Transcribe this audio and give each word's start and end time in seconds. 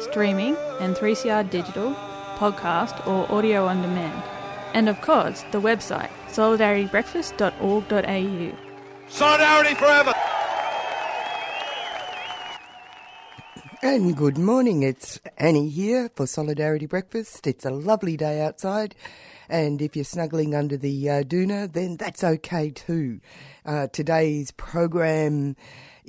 streaming 0.00 0.56
and 0.80 0.96
3CR 0.96 1.48
digital, 1.50 1.94
podcast 2.36 3.06
or 3.06 3.30
audio 3.32 3.66
on 3.66 3.82
demand. 3.82 4.22
And 4.74 4.88
of 4.88 5.00
course, 5.00 5.44
the 5.52 5.60
website 5.60 6.10
solidaritybreakfast.org.au. 6.28 8.52
Solidarity 9.08 9.74
forever. 9.74 10.14
And 13.80 14.16
good 14.16 14.38
morning, 14.38 14.82
it's 14.82 15.20
Annie 15.36 15.68
here 15.68 16.10
for 16.16 16.26
Solidarity 16.26 16.86
Breakfast. 16.86 17.46
It's 17.46 17.64
a 17.64 17.70
lovely 17.70 18.16
day 18.16 18.40
outside, 18.40 18.96
and 19.48 19.80
if 19.80 19.94
you're 19.94 20.04
snuggling 20.04 20.52
under 20.54 20.76
the 20.76 21.08
uh, 21.08 21.22
doona, 21.22 21.72
then 21.72 21.96
that's 21.96 22.24
okay 22.24 22.70
too. 22.70 23.20
Uh, 23.64 23.86
today's 23.86 24.50
program 24.50 25.54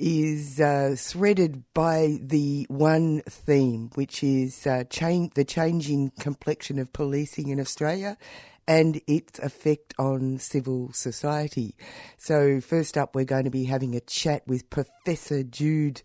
is 0.00 0.58
uh, 0.58 0.94
threaded 0.96 1.62
by 1.74 2.18
the 2.20 2.66
one 2.68 3.20
theme, 3.28 3.90
which 3.94 4.24
is 4.24 4.66
uh, 4.66 4.84
change, 4.84 5.34
the 5.34 5.44
changing 5.44 6.10
complexion 6.18 6.78
of 6.78 6.92
policing 6.92 7.48
in 7.48 7.60
Australia 7.60 8.16
and 8.66 9.00
its 9.06 9.38
effect 9.40 9.94
on 9.98 10.38
civil 10.38 10.92
society. 10.92 11.74
So, 12.16 12.60
first 12.60 12.96
up, 12.96 13.14
we're 13.14 13.24
going 13.24 13.44
to 13.44 13.50
be 13.50 13.64
having 13.64 13.94
a 13.94 14.00
chat 14.00 14.46
with 14.46 14.70
Professor 14.70 15.42
Jude 15.42 16.02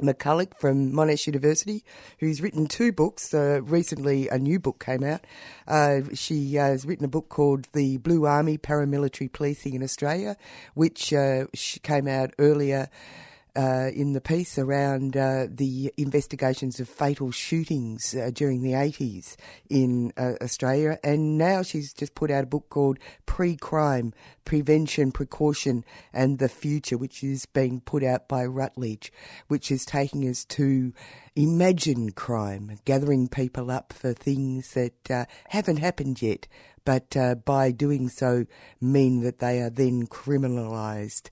McCulloch 0.00 0.58
from 0.58 0.92
Monash 0.92 1.26
University, 1.26 1.84
who's 2.18 2.40
written 2.40 2.66
two 2.66 2.92
books. 2.92 3.32
Uh, 3.32 3.60
recently, 3.62 4.28
a 4.28 4.38
new 4.38 4.58
book 4.58 4.84
came 4.84 5.02
out. 5.04 5.26
Uh, 5.66 6.00
she 6.14 6.58
uh, 6.58 6.66
has 6.66 6.84
written 6.84 7.04
a 7.04 7.08
book 7.08 7.28
called 7.28 7.66
The 7.72 7.98
Blue 7.98 8.26
Army 8.26 8.58
Paramilitary 8.58 9.32
Policing 9.32 9.74
in 9.74 9.82
Australia, 9.82 10.36
which 10.74 11.12
uh, 11.12 11.46
came 11.82 12.08
out 12.08 12.32
earlier. 12.38 12.88
Uh, 13.56 13.90
in 13.92 14.12
the 14.12 14.20
piece 14.20 14.58
around 14.58 15.16
uh, 15.16 15.46
the 15.50 15.92
investigations 15.96 16.78
of 16.78 16.88
fatal 16.88 17.32
shootings 17.32 18.14
uh, 18.14 18.30
during 18.32 18.62
the 18.62 18.72
80s 18.72 19.34
in 19.68 20.12
uh, 20.16 20.34
Australia. 20.40 20.98
And 21.02 21.36
now 21.36 21.62
she's 21.62 21.92
just 21.92 22.14
put 22.14 22.30
out 22.30 22.44
a 22.44 22.46
book 22.46 22.68
called 22.68 22.98
Pre 23.26 23.56
Crime 23.56 24.12
Prevention, 24.44 25.10
Precaution 25.10 25.84
and 26.12 26.38
the 26.38 26.48
Future, 26.48 26.96
which 26.96 27.24
is 27.24 27.46
being 27.46 27.80
put 27.80 28.04
out 28.04 28.28
by 28.28 28.44
Routledge, 28.44 29.12
which 29.48 29.70
is 29.72 29.84
taking 29.84 30.28
us 30.28 30.44
to 30.44 30.92
imagine 31.34 32.10
crime, 32.12 32.78
gathering 32.84 33.28
people 33.28 33.70
up 33.70 33.92
for 33.92 34.12
things 34.12 34.74
that 34.74 35.10
uh, 35.10 35.24
haven't 35.48 35.78
happened 35.78 36.22
yet. 36.22 36.46
But 36.84 37.16
uh, 37.16 37.34
by 37.34 37.72
doing 37.72 38.08
so, 38.08 38.46
mean 38.80 39.20
that 39.20 39.38
they 39.38 39.60
are 39.60 39.70
then 39.70 40.06
criminalised. 40.06 41.30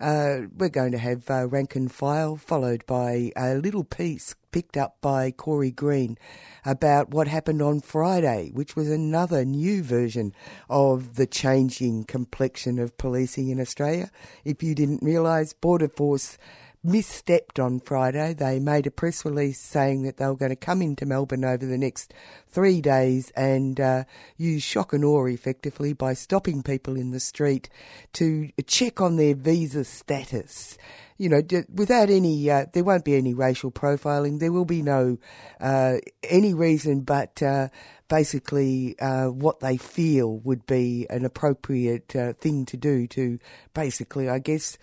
Uh, 0.00 0.42
we're 0.56 0.68
going 0.68 0.92
to 0.92 0.98
have 0.98 1.30
uh, 1.30 1.46
rank 1.46 1.76
and 1.76 1.90
file, 1.90 2.36
followed 2.36 2.84
by 2.86 3.30
a 3.36 3.54
little 3.54 3.84
piece 3.84 4.34
picked 4.54 4.76
up 4.76 4.96
by 5.00 5.32
Corey 5.32 5.72
Green 5.72 6.16
about 6.64 7.10
what 7.10 7.26
happened 7.26 7.60
on 7.60 7.80
Friday, 7.80 8.50
which 8.52 8.76
was 8.76 8.88
another 8.88 9.44
new 9.44 9.82
version 9.82 10.32
of 10.70 11.16
the 11.16 11.26
changing 11.26 12.04
complexion 12.04 12.78
of 12.78 12.96
policing 12.96 13.48
in 13.48 13.60
Australia. 13.60 14.12
If 14.44 14.62
you 14.62 14.76
didn't 14.76 15.02
realise, 15.02 15.52
Border 15.52 15.88
Force 15.88 16.38
misstepped 16.84 17.62
on 17.62 17.80
Friday. 17.80 18.34
They 18.34 18.60
made 18.60 18.86
a 18.86 18.90
press 18.90 19.24
release 19.24 19.60
saying 19.60 20.02
that 20.02 20.18
they 20.18 20.26
were 20.26 20.36
going 20.36 20.50
to 20.50 20.56
come 20.56 20.82
into 20.82 21.06
Melbourne 21.06 21.44
over 21.44 21.64
the 21.64 21.78
next 21.78 22.12
three 22.48 22.80
days 22.80 23.30
and 23.36 23.80
uh, 23.80 24.04
use 24.36 24.62
shock 24.62 24.92
and 24.92 25.04
awe 25.04 25.26
effectively 25.26 25.92
by 25.92 26.14
stopping 26.14 26.62
people 26.62 26.96
in 26.96 27.10
the 27.10 27.20
street 27.20 27.68
to 28.14 28.50
check 28.66 29.00
on 29.00 29.16
their 29.16 29.34
visa 29.34 29.84
status. 29.84 30.76
You 31.16 31.28
know, 31.28 31.42
without 31.72 32.10
any, 32.10 32.50
uh, 32.50 32.66
there 32.72 32.84
won't 32.84 33.04
be 33.04 33.16
any 33.16 33.34
racial 33.34 33.70
profiling. 33.70 34.40
There 34.40 34.52
will 34.52 34.64
be 34.64 34.82
no 34.82 35.18
uh, 35.60 35.98
any 36.24 36.54
reason 36.54 37.02
but 37.02 37.40
uh, 37.40 37.68
basically 38.08 38.98
uh, 38.98 39.26
what 39.26 39.60
they 39.60 39.76
feel 39.76 40.38
would 40.38 40.66
be 40.66 41.06
an 41.08 41.24
appropriate 41.24 42.14
uh, 42.16 42.32
thing 42.34 42.66
to 42.66 42.76
do 42.76 43.06
to 43.08 43.38
basically, 43.74 44.28
I 44.28 44.40
guess, 44.40 44.76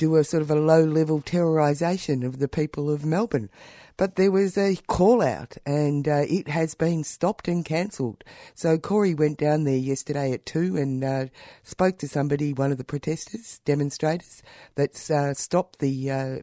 do 0.00 0.16
a 0.16 0.24
sort 0.24 0.42
of 0.42 0.50
a 0.50 0.54
low 0.54 0.82
level 0.82 1.20
terrorisation 1.20 2.24
of 2.24 2.38
the 2.38 2.48
people 2.48 2.88
of 2.88 3.04
Melbourne. 3.04 3.50
But 3.98 4.16
there 4.16 4.30
was 4.30 4.56
a 4.56 4.76
call 4.86 5.20
out 5.20 5.58
and 5.66 6.08
uh, 6.08 6.24
it 6.26 6.48
has 6.48 6.74
been 6.74 7.04
stopped 7.04 7.48
and 7.48 7.66
cancelled. 7.66 8.24
So 8.54 8.78
Corey 8.78 9.12
went 9.12 9.36
down 9.36 9.64
there 9.64 9.76
yesterday 9.76 10.32
at 10.32 10.46
two 10.46 10.74
and 10.74 11.04
uh, 11.04 11.26
spoke 11.62 11.98
to 11.98 12.08
somebody, 12.08 12.54
one 12.54 12.72
of 12.72 12.78
the 12.78 12.84
protesters, 12.84 13.60
demonstrators, 13.66 14.42
that's 14.74 15.10
uh, 15.10 15.34
stopped 15.34 15.80
the 15.80 16.10
uh, 16.10 16.38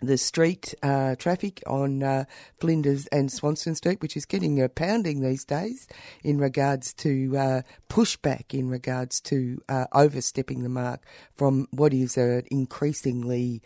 the 0.00 0.16
street 0.16 0.74
uh, 0.82 1.16
traffic 1.16 1.62
on 1.66 2.02
uh, 2.02 2.24
Flinders 2.60 3.06
and 3.08 3.30
Swanston 3.30 3.74
Street, 3.74 4.00
which 4.00 4.16
is 4.16 4.24
getting 4.24 4.60
a 4.62 4.68
pounding 4.68 5.20
these 5.20 5.44
days 5.44 5.88
in 6.22 6.38
regards 6.38 6.92
to 6.94 7.36
uh, 7.36 7.62
pushback, 7.88 8.54
in 8.54 8.68
regards 8.68 9.20
to 9.22 9.60
uh, 9.68 9.86
overstepping 9.92 10.62
the 10.62 10.68
mark 10.68 11.04
from 11.34 11.66
what 11.70 11.92
is 11.92 12.16
an 12.16 12.44
increasingly 12.50 13.62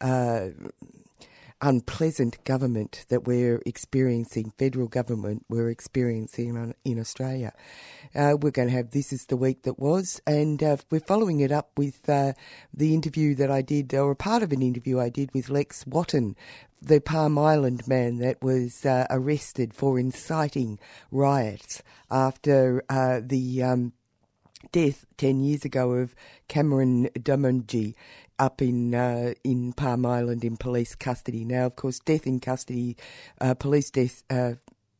uh, 0.00 0.48
unpleasant 1.64 2.44
government 2.44 3.06
that 3.08 3.24
we're 3.24 3.62
experiencing, 3.64 4.52
federal 4.58 4.86
government 4.86 5.46
we're 5.48 5.70
experiencing 5.70 6.74
in 6.84 7.00
Australia. 7.00 7.54
Uh, 8.14 8.36
we're 8.38 8.50
going 8.50 8.68
to 8.68 8.74
have 8.74 8.90
This 8.90 9.14
is 9.14 9.24
the 9.26 9.36
Week 9.36 9.62
That 9.62 9.78
Was, 9.78 10.20
and 10.26 10.62
uh, 10.62 10.76
we're 10.90 11.00
following 11.00 11.40
it 11.40 11.50
up 11.50 11.70
with 11.78 12.06
uh, 12.06 12.34
the 12.74 12.92
interview 12.92 13.34
that 13.36 13.50
I 13.50 13.62
did, 13.62 13.94
or 13.94 14.10
a 14.10 14.16
part 14.16 14.42
of 14.42 14.52
an 14.52 14.60
interview 14.60 15.00
I 15.00 15.08
did 15.08 15.32
with 15.32 15.48
Lex 15.48 15.84
Wotton, 15.84 16.36
the 16.82 17.00
Palm 17.00 17.38
Island 17.38 17.88
man 17.88 18.18
that 18.18 18.42
was 18.42 18.84
uh, 18.84 19.06
arrested 19.08 19.72
for 19.72 19.98
inciting 19.98 20.78
riots 21.10 21.82
after 22.10 22.84
uh, 22.90 23.20
the 23.24 23.62
um, 23.62 23.94
death 24.70 25.06
10 25.16 25.40
years 25.40 25.64
ago 25.64 25.92
of 25.92 26.14
Cameron 26.48 27.08
Doomadgee 27.18 27.94
up 28.38 28.60
in 28.60 28.94
uh, 28.94 29.34
in 29.42 29.72
Palm 29.72 30.06
Island 30.06 30.44
in 30.44 30.56
police 30.56 30.94
custody. 30.94 31.44
Now, 31.44 31.66
of 31.66 31.76
course, 31.76 31.98
death 31.98 32.26
in 32.26 32.40
custody, 32.40 32.96
uh, 33.40 33.54
police 33.54 33.90
death, 33.90 34.22
uh, 34.30 34.54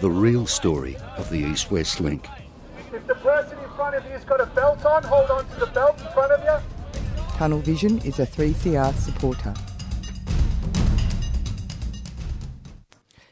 the 0.00 0.10
real 0.10 0.46
story 0.46 0.96
of 1.16 1.28
the 1.30 1.38
East 1.38 1.70
West 1.70 2.00
Link. 2.00 2.28
If 2.92 3.06
the 3.06 3.14
person 3.16 3.58
in 3.58 3.70
front 3.70 3.96
of 3.96 4.04
you's 4.10 4.24
got 4.24 4.40
a 4.40 4.46
belt 4.46 4.84
on, 4.84 5.02
hold 5.02 5.30
on 5.30 5.48
to 5.48 5.60
the 5.60 5.66
belt 5.66 6.00
in 6.00 6.06
front 6.12 6.32
of 6.32 6.42
you. 6.44 7.00
Tunnel 7.36 7.60
Vision 7.60 7.98
is 7.98 8.20
a 8.20 8.26
3CR 8.26 8.94
supporter. 8.94 9.54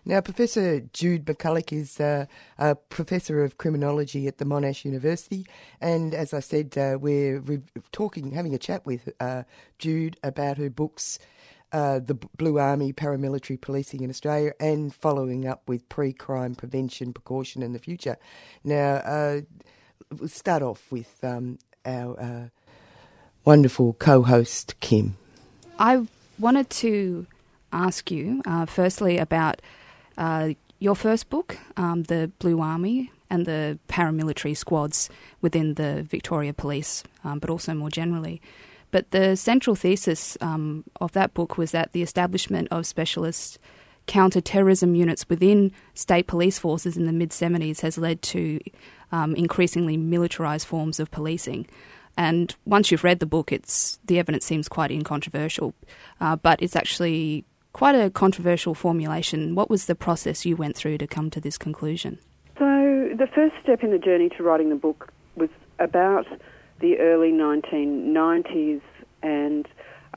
Now, 0.05 0.20
Professor 0.20 0.81
Jude 0.81 1.26
McCulloch 1.26 1.73
is 1.73 2.00
uh, 2.00 2.26
a 2.58 2.75
professor 2.75 3.44
of 3.44 3.56
criminology 3.56 4.26
at 4.26 4.38
the 4.38 4.44
Monash 4.44 4.84
University, 4.84 5.46
and 5.81 6.12
as 6.12 6.34
I 6.34 6.40
said, 6.40 6.76
uh, 6.76 6.99
we're 7.00 7.38
re- 7.38 7.62
talking, 7.93 8.32
having 8.32 8.52
a 8.52 8.58
chat 8.58 8.84
with 8.84 9.08
uh, 9.20 9.44
Jude 9.79 10.17
about 10.25 10.58
her 10.58 10.70
books, 10.70 11.20
uh, 11.73 12.01
"The 12.01 12.15
Blue 12.37 12.59
Army: 12.59 12.93
Paramilitary 12.93 13.61
Policing 13.61 14.03
in 14.03 14.11
Australia," 14.11 14.53
and 14.61 14.95
following 14.95 15.47
up 15.47 15.63
with 15.67 15.89
pre-crime 15.89 16.55
prevention, 16.55 17.13
precaution, 17.13 17.63
in 17.63 17.73
the 17.73 17.79
future. 17.79 18.17
Now, 18.65 18.95
uh, 18.97 19.41
we'll 20.19 20.29
start 20.29 20.63
off 20.63 20.91
with 20.91 21.19
um, 21.23 21.59
our 21.85 22.21
uh, 22.21 22.49
wonderful 23.45 23.95
co-host 23.95 24.75
Kim. 24.81 25.17
I 25.79 26.07
wanted 26.39 26.71
to 26.71 27.27
ask 27.73 28.11
you, 28.11 28.43
firstly, 28.67 29.19
about 29.19 29.63
uh, 30.19 30.51
your 30.79 30.95
first 30.95 31.31
book, 31.31 31.57
um, 31.77 32.05
The 32.05 32.31
Blue 32.39 32.61
Army 32.61 33.11
and 33.31 33.47
the 33.47 33.79
paramilitary 33.89 34.57
squads 34.57 35.09
within 35.41 35.75
the 35.75 36.03
Victoria 36.03 36.53
Police, 36.53 37.03
um, 37.25 37.39
but 37.39 37.49
also 37.49 37.73
more 37.73 37.89
generally. 37.89 38.43
But 38.93 39.11
the 39.11 39.35
central 39.35 39.75
thesis 39.75 40.39
um, 40.41 40.85
of 41.00 41.12
that 41.12 41.35
book 41.35 41.59
was 41.59 41.73
that 41.73 41.93
the 41.93 42.03
establishment 42.03 42.69
of 42.71 42.87
specialist 42.87 43.59
counter-terrorism 44.06 44.94
units 44.94 45.29
within 45.29 45.73
state 45.94 46.27
police 46.27 46.59
forces 46.59 46.97
in 46.97 47.06
the 47.06 47.12
mid 47.12 47.31
70s 47.31 47.81
has 47.81 47.99
led 47.99 48.21
to 48.23 48.61
um, 49.11 49.35
increasingly 49.35 49.97
militarized 49.97 50.67
forms 50.67 51.00
of 51.00 51.11
policing. 51.11 51.67
And 52.17 52.55
once 52.67 52.91
you've 52.91 53.05
read 53.05 53.21
the 53.21 53.27
book, 53.27 53.50
it's 53.50 53.99
the 54.05 54.19
evidence 54.19 54.44
seems 54.44 54.69
quite 54.69 54.91
incontroversial, 54.91 55.75
uh, 56.21 56.37
but 56.37 56.61
it's 56.62 56.77
actually 56.77 57.44
quite 57.73 57.94
a 57.94 58.11
controversial 58.11 58.75
formulation. 58.75 59.55
What 59.55 59.71
was 59.71 59.87
the 59.87 59.94
process 59.94 60.44
you 60.44 60.56
went 60.56 60.77
through 60.77 60.99
to 60.99 61.06
come 61.06 61.31
to 61.31 61.41
this 61.41 61.56
conclusion? 61.56 62.19
So, 62.59 62.67
the 63.17 63.29
first 63.35 63.55
step 63.62 63.83
in 63.83 63.91
the 63.91 63.99
journey 63.99 64.29
to 64.37 64.43
writing 64.43 64.69
the 64.69 64.77
book 64.77 65.11
was 65.37 65.49
about 65.79 66.27
the 66.82 66.99
early 66.99 67.31
1990s, 67.31 68.82
and 69.23 69.67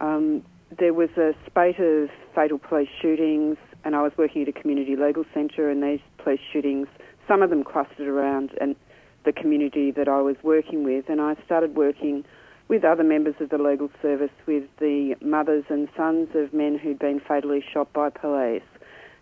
um, 0.01 0.43
there 0.77 0.93
was 0.93 1.09
a 1.15 1.33
spate 1.45 1.79
of 1.79 2.09
fatal 2.33 2.57
police 2.57 2.89
shootings, 3.01 3.55
and 3.85 3.95
I 3.95 4.01
was 4.01 4.11
working 4.17 4.41
at 4.41 4.49
a 4.49 4.51
community 4.51 4.95
legal 4.95 5.23
centre, 5.33 5.69
and 5.69 5.81
these 5.81 6.01
police 6.17 6.41
shootings, 6.51 6.87
some 7.27 7.41
of 7.41 7.49
them 7.51 7.63
clustered 7.63 8.07
around 8.07 8.51
and 8.59 8.75
the 9.23 9.31
community 9.31 9.91
that 9.91 10.07
I 10.07 10.21
was 10.21 10.35
working 10.43 10.83
with, 10.83 11.05
and 11.07 11.21
I 11.21 11.35
started 11.45 11.75
working 11.75 12.25
with 12.67 12.83
other 12.83 13.03
members 13.03 13.35
of 13.39 13.49
the 13.49 13.57
legal 13.59 13.89
service, 14.01 14.31
with 14.47 14.63
the 14.79 15.15
mothers 15.21 15.65
and 15.69 15.87
sons 15.95 16.29
of 16.33 16.51
men 16.53 16.77
who'd 16.77 16.99
been 16.99 17.19
fatally 17.19 17.63
shot 17.73 17.93
by 17.93 18.09
police. 18.09 18.63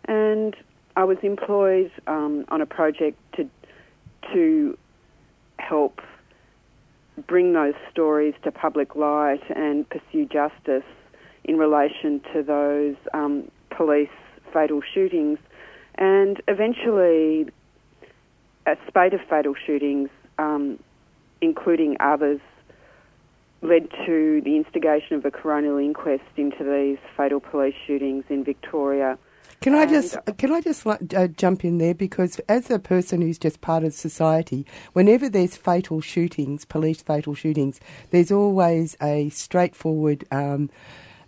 And 0.06 0.56
I 0.96 1.04
was 1.04 1.18
employed 1.24 1.92
um, 2.08 2.46
on 2.50 2.62
a 2.62 2.66
project 2.66 3.18
to 3.36 3.50
to 4.34 4.78
help 5.60 6.00
bring 7.28 7.54
those 7.54 7.76
stories 7.92 8.34
to 8.44 8.52
public 8.52 8.96
light 8.96 9.42
and 9.56 9.88
pursue 9.90 10.26
justice 10.26 10.84
in 11.44 11.58
relation 11.58 12.22
to 12.34 12.44
those 12.44 12.96
um, 13.14 13.50
police 13.70 14.10
fatal 14.52 14.82
shootings. 14.94 15.40
And 15.96 16.42
eventually, 16.48 17.48
a 18.66 18.76
spate 18.88 19.14
of 19.14 19.22
fatal 19.30 19.54
shootings, 19.66 20.10
um, 20.40 20.80
including 21.42 21.98
others 22.00 22.40
led 23.62 23.90
to 24.06 24.42
the 24.44 24.58
instigation 24.58 25.16
of 25.16 25.26
a 25.26 25.32
coronial 25.32 25.84
inquest 25.84 26.24
into 26.36 26.64
these 26.64 26.98
fatal 27.16 27.40
police 27.40 27.76
shootings 27.88 28.26
in 28.30 28.44
Victoria. 28.44 29.18
Can 29.64 29.76
I 29.76 29.86
just 29.86 30.18
can 30.38 30.52
I 30.52 30.60
just 30.60 30.86
uh, 30.86 31.28
jump 31.28 31.64
in 31.64 31.78
there 31.78 31.94
because 31.94 32.38
as 32.50 32.70
a 32.70 32.80
person 32.80 33.22
who's 33.22 33.38
just 33.38 33.62
part 33.62 33.86
of 33.86 33.94
society, 33.94 34.66
whenever 34.92 35.30
there's 35.30 35.56
fatal 35.56 36.02
shootings, 36.02 36.66
police 36.66 37.02
fatal 37.02 37.34
shootings, 37.34 37.80
there's 38.10 38.30
always 38.30 38.98
a 39.02 39.30
straightforward. 39.30 40.26
Um, 40.32 40.70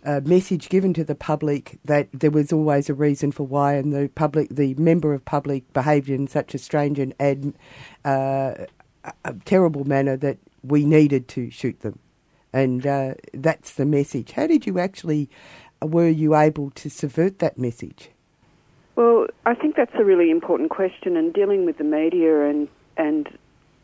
uh, 0.04 0.20
message 0.24 0.68
given 0.68 0.94
to 0.94 1.02
the 1.02 1.16
public 1.16 1.80
that 1.84 2.08
there 2.12 2.30
was 2.30 2.52
always 2.52 2.88
a 2.88 2.94
reason 2.94 3.32
for 3.32 3.42
why, 3.44 3.74
and 3.74 3.92
the 3.92 4.08
public, 4.14 4.48
the 4.50 4.72
member 4.74 5.12
of 5.12 5.24
public, 5.24 5.72
behaved 5.72 6.08
in 6.08 6.28
such 6.28 6.54
a 6.54 6.58
strange 6.58 7.00
and 7.00 7.12
ad, 7.18 7.52
uh, 8.04 8.54
a 9.24 9.34
terrible 9.46 9.84
manner 9.84 10.16
that 10.16 10.38
we 10.62 10.84
needed 10.84 11.26
to 11.26 11.50
shoot 11.50 11.80
them 11.80 11.98
and 12.52 12.86
uh, 12.86 13.14
that's 13.34 13.72
the 13.74 13.84
message. 13.84 14.30
How 14.30 14.46
did 14.46 14.64
you 14.64 14.78
actually, 14.78 15.28
were 15.82 16.08
you 16.08 16.36
able 16.36 16.70
to 16.70 16.88
subvert 16.88 17.40
that 17.40 17.58
message? 17.58 18.10
Well, 18.96 19.26
I 19.44 19.54
think 19.54 19.76
that's 19.76 19.94
a 19.94 20.04
really 20.04 20.30
important 20.30 20.70
question, 20.70 21.16
and 21.16 21.32
dealing 21.32 21.66
with 21.66 21.78
the 21.78 21.84
media 21.84 22.48
and 22.48 22.68
and 22.96 23.28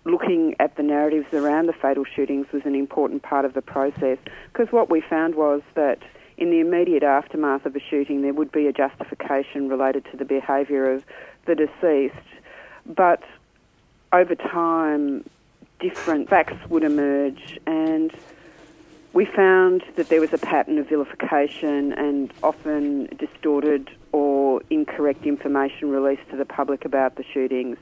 looking 0.04 0.56
at 0.58 0.74
the 0.76 0.82
narratives 0.82 1.32
around 1.32 1.66
the 1.66 1.72
fatal 1.72 2.04
shootings 2.04 2.46
was 2.50 2.62
an 2.64 2.74
important 2.74 3.22
part 3.22 3.44
of 3.44 3.54
the 3.54 3.62
process. 3.62 4.18
Because 4.52 4.72
what 4.72 4.90
we 4.90 5.00
found 5.00 5.36
was 5.36 5.62
that 5.74 5.98
in 6.38 6.50
the 6.50 6.58
immediate 6.58 7.04
aftermath 7.04 7.66
of 7.66 7.76
a 7.76 7.78
shooting, 7.78 8.22
there 8.22 8.32
would 8.32 8.50
be 8.50 8.66
a 8.66 8.72
justification 8.72 9.68
related 9.68 10.04
to 10.10 10.16
the 10.16 10.24
behaviour 10.24 10.90
of 10.90 11.04
the 11.46 11.54
deceased, 11.54 12.16
but 12.86 13.22
over 14.12 14.34
time, 14.34 15.24
different 15.78 16.28
facts 16.28 16.68
would 16.68 16.84
emerge 16.84 17.58
and 17.66 18.12
we 19.12 19.26
found 19.26 19.84
that 19.96 20.08
there 20.08 20.20
was 20.20 20.32
a 20.32 20.38
pattern 20.38 20.78
of 20.78 20.88
vilification 20.88 21.92
and 21.92 22.32
often 22.42 23.06
distorted 23.18 23.90
or 24.12 24.62
incorrect 24.70 25.26
information 25.26 25.90
released 25.90 26.28
to 26.30 26.36
the 26.36 26.46
public 26.46 26.84
about 26.84 27.16
the 27.16 27.24
shootings. 27.32 27.76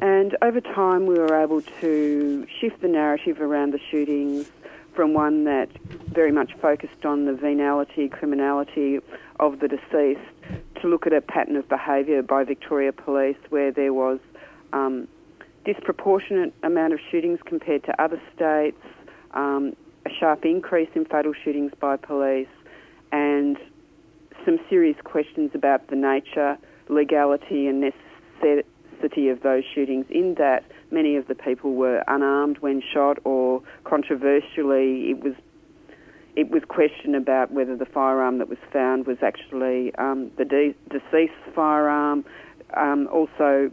And 0.00 0.36
over 0.40 0.60
time, 0.60 1.06
we 1.06 1.18
were 1.18 1.34
able 1.34 1.62
to 1.80 2.46
shift 2.60 2.80
the 2.80 2.88
narrative 2.88 3.40
around 3.40 3.72
the 3.72 3.80
shootings 3.90 4.50
from 4.94 5.12
one 5.12 5.44
that 5.44 5.68
very 6.08 6.32
much 6.32 6.52
focused 6.60 7.04
on 7.04 7.26
the 7.26 7.34
venality, 7.34 8.08
criminality 8.08 9.00
of 9.38 9.60
the 9.60 9.68
deceased, 9.68 10.20
to 10.80 10.88
look 10.88 11.06
at 11.06 11.12
a 11.12 11.20
pattern 11.20 11.56
of 11.56 11.68
behaviour 11.68 12.22
by 12.22 12.44
Victoria 12.44 12.92
Police 12.92 13.36
where 13.50 13.70
there 13.70 13.92
was 13.92 14.18
um, 14.72 15.06
disproportionate 15.64 16.54
amount 16.62 16.92
of 16.92 17.00
shootings 17.10 17.38
compared 17.44 17.84
to 17.84 18.02
other 18.02 18.20
states, 18.34 18.82
um, 19.32 19.76
a 20.06 20.10
sharp 20.18 20.44
increase 20.44 20.88
in 20.94 21.04
fatal 21.04 21.32
shootings 21.44 21.72
by 21.80 21.96
police 21.96 22.48
and 23.12 23.58
some 24.44 24.58
serious 24.68 24.96
questions 25.04 25.50
about 25.54 25.88
the 25.88 25.96
nature, 25.96 26.56
legality, 26.88 27.66
and 27.66 27.80
necessity 27.80 29.28
of 29.28 29.42
those 29.42 29.64
shootings, 29.74 30.06
in 30.08 30.34
that 30.34 30.64
many 30.90 31.16
of 31.16 31.26
the 31.28 31.34
people 31.34 31.74
were 31.74 32.02
unarmed 32.08 32.58
when 32.58 32.82
shot, 32.92 33.18
or 33.24 33.62
controversially, 33.84 35.10
it 35.10 35.22
was 35.22 35.34
it 36.36 36.48
was 36.48 36.62
questioned 36.68 37.16
about 37.16 37.50
whether 37.50 37.76
the 37.76 37.84
firearm 37.84 38.38
that 38.38 38.48
was 38.48 38.58
found 38.72 39.06
was 39.06 39.18
actually 39.20 39.92
um, 39.96 40.30
the 40.38 40.44
de- 40.44 40.76
deceased's 40.88 41.54
firearm. 41.54 42.24
Um, 42.74 43.08
also, 43.12 43.70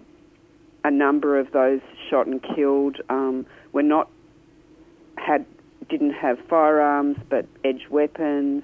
a 0.83 0.89
number 0.89 1.39
of 1.39 1.51
those 1.51 1.81
shot 2.09 2.25
and 2.25 2.41
killed 2.41 2.97
um, 3.09 3.45
were 3.73 3.83
not 3.83 4.09
had 5.17 5.45
didn't 5.89 6.13
have 6.13 6.37
firearms 6.49 7.17
but 7.29 7.45
edged 7.63 7.89
weapons, 7.89 8.63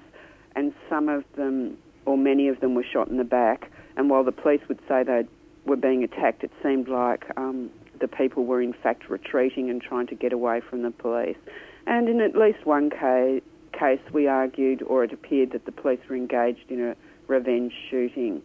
and 0.55 0.73
some 0.89 1.09
of 1.09 1.23
them, 1.35 1.77
or 2.05 2.17
many 2.17 2.47
of 2.47 2.59
them, 2.59 2.75
were 2.75 2.83
shot 2.83 3.07
in 3.07 3.17
the 3.17 3.23
back. 3.23 3.69
And 3.95 4.09
while 4.09 4.23
the 4.23 4.31
police 4.31 4.61
would 4.67 4.79
say 4.87 5.03
they 5.03 5.23
were 5.65 5.75
being 5.75 6.03
attacked, 6.03 6.43
it 6.43 6.51
seemed 6.61 6.87
like 6.87 7.25
um, 7.37 7.69
the 7.99 8.07
people 8.07 8.45
were 8.45 8.61
in 8.61 8.73
fact 8.73 9.09
retreating 9.09 9.69
and 9.69 9.81
trying 9.81 10.07
to 10.07 10.15
get 10.15 10.33
away 10.33 10.61
from 10.61 10.81
the 10.81 10.91
police. 10.91 11.37
And 11.85 12.07
in 12.09 12.21
at 12.21 12.35
least 12.35 12.65
one 12.65 12.89
case, 12.89 13.41
case 13.71 13.99
we 14.11 14.27
argued, 14.27 14.81
or 14.83 15.03
it 15.03 15.11
appeared 15.11 15.51
that 15.51 15.65
the 15.65 15.71
police 15.71 15.99
were 16.09 16.15
engaged 16.15 16.69
in 16.69 16.81
a 16.81 16.95
revenge 17.27 17.73
shooting. 17.89 18.41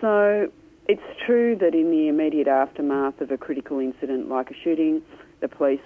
So 0.00 0.50
it's 0.86 1.02
true 1.24 1.56
that 1.56 1.74
in 1.74 1.90
the 1.90 2.08
immediate 2.08 2.48
aftermath 2.48 3.20
of 3.20 3.30
a 3.30 3.38
critical 3.38 3.78
incident 3.80 4.28
like 4.28 4.50
a 4.50 4.54
shooting, 4.62 5.02
the 5.40 5.48
police 5.48 5.80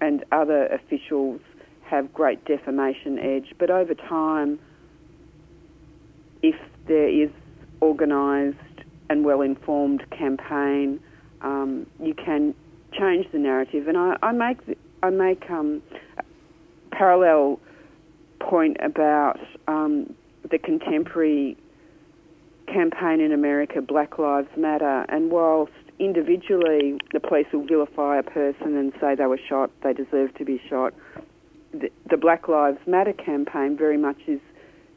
and 0.00 0.24
other 0.32 0.66
officials 0.66 1.40
have 1.82 2.12
great 2.12 2.44
defamation 2.44 3.18
edge, 3.18 3.54
but 3.58 3.70
over 3.70 3.94
time, 3.94 4.58
if 6.42 6.56
there 6.86 7.08
is 7.08 7.30
organised 7.82 8.58
and 9.10 9.24
well 9.24 9.40
informed 9.40 10.08
campaign, 10.10 11.00
um, 11.40 11.86
you 12.00 12.14
can 12.14 12.54
change 12.92 13.26
the 13.32 13.38
narrative. 13.38 13.88
And 13.88 13.96
I, 13.96 14.16
I 14.22 14.32
make 14.32 14.58
I 15.02 15.10
make 15.10 15.48
um, 15.50 15.82
a 16.18 16.94
parallel 16.94 17.60
point 18.40 18.76
about 18.82 19.38
um, 19.66 20.14
the 20.50 20.58
contemporary 20.58 21.56
campaign 22.66 23.20
in 23.20 23.32
America, 23.32 23.80
Black 23.80 24.18
Lives 24.18 24.48
Matter, 24.56 25.06
and 25.08 25.30
whilst 25.30 25.72
individually 25.98 26.98
the 27.12 27.20
police 27.20 27.46
will 27.52 27.66
vilify 27.66 28.18
a 28.18 28.22
person 28.22 28.76
and 28.76 28.92
say 29.00 29.14
they 29.14 29.26
were 29.26 29.40
shot, 29.48 29.70
they 29.82 29.92
deserve 29.92 30.34
to 30.36 30.44
be 30.44 30.60
shot, 30.68 30.94
the, 31.72 31.90
the 32.08 32.16
Black 32.16 32.48
Lives 32.48 32.78
Matter 32.86 33.12
campaign 33.12 33.76
very 33.76 33.98
much 33.98 34.18
is 34.26 34.40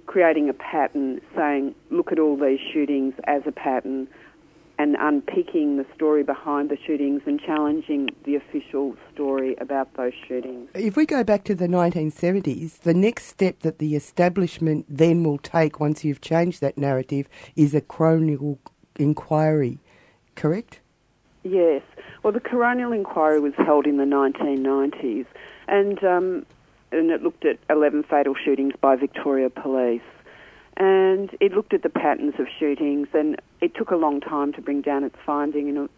creating 0.06 0.50
a 0.50 0.54
pattern, 0.54 1.22
saying, 1.36 1.76
look 1.90 2.12
at 2.12 2.20
all 2.20 2.38
these 2.38 2.60
shootings 2.74 3.14
as 3.26 3.44
a 3.46 3.52
pattern, 3.52 4.08
and 4.78 4.96
unpicking 5.00 5.78
the 5.78 5.86
story 5.96 6.24
behind 6.24 6.70
the 6.70 6.78
shootings 6.86 7.22
and 7.26 7.40
challenging 7.40 8.10
the 8.26 8.36
official 8.36 8.96
story 9.14 9.56
about 9.62 9.94
those 9.96 10.14
shootings. 10.28 10.70
If 10.74 10.96
we 10.96 11.06
go 11.06 11.24
back 11.24 11.44
to 11.46 11.56
the 11.56 11.68
1970s, 11.68 12.80
the 12.80 12.94
next 12.94 13.26
step 13.26 13.60
that 13.60 13.78
the 13.78 13.96
establishment 13.96 14.86
then 14.90 15.24
will 15.24 15.38
take 15.38 15.80
once 15.80 16.04
you've 16.04 16.22
changed 16.22 16.62
that 16.62 16.78
narrative 16.78 17.30
is 17.56 17.76
a 17.76 17.82
coronial 17.82 18.58
inquiry, 18.98 19.78
correct? 20.36 20.80
Yes. 21.44 21.82
Well, 22.24 22.34
the 22.34 22.40
coronial 22.40 22.96
inquiry 22.96 23.40
was 23.40 23.54
held 23.56 23.88
in 23.88 23.98
the 23.98 24.04
1990s, 24.04 25.26
and 25.68 26.04
um, 26.04 26.46
and 26.92 27.10
it 27.10 27.24
looked 27.24 27.46
at 27.46 27.58
11 27.70 28.04
fatal 28.04 28.36
shootings 28.36 28.74
by 28.80 28.96
Victoria 28.96 29.50
Police 29.50 30.02
and 30.78 31.30
it 31.40 31.52
looked 31.52 31.74
at 31.74 31.84
the 31.84 31.90
patterns 31.90 32.36
of 32.40 32.48
shootings, 32.60 33.08
and 33.14 33.40
it 33.60 33.76
took 33.76 33.92
a 33.92 33.96
long 33.96 34.22
time 34.22 34.54
to 34.54 34.62
bring 34.62 34.82
down 34.82 35.04
its 35.04 35.16
finding, 35.26 35.70
and 35.70 35.78
it, 35.78 35.92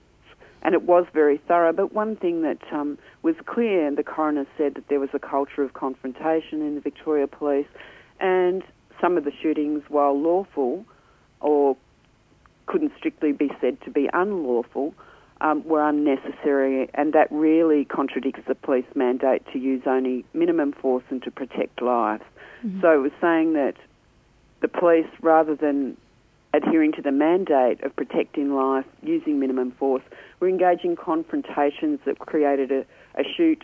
and 0.63 0.73
it 0.73 0.83
was 0.83 1.05
very 1.13 1.37
thorough. 1.37 1.71
But 1.71 1.93
one 1.93 2.15
thing 2.15 2.41
that 2.41 2.61
um, 2.71 2.97
was 3.21 3.35
clear, 3.45 3.87
and 3.87 3.97
the 3.97 4.03
coroner 4.03 4.45
said 4.57 4.75
that 4.75 4.87
there 4.89 4.99
was 4.99 5.09
a 5.13 5.19
culture 5.19 5.63
of 5.63 5.73
confrontation 5.73 6.61
in 6.61 6.75
the 6.75 6.81
Victoria 6.81 7.27
Police, 7.27 7.67
and 8.19 8.63
some 8.99 9.17
of 9.17 9.25
the 9.25 9.31
shootings, 9.41 9.83
while 9.89 10.19
lawful 10.19 10.85
or 11.39 11.77
couldn't 12.65 12.93
strictly 12.97 13.31
be 13.31 13.51
said 13.61 13.79
to 13.81 13.91
be 13.91 14.09
unlawful, 14.13 14.93
um, 15.43 15.63
were 15.65 15.87
unnecessary, 15.87 16.89
and 16.93 17.13
that 17.13 17.27
really 17.29 17.85
contradicts 17.85 18.41
the 18.47 18.55
police 18.55 18.85
mandate 18.95 19.43
to 19.51 19.59
use 19.59 19.83
only 19.85 20.25
minimum 20.33 20.71
force 20.71 21.03
and 21.09 21.21
to 21.23 21.29
protect 21.29 21.81
lives. 21.81 22.23
Mm-hmm. 22.65 22.81
So 22.81 22.93
it 22.93 23.01
was 23.01 23.11
saying 23.21 23.53
that 23.53 23.75
the 24.61 24.69
police, 24.69 25.09
rather 25.21 25.53
than 25.53 25.97
adhering 26.53 26.93
to 26.93 27.01
the 27.01 27.11
mandate 27.11 27.83
of 27.83 27.93
protecting 27.95 28.55
life 28.55 28.85
using 29.01 29.39
minimum 29.39 29.71
force, 29.71 30.03
were 30.39 30.47
engaging 30.47 30.95
confrontations 30.95 31.99
that 32.05 32.19
created 32.19 32.71
a, 32.71 32.85
a 33.19 33.23
shoot 33.35 33.63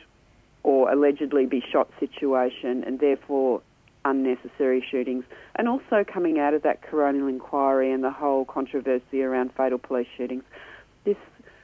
or 0.63 0.91
allegedly 0.91 1.45
be 1.45 1.63
shot 1.71 1.89
situation 1.99 2.83
and 2.83 2.99
therefore 2.99 3.61
unnecessary 4.03 4.85
shootings. 4.91 5.23
And 5.55 5.69
also 5.69 6.03
coming 6.03 6.39
out 6.39 6.53
of 6.53 6.63
that 6.63 6.81
coronial 6.81 7.29
inquiry 7.29 7.91
and 7.93 8.03
the 8.03 8.11
whole 8.11 8.43
controversy 8.43 9.21
around 9.21 9.53
fatal 9.55 9.77
police 9.77 10.07
shootings, 10.17 10.43
this 11.05 11.17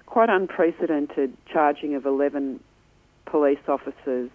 quite 0.06 0.30
unprecedented 0.30 1.36
charging 1.52 1.96
of 1.96 2.06
11 2.06 2.60
police 3.26 3.60
officers 3.68 4.30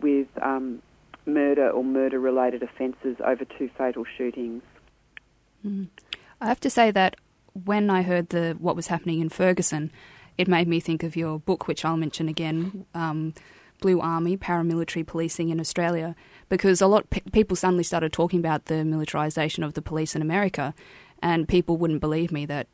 with 0.00 0.28
um, 0.42 0.80
murder 1.26 1.70
or 1.70 1.84
murder 1.84 2.18
related 2.18 2.62
offences 2.62 3.16
over 3.24 3.44
two 3.44 3.68
fatal 3.76 4.04
shootings. 4.16 4.62
Mm. 5.64 5.88
I 6.40 6.46
have 6.46 6.60
to 6.60 6.70
say 6.70 6.90
that 6.92 7.16
when 7.64 7.90
I 7.90 8.02
heard 8.02 8.28
the 8.28 8.56
what 8.58 8.76
was 8.76 8.86
happening 8.86 9.20
in 9.20 9.28
Ferguson, 9.28 9.90
it 10.36 10.48
made 10.48 10.68
me 10.68 10.80
think 10.80 11.02
of 11.02 11.16
your 11.16 11.40
book, 11.40 11.66
which 11.66 11.84
I'll 11.84 11.96
mention 11.96 12.28
again, 12.28 12.86
um, 12.94 13.34
Blue 13.80 14.00
Army 14.00 14.36
Paramilitary 14.36 15.06
Policing 15.06 15.50
in 15.50 15.60
Australia, 15.60 16.14
because 16.48 16.80
a 16.80 16.86
lot 16.86 17.10
pe- 17.10 17.20
people 17.32 17.56
suddenly 17.56 17.84
started 17.84 18.12
talking 18.12 18.38
about 18.38 18.66
the 18.66 18.74
militarisation 18.74 19.64
of 19.64 19.74
the 19.74 19.82
police 19.82 20.14
in 20.14 20.22
America, 20.22 20.74
and 21.20 21.48
people 21.48 21.76
wouldn't 21.76 22.00
believe 22.00 22.30
me 22.30 22.46
that, 22.46 22.68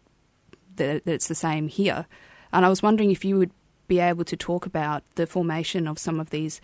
that, 0.77 1.05
that 1.05 1.13
it's 1.13 1.29
the 1.29 1.35
same 1.35 1.69
here. 1.69 2.07
And 2.55 2.65
I 2.65 2.69
was 2.69 2.83
wondering 2.83 3.11
if 3.11 3.25
you 3.25 3.37
would 3.37 3.51
be 3.89 3.99
able 3.99 4.25
to 4.25 4.37
talk 4.37 4.65
about 4.65 5.03
the 5.17 5.27
formation 5.27 5.89
of 5.89 5.99
some 5.99 6.21
of 6.21 6.31
these 6.31 6.61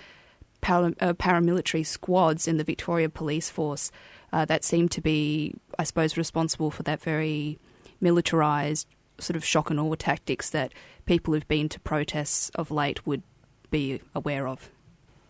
uh, 0.63 0.93
paramilitary 1.15 1.85
squads 1.85 2.47
in 2.47 2.59
the 2.59 2.65
Victoria 2.65 3.09
Police 3.09 3.51
Force 3.51 3.91
uh, 4.33 4.45
that 4.45 4.63
seem 4.65 4.89
to 4.91 5.01
be, 5.01 5.55
I 5.81 5.85
suppose, 5.85 6.17
responsible 6.17 6.71
for 6.71 6.85
that 6.85 7.03
very 7.03 7.59
militarised 8.01 8.87
sort 9.19 9.37
of 9.37 9.45
shock 9.45 9.69
and 9.69 9.81
awe 9.81 9.97
tactics 9.97 10.51
that 10.51 10.73
people 11.07 11.35
who've 11.35 11.49
been 11.49 11.69
to 11.69 11.81
protests 11.81 12.51
of 12.55 12.71
late 12.71 13.05
would 13.05 13.25
be 13.71 14.01
aware 14.15 14.47
of. 14.47 14.71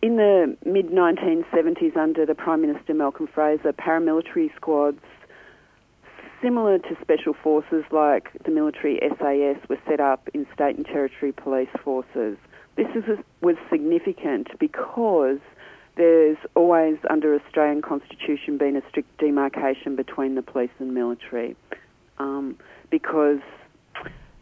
In 0.03 0.17
the 0.17 0.55
mid 0.63 0.89
1970s, 0.89 1.97
under 1.97 2.25
the 2.25 2.35
Prime 2.35 2.61
Minister 2.61 2.93
Malcolm 2.93 3.27
Fraser, 3.27 3.73
paramilitary 3.73 4.55
squads 4.55 4.99
similar 6.41 6.79
to 6.79 6.97
special 7.01 7.33
forces 7.33 7.83
like 7.91 8.29
the 8.43 8.51
military 8.51 8.99
SAS 9.01 9.57
were 9.69 9.79
set 9.87 9.99
up 9.99 10.29
in 10.33 10.45
state 10.53 10.75
and 10.75 10.85
territory 10.85 11.31
police 11.31 11.69
forces. 11.83 12.37
This 12.75 12.87
is, 12.95 13.03
was 13.41 13.55
significant 13.69 14.47
because 14.59 15.39
there's 15.97 16.37
always, 16.55 16.97
under 17.09 17.35
Australian 17.35 17.81
Constitution, 17.81 18.57
been 18.57 18.75
a 18.75 18.81
strict 18.89 19.17
demarcation 19.17 19.95
between 19.95 20.35
the 20.35 20.41
police 20.41 20.71
and 20.79 20.93
military 20.93 21.55
um, 22.17 22.57
because 22.89 23.39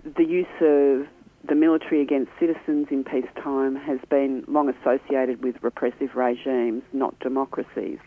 the 0.04 0.24
use 0.24 0.46
of 0.62 1.08
the 1.48 1.56
military 1.56 2.02
against 2.02 2.32
citizens 2.40 2.88
in 2.92 3.04
peacetime 3.04 3.76
has 3.76 4.00
been 4.10 4.44
long 4.48 4.70
associated 4.70 5.44
with 5.44 5.56
repressive 5.62 6.16
regimes, 6.16 6.84
not 6.94 7.18
democracies. 7.20 8.00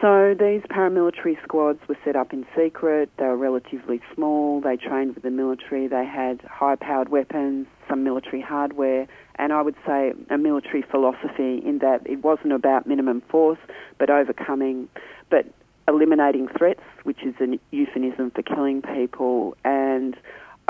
So 0.00 0.34
these 0.38 0.62
paramilitary 0.62 1.42
squads 1.42 1.80
were 1.88 1.96
set 2.04 2.16
up 2.16 2.32
in 2.32 2.46
secret. 2.56 3.10
They 3.18 3.24
were 3.24 3.36
relatively 3.36 4.00
small. 4.14 4.60
They 4.60 4.76
trained 4.76 5.14
with 5.14 5.24
the 5.24 5.30
military. 5.30 5.88
They 5.88 6.06
had 6.06 6.40
high-powered 6.42 7.10
weapons, 7.10 7.66
some 7.88 8.02
military 8.02 8.40
hardware, 8.40 9.06
and 9.36 9.52
I 9.52 9.62
would 9.62 9.76
say 9.86 10.12
a 10.30 10.38
military 10.38 10.82
philosophy 10.82 11.62
in 11.64 11.78
that 11.80 12.06
it 12.06 12.22
wasn't 12.22 12.52
about 12.52 12.86
minimum 12.86 13.22
force, 13.28 13.58
but 13.98 14.10
overcoming, 14.10 14.88
but 15.30 15.46
eliminating 15.88 16.48
threats, 16.48 16.82
which 17.02 17.22
is 17.22 17.34
a 17.40 17.58
euphemism 17.70 18.30
for 18.30 18.42
killing 18.42 18.80
people, 18.82 19.56
and 19.64 20.16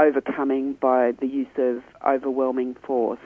overcoming 0.01 0.75
by 0.75 1.13
the 1.21 1.27
use 1.27 1.49
of 1.59 1.83
overwhelming 2.07 2.75
force. 2.87 3.21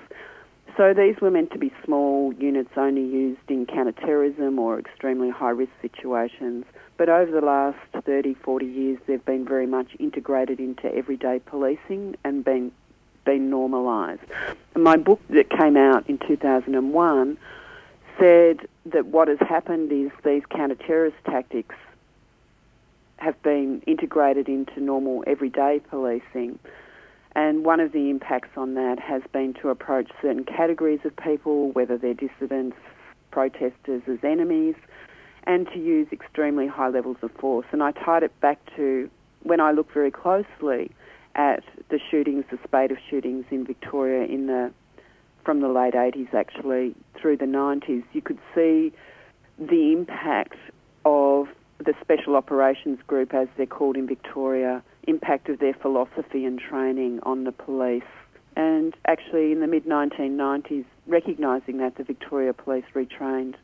So 0.76 0.93
these 0.93 1.21
were 1.21 1.31
meant 1.31 1.52
to 1.52 1.59
be 1.59 1.73
small 1.85 2.33
units 2.35 2.71
only 2.76 3.02
used 3.02 3.49
in 3.49 3.64
counter-terrorism 3.66 4.59
or 4.59 4.78
extremely 4.78 5.31
high-risk 5.31 5.71
situations. 5.81 6.64
But 6.97 7.09
over 7.09 7.31
the 7.31 7.47
last 7.47 7.78
30, 8.04 8.35
40 8.35 8.66
years, 8.66 8.99
they've 9.07 9.25
been 9.25 9.45
very 9.45 9.66
much 9.66 9.95
integrated 10.00 10.59
into 10.59 10.93
everyday 10.95 11.38
policing 11.40 12.16
and 12.25 12.45
been 12.45 12.73
been 13.25 13.49
normalised. 13.49 14.21
My 14.76 14.99
book 14.99 15.21
that 15.31 15.49
came 15.49 15.78
out 15.78 16.07
in 16.11 16.19
2001 16.19 17.38
said 18.19 18.61
that 18.85 19.07
what 19.07 19.28
has 19.28 19.38
happened 19.40 19.90
is 19.93 20.11
these 20.25 20.43
counter-terrorist 20.50 21.16
tactics 21.25 21.75
have 23.16 23.40
been 23.43 23.81
integrated 23.87 24.49
into 24.49 24.78
normal 24.78 25.25
everyday 25.26 25.81
policing. 25.88 26.59
And 27.37 27.64
one 27.64 27.81
of 27.81 27.93
the 27.93 28.11
impacts 28.11 28.57
on 28.57 28.75
that 28.75 28.99
has 29.00 29.23
been 29.33 29.55
to 29.55 29.69
approach 29.69 30.11
certain 30.23 30.45
categories 30.45 31.00
of 31.05 31.17
people, 31.17 31.73
whether 31.73 31.99
they're 31.99 32.14
dissidents, 32.14 32.76
protesters, 33.31 34.03
as 34.07 34.19
enemies, 34.23 34.76
and 35.45 35.67
to 35.69 35.79
use 35.79 36.07
extremely 36.12 36.67
high 36.67 36.88
levels 36.88 37.17
of 37.23 37.33
force. 37.33 37.67
And 37.73 37.83
I 37.83 37.91
tied 37.91 38.23
it 38.23 38.38
back 38.41 38.59
to 38.76 39.11
when 39.43 39.61
I 39.61 39.73
look 39.73 39.93
very 39.93 40.11
closely 40.11 40.91
at 41.35 41.64
the 41.91 41.99
shootings, 42.11 42.45
the 42.50 42.59
spate 42.64 42.93
of 42.93 42.99
shootings 43.11 43.45
in 43.50 43.67
Victoria 43.67 44.25
in 44.25 44.47
the 44.47 44.73
from 45.45 45.61
the 45.61 45.69
late 45.69 45.93
80s 45.93 46.33
actually 46.33 46.95
through 47.21 47.37
the 47.37 47.45
90s, 47.45 48.03
you 48.14 48.23
could 48.23 48.38
see 48.55 48.93
the 49.59 49.93
impact 49.93 50.57
of 51.05 51.49
the 51.79 51.93
Special 52.00 52.35
Operations 52.35 52.99
Group, 53.07 53.35
as 53.35 53.47
they're 53.57 53.67
called 53.67 53.97
in 53.97 54.07
Victoria, 54.07 54.83
impact 55.07 55.49
of 55.49 55.59
their 55.59 55.75
philosophy 55.75 56.45
and 56.45 56.59
training 56.59 57.21
on 57.23 57.45
the 57.45 57.53
police. 57.53 58.03
And 58.57 58.95
actually, 59.07 59.53
in 59.53 59.61
the 59.61 59.67
mid 59.67 59.85
1990s, 59.85 60.85
recognising 61.07 61.79
that, 61.79 61.97
the 61.97 62.05
Victoria 62.05 62.53
Police 62.53 62.85
retrained 62.95 63.55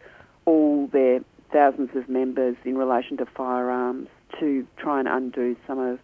all 0.44 0.88
their 0.88 1.20
thousands 1.52 1.94
of 1.94 2.08
members 2.08 2.56
in 2.64 2.76
relation 2.76 3.16
to 3.18 3.26
firearms 3.26 4.08
to 4.38 4.66
try 4.76 4.98
and 4.98 5.08
undo 5.08 5.56
some 5.66 5.78
of 5.78 5.98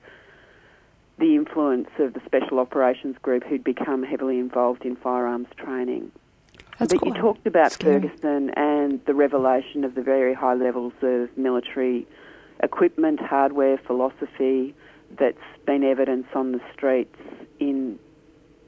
the 1.19 1.35
influence 1.35 1.89
of 1.99 2.13
the 2.13 2.21
Special 2.27 2.59
Operations 2.59 3.17
Group 3.23 3.45
who'd 3.45 3.65
become 3.65 4.03
heavily 4.03 4.39
involved 4.39 4.85
in 4.85 4.97
firearms 4.97 5.49
training. 5.57 6.13
That's 6.79 6.93
but 6.93 7.07
you 7.07 7.15
talked 7.15 7.47
about 7.47 7.73
scary. 7.73 8.03
Ferguson 8.03 8.51
and 8.51 9.03
the 9.07 9.15
revelation 9.15 9.85
of 9.85 9.95
the 9.95 10.03
very 10.03 10.35
high 10.35 10.55
levels 10.55 10.93
of 11.01 11.37
military 11.37 12.07
equipment, 12.63 13.21
hardware, 13.21 13.79
philosophy 13.79 14.75
that's 15.19 15.39
been 15.67 15.85
evidence 15.85 16.27
on 16.35 16.53
the 16.53 16.61
streets 16.75 17.17
in 17.61 17.99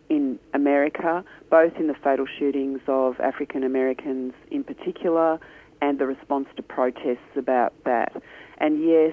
in 0.08 0.38
America, 0.54 1.22
both 1.50 1.76
in 1.76 1.86
the 1.86 1.94
fatal 1.94 2.24
shootings 2.38 2.80
of 2.88 3.20
African 3.20 3.62
Americans 3.62 4.32
in 4.50 4.64
particular 4.64 5.38
and 5.82 5.98
the 5.98 6.06
response 6.06 6.48
to 6.56 6.62
protests 6.62 7.36
about 7.36 7.74
that. 7.84 8.12
And 8.56 8.82
yes, 8.82 9.12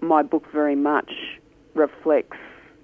my 0.00 0.22
book 0.22 0.44
very 0.52 0.74
much 0.74 1.12
reflects 1.74 2.38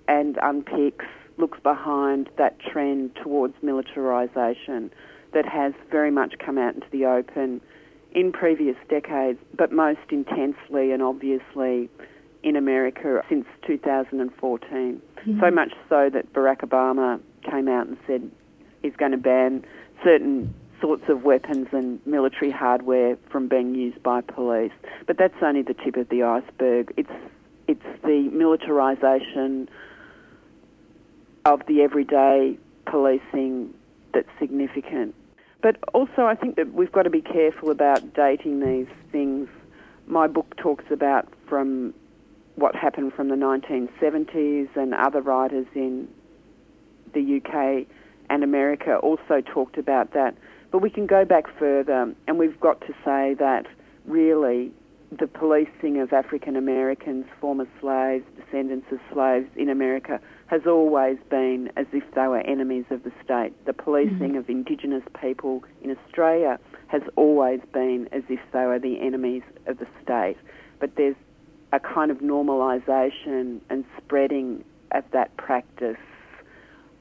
and 0.09 0.37
unpicks, 0.43 1.07
looks 1.39 1.59
behind 1.63 2.29
that 2.37 2.61
trend 2.61 3.17
towards 3.23 3.55
militarisation 3.65 4.91
that 5.33 5.47
has 5.47 5.73
very 5.91 6.11
much 6.11 6.35
come 6.45 6.59
out 6.59 6.75
into 6.75 6.87
the 6.93 7.07
open 7.07 7.61
in 8.15 8.31
previous 8.31 8.77
decades, 8.91 9.39
but 9.57 9.73
most 9.73 10.01
intensely 10.11 10.93
and 10.93 11.03
obviously 11.03 11.89
in 12.43 12.57
America 12.57 13.23
since 13.29 13.47
2014. 13.67 14.69
Mm-hmm. 14.71 15.41
So 15.41 15.51
much 15.51 15.73
so 15.89 16.11
that 16.11 16.33
Barack 16.33 16.61
Obama 16.61 17.21
came 17.49 17.69
out 17.69 17.87
and 17.87 17.97
said 18.07 18.31
he's 18.83 18.97
going 18.97 19.13
to 19.13 19.19
ban 19.19 19.65
certain 20.03 20.53
sorts 20.81 21.05
of 21.09 21.23
weapons 21.23 21.69
and 21.73 22.05
military 22.05 22.51
hardware 22.51 23.17
from 23.31 23.47
being 23.47 23.75
used 23.75 24.03
by 24.03 24.21
police. 24.21 24.73
But 25.07 25.17
that's 25.17 25.35
only 25.41 25.63
the 25.63 25.75
tip 25.75 25.97
of 25.97 26.09
the 26.09 26.25
iceberg. 26.25 26.93
It's 26.97 27.13
it's 27.69 28.03
the 28.03 28.29
militarisation 28.33 29.69
of 31.45 31.65
the 31.67 31.83
everyday 31.83 32.59
policing 32.87 33.73
that's 34.13 34.29
significant. 34.39 35.15
But 35.63 35.77
also, 35.95 36.27
I 36.27 36.35
think 36.35 36.57
that 36.57 36.75
we've 36.75 36.91
got 36.91 37.05
to 37.05 37.11
be 37.11 37.23
careful 37.23 37.71
about 37.71 38.15
dating 38.15 38.61
these 38.61 38.89
things. 39.13 39.49
My 40.07 40.27
book 40.27 40.57
talks 40.57 40.85
about 40.91 41.29
from 41.49 41.95
what 42.57 42.75
happened 42.75 43.13
from 43.15 43.29
the 43.29 43.37
1970s, 43.37 44.69
and 44.77 44.95
other 44.95 45.21
writers 45.21 45.67
in 45.75 46.09
the 47.15 47.41
UK 47.41 47.87
and 48.31 48.45
America 48.45 48.97
also 48.97 49.41
talked 49.41 49.79
about 49.79 50.13
that. 50.15 50.37
But 50.71 50.79
we 50.79 50.91
can 50.91 51.07
go 51.07 51.25
back 51.25 51.45
further, 51.59 52.15
and 52.27 52.39
we've 52.39 52.59
got 52.61 52.81
to 52.83 52.95
say 53.05 53.35
that 53.39 53.67
really 54.07 54.73
the 55.19 55.27
policing 55.27 56.01
of 56.01 56.13
African 56.13 56.57
Americans, 56.57 57.27
former 57.41 57.67
slaves, 57.81 58.25
descendants 58.37 58.87
of 58.91 58.99
slaves 59.13 59.47
in 59.57 59.69
America 59.69 60.19
has 60.47 60.63
always 60.67 61.19
been 61.31 61.71
as 61.77 61.87
if 61.93 62.03
they 62.15 62.27
were 62.27 62.41
enemies 62.41 62.85
of 62.91 63.03
the 63.03 63.13
state. 63.23 63.53
The 63.67 63.75
policing 63.75 64.19
mm-hmm. 64.19 64.37
of 64.37 64.49
Indigenous 64.49 65.03
people 65.21 65.65
in 65.83 65.91
Australia 65.91 66.59
has 66.87 67.03
always 67.17 67.61
been 67.73 68.09
as 68.13 68.23
if 68.29 68.41
they 68.53 68.65
were 68.65 68.79
the 68.79 69.01
enemies 69.01 69.43
of 69.67 69.79
the 69.79 69.87
state. 70.03 70.37
But 70.81 70.97
there's 70.97 71.17
a 71.73 71.81
kind 71.81 72.11
of 72.11 72.19
normalisation 72.19 73.61
and 73.71 73.85
spreading 73.97 74.65
of 74.91 75.05
that 75.13 75.35
practice 75.37 75.97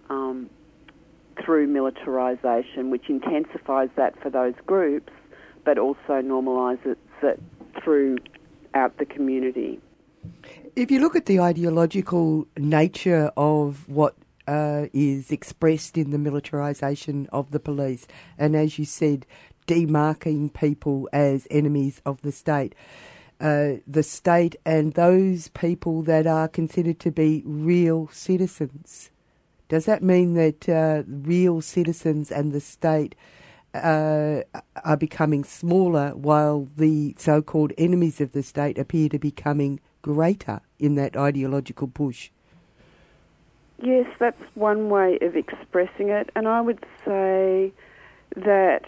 um, 0.09 0.49
through 1.43 1.67
militarisation, 1.67 2.89
which 2.89 3.09
intensifies 3.09 3.89
that 3.95 4.19
for 4.21 4.29
those 4.29 4.53
groups, 4.65 5.11
but 5.65 5.77
also 5.77 6.21
normalises 6.21 6.95
it 7.21 7.39
throughout 7.83 8.97
the 8.97 9.05
community. 9.05 9.79
If 10.75 10.89
you 10.89 10.99
look 10.99 11.15
at 11.15 11.25
the 11.25 11.39
ideological 11.39 12.47
nature 12.57 13.31
of 13.35 13.87
what 13.89 14.15
uh, 14.47 14.87
is 14.93 15.31
expressed 15.31 15.97
in 15.97 16.11
the 16.11 16.17
militarisation 16.17 17.27
of 17.31 17.51
the 17.51 17.59
police, 17.59 18.07
and 18.37 18.55
as 18.55 18.79
you 18.79 18.85
said, 18.85 19.25
demarking 19.67 20.53
people 20.53 21.09
as 21.13 21.47
enemies 21.51 22.01
of 22.05 22.21
the 22.21 22.31
state, 22.31 22.75
uh, 23.41 23.77
the 23.87 24.03
state 24.03 24.55
and 24.65 24.93
those 24.93 25.47
people 25.49 26.03
that 26.03 26.27
are 26.27 26.47
considered 26.47 26.99
to 26.99 27.11
be 27.11 27.41
real 27.43 28.07
citizens. 28.11 29.09
Does 29.67 29.85
that 29.85 30.03
mean 30.03 30.35
that 30.35 30.69
uh, 30.69 31.03
real 31.07 31.61
citizens 31.61 32.31
and 32.31 32.51
the 32.51 32.59
state 32.59 33.15
uh, 33.73 34.41
are 34.83 34.97
becoming 34.97 35.43
smaller 35.43 36.09
while 36.11 36.67
the 36.77 37.15
so 37.17 37.41
called 37.41 37.73
enemies 37.77 38.21
of 38.21 38.33
the 38.33 38.43
state 38.43 38.77
appear 38.77 39.09
to 39.09 39.17
be 39.17 39.29
becoming 39.29 39.79
greater 40.01 40.61
in 40.77 40.95
that 40.95 41.17
ideological 41.17 41.87
push? 41.87 42.29
Yes, 43.81 44.05
that's 44.19 44.41
one 44.53 44.89
way 44.89 45.17
of 45.21 45.35
expressing 45.35 46.09
it, 46.09 46.29
and 46.35 46.47
I 46.47 46.61
would 46.61 46.85
say 47.03 47.73
that 48.35 48.85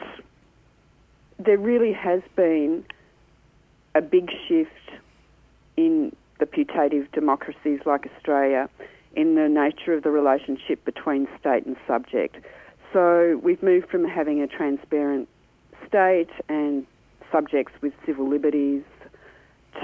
there 1.39 1.57
really 1.57 1.93
has 1.93 2.21
been 2.35 2.85
a 3.95 4.01
big 4.01 4.29
shift 4.47 4.69
in 5.77 6.15
the 6.39 6.45
putative 6.45 7.11
democracies 7.11 7.79
like 7.85 8.07
Australia 8.15 8.69
in 9.15 9.35
the 9.35 9.47
nature 9.47 9.93
of 9.93 10.03
the 10.03 10.09
relationship 10.09 10.83
between 10.85 11.27
state 11.39 11.65
and 11.65 11.75
subject. 11.87 12.37
So 12.91 13.39
we've 13.43 13.61
moved 13.61 13.89
from 13.89 14.05
having 14.05 14.41
a 14.41 14.47
transparent 14.47 15.29
state 15.87 16.29
and 16.49 16.85
subjects 17.31 17.73
with 17.81 17.93
civil 18.05 18.27
liberties 18.27 18.83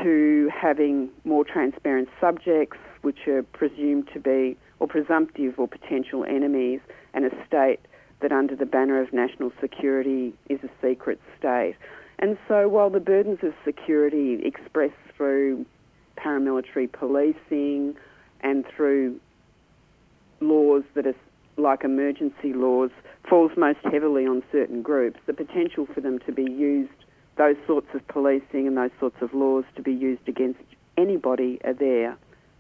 to 0.04 0.50
having 0.56 1.10
more 1.24 1.44
transparent 1.44 2.10
subjects, 2.20 2.78
which 3.02 3.28
are 3.28 3.44
presumed 3.44 4.08
to 4.14 4.20
be 4.20 4.58
or 4.80 4.88
presumptive 4.88 5.60
or 5.60 5.68
potential 5.68 6.24
enemies, 6.24 6.80
and 7.14 7.26
a 7.26 7.46
state 7.46 7.80
that, 8.22 8.32
under 8.32 8.56
the 8.56 8.66
banner 8.66 9.02
of 9.02 9.12
national 9.12 9.52
security, 9.60 10.34
is 10.50 10.60
a 10.64 10.70
secret 10.82 11.20
state. 11.38 11.76
And 12.20 12.38
so, 12.48 12.68
while 12.68 12.90
the 12.90 13.00
burdens 13.00 13.40
of 13.44 13.54
security 13.64 14.42
expressed 14.44 14.94
through 15.16 15.66
paramilitary 16.18 16.92
policing 16.92 17.96
and 18.42 18.66
through 18.76 19.20
laws 20.42 20.84
that 20.96 21.08
are 21.08 21.16
like 21.58 21.84
emergency 21.84 22.54
laws 22.54 22.92
falls 23.30 23.52
most 23.58 23.80
heavily 23.84 24.26
on 24.26 24.44
certain 24.52 24.82
groups, 24.82 25.20
the 25.28 25.34
potential 25.34 25.86
for 25.94 26.02
them 26.02 26.20
to 26.20 26.32
be 26.32 26.44
used, 26.44 26.92
those 27.38 27.56
sorts 27.68 27.88
of 27.94 28.06
policing 28.08 28.68
and 28.68 28.78
those 28.78 28.92
sorts 29.00 29.18
of 29.22 29.34
laws 29.34 29.64
to 29.76 29.82
be 29.82 29.94
used 29.94 30.28
against 30.28 30.60
anybody 30.98 31.60
are 31.64 31.74
there. 31.74 32.18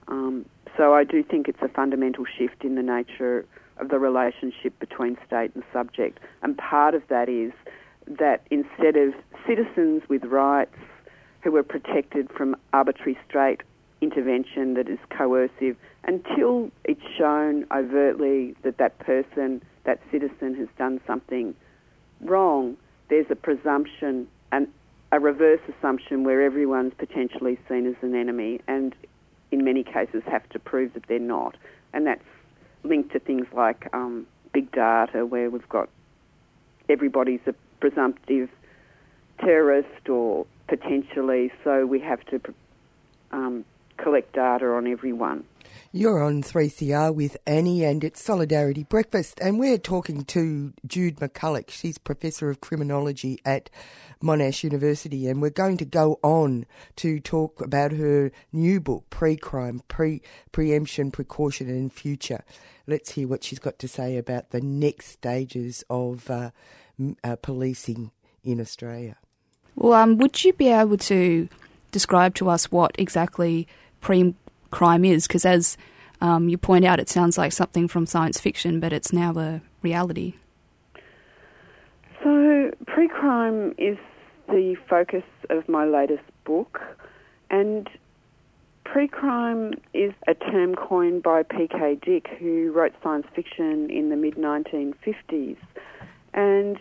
Um, 0.08 0.46
so 0.78 0.94
I 0.94 1.04
do 1.04 1.24
think 1.24 1.48
it's 1.48 1.62
a 1.62 1.70
fundamental 1.70 2.26
shift 2.26 2.64
in 2.64 2.76
the 2.76 2.82
nature 2.82 3.46
of 3.78 3.90
the 3.90 4.00
relationship 4.00 4.78
between 4.80 5.18
state 5.26 5.52
and 5.56 5.64
subject. 5.72 6.20
And 6.42 6.58
part 6.58 6.94
of 6.94 7.04
that 7.10 7.30
is 7.30 7.52
that 8.10 8.42
instead 8.50 8.96
of 8.96 9.14
citizens 9.48 10.04
with 10.10 10.24
rights 10.26 10.76
who 11.42 11.56
are 11.56 11.64
protected 11.64 12.30
from 12.32 12.56
arbitrary 12.74 13.18
state 13.30 13.62
intervention 14.02 14.74
that 14.74 14.90
is 14.90 15.00
coercive, 15.10 15.76
until 16.06 16.72
it's 16.86 17.02
shown 17.18 17.66
overtly 17.72 18.56
that 18.64 18.78
that 18.78 18.98
person, 19.00 19.62
that 19.84 20.00
citizen, 20.12 20.56
has 20.56 20.68
done 20.78 21.00
something 21.06 21.54
wrong, 22.22 22.76
there's 23.10 23.28
a 23.30 23.36
presumption 23.36 24.28
and 24.52 24.68
a 25.12 25.20
reverse 25.20 25.62
assumption 25.68 26.24
where 26.24 26.42
everyone's 26.42 26.94
potentially 26.98 27.58
seen 27.68 27.88
as 27.88 27.96
an 28.02 28.16
enemy 28.16 28.62
and 28.68 28.96
in 29.52 29.64
many 29.64 29.84
cases 29.84 30.24
have 30.28 30.48
to 30.50 30.60
prove 30.60 30.94
that 30.94 31.04
they're 31.08 31.20
not. 31.20 31.58
And 31.94 32.06
that's 32.06 32.24
linked 32.84 33.12
to 33.14 33.20
things 33.20 33.48
like 33.54 33.90
um, 33.94 34.28
big 34.54 34.72
data, 34.72 35.26
where 35.26 35.50
we've 35.50 35.68
got 35.70 35.90
everybody's 36.88 37.40
a 37.48 37.54
presumptive 37.80 38.50
terrorist 39.40 40.10
or 40.10 40.46
potentially, 40.68 41.52
so 41.64 41.86
we 41.86 42.00
have 42.00 42.24
to 42.26 42.42
um, 43.32 43.66
collect 43.98 44.34
data 44.34 44.68
on 44.68 44.88
everyone. 44.88 45.44
You're 45.92 46.22
on 46.22 46.44
3CR 46.44 47.14
with 47.14 47.38
Annie 47.46 47.84
and 47.84 48.04
it's 48.04 48.22
Solidarity 48.22 48.84
Breakfast, 48.84 49.40
and 49.42 49.60
we're 49.60 49.78
talking 49.78 50.24
to 50.26 50.74
Jude 50.86 51.18
McCulloch. 51.18 51.72
She's 51.72 51.98
Professor 51.98 52.50
of 52.50 52.62
Criminology 52.62 53.40
at 53.44 53.70
Monash 54.22 54.64
University, 54.64 55.28
and 55.28 55.42
we're 55.42 55.50
going 55.50 55.78
to 55.78 55.86
go 55.86 56.20
on 56.22 56.66
to 56.98 57.20
talk 57.20 57.62
about 57.62 57.92
her 57.94 58.32
new 58.52 58.80
book, 58.80 59.10
Pre 59.10 59.36
Crime, 59.36 59.82
Pre 59.88 60.22
Preemption, 60.52 61.10
Precaution 61.12 61.70
and 61.70 61.92
Future. 61.92 62.44
Let's 62.86 63.12
hear 63.12 63.28
what 63.28 63.44
she's 63.44 63.60
got 63.60 63.80
to 63.80 63.88
say 63.88 64.18
about 64.18 64.52
the 64.52 64.62
next 64.62 65.08
stages 65.08 65.84
of 65.90 66.30
uh, 66.30 66.52
uh, 67.24 67.36
policing 67.42 68.12
in 68.44 68.60
Australia. 68.60 69.18
Well, 69.76 69.94
um, 69.94 70.18
would 70.18 70.44
you 70.44 70.54
be 70.54 70.70
able 70.70 70.98
to 70.98 71.48
describe 71.92 72.36
to 72.36 72.50
us 72.50 72.72
what 72.72 72.96
exactly 72.98 73.68
pre 74.02 74.36
crime 74.72 75.06
is? 75.06 75.28
Because 75.28 75.46
as 75.46 75.78
um, 76.22 76.50
you 76.50 76.58
point 76.58 76.86
out, 76.86 77.00
it 77.00 77.10
sounds 77.10 77.38
like 77.38 77.52
something 77.52 77.88
from 77.88 78.06
science 78.06 78.40
fiction, 78.40 78.80
but 78.80 78.92
it's 78.92 79.14
now 79.14 79.38
a 79.38 79.62
reality. 79.82 80.34
So, 82.24 82.72
pre 82.88 83.08
crime 83.08 83.74
is 83.78 83.98
the 84.48 84.76
focus 84.90 85.24
of 85.50 85.68
my 85.70 85.86
latest 85.86 86.24
book, 86.44 86.82
and 87.50 87.90
Pre-crime 88.92 89.76
is 89.94 90.14
a 90.28 90.34
term 90.34 90.74
coined 90.74 91.22
by 91.22 91.44
P.K. 91.44 92.00
Dick, 92.02 92.28
who 92.40 92.72
wrote 92.72 92.92
science 93.04 93.28
fiction 93.36 93.88
in 93.92 94.10
the 94.10 94.16
mid-1950s. 94.16 95.58
And 96.34 96.78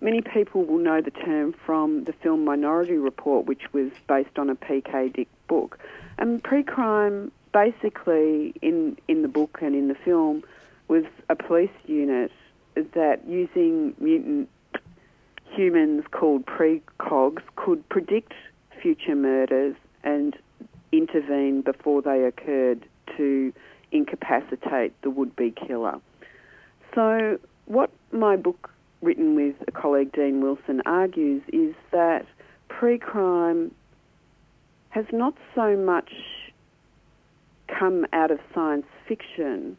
many 0.00 0.20
people 0.20 0.64
will 0.64 0.78
know 0.78 1.00
the 1.00 1.10
term 1.10 1.54
from 1.64 2.04
the 2.04 2.12
film 2.12 2.44
Minority 2.44 2.94
Report, 2.94 3.46
which 3.46 3.72
was 3.72 3.90
based 4.08 4.38
on 4.38 4.50
a 4.50 4.54
P.K. 4.54 5.10
Dick 5.10 5.28
book. 5.48 5.78
And 6.18 6.42
pre-crime, 6.42 7.32
basically, 7.52 8.54
in, 8.62 8.98
in 9.08 9.22
the 9.22 9.28
book 9.28 9.58
and 9.62 9.74
in 9.74 9.88
the 9.88 9.96
film, 10.04 10.42
was 10.88 11.04
a 11.28 11.36
police 11.36 11.70
unit 11.86 12.30
that 12.94 13.26
using 13.26 13.94
mutant 13.98 14.48
humans 15.50 16.04
called 16.10 16.44
precogs 16.46 17.42
could 17.56 17.88
predict 17.88 18.34
future 18.82 19.14
murders 19.14 19.74
and 20.04 20.36
intervene 20.92 21.62
before 21.62 22.02
they 22.02 22.24
occurred 22.24 22.86
to 23.16 23.52
incapacitate 23.92 25.00
the 25.02 25.10
would-be 25.10 25.52
killer. 25.66 26.00
So 26.94 27.38
what 27.66 27.90
my 28.12 28.36
book 28.36 28.70
written 29.02 29.34
with 29.34 29.54
a 29.68 29.70
colleague 29.70 30.12
Dean 30.12 30.40
Wilson 30.40 30.80
argues 30.86 31.42
is 31.52 31.74
that 31.92 32.26
pre-crime 32.68 33.72
has 34.90 35.04
not 35.12 35.34
so 35.54 35.76
much 35.76 36.10
come 37.68 38.06
out 38.12 38.30
of 38.30 38.38
science 38.54 38.86
fiction 39.06 39.76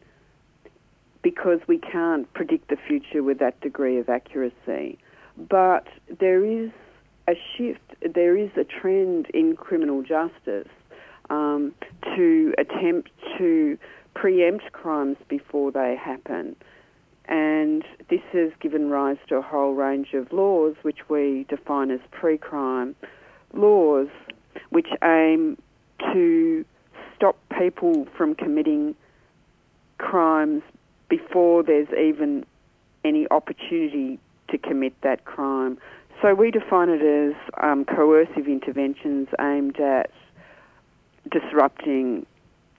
because 1.22 1.58
we 1.66 1.78
can't 1.78 2.32
predict 2.32 2.68
the 2.68 2.76
future 2.76 3.22
with 3.22 3.38
that 3.40 3.60
degree 3.60 3.98
of 3.98 4.08
accuracy. 4.08 4.98
But 5.36 5.86
there 6.20 6.44
is 6.44 6.70
a 7.28 7.34
shift, 7.56 7.94
there 8.14 8.36
is 8.36 8.50
a 8.56 8.64
trend 8.64 9.26
in 9.34 9.56
criminal 9.56 10.02
justice 10.02 10.68
um, 11.30 11.74
to 12.16 12.54
attempt 12.56 13.10
to 13.36 13.76
preempt 14.14 14.72
crimes 14.72 15.16
before 15.28 15.72
they 15.72 15.96
happen. 15.96 16.56
And 17.28 17.84
this 18.08 18.22
has 18.32 18.50
given 18.60 18.88
rise 18.88 19.18
to 19.28 19.36
a 19.36 19.42
whole 19.42 19.74
range 19.74 20.14
of 20.14 20.32
laws 20.32 20.74
which 20.82 21.08
we 21.10 21.44
define 21.48 21.90
as 21.90 22.00
pre 22.10 22.38
crime 22.38 22.96
laws, 23.52 24.08
which 24.70 24.88
aim 25.04 25.58
to 26.12 26.64
stop 27.14 27.36
people 27.58 28.06
from 28.16 28.34
committing 28.34 28.94
crimes 29.98 30.62
before 31.08 31.62
there's 31.62 31.88
even 31.98 32.46
any 33.04 33.26
opportunity 33.30 34.18
to 34.48 34.56
commit 34.56 34.98
that 35.02 35.24
crime. 35.24 35.78
So 36.22 36.34
we 36.34 36.50
define 36.50 36.88
it 36.88 37.02
as 37.02 37.34
um, 37.62 37.84
coercive 37.84 38.46
interventions 38.46 39.28
aimed 39.38 39.78
at 39.80 40.10
disrupting 41.30 42.26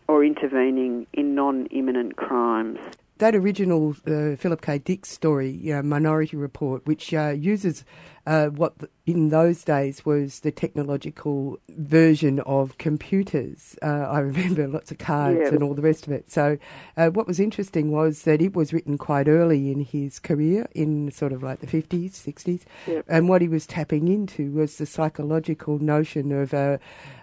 or 0.08 0.26
intervening 0.26 1.06
in 1.14 1.36
non 1.36 1.68
imminent 1.68 2.16
crimes 2.16 2.80
that 3.20 3.36
original 3.36 3.96
uh, 4.08 4.36
Philip 4.36 4.62
K. 4.62 4.80
Dick 4.80 5.06
story, 5.06 5.52
you 5.52 5.74
know, 5.74 5.82
Minority 5.82 6.38
Report, 6.38 6.86
which 6.88 7.14
uh, 7.14 7.30
uses 7.30 7.86
uh, 8.26 8.48
what 8.48 8.80
the, 8.80 8.90
in 9.06 9.30
those 9.30 9.64
days 9.64 10.06
was 10.06 10.40
the 10.40 10.52
technological 10.52 11.60
version 11.70 12.40
of 12.42 12.78
computers. 12.78 13.78
Uh, 13.82 13.86
I 13.86 14.20
remember 14.32 14.68
lots 14.68 14.92
of 14.92 14.98
cards 14.98 15.40
yeah. 15.42 15.50
and 15.50 15.62
all 15.62 15.74
the 15.74 15.82
rest 15.82 16.08
of 16.08 16.14
it. 16.14 16.32
So, 16.32 16.58
uh, 16.96 17.10
what 17.10 17.28
was 17.28 17.40
interesting 17.40 17.92
was 17.92 18.24
that 18.24 18.42
it 18.42 18.56
was 18.56 18.74
written 18.74 18.98
quite 18.98 19.28
early 19.28 19.72
in 19.72 19.82
his 19.82 20.18
career, 20.20 20.68
in 20.74 21.12
sort 21.12 21.34
of 21.34 21.44
like 21.44 21.60
the 21.60 21.68
50s, 21.68 22.12
60s. 22.12 22.62
Yeah. 22.88 23.02
And 23.08 23.28
what 23.28 23.42
he 23.42 23.48
was 23.48 23.68
tapping 23.68 24.08
into 24.08 24.52
was 24.52 24.78
the 24.78 24.86
psychological 24.86 25.78
notion 25.80 26.32
of 26.32 26.54
a, 26.54 26.80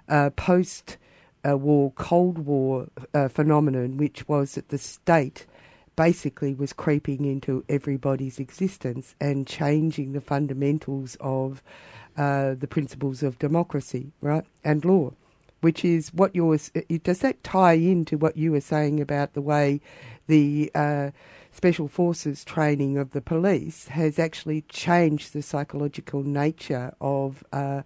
a 0.08 0.30
post 0.30 0.98
war, 1.44 1.92
Cold 1.92 2.38
War 2.38 2.88
uh, 3.14 3.28
phenomenon, 3.28 3.96
which 3.96 4.28
was 4.28 4.56
that 4.56 4.68
the 4.68 4.78
state 4.78 5.46
basically 5.96 6.54
was 6.54 6.72
creeping 6.72 7.24
into 7.24 7.64
everybody's 7.68 8.38
existence 8.38 9.14
and 9.20 9.46
changing 9.46 10.12
the 10.12 10.20
fundamentals 10.20 11.16
of 11.20 11.62
uh, 12.16 12.54
the 12.54 12.68
principles 12.68 13.22
of 13.22 13.38
democracy, 13.38 14.12
right, 14.20 14.44
and 14.62 14.84
law, 14.84 15.12
which 15.60 15.84
is 15.84 16.12
what 16.14 16.34
you're. 16.34 16.58
Does 17.02 17.20
that 17.20 17.42
tie 17.42 17.74
into 17.74 18.16
what 18.16 18.36
you 18.36 18.52
were 18.52 18.60
saying 18.60 19.00
about 19.00 19.32
the 19.32 19.42
way 19.42 19.80
the 20.26 20.70
uh, 20.74 21.10
special 21.50 21.88
forces 21.88 22.44
training 22.44 22.98
of 22.98 23.10
the 23.12 23.20
police 23.20 23.88
has 23.88 24.18
actually 24.18 24.62
changed 24.62 25.32
the 25.32 25.42
psychological 25.42 26.22
nature 26.22 26.94
of? 27.00 27.42
Uh, 27.52 27.82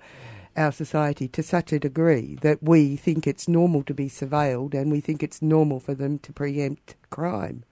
our 0.57 0.73
society 0.73 1.29
to 1.29 1.45
such 1.45 1.73
a 1.73 1.79
degree 1.79 2.37
that 2.43 2.61
we 2.61 2.97
think 2.97 3.25
it's 3.25 3.47
normal 3.47 3.85
to 3.85 3.95
be 3.95 4.09
surveilled 4.09 4.75
and 4.75 4.91
we 4.91 5.01
think 5.01 5.23
it's 5.23 5.41
normal 5.41 5.79
for 5.79 5.95
them 5.95 6.19
to 6.19 6.33
preempt 6.33 6.97
crime. 7.09 7.63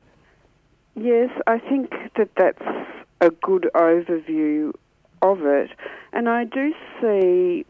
Yes, 1.00 1.30
I 1.46 1.58
think 1.58 1.92
that 2.16 2.30
that's 2.36 2.62
a 3.20 3.30
good 3.30 3.70
overview 3.74 4.72
of 5.22 5.44
it. 5.46 5.70
And 6.12 6.28
I 6.28 6.42
do 6.44 6.72
see 7.00 7.64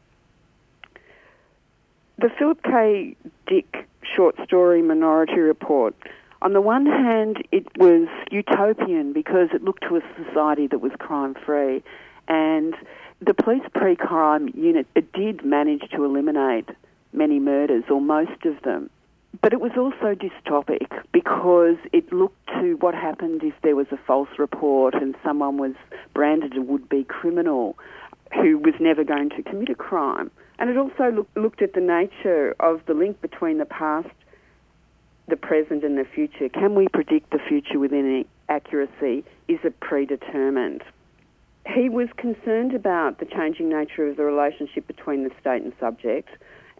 the 2.17 2.31
Philip 2.38 2.62
K. 2.62 3.17
Dick 3.47 3.87
short 4.17 4.37
story 4.45 4.81
Minority 4.81 5.41
Report. 5.41 5.95
On 6.41 6.55
the 6.55 6.62
one 6.62 6.87
hand, 6.87 7.45
it 7.53 7.67
was 7.77 8.09
utopian 8.31 9.12
because 9.12 9.49
it 9.53 9.62
looked 9.62 9.83
to 9.88 9.97
a 9.97 10.01
society 10.25 10.67
that 10.69 10.81
was 10.81 10.93
crime 10.99 11.35
free. 11.35 11.83
And 12.29 12.75
the 13.21 13.35
police 13.35 13.62
pre 13.75 13.95
crime 13.95 14.49
unit 14.55 14.87
it 14.95 15.12
did 15.12 15.45
manage 15.45 15.91
to 15.91 16.05
eliminate 16.05 16.71
many 17.12 17.41
murders, 17.41 17.85
or 17.91 18.01
most 18.01 18.47
of 18.47 18.62
them. 18.62 18.88
But 19.43 19.53
it 19.53 19.61
was 19.61 19.73
also 19.77 20.14
dystopic 20.14 20.88
because 21.12 21.77
it 21.93 22.11
looked 22.12 22.38
to 22.54 22.76
what 22.80 22.94
happened 22.94 23.42
if 23.42 23.54
there 23.62 23.76
was 23.76 23.87
a 23.92 23.98
false 24.06 24.28
report 24.38 24.94
and 24.94 25.14
someone 25.24 25.58
was 25.58 25.74
branded 26.14 26.56
a 26.56 26.62
would 26.62 26.88
be 26.88 27.04
criminal 27.04 27.76
who 28.34 28.58
was 28.58 28.74
never 28.80 29.04
going 29.04 29.30
to 29.30 29.42
commit 29.42 29.68
a 29.68 29.74
crime. 29.74 30.30
And 30.58 30.70
it 30.70 30.76
also 30.76 31.11
look, 31.11 31.28
looked 31.37 31.62
at 31.62 31.74
the 31.74 31.80
nature 31.80 32.54
of 32.61 32.80
the 32.87 32.94
link 32.94 33.20
between 33.20 33.58
the 33.58 33.64
past, 33.64 34.08
the 35.28 35.37
present, 35.37 35.84
and 35.84 35.96
the 35.96 36.04
future. 36.04 36.48
Can 36.48 36.74
we 36.74 36.88
predict 36.88 37.30
the 37.30 37.38
future 37.48 37.78
with 37.78 37.92
any 37.92 38.26
accuracy? 38.48 39.24
Is 39.46 39.58
it 39.62 39.78
predetermined? 39.80 40.82
He 41.66 41.88
was 41.88 42.08
concerned 42.16 42.74
about 42.74 43.18
the 43.18 43.26
changing 43.26 43.68
nature 43.68 44.08
of 44.08 44.16
the 44.16 44.24
relationship 44.24 44.87
between 44.87 45.24
the 45.24 45.30
state 45.40 45.62
and 45.62 45.72
subject 45.78 46.30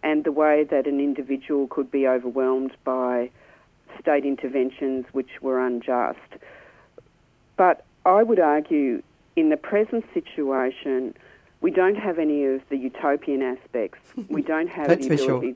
and 0.01 0.23
the 0.23 0.31
way 0.31 0.63
that 0.63 0.87
an 0.87 0.99
individual 0.99 1.67
could 1.67 1.91
be 1.91 2.07
overwhelmed 2.07 2.71
by 2.83 3.29
state 3.99 4.25
interventions 4.25 5.05
which 5.11 5.41
were 5.41 5.65
unjust. 5.65 6.19
But 7.57 7.85
I 8.05 8.23
would 8.23 8.39
argue 8.39 9.01
in 9.35 9.49
the 9.49 9.57
present 9.57 10.05
situation, 10.13 11.13
we 11.61 11.71
don't 11.71 11.95
have 11.95 12.19
any 12.19 12.45
of 12.45 12.61
the 12.69 12.77
utopian 12.77 13.41
aspects. 13.41 13.99
We 14.29 14.41
don't 14.41 14.69
have 14.69 14.87
the 14.87 14.93
ability 14.93 15.17
sure. 15.17 15.53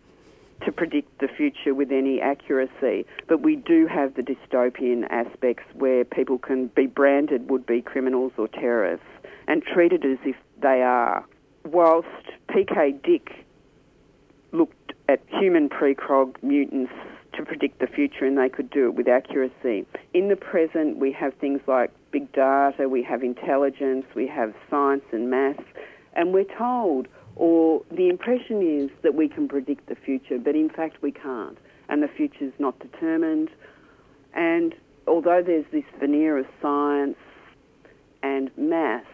to 0.65 0.71
predict 0.71 1.19
the 1.19 1.27
future 1.27 1.73
with 1.73 1.91
any 1.91 2.21
accuracy, 2.21 3.05
but 3.27 3.41
we 3.41 3.55
do 3.55 3.87
have 3.87 4.15
the 4.15 4.21
dystopian 4.21 5.05
aspects 5.09 5.63
where 5.73 6.03
people 6.03 6.37
can 6.37 6.67
be 6.67 6.87
branded 6.87 7.49
would 7.49 7.65
be 7.65 7.81
criminals 7.81 8.31
or 8.37 8.47
terrorists 8.47 9.05
and 9.47 9.63
treated 9.63 10.05
as 10.05 10.17
if 10.23 10.35
they 10.61 10.81
are. 10.81 11.25
Whilst 11.65 12.25
P.K. 12.49 12.95
Dick 13.03 13.45
looked 14.51 14.93
at 15.09 15.21
human 15.27 15.69
precog 15.69 16.41
mutants 16.41 16.93
to 17.33 17.43
predict 17.43 17.79
the 17.79 17.87
future 17.87 18.25
and 18.25 18.37
they 18.37 18.49
could 18.49 18.69
do 18.69 18.85
it 18.87 18.95
with 18.95 19.07
accuracy. 19.07 19.85
In 20.13 20.27
the 20.29 20.35
present, 20.35 20.97
we 20.97 21.11
have 21.13 21.33
things 21.35 21.61
like 21.67 21.91
big 22.11 22.31
data, 22.31 22.87
we 22.87 23.03
have 23.03 23.23
intelligence, 23.23 24.05
we 24.15 24.27
have 24.27 24.53
science 24.69 25.03
and 25.11 25.29
maths, 25.29 25.63
and 26.13 26.33
we're 26.33 26.45
told, 26.57 27.07
or 27.35 27.83
the 27.91 28.09
impression 28.09 28.61
is 28.61 28.89
that 29.01 29.15
we 29.15 29.27
can 29.27 29.47
predict 29.47 29.87
the 29.89 29.95
future, 29.95 30.37
but 30.37 30.55
in 30.55 30.69
fact 30.69 31.01
we 31.01 31.11
can't, 31.11 31.57
and 31.89 32.03
the 32.03 32.07
future 32.07 32.45
is 32.45 32.53
not 32.59 32.77
determined. 32.79 33.49
And 34.33 34.75
although 35.07 35.41
there's 35.45 35.65
this 35.71 35.85
veneer 35.99 36.37
of 36.37 36.45
science 36.61 37.17
and 38.21 38.51
maths, 38.57 39.07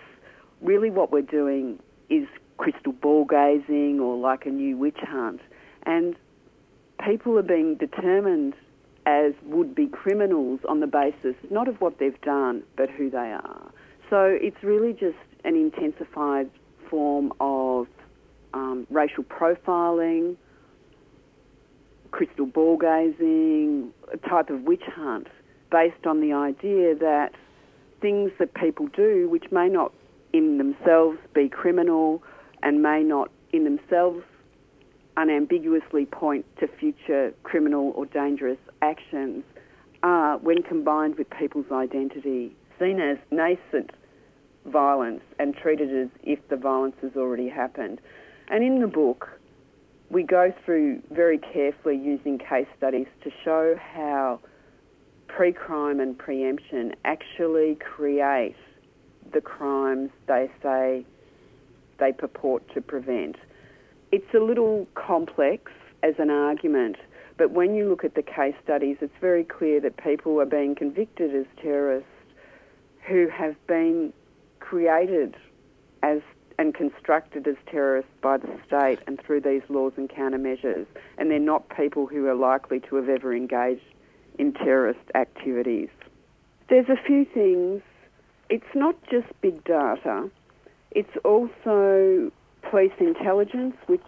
really 0.61 0.89
what 0.89 1.11
we're 1.11 1.21
doing 1.21 1.79
is 2.09 2.27
crystal 2.57 2.91
ball 2.91 3.25
gazing 3.25 3.99
or 4.01 4.17
like 4.17 4.45
a 4.45 4.49
new 4.49 4.75
witch 4.77 4.99
hunt. 5.01 5.39
And 5.83 6.15
people 7.05 7.37
are 7.37 7.43
being 7.43 7.75
determined 7.75 8.53
as 9.05 9.33
would 9.43 9.73
be 9.73 9.87
criminals 9.87 10.59
on 10.67 10.79
the 10.81 10.87
basis 10.87 11.35
not 11.49 11.67
of 11.67 11.79
what 11.81 11.99
they've 11.99 12.19
done, 12.21 12.63
but 12.75 12.89
who 12.89 13.09
they 13.09 13.17
are. 13.17 13.71
So 14.09 14.37
it's 14.39 14.61
really 14.63 14.93
just 14.93 15.17
an 15.45 15.55
intensified 15.55 16.49
form 16.89 17.31
of 17.39 17.87
um, 18.53 18.87
racial 18.89 19.23
profiling, 19.23 20.35
crystal 22.11 22.45
ball 22.45 22.77
gazing, 22.77 23.93
a 24.11 24.17
type 24.17 24.49
of 24.49 24.63
witch 24.63 24.83
hunt 24.85 25.27
based 25.71 26.05
on 26.05 26.21
the 26.21 26.33
idea 26.33 26.95
that 26.95 27.33
things 28.01 28.31
that 28.39 28.53
people 28.55 28.87
do, 28.87 29.29
which 29.29 29.51
may 29.51 29.67
not 29.67 29.93
in 30.33 30.57
themselves 30.57 31.17
be 31.33 31.49
criminal 31.49 32.23
and 32.63 32.81
may 32.81 33.03
not 33.03 33.29
in 33.51 33.63
themselves 33.63 34.23
unambiguously 35.19 36.05
point 36.05 36.45
to 36.59 36.67
future 36.67 37.33
criminal 37.43 37.91
or 37.95 38.05
dangerous 38.05 38.57
actions 38.81 39.43
are, 40.01 40.37
when 40.37 40.63
combined 40.63 41.17
with 41.17 41.29
people's 41.29 41.69
identity, 41.71 42.55
seen 42.79 43.01
as 43.01 43.17
nascent 43.29 43.91
violence 44.65 45.21
and 45.37 45.55
treated 45.55 45.93
as 45.93 46.07
if 46.23 46.39
the 46.47 46.55
violence 46.55 46.95
has 47.01 47.11
already 47.17 47.49
happened. 47.49 47.99
And 48.47 48.63
in 48.63 48.79
the 48.79 48.87
book, 48.87 49.29
we 50.09 50.23
go 50.23 50.53
through 50.65 51.01
very 51.11 51.37
carefully 51.37 51.97
using 51.97 52.37
case 52.37 52.67
studies 52.77 53.07
to 53.23 53.29
show 53.43 53.75
how 53.77 54.39
pre 55.27 55.51
crime 55.51 55.99
and 55.99 56.17
preemption 56.17 56.93
actually 57.03 57.75
create 57.75 58.55
the 59.33 59.41
crimes 59.41 60.09
they 60.27 60.49
say 60.63 61.05
they 61.99 62.13
purport 62.13 62.63
to 62.73 62.81
prevent. 62.81 63.35
It's 64.11 64.33
a 64.33 64.39
little 64.39 64.87
complex 64.95 65.71
as 66.01 66.15
an 66.17 66.29
argument, 66.29 66.97
but 67.37 67.51
when 67.51 67.75
you 67.75 67.87
look 67.87 68.03
at 68.03 68.15
the 68.15 68.23
case 68.23 68.55
studies, 68.63 68.97
it's 69.01 69.13
very 69.21 69.43
clear 69.43 69.79
that 69.81 69.97
people 69.97 70.39
are 70.41 70.45
being 70.45 70.73
convicted 70.75 71.35
as 71.35 71.45
terrorists 71.61 72.09
who 73.07 73.27
have 73.29 73.55
been 73.67 74.11
created 74.59 75.35
as 76.03 76.21
and 76.57 76.73
constructed 76.73 77.47
as 77.47 77.55
terrorists 77.71 78.11
by 78.21 78.35
the 78.35 78.49
state 78.67 78.99
and 79.07 79.21
through 79.21 79.39
these 79.39 79.61
laws 79.69 79.93
and 79.95 80.09
countermeasures, 80.09 80.85
and 81.17 81.31
they're 81.31 81.39
not 81.39 81.69
people 81.69 82.05
who 82.05 82.27
are 82.27 82.35
likely 82.35 82.81
to 82.81 82.97
have 82.97 83.07
ever 83.07 83.33
engaged 83.33 83.93
in 84.37 84.51
terrorist 84.51 84.99
activities. 85.15 85.87
There's 86.67 86.89
a 86.89 86.97
few 87.07 87.23
things. 87.25 87.81
It's 88.49 88.75
not 88.75 88.95
just 89.09 89.27
big 89.39 89.63
data, 89.63 90.29
it's 90.91 91.15
also 91.23 92.31
police 92.69 92.93
intelligence, 92.99 93.75
which 93.87 94.01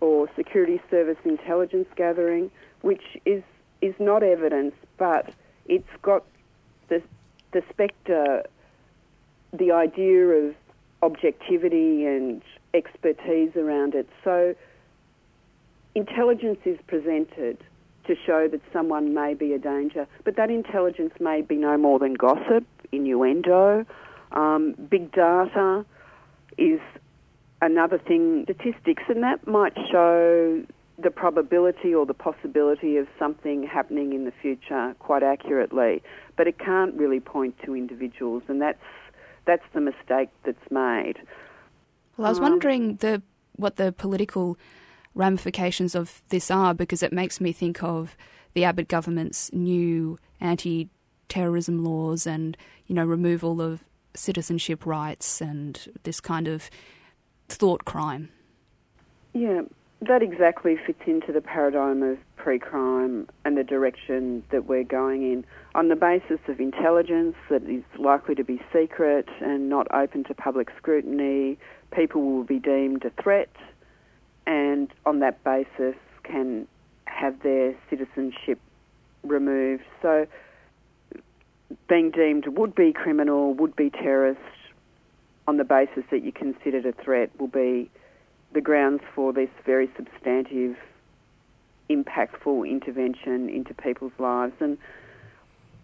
or 0.00 0.28
security 0.34 0.80
service 0.90 1.18
intelligence 1.24 1.86
gathering, 1.96 2.50
which 2.80 3.02
is 3.24 3.42
is 3.82 3.94
not 3.98 4.22
evidence, 4.22 4.74
but 4.98 5.32
it's 5.66 5.88
got 6.02 6.24
the 6.88 7.02
the 7.52 7.62
spectre, 7.70 8.44
the 9.52 9.72
idea 9.72 10.26
of 10.26 10.54
objectivity 11.02 12.06
and 12.06 12.42
expertise 12.74 13.56
around 13.56 13.94
it. 13.94 14.08
So 14.22 14.54
intelligence 15.94 16.58
is 16.64 16.78
presented 16.86 17.58
to 18.06 18.14
show 18.26 18.48
that 18.48 18.60
someone 18.72 19.14
may 19.14 19.34
be 19.34 19.52
a 19.52 19.58
danger, 19.58 20.06
but 20.24 20.36
that 20.36 20.50
intelligence 20.50 21.12
may 21.20 21.42
be 21.42 21.56
no 21.56 21.76
more 21.76 21.98
than 21.98 22.14
gossip, 22.14 22.64
innuendo. 22.92 23.84
Um, 24.32 24.74
big 24.88 25.12
data 25.12 25.84
is 26.56 26.80
another 27.62 27.98
thing, 27.98 28.44
statistics, 28.44 29.02
and 29.08 29.22
that 29.22 29.46
might 29.46 29.76
show 29.90 30.62
the 30.98 31.10
probability 31.10 31.94
or 31.94 32.04
the 32.04 32.14
possibility 32.14 32.96
of 32.96 33.06
something 33.18 33.66
happening 33.66 34.12
in 34.12 34.24
the 34.24 34.32
future 34.42 34.94
quite 34.98 35.22
accurately, 35.22 36.02
but 36.36 36.46
it 36.46 36.58
can't 36.58 36.94
really 36.94 37.20
point 37.20 37.54
to 37.64 37.74
individuals, 37.74 38.42
and 38.48 38.60
that's 38.60 38.82
that's 39.46 39.64
the 39.72 39.80
mistake 39.80 40.28
that's 40.44 40.70
made. 40.70 41.14
Well, 42.16 42.26
I 42.26 42.30
was 42.30 42.38
Um, 42.38 42.44
wondering 42.44 42.96
the 42.96 43.22
what 43.56 43.76
the 43.76 43.92
political 43.92 44.58
ramifications 45.14 45.94
of 45.94 46.22
this 46.28 46.50
are 46.50 46.74
because 46.74 47.02
it 47.02 47.12
makes 47.12 47.40
me 47.40 47.52
think 47.52 47.82
of 47.82 48.16
the 48.54 48.64
Abbott 48.64 48.88
government's 48.88 49.52
new 49.52 50.18
anti-terrorism 50.40 51.84
laws 51.84 52.26
and 52.26 52.56
you 52.86 52.94
know 52.94 53.04
removal 53.04 53.60
of 53.60 53.82
citizenship 54.14 54.86
rights 54.86 55.40
and 55.40 55.88
this 56.02 56.20
kind 56.20 56.46
of 56.48 56.70
thought 57.52 57.84
crime. 57.84 58.28
Yeah, 59.32 59.62
that 60.00 60.22
exactly 60.22 60.76
fits 60.86 61.02
into 61.06 61.32
the 61.32 61.40
paradigm 61.40 62.02
of 62.02 62.18
pre-crime 62.36 63.28
and 63.44 63.56
the 63.56 63.64
direction 63.64 64.42
that 64.50 64.66
we're 64.66 64.84
going 64.84 65.22
in. 65.22 65.44
On 65.74 65.88
the 65.88 65.96
basis 65.96 66.40
of 66.48 66.58
intelligence 66.58 67.36
that 67.50 67.62
is 67.64 67.84
likely 67.98 68.34
to 68.34 68.44
be 68.44 68.60
secret 68.72 69.28
and 69.40 69.68
not 69.68 69.86
open 69.92 70.24
to 70.24 70.34
public 70.34 70.68
scrutiny, 70.76 71.58
people 71.92 72.22
will 72.22 72.44
be 72.44 72.58
deemed 72.58 73.04
a 73.04 73.22
threat 73.22 73.50
and 74.46 74.90
on 75.04 75.20
that 75.20 75.42
basis 75.44 75.96
can 76.22 76.66
have 77.04 77.42
their 77.42 77.74
citizenship 77.88 78.58
removed. 79.22 79.84
So 80.00 80.26
being 81.88 82.10
deemed 82.10 82.46
would 82.46 82.74
be 82.74 82.92
criminal, 82.92 83.54
would 83.54 83.76
be 83.76 83.90
terrorist 83.90 84.40
on 85.50 85.56
the 85.56 85.64
basis 85.64 86.04
that 86.12 86.22
you 86.22 86.30
considered 86.30 86.86
a 86.86 86.92
threat 87.02 87.28
will 87.40 87.48
be 87.48 87.90
the 88.52 88.60
grounds 88.60 89.02
for 89.12 89.32
this 89.32 89.48
very 89.66 89.90
substantive, 89.96 90.76
impactful 91.90 92.70
intervention 92.70 93.48
into 93.48 93.74
people's 93.74 94.12
lives. 94.20 94.52
And 94.60 94.78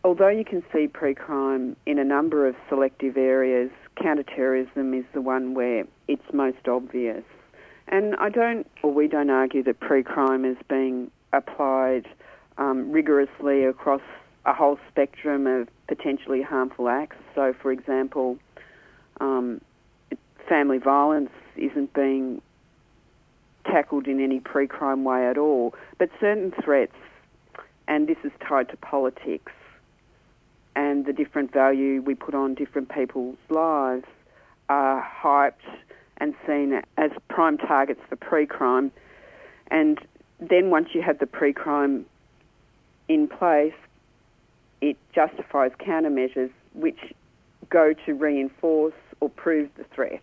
although 0.05 0.29
you 0.29 0.44
can 0.44 0.62
see 0.72 0.87
pre 0.87 1.16
crime 1.16 1.74
in 1.85 1.98
a 1.98 2.05
number 2.05 2.46
of 2.46 2.55
selective 2.68 3.16
areas, 3.16 3.72
counter-terrorism 4.00 4.94
is 4.94 5.05
the 5.12 5.20
one 5.20 5.55
where 5.55 5.83
it's 6.07 6.33
most 6.33 6.68
obvious. 6.68 7.24
And 7.88 8.14
I 8.20 8.29
don't, 8.29 8.70
or 8.85 8.94
we 8.94 9.09
don't 9.09 9.31
argue 9.31 9.64
that 9.64 9.81
pre 9.81 10.05
crime 10.05 10.44
is 10.44 10.59
being 10.68 11.11
applied 11.33 12.07
um, 12.57 12.92
rigorously 12.92 13.64
across 13.64 14.02
a 14.44 14.55
whole 14.55 14.79
spectrum 14.88 15.48
of 15.48 15.66
potentially 15.88 16.40
harmful 16.40 16.88
acts. 16.88 17.16
So, 17.35 17.52
for 17.61 17.72
example, 17.72 18.38
um, 19.20 19.61
family 20.48 20.79
violence 20.79 21.31
isn't 21.57 21.92
being 21.94 22.40
tackled 23.64 24.07
in 24.07 24.20
any 24.20 24.40
pre 24.40 24.66
crime 24.66 25.05
way 25.05 25.26
at 25.26 25.38
all, 25.38 25.74
but 25.98 26.11
certain 26.20 26.52
threats, 26.62 26.96
and 27.88 28.09
this 28.09 28.18
is 28.24 28.33
tied 28.40 28.68
to 28.68 28.76
politics 28.76 29.52
and 30.76 31.07
the 31.07 31.12
different 31.12 31.52
value 31.52 32.02
we 32.02 32.14
put 32.14 32.35
on 32.35 32.55
different 32.55 32.90
people's 32.90 33.38
lives, 33.48 34.05
are 34.68 35.02
hyped 35.02 35.52
and 36.18 36.35
seen 36.46 36.83
as 36.96 37.11
prime 37.29 37.57
targets 37.57 38.00
for 38.09 38.16
pre 38.16 38.46
crime. 38.46 38.92
And 39.68 39.98
then 40.38 40.70
once 40.70 40.88
you 40.92 41.02
have 41.02 41.18
the 41.18 41.26
pre 41.26 41.52
crime 41.52 42.05
in 43.09 43.26
place, 43.26 43.74
it 44.81 44.96
justifies 45.14 45.72
countermeasures 45.81 46.50
which 46.74 46.98
go 47.70 47.94
to 48.05 48.14
reinforce 48.14 48.94
or 49.20 49.29
prove 49.29 49.68
the 49.76 49.85
threat. 49.94 50.22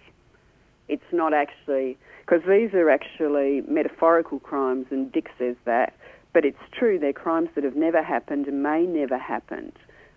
It's 0.88 1.04
not 1.12 1.34
actually, 1.34 1.98
because 2.26 2.42
these 2.48 2.74
are 2.74 2.90
actually 2.90 3.62
metaphorical 3.68 4.40
crimes, 4.40 4.88
and 4.92 5.12
Dick 5.12 5.30
says 5.38 5.56
that, 5.66 5.94
but 6.34 6.46
it's 6.46 6.58
true, 6.72 7.00
they're 7.00 7.14
crimes 7.14 7.50
that 7.56 7.64
have 7.64 7.76
never 7.76 8.04
happened 8.04 8.48
and 8.48 8.64
may 8.64 8.86
never 8.86 9.18
happen, 9.18 9.72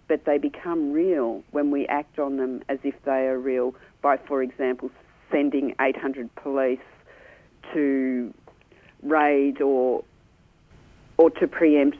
but 0.09 0.25
they 0.25 0.39
become 0.39 0.93
real 0.93 1.43
when 1.51 1.71
we 1.71 1.87
act 1.87 2.19
on 2.19 2.37
them 2.37 2.63
as 2.69 2.79
if 2.85 2.95
they 3.05 3.27
are 3.27 3.39
real 3.39 3.75
by, 4.03 4.17
for 4.17 4.43
example, 4.43 4.91
sending 5.31 5.75
800 5.81 6.35
police 6.37 6.79
to 7.73 8.33
raid 9.03 9.61
or 9.61 10.05
or 11.19 11.31
to 11.31 11.47
preempt 11.47 11.97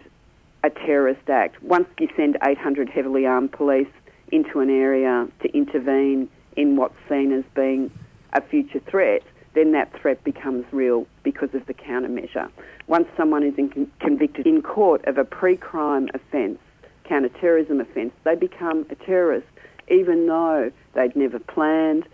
a 0.63 0.71
terrorist 0.71 1.29
act. 1.29 1.63
Once 1.63 1.87
you 1.99 2.09
send 2.17 2.37
800 2.47 2.89
heavily 2.89 3.25
armed 3.25 3.53
police 3.53 3.89
into 4.31 4.61
an 4.61 4.69
area 4.69 5.27
to 5.43 5.57
intervene 5.57 6.29
in 6.57 6.77
what's 6.77 6.97
seen 7.09 7.33
as 7.33 7.45
being 7.55 7.91
a 8.33 8.41
future 8.41 8.81
threat, 8.81 9.23
then 9.55 9.73
that 9.73 9.91
threat 10.01 10.23
becomes 10.25 10.65
real 10.73 11.07
because 11.23 11.55
of 11.55 11.65
the 11.67 11.75
countermeasure. 11.75 12.51
Once 12.87 13.09
someone 13.17 13.43
is 13.43 13.55
in, 13.57 13.91
convicted 14.01 14.47
in 14.47 14.63
court 14.63 15.05
of 15.07 15.19
a 15.19 15.25
pre-crime 15.25 16.09
offence, 16.13 16.59
counter-terrorism 17.05 17.81
offence, 17.81 18.13
they 18.25 18.35
become 18.35 18.85
a 18.91 18.95
terrorist, 18.95 19.47
even 19.89 20.27
though 20.27 20.71
they'd 20.95 21.17
never 21.17 21.39
planned, 21.39 22.05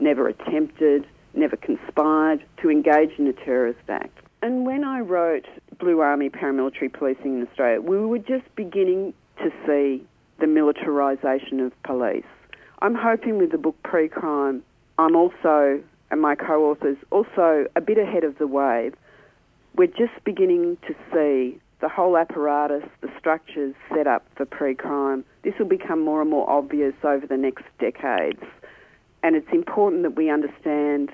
never 0.00 0.28
attempted, 0.28 1.06
never 1.34 1.56
conspired 1.56 2.42
to 2.60 2.70
engage 2.70 3.10
in 3.18 3.26
a 3.26 3.32
terrorist 3.32 3.78
act. 3.88 4.18
And 4.42 4.66
when 4.66 4.84
I 4.84 5.00
wrote 5.00 5.46
Blue 5.78 6.00
Army 6.00 6.30
paramilitary 6.30 6.92
policing 6.92 7.40
in 7.40 7.46
Australia, 7.46 7.80
we 7.80 7.98
were 7.98 8.18
just 8.18 8.44
beginning 8.56 9.14
to 9.38 9.50
see 9.66 10.04
the 10.40 10.46
militarisation 10.46 11.64
of 11.64 11.72
police. 11.82 12.24
I'm 12.80 12.94
hoping 12.94 13.38
with 13.38 13.50
the 13.50 13.58
book 13.58 13.76
Pre-Crime, 13.82 14.62
I'm 14.98 15.16
also, 15.16 15.82
and 16.10 16.20
my 16.20 16.36
co-authors, 16.36 16.96
also 17.10 17.66
a 17.74 17.80
bit 17.80 17.98
ahead 17.98 18.22
of 18.22 18.38
the 18.38 18.46
wave. 18.46 18.94
We're 19.74 19.88
just 19.88 20.12
beginning 20.24 20.78
to 20.86 20.94
see 21.12 21.60
the 21.80 21.88
whole 21.88 22.16
apparatus, 22.16 22.84
the 23.00 23.10
structures 23.18 23.74
set 23.94 24.06
up 24.06 24.24
for 24.36 24.44
pre-crime. 24.44 25.24
This 25.42 25.54
will 25.58 25.66
become 25.66 26.04
more 26.04 26.20
and 26.20 26.30
more 26.30 26.48
obvious 26.48 26.94
over 27.02 27.26
the 27.26 27.36
next 27.36 27.64
decades. 27.78 28.42
And 29.22 29.34
it's 29.36 29.50
important 29.52 30.02
that 30.02 30.16
we 30.16 30.30
understand 30.30 31.12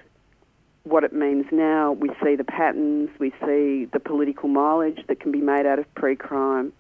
what 0.85 1.05
it 1.05 1.13
means 1.15 1.47
now. 1.51 1.93
We 1.93 2.11
see 2.23 2.37
the 2.37 2.45
patterns, 2.45 3.09
we 3.19 3.31
see 3.45 3.87
the 3.87 4.01
political 4.01 4.49
mileage 4.49 5.01
that 5.09 5.21
can 5.21 5.33
be 5.33 5.41
made 5.41 5.65
out 5.67 5.79
of 5.79 5.95
pre-crime, 5.95 6.73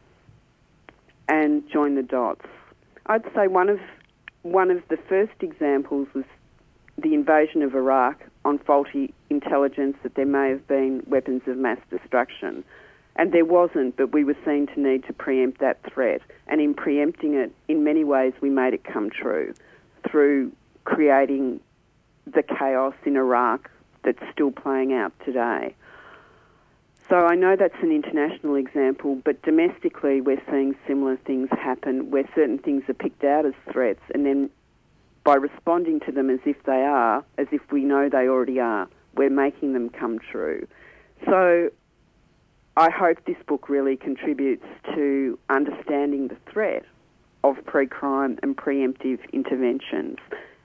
and 1.28 1.66
join 1.70 1.94
the 1.94 2.02
dots. 2.02 2.44
I'd 3.06 3.24
say 3.34 3.48
one 3.48 3.70
of 3.70 3.80
one 4.44 4.70
of 4.70 4.82
the 4.88 4.98
first 5.08 5.32
examples 5.40 6.06
was 6.14 6.24
the 6.98 7.14
invasion 7.14 7.62
of 7.62 7.74
Iraq 7.74 8.22
on 8.44 8.58
faulty 8.58 9.12
intelligence 9.30 9.96
that 10.02 10.14
there 10.14 10.26
may 10.26 10.50
have 10.50 10.68
been 10.68 11.02
weapons 11.08 11.42
of 11.46 11.56
mass 11.56 11.78
destruction. 11.90 12.62
And 13.16 13.32
there 13.32 13.44
wasn't, 13.44 13.96
but 13.96 14.12
we 14.12 14.22
were 14.22 14.36
seen 14.44 14.66
to 14.74 14.80
need 14.80 15.04
to 15.06 15.12
preempt 15.12 15.60
that 15.60 15.78
threat. 15.90 16.20
And 16.46 16.60
in 16.60 16.74
preempting 16.74 17.34
it, 17.34 17.52
in 17.68 17.84
many 17.84 18.04
ways, 18.04 18.34
we 18.40 18.50
made 18.50 18.74
it 18.74 18.84
come 18.84 19.08
true 19.10 19.54
through 20.08 20.52
creating 20.84 21.60
the 22.26 22.42
chaos 22.42 22.94
in 23.06 23.16
Iraq 23.16 23.70
that's 24.04 24.22
still 24.30 24.50
playing 24.50 24.92
out 24.92 25.12
today. 25.24 25.74
So 27.08 27.26
I 27.26 27.34
know 27.34 27.54
that's 27.54 27.82
an 27.82 27.92
international 27.92 28.54
example, 28.54 29.20
but 29.24 29.42
domestically 29.42 30.20
we're 30.20 30.42
seeing 30.50 30.74
similar 30.86 31.16
things 31.18 31.48
happen 31.50 32.10
where 32.10 32.28
certain 32.34 32.58
things 32.58 32.82
are 32.88 32.94
picked 32.94 33.24
out 33.24 33.44
as 33.44 33.52
threats 33.70 34.00
and 34.14 34.24
then 34.24 34.50
by 35.22 35.34
responding 35.34 36.00
to 36.00 36.12
them 36.12 36.30
as 36.30 36.40
if 36.44 36.62
they 36.64 36.82
are, 36.82 37.24
as 37.38 37.46
if 37.50 37.60
we 37.70 37.82
know 37.84 38.08
they 38.08 38.28
already 38.28 38.60
are, 38.60 38.88
we're 39.16 39.30
making 39.30 39.72
them 39.72 39.88
come 39.88 40.18
true. 40.18 40.66
So 41.24 41.70
I 42.76 42.90
hope 42.90 43.18
this 43.26 43.36
book 43.46 43.68
really 43.68 43.96
contributes 43.96 44.66
to 44.94 45.38
understanding 45.48 46.28
the 46.28 46.36
threat 46.50 46.84
of 47.42 47.56
pre-crime 47.64 48.38
and 48.42 48.56
preemptive 48.56 49.18
interventions 49.32 50.18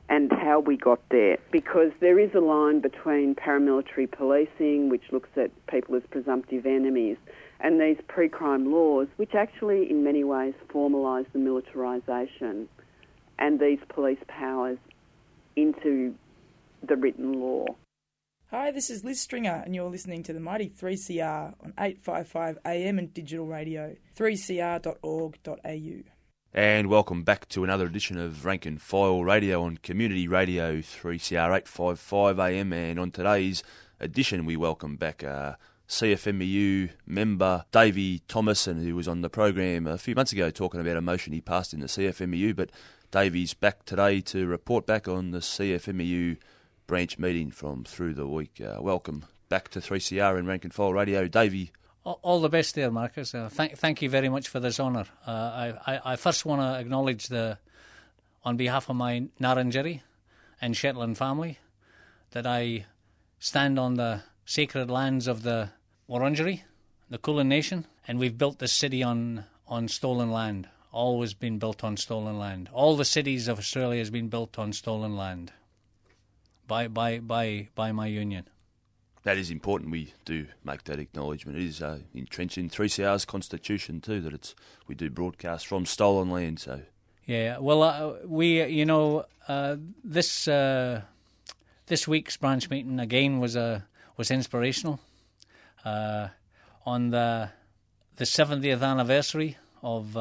and 0.09 0.31
how 0.31 0.59
we 0.59 0.75
got 0.75 0.99
there 1.09 1.37
because 1.51 1.91
there 1.99 2.19
is 2.19 2.33
a 2.33 2.39
line 2.39 2.81
between 2.81 3.35
paramilitary 3.35 4.11
policing, 4.11 4.89
which 4.89 5.03
looks 5.11 5.29
at 5.37 5.51
people 5.67 5.95
as 5.95 6.03
presumptive 6.09 6.65
enemies, 6.65 7.17
and 7.59 7.79
these 7.79 7.97
pre 8.07 8.27
crime 8.27 8.71
laws, 8.71 9.07
which 9.17 9.35
actually, 9.35 9.89
in 9.89 10.03
many 10.03 10.23
ways, 10.23 10.55
formalise 10.73 11.27
the 11.31 11.39
militarisation 11.39 12.65
and 13.37 13.59
these 13.59 13.79
police 13.89 14.19
powers 14.27 14.79
into 15.55 16.13
the 16.85 16.95
written 16.95 17.39
law. 17.39 17.65
Hi, 18.51 18.71
this 18.71 18.89
is 18.89 19.03
Liz 19.03 19.21
Stringer, 19.21 19.61
and 19.63 19.75
you're 19.75 19.91
listening 19.91 20.23
to 20.23 20.33
the 20.33 20.39
Mighty 20.39 20.69
3CR 20.69 21.53
on 21.63 21.73
855 21.77 22.57
AM 22.65 22.97
and 22.97 23.13
digital 23.13 23.45
radio, 23.45 23.95
3cr.org.au. 24.17 26.18
And 26.53 26.87
welcome 26.87 27.21
back 27.21 27.47
to 27.49 27.63
another 27.63 27.85
edition 27.85 28.17
of 28.17 28.43
Rank 28.43 28.65
and 28.65 28.81
File 28.81 29.23
Radio 29.23 29.61
on 29.61 29.77
Community 29.77 30.27
Radio 30.27 30.79
3CR 30.79 31.45
855 31.45 32.39
AM. 32.39 32.73
And 32.73 32.99
on 32.99 33.11
today's 33.11 33.61
edition, 33.99 34.45
we 34.45 34.57
welcome 34.57 34.95
back 34.95 35.23
uh, 35.23 35.53
CFMEU 35.87 36.89
member 37.05 37.65
Davey 37.71 38.23
Thomason, 38.27 38.83
who 38.83 38.95
was 38.95 39.07
on 39.07 39.21
the 39.21 39.29
program 39.29 39.85
a 39.85 39.99
few 39.99 40.15
months 40.15 40.31
ago 40.31 40.49
talking 40.49 40.81
about 40.81 40.97
a 40.97 41.01
motion 41.01 41.33
he 41.33 41.41
passed 41.41 41.71
in 41.71 41.81
the 41.81 41.85
CFMEU. 41.85 42.55
But 42.55 42.71
Davey's 43.11 43.53
back 43.53 43.85
today 43.85 44.19
to 44.21 44.47
report 44.47 44.87
back 44.87 45.07
on 45.07 45.29
the 45.29 45.39
CFMEU 45.39 46.37
branch 46.87 47.19
meeting 47.19 47.51
from 47.51 47.83
through 47.83 48.15
the 48.15 48.27
week. 48.27 48.59
Uh, 48.59 48.81
welcome 48.81 49.25
back 49.49 49.69
to 49.69 49.79
3CR 49.79 50.39
and 50.39 50.47
Rank 50.47 50.63
and 50.63 50.73
File 50.73 50.93
Radio. 50.93 51.27
Davey, 51.27 51.71
all 52.03 52.41
the 52.41 52.49
best 52.49 52.75
there, 52.75 52.91
Marcus. 52.91 53.35
Uh, 53.35 53.49
thank, 53.49 53.77
thank 53.77 54.01
you 54.01 54.09
very 54.09 54.29
much 54.29 54.47
for 54.47 54.59
this 54.59 54.79
honour. 54.79 55.05
Uh, 55.27 55.31
I, 55.31 55.93
I, 55.93 56.01
I, 56.13 56.15
first 56.15 56.45
want 56.45 56.61
to 56.61 56.79
acknowledge 56.79 57.27
the, 57.27 57.57
on 58.43 58.57
behalf 58.57 58.89
of 58.89 58.95
my 58.95 59.27
Ngarrindjeri 59.39 60.01
and 60.61 60.75
Shetland 60.75 61.17
family, 61.17 61.59
that 62.31 62.45
I 62.45 62.85
stand 63.39 63.79
on 63.79 63.95
the 63.95 64.21
sacred 64.45 64.89
lands 64.89 65.27
of 65.27 65.43
the 65.43 65.69
Wurundjeri, 66.09 66.61
the 67.09 67.17
Kulin 67.17 67.47
Nation, 67.47 67.85
and 68.07 68.19
we've 68.19 68.37
built 68.37 68.59
this 68.59 68.73
city 68.73 69.03
on, 69.03 69.45
on 69.67 69.87
stolen 69.87 70.31
land. 70.31 70.67
Always 70.91 71.33
been 71.33 71.59
built 71.59 71.83
on 71.83 71.97
stolen 71.97 72.39
land. 72.39 72.69
All 72.73 72.97
the 72.97 73.05
cities 73.05 73.47
of 73.47 73.59
Australia 73.59 73.99
has 73.99 74.09
been 74.09 74.27
built 74.27 74.57
on 74.57 74.73
stolen 74.73 75.15
land 75.15 75.51
by 76.69 76.87
by 76.87 77.19
by 77.19 77.67
by 77.75 77.91
my 77.91 78.05
union 78.05 78.47
that 79.23 79.37
is 79.37 79.51
important. 79.51 79.91
We 79.91 80.13
do 80.25 80.47
make 80.63 80.83
that 80.85 80.99
acknowledgement. 80.99 81.57
It 81.57 81.65
is 81.65 81.81
uh, 81.81 81.99
entrenched 82.13 82.57
in 82.57 82.69
3CR's 82.69 83.25
constitution 83.25 84.01
too 84.01 84.21
that 84.21 84.33
it's 84.33 84.55
we 84.87 84.95
do 84.95 85.09
broadcast 85.09 85.67
from 85.67 85.85
stolen 85.85 86.29
land. 86.29 86.59
So 86.59 86.81
yeah, 87.25 87.57
well, 87.59 87.83
uh, 87.83 88.13
we 88.25 88.63
you 88.65 88.85
know 88.85 89.25
uh, 89.47 89.75
this 90.03 90.47
uh, 90.47 91.01
this 91.87 92.07
week's 92.07 92.37
branch 92.37 92.69
meeting 92.69 92.99
again 92.99 93.39
was 93.39 93.55
uh, 93.55 93.81
was 94.17 94.31
inspirational. 94.31 94.99
Uh, 95.83 96.29
on 96.85 97.09
the 97.11 97.49
the 98.15 98.25
70th 98.25 98.81
anniversary 98.81 99.57
of 99.81 100.17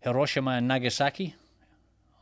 Hiroshima 0.00 0.52
and 0.52 0.68
Nagasaki, 0.68 1.34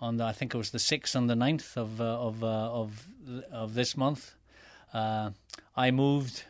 on 0.00 0.16
the, 0.16 0.24
I 0.24 0.32
think 0.32 0.54
it 0.54 0.58
was 0.58 0.70
the 0.70 0.78
6th 0.78 1.14
and 1.14 1.30
the 1.30 1.34
9th 1.34 1.76
of 1.76 2.00
of 2.00 2.42
of 2.42 3.06
of 3.52 3.74
this 3.74 3.96
month 3.96 4.34
uh, 4.94 5.30
I 5.76 5.90
moved 5.90 6.44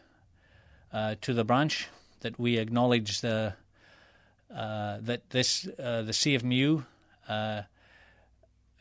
uh, 0.93 1.17
to 1.23 1.33
the 1.33 1.45
branch 1.45 1.89
that 2.21 2.39
we 2.39 2.59
acknowledge 2.59 3.21
the 3.21 3.55
uh, 4.55 4.99
that 5.01 5.31
this 5.31 5.67
uh, 5.79 6.03
the 6.03 6.13
CFMEU 6.13 6.85
uh, 7.29 7.63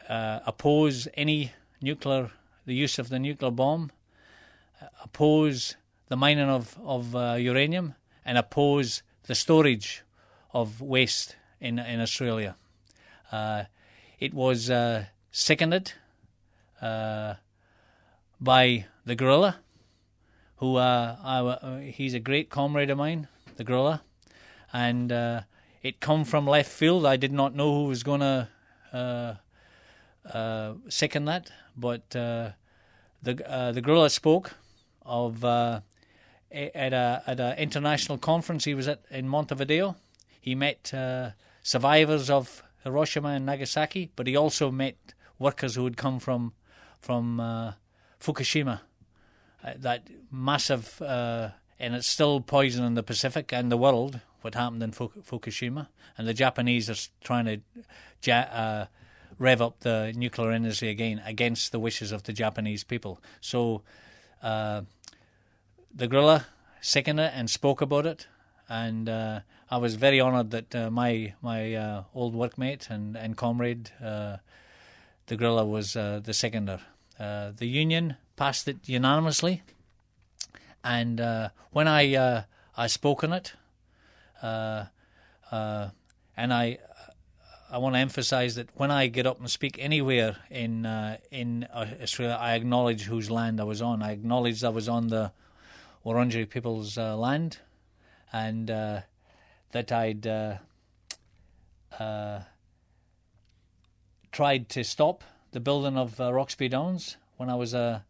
uh, 0.07 0.39
oppose 0.45 1.07
any 1.15 1.51
nuclear 1.81 2.29
the 2.65 2.75
use 2.75 2.99
of 2.99 3.09
the 3.09 3.17
nuclear 3.17 3.51
bomb, 3.51 3.91
oppose 5.03 5.75
the 6.09 6.17
mining 6.17 6.49
of 6.49 6.77
of 6.83 7.13
uranium, 7.39 7.95
and 8.25 8.37
oppose 8.37 9.01
the 9.23 9.35
storage 9.35 10.03
of 10.53 10.81
waste 10.81 11.35
in 11.59 11.79
in 11.79 11.99
Australia. 12.01 12.55
it 14.19 14.33
was 14.33 14.69
seconded 15.31 15.93
by 18.39 18.85
the 19.05 19.15
gorilla, 19.15 19.59
who 20.57 20.77
uh, 20.77 21.17
I, 21.21 21.39
uh, 21.39 21.79
he's 21.79 22.13
a 22.13 22.19
great 22.19 22.49
comrade 22.49 22.89
of 22.89 22.97
mine, 22.97 23.27
the 23.57 23.63
gorilla, 23.63 24.01
and 24.71 25.11
uh, 25.11 25.41
it 25.81 25.99
come 25.99 26.23
from 26.23 26.47
left 26.47 26.71
field. 26.71 27.05
I 27.05 27.17
did 27.17 27.33
not 27.33 27.53
know 27.55 27.73
who 27.73 27.85
was 27.85 28.03
to 28.03 28.47
uh, 28.93 29.33
uh, 30.33 30.73
second 30.87 31.25
that, 31.25 31.51
but 31.75 32.15
uh, 32.15 32.51
the 33.21 33.33
the 33.73 33.81
gorilla 33.81 34.09
spoke 34.09 34.53
of 35.05 35.43
at 35.43 35.83
a 36.51 37.23
at 37.27 37.39
an 37.39 37.57
international 37.57 38.17
conference 38.17 38.63
he 38.63 38.73
was 38.73 38.87
at 38.87 39.01
in 39.11 39.27
Montevideo. 39.27 39.95
He 40.39 40.55
met 40.55 40.93
survivors 41.61 42.29
of 42.29 42.63
Hiroshima 42.83 43.29
and 43.29 43.45
Nagasaki, 43.45 44.11
but 44.15 44.27
he 44.27 44.35
also 44.35 44.71
met 44.71 45.13
workers 45.39 45.75
who 45.75 45.83
had 45.83 45.97
come 45.97 46.19
from 46.19 46.53
from 46.99 47.73
Fukushima 48.19 48.79
that 49.77 50.07
massive, 50.31 51.01
uh, 51.01 51.49
and 51.79 51.95
it's 51.95 52.07
still 52.07 52.41
poisoning 52.41 52.95
the 52.95 53.03
Pacific 53.03 53.53
and 53.53 53.71
the 53.71 53.77
world. 53.77 54.19
What 54.41 54.55
happened 54.55 54.83
in 54.83 54.91
Fukushima, 54.91 55.87
and 56.17 56.27
the 56.27 56.33
Japanese 56.33 56.89
are 56.89 57.09
trying 57.23 57.45
to 57.45 57.61
ja- 58.23 58.49
uh, 58.51 58.85
rev 59.39 59.61
up 59.61 59.79
the 59.79 60.11
nuclear 60.15 60.51
energy 60.51 60.89
again 60.89 61.21
against 61.25 61.71
the 61.71 61.79
wishes 61.79 62.11
of 62.11 62.23
the 62.23 62.33
Japanese 62.33 62.83
people. 62.83 63.21
So, 63.39 63.83
uh, 64.41 64.81
the 65.95 66.07
gorilla 66.07 66.45
seconded 66.81 67.27
it 67.27 67.33
and 67.35 67.49
spoke 67.49 67.79
about 67.79 68.05
it, 68.05 68.27
and 68.67 69.07
uh, 69.07 69.39
I 69.71 69.77
was 69.77 69.95
very 69.95 70.19
honoured 70.19 70.51
that 70.51 70.75
uh, 70.75 70.91
my 70.91 71.33
my 71.41 72.03
old 72.13 72.35
workmate 72.35 72.89
and 72.89 73.15
and 73.15 73.37
comrade, 73.37 73.91
the 74.01 74.39
gorilla, 75.37 75.63
was 75.63 75.93
the 75.93 76.33
seconder. 76.33 76.81
the 77.17 77.65
union 77.65 78.17
passed 78.35 78.67
it 78.67 78.77
unanimously. 78.85 79.61
And 80.83 81.21
uh, 81.21 81.49
when 81.71 81.87
I 81.87 82.15
uh, 82.15 82.43
I 82.75 82.87
spoke 82.87 83.23
on 83.23 83.33
it, 83.33 83.53
uh, 84.41 84.85
uh 85.51 85.89
and 86.35 86.53
I 86.53 86.79
I 87.71 87.77
want 87.77 87.95
to 87.95 87.99
emphasise 87.99 88.55
that 88.55 88.69
when 88.75 88.91
I 88.91 89.07
get 89.07 89.25
up 89.25 89.39
and 89.39 89.49
speak 89.49 89.77
anywhere 89.79 90.35
in 90.49 90.85
uh, 90.85 91.17
in 91.31 91.63
uh, 91.73 91.87
Australia, 92.01 92.37
I 92.39 92.55
acknowledge 92.55 93.03
whose 93.03 93.31
land 93.31 93.61
I 93.61 93.63
was 93.63 93.81
on. 93.81 94.03
I 94.03 94.11
acknowledge 94.11 94.63
I 94.63 94.69
was 94.69 94.89
on 94.89 95.07
the 95.07 95.31
Wurundjeri 96.05 96.49
people's 96.49 96.97
land, 96.97 97.59
and 98.33 98.67
that 98.67 99.91
I'd 99.91 100.59
tried 104.31 104.67
to 104.67 104.83
stop 104.83 105.23
the 105.51 105.59
building 105.59 105.95
of 105.95 106.19
Roxby 106.19 106.67
Downs 106.67 107.17
when 107.37 107.49
I 107.49 107.55
was 107.55 107.73
a 107.73 108.03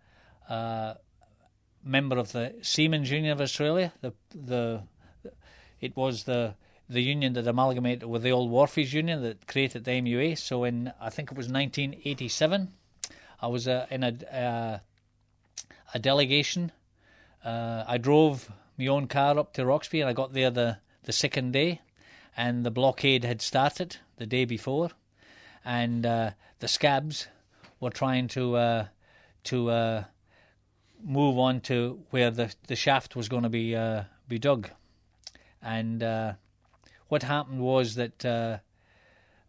member 0.49 2.17
of 2.17 2.31
the 2.31 2.55
Seamen's 2.61 3.11
Union 3.11 3.31
of 3.31 3.41
Australia. 3.41 3.93
The 4.01 4.13
the 4.33 4.83
it 5.81 5.95
was 5.95 6.23
the 6.23 6.55
the 6.89 7.01
union 7.01 7.33
that 7.33 7.47
amalgamated 7.47 8.07
with 8.07 8.23
the 8.23 8.31
old 8.31 8.51
Wharfies 8.51 8.93
Union 8.93 9.21
that 9.23 9.47
created 9.47 9.83
the 9.83 9.91
MUA. 9.91 10.37
So 10.37 10.63
in 10.63 10.91
I 10.99 11.09
think 11.09 11.31
it 11.31 11.37
was 11.37 11.47
1987, 11.47 12.69
I 13.41 13.47
was 13.47 13.67
uh, 13.67 13.87
in 13.89 14.03
a 14.03 14.13
uh, 14.31 14.79
a 15.93 15.99
delegation. 15.99 16.71
Uh, 17.43 17.83
I 17.87 17.97
drove 17.97 18.51
my 18.77 18.87
own 18.87 19.07
car 19.07 19.37
up 19.37 19.53
to 19.53 19.65
Roxby, 19.65 20.01
and 20.01 20.09
I 20.09 20.13
got 20.13 20.33
there 20.33 20.49
the 20.49 20.77
the 21.03 21.11
second 21.11 21.51
day, 21.51 21.81
and 22.37 22.65
the 22.65 22.71
blockade 22.71 23.23
had 23.23 23.41
started 23.41 23.97
the 24.17 24.25
day 24.25 24.45
before, 24.45 24.91
and 25.65 26.05
uh, 26.05 26.31
the 26.59 26.67
scabs 26.67 27.27
were 27.79 27.89
trying 27.89 28.27
to 28.29 28.55
uh, 28.55 28.85
to 29.45 30.05
move 31.03 31.37
on 31.37 31.61
to 31.61 31.99
where 32.09 32.31
the 32.31 32.53
the 32.67 32.75
shaft 32.75 33.15
was 33.15 33.29
going 33.29 33.43
to 33.43 33.49
be 33.49 33.75
uh, 33.75 34.03
be 34.27 34.39
dug, 34.39 34.69
and 35.61 36.01
uh, 36.01 36.33
what 37.07 37.23
happened 37.23 37.61
was 37.61 37.95
that 37.95 38.25
uh, 38.25 38.57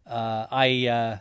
uh, 0.07 0.45
I, 0.51 0.87
uh, 0.87 1.17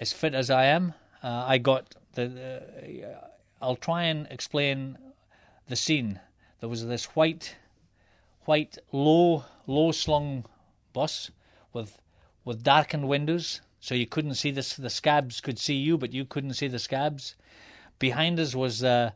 as 0.00 0.12
fit 0.12 0.34
as 0.34 0.48
I 0.48 0.64
am, 0.64 0.94
uh, 1.22 1.44
I 1.46 1.58
got 1.58 1.94
the. 2.14 2.28
the 2.28 3.30
I'll 3.62 3.76
try 3.76 4.04
and 4.04 4.26
explain 4.30 4.96
the 5.68 5.76
scene. 5.76 6.18
There 6.60 6.68
was 6.70 6.86
this 6.86 7.04
white, 7.14 7.56
white 8.46 8.78
low 8.90 9.44
low 9.66 9.92
slung 9.92 10.46
bus 10.94 11.30
with 11.74 12.00
with 12.42 12.62
darkened 12.62 13.06
windows, 13.06 13.60
so 13.80 13.94
you 13.94 14.06
couldn't 14.06 14.36
see 14.36 14.50
this. 14.50 14.74
The 14.76 14.88
scabs 14.88 15.42
could 15.42 15.58
see 15.58 15.74
you, 15.76 15.98
but 15.98 16.14
you 16.14 16.24
couldn't 16.24 16.54
see 16.54 16.68
the 16.68 16.78
scabs. 16.78 17.34
Behind 18.00 18.40
us 18.40 18.54
was 18.54 18.82
uh, 18.82 19.10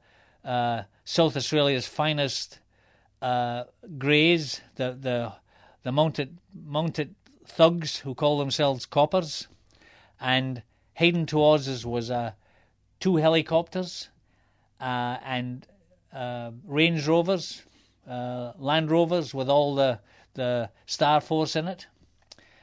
uh, 0.44 0.82
South 1.04 1.36
Australia's 1.36 1.86
finest 1.86 2.60
uh, 3.22 3.64
greys, 3.98 4.60
the 4.76 4.92
the 5.00 5.32
the 5.82 5.90
mounted 5.90 6.36
mounted 6.54 7.14
thugs 7.46 7.98
who 8.00 8.14
call 8.14 8.38
themselves 8.38 8.84
coppers, 8.84 9.48
and 10.20 10.62
heading 10.92 11.24
towards 11.24 11.66
us 11.66 11.86
was 11.86 12.10
uh, 12.10 12.32
two 13.00 13.16
helicopters 13.16 14.10
uh, 14.80 15.16
and 15.24 15.66
uh, 16.12 16.50
Range 16.66 17.08
Rovers, 17.08 17.62
Land 18.06 18.90
Rovers 18.90 19.32
with 19.32 19.48
all 19.48 19.74
the 19.74 19.98
the 20.34 20.68
Star 20.84 21.22
Force 21.22 21.56
in 21.56 21.68
it. 21.68 21.86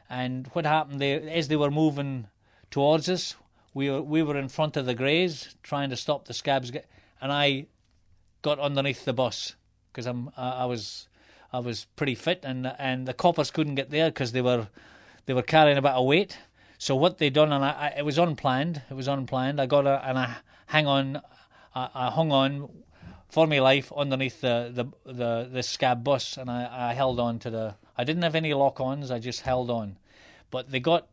And 0.08 0.48
what 0.54 0.66
happened? 0.68 1.02
They 1.02 1.14
as 1.14 1.48
they 1.48 1.56
were 1.56 1.72
moving 1.72 2.28
towards 2.70 3.10
us, 3.10 3.36
we 3.74 3.90
were 3.90 4.02
we 4.02 4.24
were 4.24 4.38
in 4.38 4.50
front 4.50 4.78
of 4.78 4.86
the 4.86 4.94
Greys 4.94 5.56
trying 5.64 5.90
to 5.90 5.96
stop 5.96 6.26
the 6.26 6.34
scabs, 6.34 6.72
and 7.22 7.32
I 7.32 7.68
got 8.42 8.60
underneath 8.60 9.06
the 9.06 9.14
bus 9.14 9.56
because 9.92 10.06
I'm 10.06 10.30
I, 10.38 10.50
I 10.50 10.66
was 10.66 11.08
I 11.54 11.60
was 11.60 11.86
pretty 11.96 12.16
fit, 12.16 12.42
and 12.44 12.74
and 12.78 13.08
the 13.08 13.14
coppers 13.14 13.52
couldn't 13.52 13.76
get 13.76 13.90
there 13.90 14.10
because 14.10 14.32
they 14.32 14.42
were 14.42 14.68
they 15.26 15.34
were 15.34 15.42
carrying 15.44 15.78
a 15.78 15.82
bit 15.82 15.92
of 15.92 16.06
weight. 16.06 16.38
So 16.78 16.96
what 16.96 17.20
they 17.20 17.30
done, 17.30 17.52
and 17.52 17.64
I, 17.64 17.70
I, 17.70 17.88
it 18.00 18.06
was 18.06 18.18
unplanned. 18.18 18.82
It 18.90 18.96
was 18.96 19.08
unplanned. 19.08 19.62
I 19.62 19.68
got 19.68 19.86
a 19.86 20.04
and 20.06 20.18
I 20.18 20.38
hang 20.68 20.88
on, 20.88 21.22
I, 21.76 21.90
I 21.94 22.10
hung 22.10 22.32
on 22.32 22.70
for 23.30 23.48
my 23.48 23.60
life 23.60 23.92
underneath 23.96 24.42
the 24.42 24.72
the 24.74 25.12
the, 25.12 25.50
the 25.52 25.64
scab 25.64 26.04
bus, 26.04 26.38
and 26.38 26.50
I, 26.50 26.90
I 26.90 26.94
held 26.94 27.20
on 27.20 27.40
to 27.40 27.50
the. 27.50 27.76
I 27.98 28.04
didn't 28.04 28.24
have 28.24 28.36
any 28.36 28.54
lock-ons. 28.54 29.12
I 29.12 29.20
just 29.20 29.42
held 29.42 29.70
on, 29.70 29.98
but 30.50 30.72
they 30.72 30.80
got 30.80 31.08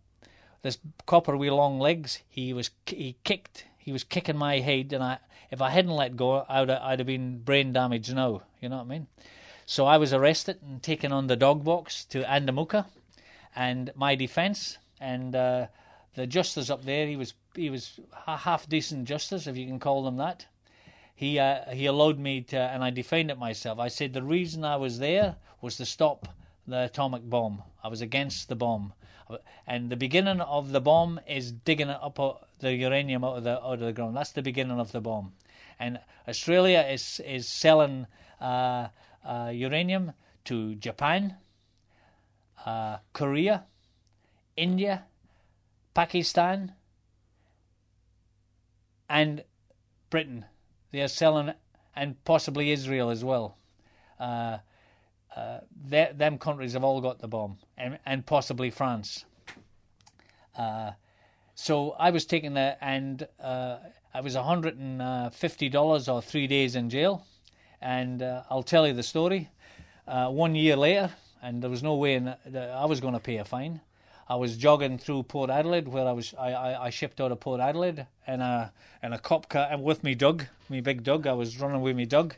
this 0.62 0.78
copper 1.06 1.36
with 1.36 1.50
long 1.50 1.78
legs. 1.78 2.20
He 2.28 2.52
was 2.52 2.70
he 2.86 3.16
kicked. 3.24 3.66
He 3.78 3.92
was 3.92 4.04
kicking 4.04 4.36
my 4.36 4.59
head, 4.59 4.92
and 4.92 5.02
I 5.02 5.18
if 5.50 5.62
I 5.62 5.70
hadn't 5.70 5.92
let 5.92 6.16
go, 6.16 6.44
I'd 6.48 6.70
I'd 6.70 6.98
have 6.98 7.06
been 7.06 7.38
brain 7.38 7.72
damaged 7.72 8.14
now. 8.14 8.42
You 8.61 8.68
know 8.68 8.76
what 8.76 8.86
I 8.86 8.88
mean? 8.88 9.06
So 9.66 9.86
I 9.86 9.98
was 9.98 10.12
arrested 10.12 10.62
and 10.62 10.82
taken 10.82 11.12
on 11.12 11.26
the 11.26 11.36
dog 11.36 11.64
box 11.64 12.04
to 12.06 12.22
Andamooka, 12.22 12.86
and 13.54 13.92
my 13.94 14.14
defence 14.14 14.78
and 15.00 15.34
uh, 15.36 15.66
the 16.14 16.26
justice 16.26 16.70
up 16.70 16.84
there. 16.84 17.06
He 17.06 17.16
was 17.16 17.34
he 17.54 17.70
was 17.70 18.00
half 18.26 18.68
decent 18.68 19.06
justice, 19.06 19.46
if 19.46 19.56
you 19.56 19.66
can 19.66 19.78
call 19.78 20.02
them 20.02 20.16
that. 20.16 20.46
He 21.14 21.38
uh, 21.38 21.70
he 21.70 21.86
allowed 21.86 22.18
me 22.18 22.42
to, 22.42 22.59
and 22.59 22.82
I 22.82 22.90
defended 22.90 23.38
myself. 23.38 23.78
I 23.78 23.88
said 23.88 24.12
the 24.12 24.22
reason 24.22 24.64
I 24.64 24.76
was 24.76 24.98
there 24.98 25.36
was 25.61 25.76
to 25.76 25.86
stop 25.86 26.28
the 26.66 26.84
atomic 26.84 27.28
bomb. 27.28 27.62
I 27.82 27.88
was 27.88 28.00
against 28.00 28.48
the 28.48 28.56
bomb, 28.56 28.92
and 29.66 29.91
the 29.91 29.97
beginning 29.97 30.41
of 30.41 30.72
the 30.72 30.81
bomb 30.81 31.20
is 31.26 31.53
digging 31.53 31.91
up 31.91 32.18
the 32.61 32.74
uranium 32.74 33.24
out 33.24 33.39
of 33.39 33.45
the 33.45 33.62
out 33.62 33.74
of 33.74 33.81
the 33.81 33.93
ground. 33.93 34.16
That's 34.16 34.33
the 34.33 34.43
beginning 34.43 34.81
of 34.81 34.93
the 34.93 35.01
bomb, 35.01 35.33
and 35.79 36.01
Australia 36.26 36.87
is 36.89 37.20
is 37.24 37.49
selling 37.49 38.07
uh, 38.41 38.89
uh, 39.24 39.51
uranium 39.53 40.12
to 40.45 40.74
Japan, 40.76 41.37
uh, 42.64 42.99
Korea, 43.12 43.64
India, 44.57 45.05
Pakistan, 45.95 46.72
and 49.09 49.45
Britain. 50.11 50.45
They 50.91 51.03
are 51.03 51.09
selling, 51.09 51.53
and 51.95 52.24
possibly 52.24 52.72
Israel 52.72 53.11
as 53.11 53.24
well. 53.24 53.59
Uh, 54.18 54.59
uh, 55.39 55.61
them 55.89 56.39
countries 56.39 56.72
have 56.72 56.84
all 56.84 57.01
got 57.01 57.20
the 57.20 57.28
bomb, 57.28 57.59
and, 57.76 57.99
and 58.05 58.26
possibly 58.26 58.70
France. 58.70 59.24
Uh, 60.57 60.93
so 61.55 61.93
I 61.99 62.11
was 62.11 62.24
taken 62.24 62.55
there, 62.55 62.76
and 62.80 63.26
uh, 63.41 63.78
I 64.12 64.20
was 64.20 64.34
$150 64.34 66.12
or 66.12 66.22
three 66.22 66.47
days 66.47 66.74
in 66.74 66.91
jail. 66.91 67.24
And 67.80 68.22
uh, 68.22 68.43
I'll 68.51 68.64
tell 68.64 68.86
you 68.86 68.93
the 68.93 69.03
story. 69.03 69.49
Uh, 70.07 70.28
one 70.28 70.55
year 70.55 70.76
later, 70.76 71.11
and 71.43 71.62
there 71.62 71.70
was 71.70 71.82
no 71.82 71.95
way 71.95 72.14
in, 72.14 72.34
I 72.57 72.86
was 72.86 73.01
going 73.01 73.14
to 73.14 73.20
pay 73.20 73.36
a 73.36 73.45
fine. 73.45 73.80
I 74.28 74.34
was 74.34 74.57
jogging 74.57 74.99
through 74.99 75.22
Port 75.22 75.51
Adelaide, 75.51 75.89
where 75.89 76.07
I 76.07 76.12
was 76.12 76.34
I, 76.39 76.53
I, 76.53 76.86
I 76.86 76.91
shipped 76.91 77.20
out 77.20 77.32
of 77.32 77.41
Port 77.41 77.61
Adelaide, 77.61 78.07
and 78.26 78.43
a 78.43 78.72
and 79.03 79.14
a 79.14 79.18
cop 79.18 79.49
car 79.49 79.68
and 79.70 79.82
with 79.82 80.05
me 80.05 80.14
Doug, 80.14 80.45
me 80.68 80.82
big 80.82 81.03
Doug. 81.03 81.26
I 81.26 81.32
was 81.32 81.59
running 81.59 81.80
with 81.80 81.97
me 81.97 82.05
Doug, 82.05 82.34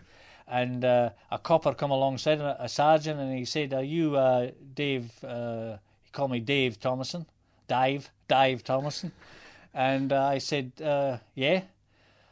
and 0.50 0.84
uh, 0.84 1.10
a 1.30 1.38
copper 1.38 1.72
come 1.74 1.92
alongside 1.92 2.40
a, 2.40 2.64
a 2.64 2.68
sergeant, 2.68 3.20
and 3.20 3.38
he 3.38 3.44
said, 3.44 3.72
"Are 3.72 3.82
you 3.82 4.16
uh, 4.16 4.50
Dave?" 4.74 5.12
Uh, 5.24 5.76
he 6.02 6.10
called 6.10 6.32
me 6.32 6.40
Dave 6.40 6.80
Thomason, 6.80 7.24
Dive, 7.68 8.10
Dive 8.26 8.64
Thomason, 8.64 9.12
and 9.74 10.12
uh, 10.12 10.26
I 10.26 10.38
said, 10.38 10.72
uh, 10.82 11.18
"Yeah." 11.34 11.62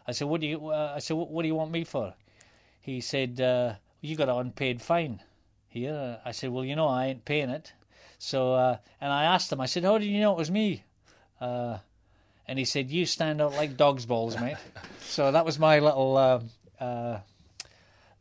I 0.06 0.12
said, 0.12 0.26
"What 0.26 0.40
do 0.40 0.46
you?" 0.46 0.68
Uh, 0.68 0.92
I 0.96 0.98
said, 0.98 1.14
"What 1.14 1.42
do 1.42 1.48
you 1.48 1.54
want 1.54 1.70
me 1.70 1.84
for?" 1.84 2.14
He 2.80 3.00
said, 3.00 3.38
"You 4.00 4.16
got 4.16 4.28
an 4.28 4.36
unpaid 4.36 4.82
fine." 4.82 5.22
Here, 5.68 6.18
I 6.24 6.32
said, 6.32 6.50
"Well, 6.50 6.64
you 6.64 6.74
know, 6.74 6.88
I 6.88 7.06
ain't 7.06 7.24
paying 7.24 7.50
it." 7.50 7.72
So, 8.18 8.56
and 9.00 9.12
I 9.12 9.24
asked 9.24 9.52
him, 9.52 9.60
I 9.60 9.66
said, 9.66 9.84
how 9.84 9.96
did 9.96 10.06
you 10.06 10.20
know 10.20 10.32
it 10.32 10.38
was 10.38 10.50
me? 10.50 10.82
And 11.40 12.58
he 12.58 12.64
said, 12.64 12.90
you 12.90 13.06
stand 13.06 13.40
out 13.40 13.52
like 13.52 13.76
dog's 13.76 14.06
balls, 14.06 14.36
mate. 14.40 14.56
so 15.00 15.30
that 15.30 15.44
was 15.44 15.58
my 15.58 15.78
little, 15.78 16.42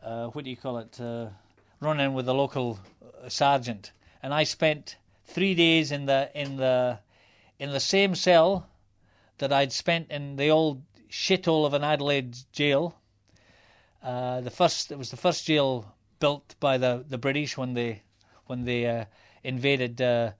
uh, 0.08 0.10
uh, 0.10 0.28
uh 0.28 0.30
what 0.30 0.45
do 0.45 0.49
you 0.49 0.58
call 0.58 0.78
it, 0.78 0.99
uh, 0.99 1.28
run 1.82 1.99
in 1.99 2.14
with 2.14 2.26
the 2.26 2.34
local 2.34 2.80
sergeant. 3.28 3.91
And 4.24 4.34
I 4.34 4.43
spent 4.43 4.97
three 5.26 5.53
days 5.53 5.91
in 5.91 6.05
the, 6.05 6.32
in 6.34 6.58
the, 6.58 6.99
in 7.60 7.72
the 7.72 7.80
same 7.80 8.16
cell 8.16 8.68
that 9.38 9.51
I'd 9.51 9.72
spent 9.72 10.10
in 10.10 10.36
the 10.36 10.49
old 10.49 10.82
shithole 11.10 11.66
of 11.66 11.74
an 11.74 11.84
Adelaide 11.84 12.38
jail. 12.51 12.95
the 14.01 14.51
first, 14.53 14.91
it 14.91 14.97
was 14.97 15.12
the 15.12 15.18
first 15.18 15.45
jail 15.45 15.93
built 16.20 16.55
by 16.60 16.78
the, 16.78 17.05
the 17.08 17.18
British 17.18 17.58
when 17.58 17.74
they, 17.74 18.01
when 18.45 18.66
they, 18.66 19.05
invaded 19.47 20.01
uh, 20.01 20.32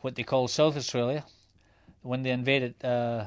what 0.00 0.14
they 0.14 0.22
call 0.22 0.46
South 0.46 0.76
Australia, 0.76 1.24
when 2.02 2.22
they 2.22 2.30
invaded 2.30 2.74
uh, 2.84 3.26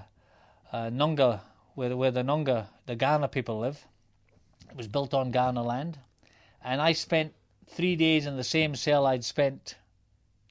uh, 0.71 0.89
Nunga, 0.89 1.41
where, 1.75 1.95
where 1.95 2.11
the 2.11 2.23
Nunga, 2.23 2.67
the 2.85 2.95
Kaurna 2.95 3.29
people 3.29 3.59
live. 3.59 3.85
Was 4.75 4.87
built 4.87 5.13
on 5.13 5.31
Kaurna 5.31 5.63
land. 5.63 5.97
And 6.61 6.81
I 6.81 6.91
spent 6.91 7.33
three 7.67 7.95
days 7.95 8.25
in 8.25 8.35
the 8.35 8.43
same 8.43 8.75
cell 8.75 9.05
I'd 9.05 9.23
spent 9.23 9.75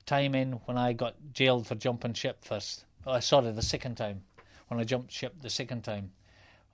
time 0.06 0.34
in 0.34 0.52
when 0.64 0.78
I 0.78 0.92
got 0.92 1.14
jailed 1.32 1.66
for 1.66 1.74
jumping 1.74 2.14
ship 2.14 2.42
first. 2.42 2.84
Oh, 3.06 3.20
sorry, 3.20 3.52
the 3.52 3.62
second 3.62 3.96
time. 3.96 4.22
When 4.68 4.80
I 4.80 4.84
jumped 4.84 5.12
ship 5.12 5.34
the 5.40 5.50
second 5.50 5.82
time. 5.82 6.10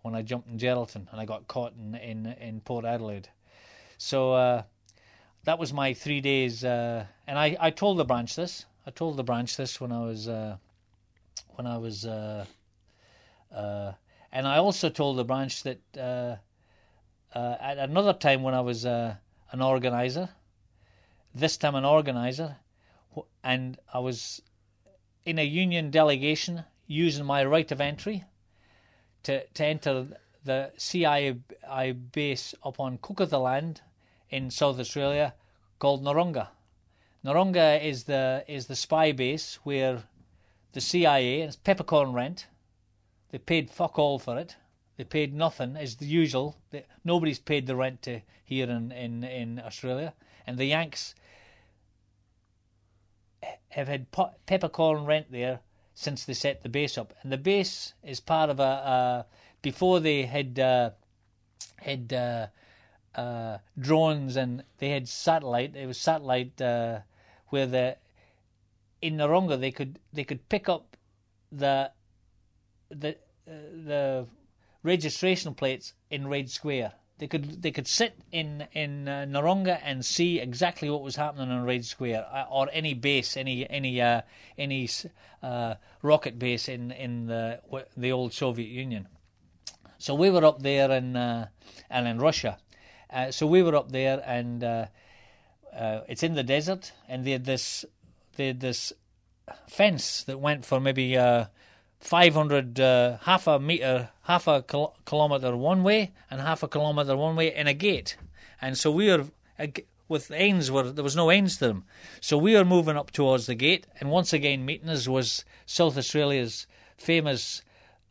When 0.03 0.15
I 0.15 0.23
jumped 0.23 0.49
in 0.49 0.59
Geraldton 0.59 1.11
and 1.11 1.21
I 1.21 1.25
got 1.25 1.49
caught 1.49 1.75
in, 1.75 1.95
in, 1.97 2.27
in 2.27 2.61
Port 2.61 2.85
Adelaide. 2.85 3.29
So 3.99 4.33
uh, 4.33 4.63
that 5.45 5.59
was 5.59 5.73
my 5.73 5.93
three 5.93 6.21
days. 6.21 6.65
Uh, 6.65 7.05
and 7.27 7.39
I, 7.39 7.57
I 7.61 7.71
told 7.71 7.99
the 7.99 8.05
branch 8.05 8.37
this. 8.37 8.65
I 8.87 8.91
told 8.91 9.17
the 9.17 9.25
branch 9.25 9.57
this 9.57 9.81
when 9.81 9.93
I 9.93 10.01
was 10.01 10.27
uh, 10.27 10.57
when 11.57 11.67
I 11.67 11.77
was, 11.77 12.07
uh, 12.07 12.47
uh 13.55 13.93
and 14.33 14.47
I 14.47 14.57
also 14.59 14.89
told 14.89 15.19
the 15.19 15.25
branch 15.25 15.63
that 15.65 15.81
uh, 17.35 17.39
uh, 17.39 17.57
at 17.61 17.79
another 17.79 18.13
time 18.13 18.43
when 18.43 18.55
I 18.55 18.61
was 18.61 18.85
an 18.85 19.17
organizer, 19.61 20.31
this 21.35 21.57
time 21.57 21.75
an 21.75 21.85
organizer, 21.85 22.57
and 23.43 23.79
I 23.93 23.99
was 24.01 24.43
in 25.25 25.39
a 25.39 25.45
union 25.45 25.91
delegation 25.91 26.65
using 26.87 27.25
my 27.25 27.45
right 27.45 27.71
of 27.71 27.81
entry 27.81 28.25
to 29.23 29.47
to 29.47 29.65
enter 29.65 30.09
the 30.45 30.73
CIA 30.77 31.37
base 32.13 32.55
up 32.65 32.81
on 32.81 32.99
Cook 32.99 33.21
of 33.21 33.31
the 33.31 33.39
Land 33.39 33.83
in 34.31 34.51
South 34.51 34.79
Australia 34.81 35.35
called 35.79 36.03
Nurrungar. 36.03 36.49
Nurrungar 37.25 37.83
is 37.83 38.05
the 38.05 38.45
is 38.49 38.67
the 38.67 38.77
spy 38.77 39.13
base 39.13 39.57
where 39.63 40.05
the 40.73 40.81
CIA 40.81 41.43
and 41.43 41.49
it's 41.49 41.57
peppercorn 41.57 42.13
rent. 42.13 42.47
They 43.31 43.39
paid 43.39 43.71
fuck 43.71 43.99
all 43.99 44.19
for 44.19 44.39
it. 44.39 44.57
They 45.01 45.05
paid 45.05 45.33
nothing 45.33 45.79
as 45.79 45.97
the 45.97 46.05
usual. 46.05 46.59
Nobody's 47.05 47.39
paid 47.39 47.67
the 47.67 47.75
rent 47.75 48.03
to 48.03 48.21
here 48.45 48.69
in, 48.69 48.93
in, 48.93 49.25
in 49.25 49.59
Australia, 49.59 50.13
and 50.47 50.59
the 50.59 50.67
Yanks 50.67 51.15
have 53.71 53.89
had 53.89 54.09
peppercorn 54.45 55.07
rent 55.07 55.33
there 55.33 55.61
since 55.95 56.27
they 56.27 56.35
set 56.35 56.63
the 56.63 56.69
base 56.69 56.99
up. 56.99 57.15
And 57.23 57.33
the 57.33 57.39
base 57.39 57.95
is 58.03 58.21
part 58.21 58.51
of 58.51 58.61
a, 58.61 58.63
a 58.63 59.27
before 59.63 60.01
they 60.01 60.25
had 60.25 60.59
uh, 60.59 60.91
had 61.77 62.13
uh, 62.13 62.49
uh, 63.15 63.57
drones 63.79 64.37
and 64.37 64.63
they 64.81 64.91
had 64.91 65.09
satellite. 65.09 65.77
It 65.77 65.87
was 65.87 65.97
satellite 65.97 66.61
uh, 66.61 66.99
where 67.49 67.67
the 67.67 67.97
in 69.01 69.17
Nurrungar 69.17 69.59
they 69.59 69.71
could 69.71 69.99
they 70.13 70.25
could 70.25 70.47
pick 70.51 70.69
up 70.69 70.95
the 71.51 71.91
the 72.91 73.17
uh, 73.49 73.53
the 73.87 74.27
registration 74.83 75.55
plates 75.55 75.93
in 76.11 76.29
Red 76.29 76.51
Square. 76.51 76.93
They 77.19 77.27
could 77.27 77.63
they 77.63 77.71
could 77.71 77.87
sit 77.87 78.19
in 78.33 78.67
in 78.73 79.07
uh, 79.07 79.27
Nurrungar 79.29 79.79
and 79.83 80.05
see 80.05 80.41
exactly 80.41 80.89
what 80.89 81.03
was 81.03 81.17
happening 81.17 81.51
on 81.51 81.65
Red 81.65 81.85
Square 81.85 82.27
uh, 82.33 82.47
or 82.51 82.69
any 82.73 82.95
base, 82.95 83.37
any 83.37 83.69
any 83.69 84.01
uh, 84.01 84.23
any 84.57 84.89
uh, 85.43 85.75
rocket 86.03 86.39
base 86.39 86.69
in 86.69 86.91
in 86.93 87.27
the 87.27 87.61
the 87.97 88.11
old 88.11 88.33
Soviet 88.33 88.69
Union. 88.69 89.07
So 89.99 90.15
we 90.15 90.31
were 90.31 90.47
up 90.47 90.63
there 90.63 90.91
in 90.91 91.15
uh, 91.15 91.49
and 91.91 92.09
in 92.09 92.19
Russia. 92.19 92.59
Uh, 93.11 93.31
so 93.31 93.47
we 93.47 93.63
were 93.63 93.77
up 93.77 93.93
there 93.93 94.23
and 94.25 94.89
it's 96.09 96.23
in 96.23 96.35
the 96.35 96.43
desert 96.43 96.93
and 97.07 97.25
they 97.27 97.33
had 97.33 97.45
this 97.45 97.85
they 98.37 98.47
had 98.47 98.61
this 98.61 98.95
fence 99.69 100.23
that 100.25 100.39
went 100.41 100.65
for 100.65 100.81
maybe 100.81 101.17
uh, 101.17 101.47
500 102.01 102.81
uh, 102.81 103.19
half 103.23 103.47
a 103.47 103.59
meter 103.59 104.11
half 104.31 104.45
a 104.47 104.63
kil- 104.71 104.95
kilometer 105.11 105.51
one 105.57 105.83
way 105.83 106.01
and 106.31 106.41
half 106.41 106.63
a 106.63 106.69
kilometer 106.69 107.17
one 107.17 107.35
way 107.41 107.49
in 107.61 107.67
a 107.67 107.75
gate. 107.89 108.11
And 108.63 108.73
so 108.83 108.87
we 108.99 109.05
were 109.11 109.25
with 110.13 110.31
ends 110.49 110.71
where 110.71 110.91
there 110.97 111.05
was 111.11 111.17
no 111.23 111.29
ends 111.31 111.53
to 111.59 111.67
them. 111.69 111.81
So 112.21 112.35
we 112.47 112.55
were 112.57 112.65
moving 112.65 112.97
up 113.01 113.11
towards 113.19 113.45
the 113.47 113.55
gate 113.67 113.87
and 113.99 114.11
once 114.11 114.33
again 114.39 114.65
meeting 114.71 114.91
us 114.97 115.07
was 115.17 115.45
South 115.67 115.97
Australia's 116.03 116.67
famous 116.97 117.63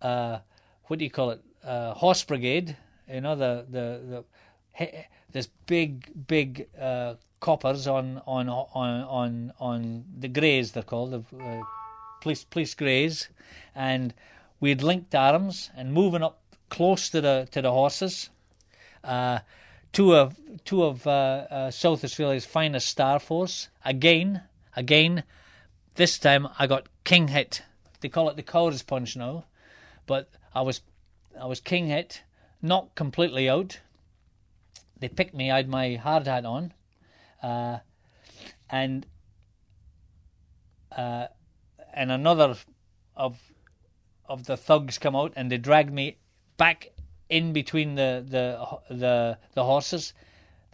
uh, 0.02 0.40
what 0.88 1.00
do 1.00 1.06
you 1.06 1.12
call 1.12 1.30
it? 1.36 1.42
Uh, 1.64 1.94
horse 1.94 2.24
brigade 2.24 2.78
you 3.14 3.22
know 3.26 3.36
the 3.36 3.52
the, 3.76 3.86
the 4.12 4.20
he- 4.80 5.06
this 5.36 5.48
big 5.68 5.92
big 6.28 6.52
uh, 6.90 7.16
coppers 7.40 7.84
on 7.98 8.06
on 8.26 8.48
on 8.50 8.92
on 9.22 9.54
on 9.60 10.06
the 10.24 10.30
greys 10.38 10.72
they're 10.72 10.90
called 10.94 11.12
the 11.12 11.22
uh, 11.38 11.62
police 12.22 12.44
police 12.44 12.74
greys, 12.74 13.30
and 13.76 14.14
we'd 14.60 14.84
linked 14.84 15.16
arms 15.16 15.70
and 15.76 15.94
moving 15.94 16.24
up 16.24 16.42
close 16.70 17.10
to 17.10 17.22
the 17.22 17.48
to 17.52 17.62
the 17.62 17.72
horses. 17.72 18.30
Uh, 19.04 19.40
two 19.92 20.16
of 20.16 20.36
two 20.66 20.84
of 20.84 21.06
uh, 21.08 21.10
uh, 21.50 21.72
South 21.72 22.04
Australia's 22.04 22.46
finest 22.46 22.88
star 22.88 23.20
force 23.20 23.70
again 23.84 24.42
again. 24.76 25.24
This 25.96 26.18
time 26.18 26.48
I 26.58 26.68
got 26.68 26.88
king 27.04 27.30
hit. 27.30 27.64
They 28.02 28.10
call 28.10 28.30
it 28.30 28.36
the 28.36 28.44
cow's 28.44 28.82
punch 28.84 29.16
now, 29.16 29.46
but 30.06 30.30
I 30.54 30.62
was 30.62 30.82
I 31.40 31.46
was 31.46 31.60
king 31.60 31.88
hit, 31.88 32.24
not 32.62 32.96
completely 32.96 33.50
out. 33.50 33.80
They 35.00 35.10
picked 35.10 35.34
me. 35.34 35.52
I 35.52 35.58
had 35.58 35.70
my 35.70 35.96
hard 35.96 36.28
hat 36.28 36.46
on, 36.46 36.74
uh, 37.42 37.80
and 38.70 39.06
uh, 40.96 41.28
and 41.94 42.12
another 42.12 42.56
of 43.16 43.38
of 44.30 44.46
the 44.46 44.56
thugs 44.56 44.98
come 44.98 45.16
out 45.16 45.34
and 45.36 45.52
they 45.52 45.58
dragged 45.58 45.92
me 45.92 46.18
back 46.58 46.92
in 47.30 47.52
between 47.54 47.96
the 47.96 48.24
the 48.28 48.96
the 48.96 49.38
the 49.54 49.64
horses. 49.64 50.14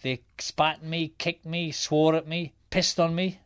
They 0.01 0.21
spat 0.37 0.77
at 0.77 0.83
me, 0.83 1.13
kicked 1.17 1.45
me, 1.45 1.71
swore 1.71 2.15
at 2.15 2.27
me, 2.27 2.53
pissed 2.69 2.99
on 2.99 3.15
me, 3.15 3.39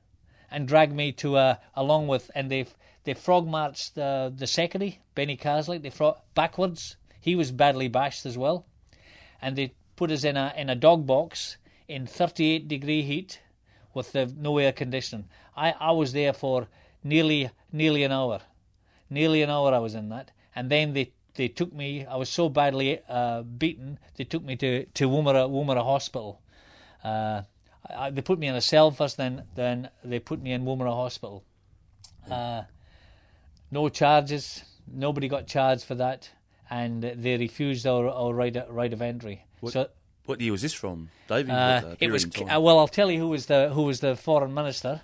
and 0.50 0.68
dragged 0.68 0.94
me 0.94 1.12
to 1.14 1.38
uh, 1.38 1.56
along 1.76 2.08
with 2.08 2.32
and 2.34 2.50
they 2.50 2.66
they 3.04 3.14
frog 3.14 3.48
marched 3.48 3.96
the 3.96 4.34
the 4.36 4.48
secretary 4.48 5.00
Benny 5.16 5.38
Carslake. 5.38 5.84
They 5.84 5.90
frog 5.90 6.18
backwards. 6.34 6.98
He 7.22 7.36
was 7.36 7.52
badly 7.52 7.88
bashed 7.88 8.26
as 8.26 8.38
well, 8.38 8.66
and 9.42 9.56
they 9.56 9.74
put 9.96 10.12
us 10.12 10.24
in 10.24 10.38
a 10.38 10.54
in 10.58 10.70
a 10.70 10.76
dog 10.76 11.06
box 11.06 11.58
in 11.88 12.06
38 12.06 12.68
degree 12.68 13.02
heat 13.02 13.42
with 13.94 14.12
the 14.12 14.26
no 14.38 14.58
air 14.58 14.72
conditioning. 14.72 15.30
I 15.56 15.72
I 15.72 15.92
was 15.92 16.14
there 16.14 16.34
for 16.34 16.68
nearly 17.04 17.52
nearly 17.72 18.04
an 18.04 18.12
hour, 18.12 18.42
nearly 19.10 19.42
an 19.42 19.50
hour 19.50 19.74
I 19.74 19.80
was 19.80 19.96
in 19.96 20.10
that, 20.10 20.32
and 20.56 20.70
then 20.70 20.94
they 20.94 21.12
they 21.36 21.48
took 21.48 21.74
me. 21.74 22.06
I 22.06 22.16
was 22.16 22.30
so 22.30 22.50
badly 22.50 23.00
uh, 23.08 23.44
beaten. 23.44 24.00
They 24.16 24.24
took 24.24 24.44
me 24.44 24.56
to 24.58 24.86
to 24.86 25.10
Woomera 25.10 25.50
Woomera 25.50 25.84
Hospital. 25.84 26.42
Uh, 27.04 27.44
I, 27.90 28.10
they 28.10 28.22
put 28.22 28.40
me 28.40 28.48
in 28.48 28.56
a 28.56 28.62
cell 28.62 28.92
first, 28.92 29.18
then 29.18 29.44
then 29.56 29.90
they 30.04 30.20
put 30.20 30.42
me 30.42 30.52
in 30.52 30.66
Woomera 30.66 30.94
Hospital. 30.94 31.44
Uh, 32.30 32.64
no 33.72 33.90
charges. 33.90 34.64
Nobody 34.92 35.28
got 35.28 35.48
charged 35.48 35.84
for 35.84 35.96
that, 35.96 36.30
and 36.70 37.04
they 37.04 37.38
refused 37.38 37.86
our, 37.88 38.08
our 38.10 38.34
right 38.34 38.56
right 38.70 38.92
of 38.92 39.02
entry. 39.02 39.46
What, 39.62 39.74
so 39.74 39.90
what 40.26 40.42
year 40.42 40.52
was 40.52 40.62
this 40.62 40.74
from, 40.74 41.10
David? 41.28 41.52
uh, 41.52 41.54
uh, 41.54 41.96
it 42.00 42.12
was 42.12 42.26
uh, 42.26 42.60
well. 42.60 42.80
I'll 42.80 42.88
tell 42.88 43.10
you 43.10 43.20
who 43.20 43.30
was 43.30 43.46
the 43.48 43.70
who 43.70 43.84
was 43.84 44.00
the 44.00 44.16
foreign 44.16 44.54
minister. 44.54 45.02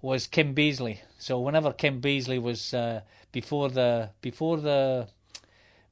Was 0.00 0.26
Kim 0.26 0.54
Beazley. 0.54 0.98
So 1.18 1.40
whenever 1.40 1.72
Kim 1.72 2.00
Beazley 2.00 2.40
was 2.40 2.72
uh, 2.72 3.00
before 3.32 3.68
the 3.68 4.10
before 4.20 4.56
the 4.56 5.08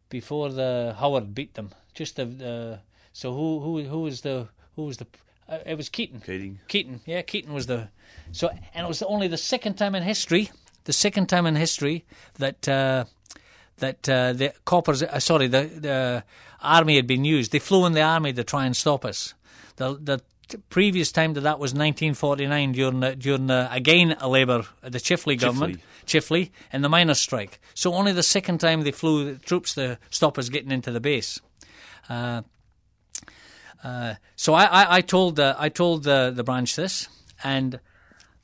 before 0.08 0.50
the 0.50 0.94
Howard 0.98 1.34
beat 1.34 1.54
them, 1.54 1.70
just 1.92 2.16
the, 2.16 2.24
the 2.24 2.78
so 3.12 3.32
who 3.32 3.60
who 3.60 3.82
who 3.82 4.00
was 4.02 4.20
the 4.20 4.48
who 4.76 4.84
was 4.84 4.98
the 4.98 5.06
uh, 5.48 5.58
it 5.66 5.76
was 5.76 5.88
Keaton. 5.88 6.20
Keating. 6.20 6.60
Keaton, 6.68 7.00
yeah, 7.04 7.22
Keaton 7.22 7.52
was 7.52 7.66
the 7.66 7.88
so 8.32 8.48
and 8.74 8.84
it 8.84 8.88
was 8.88 9.02
only 9.02 9.28
the 9.28 9.36
second 9.36 9.74
time 9.74 9.94
in 9.94 10.02
history, 10.02 10.50
the 10.84 10.92
second 10.92 11.26
time 11.26 11.46
in 11.46 11.56
history 11.56 12.04
that 12.38 12.68
uh, 12.68 13.04
that 13.78 14.08
uh, 14.08 14.32
the 14.32 14.52
coppers, 14.64 15.02
uh, 15.02 15.18
sorry, 15.18 15.48
the 15.48 15.64
the 15.64 16.24
army 16.62 16.96
had 16.96 17.06
been 17.06 17.24
used. 17.24 17.52
They 17.52 17.58
flew 17.58 17.86
in 17.86 17.92
the 17.92 18.02
army 18.02 18.32
to 18.32 18.44
try 18.44 18.66
and 18.66 18.76
stop 18.76 19.04
us. 19.04 19.34
The 19.76 19.98
the 20.00 20.20
previous 20.68 21.10
time 21.12 21.34
to 21.34 21.40
that 21.40 21.58
was 21.58 21.72
1949 21.72 22.72
during 22.72 23.00
the, 23.00 23.16
during 23.16 23.50
again 23.50 24.16
a 24.20 24.28
Labour 24.28 24.64
the 24.82 24.98
Chifley 24.98 25.38
government 25.38 25.80
Chifley 26.06 26.50
and 26.72 26.84
the 26.84 26.88
miners' 26.88 27.18
strike. 27.18 27.60
So 27.74 27.94
only 27.94 28.12
the 28.12 28.22
second 28.22 28.58
time 28.58 28.82
they 28.82 28.92
flew 28.92 29.34
the 29.34 29.38
troops 29.38 29.74
to 29.74 29.98
stop 30.10 30.38
us 30.38 30.48
getting 30.48 30.70
into 30.70 30.90
the 30.90 31.00
base. 31.00 31.40
Uh, 32.08 32.42
uh, 33.82 34.14
so 34.36 34.54
I, 34.54 34.64
I, 34.64 34.96
I 34.96 35.00
told 35.00 35.36
the 35.36 35.54
I 35.58 35.68
told 35.68 36.04
the 36.04 36.32
the 36.34 36.44
branch 36.44 36.76
this, 36.76 37.08
and 37.44 37.78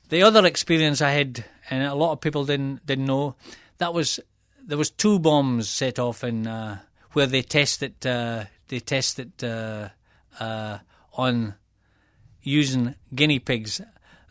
the 0.09 0.23
other 0.23 0.45
experience 0.45 1.01
I 1.01 1.11
had, 1.11 1.43
and 1.69 1.83
a 1.83 1.95
lot 1.95 2.11
of 2.11 2.21
people 2.21 2.45
didn't 2.45 2.85
didn't 2.85 3.05
know, 3.05 3.35
that 3.77 3.93
was 3.93 4.19
there 4.65 4.77
was 4.77 4.91
two 4.91 5.19
bombs 5.19 5.69
set 5.69 5.99
off 5.99 6.23
in 6.23 6.47
uh, 6.47 6.79
where 7.13 7.27
they 7.27 7.41
tested 7.41 8.05
uh, 8.05 8.45
they 8.67 8.79
tested 8.79 9.43
uh, 9.43 9.89
uh, 10.39 10.79
on 11.13 11.55
using 12.43 12.95
guinea 13.15 13.39
pigs, 13.39 13.81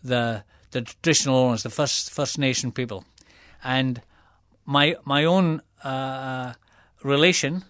the 0.05 0.45
the 0.71 0.83
traditional 0.83 1.37
owners, 1.37 1.63
the 1.63 1.71
first 1.71 2.11
First 2.11 2.39
Nation 2.39 2.73
people, 2.73 3.05
and 3.65 4.01
my 4.65 4.97
my 5.05 5.25
own 5.25 5.63
uh, 5.83 6.53
relation, 7.03 7.65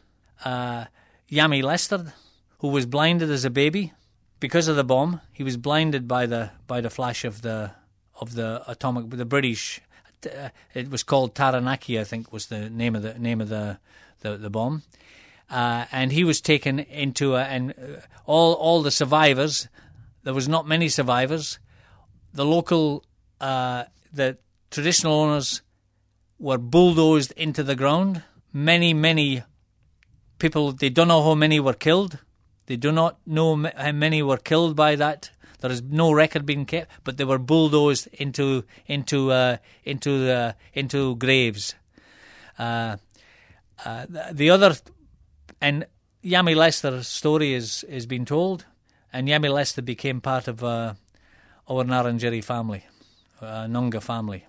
uh, 0.44 0.84
Yami 1.30 1.62
Lester, 1.62 2.12
who 2.58 2.68
was 2.68 2.86
blinded 2.86 3.30
as 3.30 3.44
a 3.44 3.50
baby 3.50 3.92
because 4.40 4.68
of 4.68 4.76
the 4.76 4.84
bomb. 4.84 5.20
He 5.32 5.44
was 5.44 5.56
blinded 5.56 6.06
by 6.06 6.26
the 6.26 6.50
by 6.66 6.80
the 6.80 6.90
flash 6.90 7.24
of 7.24 7.42
the 7.42 7.72
of 8.20 8.34
the 8.34 8.62
atomic 8.66 9.10
the 9.10 9.24
British. 9.24 9.80
Uh, 10.24 10.50
it 10.74 10.88
was 10.88 11.02
called 11.02 11.34
Taranaki, 11.34 11.98
I 11.98 12.04
think, 12.04 12.32
was 12.32 12.46
the 12.46 12.70
name 12.70 12.94
of 12.94 13.02
the 13.02 13.18
name 13.18 13.40
of 13.40 13.48
the 13.48 13.78
the, 14.20 14.36
the 14.36 14.50
bomb. 14.50 14.82
Uh, 15.50 15.84
and 15.92 16.12
he 16.12 16.24
was 16.24 16.40
taken 16.40 16.78
into 16.78 17.34
a, 17.34 17.42
and 17.42 17.72
uh, 17.72 18.00
all 18.26 18.54
all 18.54 18.82
the 18.82 18.90
survivors. 18.90 19.68
There 20.22 20.34
was 20.34 20.48
not 20.48 20.66
many 20.66 20.88
survivors. 20.88 21.58
The 22.32 22.44
local, 22.44 23.04
uh, 23.40 23.84
the 24.12 24.38
traditional 24.70 25.14
owners 25.14 25.62
were 26.38 26.58
bulldozed 26.58 27.32
into 27.36 27.62
the 27.62 27.74
ground. 27.74 28.22
Many, 28.52 28.94
many 28.94 29.42
people. 30.38 30.72
They 30.72 30.90
don't 30.90 31.08
know 31.08 31.22
how 31.22 31.34
many 31.34 31.60
were 31.60 31.74
killed. 31.74 32.18
They 32.66 32.76
do 32.76 32.92
not 32.92 33.18
know 33.26 33.70
how 33.76 33.92
many 33.92 34.22
were 34.22 34.36
killed 34.36 34.76
by 34.76 34.96
that. 34.96 35.30
There 35.60 35.70
is 35.70 35.82
no 35.82 36.12
record 36.12 36.44
being 36.44 36.66
kept, 36.66 36.90
but 37.04 37.16
they 37.16 37.24
were 37.24 37.38
bulldozed 37.38 38.08
into 38.12 38.64
into 38.86 39.30
uh, 39.30 39.58
into 39.84 40.54
into 40.74 41.16
graves. 41.16 41.74
Uh, 42.58 42.96
uh, 43.84 44.06
the, 44.08 44.28
the 44.32 44.50
other 44.50 44.74
and 45.60 45.86
Yami 46.24 46.54
Lester's 46.56 47.06
story 47.08 47.54
is 47.54 47.84
is 47.84 48.06
being 48.06 48.24
told, 48.24 48.66
and 49.12 49.28
Yami 49.28 49.52
Lester 49.52 49.82
became 49.82 50.20
part 50.20 50.48
of 50.48 50.62
uh, 50.64 50.94
our 51.68 51.84
Ngarrindjeri 51.84 52.42
family, 52.42 52.84
uh, 53.40 53.66
Nunga 53.66 54.00
family. 54.02 54.46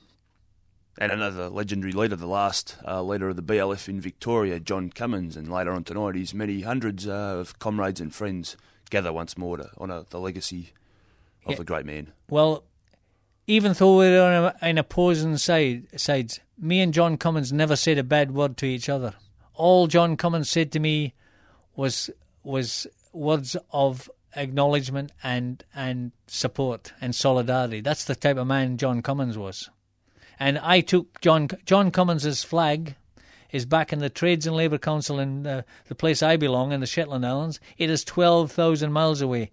And 0.97 1.11
another 1.11 1.49
legendary 1.49 1.91
leader, 1.91 2.15
the 2.15 2.27
last 2.27 2.77
uh, 2.87 3.01
leader 3.01 3.29
of 3.29 3.35
the 3.35 3.41
BLF 3.41 3.89
in 3.89 3.99
Victoria, 3.99 4.59
John 4.59 4.91
Cummins, 4.91 5.35
and 5.35 5.51
later 5.51 5.71
on 5.71 5.83
tonight, 5.83 6.15
his 6.15 6.33
many 6.35 6.61
hundreds 6.61 7.07
uh, 7.07 7.11
of 7.11 7.57
comrades 7.57 7.99
and 7.99 8.13
friends 8.13 8.55
gather 8.91 9.11
once 9.11 9.35
more 9.37 9.57
to 9.57 9.69
honour 9.79 10.03
the 10.11 10.19
legacy 10.19 10.73
of 11.45 11.51
Yeah. 11.51 11.57
the 11.57 11.63
great 11.63 11.85
man. 11.87 12.13
Well, 12.29 12.63
even 13.47 13.73
though 13.73 13.97
we're 13.97 14.21
on 14.21 14.53
in 14.61 14.77
opposing 14.77 15.35
side, 15.37 15.87
sides, 15.99 16.39
me 16.59 16.79
and 16.79 16.93
John 16.93 17.17
Cummins 17.17 17.51
never 17.51 17.75
said 17.75 17.97
a 17.97 18.03
bad 18.03 18.31
word 18.31 18.55
to 18.57 18.67
each 18.67 18.87
other. 18.87 19.15
All 19.55 19.87
John 19.87 20.15
Cummins 20.15 20.49
said 20.49 20.71
to 20.73 20.79
me 20.79 21.13
was 21.75 22.09
was 22.43 22.85
words 23.13 23.57
of 23.71 24.09
acknowledgement 24.35 25.11
and 25.23 25.63
and 25.75 26.11
support 26.27 26.93
and 27.01 27.15
solidarity. 27.15 27.81
That's 27.81 28.05
the 28.05 28.15
type 28.15 28.37
of 28.37 28.47
man 28.47 28.77
John 28.77 29.01
Cummins 29.01 29.37
was. 29.37 29.69
And 30.39 30.59
I 30.59 30.81
took 30.81 31.21
John 31.21 31.47
John 31.65 31.91
Cummins's 31.91 32.43
flag 32.43 32.95
is 33.51 33.65
back 33.65 33.93
in 33.93 33.99
the 33.99 34.09
Trades 34.09 34.47
and 34.47 34.55
Labour 34.55 34.79
Council 34.79 35.19
in 35.19 35.43
the, 35.43 35.63
place 35.95 36.23
I 36.23 36.37
belong 36.37 36.71
in 36.71 36.79
the 36.79 36.87
Shetland 36.87 37.25
Islands. 37.25 37.59
It 37.77 37.89
is 37.89 38.03
twelve 38.03 38.51
thousand 38.51 38.91
miles 38.91 39.21
away, 39.21 39.51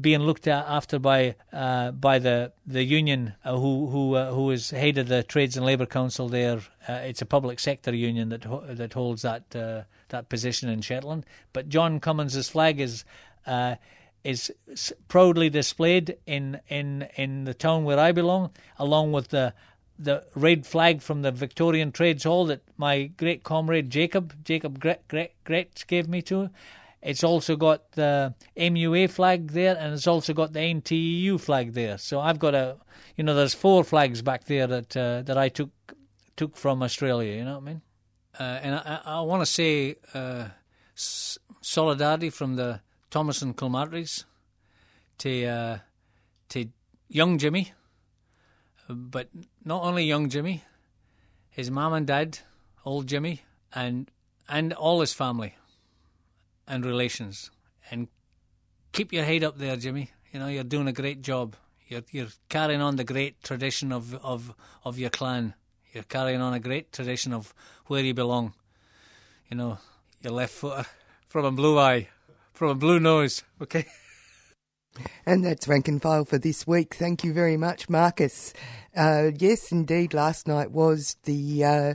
being 0.00 0.22
looked 0.22 0.48
at 0.48 0.66
after 0.66 0.98
by 0.98 1.36
uh, 1.52 1.92
by 1.92 2.18
the 2.18 2.52
the 2.66 2.82
union 2.82 3.34
uh, 3.44 3.56
who 3.56 3.86
who 3.86 4.14
uh, 4.14 4.32
who 4.32 4.50
is 4.50 4.70
head 4.70 4.98
of 4.98 5.08
the 5.08 5.22
Trades 5.22 5.56
and 5.56 5.64
Labour 5.64 5.86
Council 5.86 6.28
there. 6.28 6.58
Uh, 6.88 6.94
it's 6.94 7.22
a 7.22 7.26
public 7.26 7.60
sector 7.60 7.94
union 7.94 8.30
that 8.30 8.76
that 8.76 8.92
holds 8.92 9.22
that 9.22 9.54
uh, 9.54 9.82
that 10.08 10.28
position 10.28 10.68
in 10.68 10.80
Shetland. 10.80 11.24
But 11.52 11.68
John 11.68 12.00
Cummins's 12.00 12.48
flag 12.48 12.80
is 12.80 13.04
uh, 13.46 13.76
is 14.22 14.52
proudly 15.08 15.50
displayed 15.50 16.16
in, 16.26 16.60
in, 16.68 17.08
in 17.16 17.44
the 17.44 17.54
town 17.54 17.84
where 17.84 17.98
I 17.98 18.12
belong, 18.12 18.50
along 18.78 19.12
with 19.12 19.28
the 19.28 19.54
the 19.98 20.24
red 20.34 20.66
flag 20.66 21.00
from 21.00 21.22
the 21.22 21.30
Victorian 21.30 21.92
Trades 21.92 22.24
Hall 22.24 22.46
that 22.46 22.62
my 22.76 23.04
great 23.16 23.44
comrade 23.44 23.90
Jacob 23.90 24.34
Jacob 24.44 24.80
Gretz 24.80 25.84
gave 25.84 26.08
me 26.08 26.20
to. 26.22 26.50
It's 27.00 27.22
also 27.22 27.54
got 27.54 27.92
the 27.92 28.34
MUA 28.56 29.10
flag 29.10 29.52
there, 29.52 29.76
and 29.78 29.92
it's 29.92 30.06
also 30.06 30.32
got 30.32 30.54
the 30.54 30.60
NTEU 30.60 31.38
flag 31.38 31.74
there. 31.74 31.98
So 31.98 32.18
I've 32.18 32.38
got 32.38 32.54
a, 32.54 32.78
you 33.16 33.24
know, 33.24 33.34
there's 33.34 33.52
four 33.54 33.84
flags 33.84 34.22
back 34.22 34.44
there 34.44 34.66
that 34.66 34.96
uh, 34.96 35.22
that 35.22 35.36
I 35.36 35.48
took 35.50 35.70
took 36.36 36.56
from 36.56 36.82
Australia. 36.82 37.36
You 37.36 37.44
know 37.44 37.58
what 37.58 37.62
I 37.62 37.66
mean? 37.66 37.82
Uh, 38.40 38.42
and 38.62 38.74
I, 38.74 39.00
I 39.04 39.20
want 39.20 39.42
to 39.42 39.46
say 39.46 39.96
uh, 40.14 40.48
solidarity 40.94 42.30
from 42.30 42.56
the 42.56 42.80
Thomas 43.14 43.42
and 43.42 43.56
Kilmartys 43.56 44.24
to 45.18 45.46
uh, 45.46 45.78
to 46.48 46.66
young 47.08 47.38
Jimmy, 47.38 47.72
but 48.88 49.28
not 49.64 49.84
only 49.84 50.02
young 50.02 50.28
Jimmy, 50.28 50.64
his 51.48 51.70
mum 51.70 51.92
and 51.92 52.08
dad, 52.08 52.40
old 52.84 53.06
Jimmy, 53.06 53.42
and 53.72 54.10
and 54.48 54.72
all 54.72 55.00
his 55.00 55.12
family 55.12 55.54
and 56.66 56.84
relations. 56.84 57.52
And 57.88 58.08
keep 58.90 59.12
your 59.12 59.24
head 59.24 59.44
up 59.44 59.58
there, 59.58 59.76
Jimmy. 59.76 60.10
You 60.32 60.40
know 60.40 60.48
you're 60.48 60.64
doing 60.64 60.88
a 60.88 60.92
great 60.92 61.22
job. 61.22 61.54
You're 61.86 62.02
you're 62.10 62.34
carrying 62.48 62.80
on 62.80 62.96
the 62.96 63.04
great 63.04 63.44
tradition 63.44 63.92
of 63.92 64.16
of 64.24 64.56
of 64.82 64.98
your 64.98 65.10
clan. 65.10 65.54
You're 65.92 66.02
carrying 66.02 66.40
on 66.40 66.52
a 66.52 66.58
great 66.58 66.90
tradition 66.90 67.32
of 67.32 67.54
where 67.86 68.02
you 68.02 68.12
belong. 68.12 68.54
You 69.48 69.56
know, 69.56 69.78
your 70.20 70.32
left 70.32 70.54
footer 70.54 70.86
from 71.28 71.44
a 71.44 71.52
blue 71.52 71.78
eye 71.78 72.08
from 72.54 72.70
a 72.70 72.74
blue 72.74 72.98
nose. 73.00 73.42
Okay. 73.60 73.86
And 75.26 75.44
that's 75.44 75.66
rank 75.66 75.88
and 75.88 76.00
file 76.00 76.24
for 76.24 76.38
this 76.38 76.68
week. 76.68 76.94
Thank 76.94 77.24
you 77.24 77.32
very 77.32 77.56
much, 77.56 77.88
Marcus. 77.88 78.52
Uh, 78.96 79.32
yes, 79.36 79.72
indeed, 79.72 80.14
last 80.14 80.46
night 80.46 80.70
was 80.70 81.16
the 81.24 81.64
uh, 81.64 81.94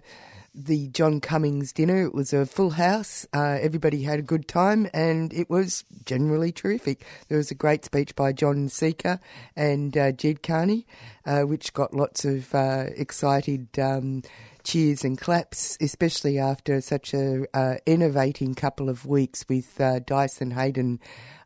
the 0.53 0.89
John 0.89 1.21
Cummins 1.21 1.71
dinner. 1.71 2.03
It 2.03 2.13
was 2.13 2.33
a 2.33 2.45
full 2.45 2.71
house. 2.71 3.25
Uh, 3.33 3.57
everybody 3.61 4.03
had 4.03 4.19
a 4.19 4.23
good 4.23 4.47
time, 4.47 4.89
and 4.93 5.31
it 5.33 5.49
was 5.49 5.85
generally 6.05 6.51
terrific. 6.51 7.05
There 7.29 7.37
was 7.37 7.51
a 7.51 7.55
great 7.55 7.85
speech 7.85 8.15
by 8.15 8.33
John 8.33 8.67
Setka 8.67 9.19
and 9.55 9.97
uh, 9.97 10.11
Ged 10.11 10.43
Kearney, 10.43 10.85
uh, 11.25 11.43
which 11.43 11.73
got 11.73 11.93
lots 11.93 12.25
of 12.25 12.53
uh, 12.53 12.87
excited. 12.95 13.79
Um, 13.79 14.23
cheers 14.63 15.03
and 15.03 15.17
claps, 15.17 15.77
especially 15.81 16.37
after 16.37 16.81
such 16.81 17.13
a 17.13 17.45
uh, 17.53 17.75
innovating 17.85 18.55
couple 18.55 18.89
of 18.89 19.05
weeks 19.05 19.45
with 19.49 19.79
uh, 19.79 19.99
Dyson 19.99 20.51
Heydon 20.51 20.99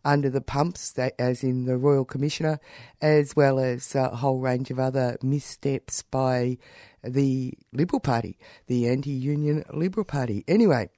under 0.06 0.30
the 0.30 0.42
pumps, 0.42 0.92
that, 0.94 1.14
as 1.18 1.44
in 1.44 1.66
the 1.66 1.78
Royal 1.78 2.06
Commissioner, 2.06 2.60
as 3.02 3.36
well 3.36 3.60
as 3.60 3.96
a 3.96 4.10
whole 4.10 4.40
range 4.40 4.70
of 4.70 4.80
other 4.80 5.18
missteps 5.22 6.04
by 6.04 6.58
the 7.04 7.54
Liberal 7.72 8.00
Party, 8.00 8.38
the 8.68 8.88
anti-union 8.90 9.64
Liberal 9.74 10.06
Party. 10.06 10.44
Anyway, 10.48 10.90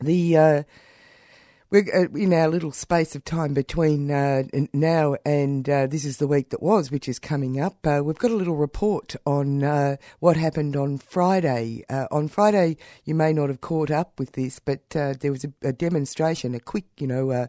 the 0.00 0.36
uh, 0.36 0.62
we're 1.70 1.84
uh, 1.94 2.18
in 2.18 2.32
our 2.32 2.48
little 2.48 2.72
space 2.72 3.14
of 3.14 3.24
time 3.24 3.54
between 3.54 4.10
uh, 4.10 4.42
now 4.72 5.16
and 5.24 5.68
uh, 5.68 5.86
this 5.86 6.04
is 6.04 6.16
the 6.16 6.26
week 6.26 6.50
that 6.50 6.62
was, 6.62 6.90
which 6.90 7.08
is 7.08 7.18
coming 7.18 7.60
up. 7.60 7.86
Uh, 7.86 8.02
we've 8.04 8.18
got 8.18 8.32
a 8.32 8.36
little 8.36 8.56
report 8.56 9.14
on 9.24 9.62
uh, 9.62 9.96
what 10.18 10.36
happened 10.36 10.76
on 10.76 10.98
Friday. 10.98 11.84
Uh, 11.88 12.06
on 12.10 12.28
Friday, 12.28 12.76
you 13.04 13.14
may 13.14 13.32
not 13.32 13.48
have 13.48 13.60
caught 13.60 13.90
up 13.90 14.18
with 14.18 14.32
this, 14.32 14.58
but 14.58 14.90
there 14.90 15.30
was 15.30 15.44
a, 15.44 15.52
a, 15.62 15.72
demonstration, 15.72 16.54
a 16.54 16.60
quick, 16.60 16.86
you 16.98 17.06
know 17.06 17.48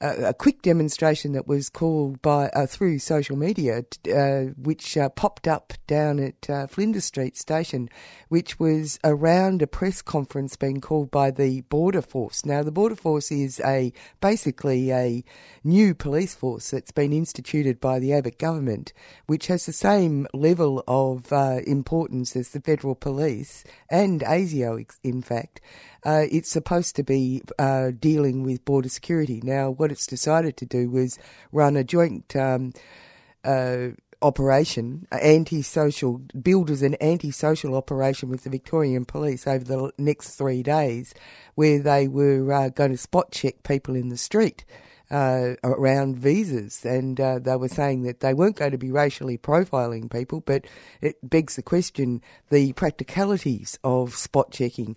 a, 0.00 0.34
quick 0.34 0.62
demonstration 0.62 1.32
that 1.32 1.46
was 1.46 1.68
called 1.68 2.22
by 2.22 2.48
uh, 2.48 2.66
through 2.66 2.98
social 2.98 3.36
media, 3.36 3.84
uh, 4.14 4.52
which 4.56 4.96
uh, 4.96 5.08
popped 5.10 5.46
up 5.46 5.74
down 5.86 6.18
at 6.18 6.48
uh, 6.48 6.66
Flinders 6.66 7.04
Street 7.04 7.36
Station, 7.36 7.88
which 8.28 8.58
was 8.58 8.98
around 9.04 9.60
a 9.60 9.66
press 9.66 10.00
conference 10.00 10.56
being 10.56 10.80
called 10.80 11.10
by 11.10 11.30
the 11.30 11.60
Border 11.62 12.02
Force. 12.02 12.46
Now, 12.46 12.62
the 12.62 12.72
Border 12.72 12.96
Force 12.96 13.30
is 13.30 13.60
a 13.60 13.92
basically 14.20 14.90
a 14.90 15.22
new 15.62 15.94
police 15.94 16.34
force 16.34 16.70
that's 16.70 16.92
been 16.92 17.12
instituted 17.12 17.80
by 17.80 17.98
the 17.98 18.12
Abbott 18.14 18.38
government, 18.38 18.92
which 19.26 19.48
has 19.48 19.66
the 19.66 19.72
same 19.72 20.26
level 20.32 20.82
of 20.88 21.32
uh, 21.32 21.60
importance 21.66 22.34
as 22.36 22.50
the 22.50 22.60
federal 22.60 22.94
police 22.94 23.64
and 23.90 24.22
ASIO, 24.22 24.84
in 25.02 25.20
fact. 25.20 25.60
Uh, 26.04 26.24
it's 26.30 26.48
supposed 26.48 26.96
to 26.96 27.02
be 27.02 27.42
uh, 27.58 27.90
dealing 27.98 28.42
with 28.42 28.64
border 28.64 28.88
security. 28.88 29.40
Now, 29.44 29.70
what 29.70 29.92
it's 29.92 30.06
decided 30.06 30.56
to 30.58 30.66
do 30.66 30.90
was 30.90 31.18
run 31.52 31.76
a 31.76 31.84
joint 31.84 32.34
um, 32.36 32.72
uh, 33.44 33.88
operation, 34.22 35.06
anti-social, 35.10 36.20
billed 36.42 36.70
as 36.70 36.82
an 36.82 36.94
anti-social 36.94 37.74
operation 37.74 38.28
with 38.28 38.44
the 38.44 38.50
Victorian 38.50 39.04
Police 39.04 39.46
over 39.46 39.64
the 39.64 39.92
next 39.98 40.36
three 40.36 40.62
days, 40.62 41.14
where 41.54 41.78
they 41.78 42.08
were 42.08 42.52
uh, 42.52 42.68
going 42.68 42.90
to 42.90 42.96
spot 42.96 43.32
check 43.32 43.62
people 43.62 43.94
in 43.94 44.08
the 44.08 44.16
street 44.16 44.64
uh, 45.10 45.54
around 45.64 46.16
visas, 46.16 46.84
and 46.84 47.20
uh, 47.20 47.38
they 47.38 47.56
were 47.56 47.68
saying 47.68 48.02
that 48.02 48.20
they 48.20 48.34
weren't 48.34 48.56
going 48.56 48.70
to 48.70 48.78
be 48.78 48.92
racially 48.92 49.36
profiling 49.36 50.10
people, 50.10 50.40
but 50.40 50.64
it 51.00 51.16
begs 51.28 51.56
the 51.56 51.62
question 51.62 52.22
the 52.50 52.72
practicalities 52.74 53.78
of 53.82 54.14
spot 54.14 54.52
checking 54.52 54.96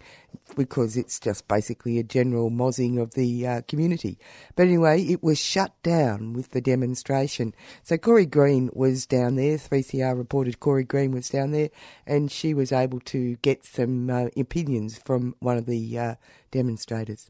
because 0.55 0.97
it's 0.97 1.19
just 1.19 1.47
basically 1.47 1.97
a 1.97 2.03
general 2.03 2.49
mozzing 2.49 2.99
of 2.99 3.13
the 3.13 3.47
uh, 3.47 3.61
community. 3.67 4.17
But 4.55 4.67
anyway, 4.67 5.01
it 5.03 5.23
was 5.23 5.39
shut 5.39 5.73
down 5.83 6.33
with 6.33 6.51
the 6.51 6.61
demonstration. 6.61 7.53
So 7.81 7.97
Corey 7.97 8.25
Green 8.25 8.69
was 8.73 9.05
down 9.05 9.35
there, 9.35 9.57
3CR 9.57 10.17
reported 10.17 10.59
Corey 10.59 10.83
Green 10.83 11.11
was 11.11 11.29
down 11.29 11.51
there, 11.51 11.69
and 12.05 12.31
she 12.31 12.53
was 12.53 12.71
able 12.71 12.99
to 13.01 13.35
get 13.37 13.65
some 13.65 14.09
uh, 14.09 14.27
opinions 14.37 14.97
from 14.97 15.35
one 15.39 15.57
of 15.57 15.65
the 15.65 15.97
uh, 15.97 16.15
demonstrators. 16.51 17.29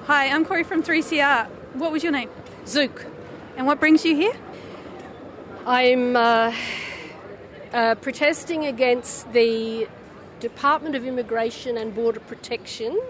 Hi, 0.00 0.26
I'm 0.26 0.44
Corey 0.44 0.64
from 0.64 0.82
3CR. 0.82 1.46
What 1.74 1.92
was 1.92 2.02
your 2.02 2.10
name? 2.10 2.28
Zook. 2.66 3.06
And 3.56 3.68
what 3.68 3.78
brings 3.78 4.04
you 4.04 4.16
here? 4.16 4.34
I'm 5.64 6.16
uh, 6.16 6.52
uh, 7.72 7.94
protesting 7.94 8.66
against 8.66 9.32
the 9.32 9.86
Department 10.40 10.96
of 10.96 11.06
Immigration 11.06 11.76
and 11.76 11.94
Border 11.94 12.18
Protection, 12.18 13.00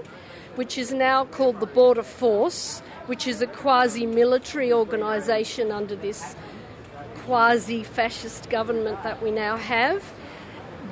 which 0.57 0.77
is 0.77 0.93
now 0.93 1.25
called 1.25 1.61
the 1.61 1.67
Border 1.67 2.03
Force, 2.03 2.81
which 3.07 3.27
is 3.27 3.41
a 3.41 3.47
quasi 3.47 4.05
military 4.05 4.71
organisation 4.71 5.73
under 5.73 5.97
this 5.97 6.37
quasi 7.25 7.83
fascist 7.83 8.51
government 8.51 9.03
that 9.03 9.23
we 9.23 9.31
now 9.31 9.57
have. 9.57 10.05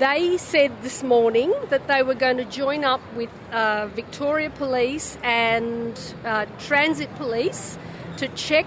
They 0.01 0.39
said 0.39 0.81
this 0.81 1.03
morning 1.03 1.53
that 1.69 1.87
they 1.87 2.03
were 2.03 2.15
going 2.15 2.39
to 2.39 2.47
join 2.47 2.85
up 2.87 3.03
with 3.15 3.29
uh, 3.53 3.87
Victoria 3.89 4.49
Police 4.49 5.19
and 5.23 5.93
uh, 6.25 6.47
Transit 6.59 7.15
Police 7.17 7.77
to 8.17 8.27
check 8.29 8.65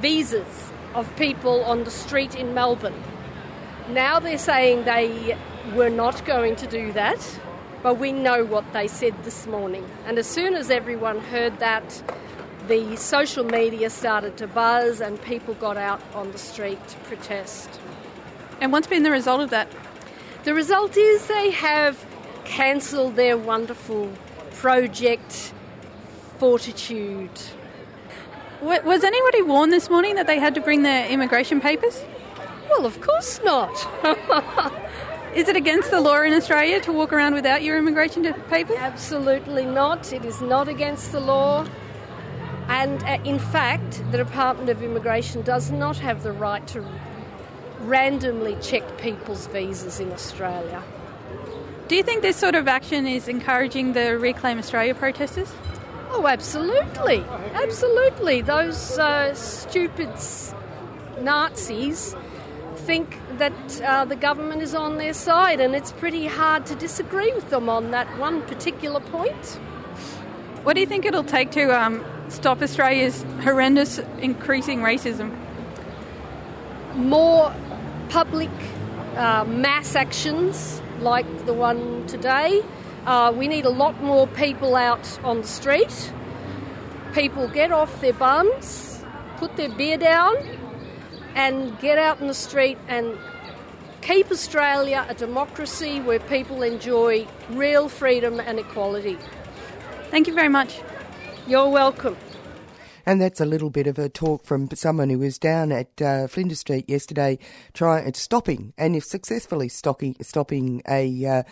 visas 0.00 0.72
of 0.92 1.14
people 1.14 1.62
on 1.62 1.84
the 1.84 1.92
street 1.92 2.34
in 2.34 2.54
Melbourne. 2.54 3.00
Now 3.88 4.18
they're 4.18 4.36
saying 4.36 4.82
they 4.82 5.38
were 5.76 5.90
not 5.90 6.24
going 6.24 6.56
to 6.56 6.66
do 6.66 6.92
that, 6.94 7.20
but 7.84 8.00
we 8.00 8.10
know 8.10 8.44
what 8.44 8.72
they 8.72 8.88
said 8.88 9.14
this 9.22 9.46
morning. 9.46 9.88
And 10.06 10.18
as 10.18 10.26
soon 10.26 10.54
as 10.54 10.70
everyone 10.70 11.20
heard 11.20 11.60
that, 11.60 12.02
the 12.66 12.96
social 12.96 13.44
media 13.44 13.90
started 13.90 14.36
to 14.38 14.48
buzz 14.48 15.00
and 15.00 15.22
people 15.22 15.54
got 15.54 15.76
out 15.76 16.02
on 16.14 16.32
the 16.32 16.38
street 16.38 16.80
to 16.88 16.96
protest. 17.06 17.70
And 18.60 18.72
what's 18.72 18.88
been 18.88 19.04
the 19.04 19.12
result 19.12 19.40
of 19.40 19.50
that? 19.50 19.68
The 20.44 20.52
result 20.52 20.96
is 20.98 21.26
they 21.26 21.50
have 21.52 22.04
cancelled 22.44 23.16
their 23.16 23.38
wonderful 23.38 24.12
project 24.52 25.54
Fortitude. 26.38 27.30
Was 28.60 29.04
anybody 29.04 29.40
warned 29.40 29.72
this 29.72 29.88
morning 29.88 30.16
that 30.16 30.26
they 30.26 30.38
had 30.38 30.54
to 30.56 30.60
bring 30.60 30.82
their 30.82 31.08
immigration 31.08 31.60
papers? 31.60 32.04
Well, 32.68 32.84
of 32.84 33.00
course 33.00 33.40
not. 33.44 33.72
Is 35.34 35.48
it 35.48 35.56
against 35.56 35.90
the 35.90 36.00
law 36.00 36.20
in 36.20 36.34
Australia 36.34 36.80
to 36.82 36.92
walk 36.92 37.12
around 37.12 37.34
without 37.34 37.62
your 37.62 37.78
immigration 37.78 38.30
papers? 38.50 38.76
Absolutely 38.78 39.64
not. 39.64 40.12
It 40.12 40.24
is 40.24 40.42
not 40.42 40.68
against 40.68 41.12
the 41.12 41.20
law. 41.20 41.66
And 42.68 43.02
uh, 43.04 43.18
in 43.24 43.38
fact, 43.38 44.02
the 44.10 44.18
Department 44.18 44.68
of 44.68 44.82
Immigration 44.82 45.42
does 45.42 45.70
not 45.70 45.96
have 45.98 46.22
the 46.22 46.32
right 46.32 46.66
to 46.68 46.84
randomly 47.86 48.56
check 48.60 48.98
people's 48.98 49.46
visas 49.48 50.00
in 50.00 50.12
Australia. 50.12 50.82
Do 51.88 51.96
you 51.96 52.02
think 52.02 52.22
this 52.22 52.36
sort 52.36 52.54
of 52.54 52.66
action 52.66 53.06
is 53.06 53.28
encouraging 53.28 53.92
the 53.92 54.18
Reclaim 54.18 54.58
Australia 54.58 54.94
protesters? 54.94 55.52
Oh, 56.10 56.26
absolutely. 56.26 57.24
Absolutely. 57.54 58.40
Those 58.40 58.98
uh, 58.98 59.34
stupid 59.34 60.10
Nazis 61.20 62.14
think 62.76 63.18
that 63.38 63.82
uh, 63.82 64.04
the 64.04 64.16
government 64.16 64.62
is 64.62 64.74
on 64.74 64.96
their 64.96 65.14
side, 65.14 65.60
and 65.60 65.74
it's 65.74 65.92
pretty 65.92 66.26
hard 66.26 66.66
to 66.66 66.74
disagree 66.74 67.32
with 67.32 67.50
them 67.50 67.68
on 67.68 67.90
that 67.90 68.06
one 68.18 68.42
particular 68.42 69.00
point. 69.00 69.58
What 70.62 70.74
do 70.74 70.80
you 70.80 70.86
think 70.86 71.04
it'll 71.04 71.24
take 71.24 71.50
to 71.52 71.78
um, 71.78 72.04
stop 72.28 72.62
Australia's 72.62 73.22
horrendous 73.42 73.98
increasing 74.18 74.80
racism? 74.80 75.36
More 76.94 77.52
public 78.08 78.50
uh, 79.16 79.44
mass 79.44 79.94
actions 79.94 80.80
like 81.00 81.26
the 81.46 81.52
one 81.52 82.06
today. 82.06 82.62
Uh, 83.06 83.32
we 83.36 83.48
need 83.48 83.64
a 83.64 83.70
lot 83.70 84.02
more 84.02 84.26
people 84.28 84.76
out 84.76 85.18
on 85.24 85.42
the 85.42 85.46
street. 85.46 86.12
People 87.12 87.48
get 87.48 87.70
off 87.70 88.00
their 88.00 88.12
bums, 88.12 89.04
put 89.36 89.56
their 89.56 89.68
beer 89.68 89.98
down, 89.98 90.36
and 91.34 91.78
get 91.80 91.98
out 91.98 92.20
in 92.20 92.26
the 92.26 92.34
street 92.34 92.78
and 92.88 93.16
keep 94.00 94.30
Australia 94.30 95.06
a 95.08 95.14
democracy 95.14 96.00
where 96.00 96.20
people 96.20 96.62
enjoy 96.62 97.26
real 97.50 97.88
freedom 97.88 98.40
and 98.40 98.58
equality. 98.58 99.18
Thank 100.10 100.26
you 100.26 100.34
very 100.34 100.48
much. 100.48 100.80
You're 101.46 101.68
welcome. 101.68 102.16
And 103.06 103.20
that's 103.20 103.40
a 103.40 103.46
little 103.46 103.70
bit 103.70 103.86
of 103.86 103.98
a 103.98 104.08
talk 104.08 104.44
from 104.44 104.68
someone 104.74 105.10
who 105.10 105.18
was 105.18 105.38
down 105.38 105.72
at 105.72 106.00
uh, 106.00 106.26
Flinders 106.26 106.60
Street 106.60 106.88
yesterday, 106.88 107.38
trying 107.72 108.12
stopping 108.14 108.72
and 108.78 108.96
if 108.96 109.04
successfully 109.04 109.68
stopping 109.68 110.16
stopping 110.20 110.82
a. 110.88 111.26
Uh, 111.26 111.42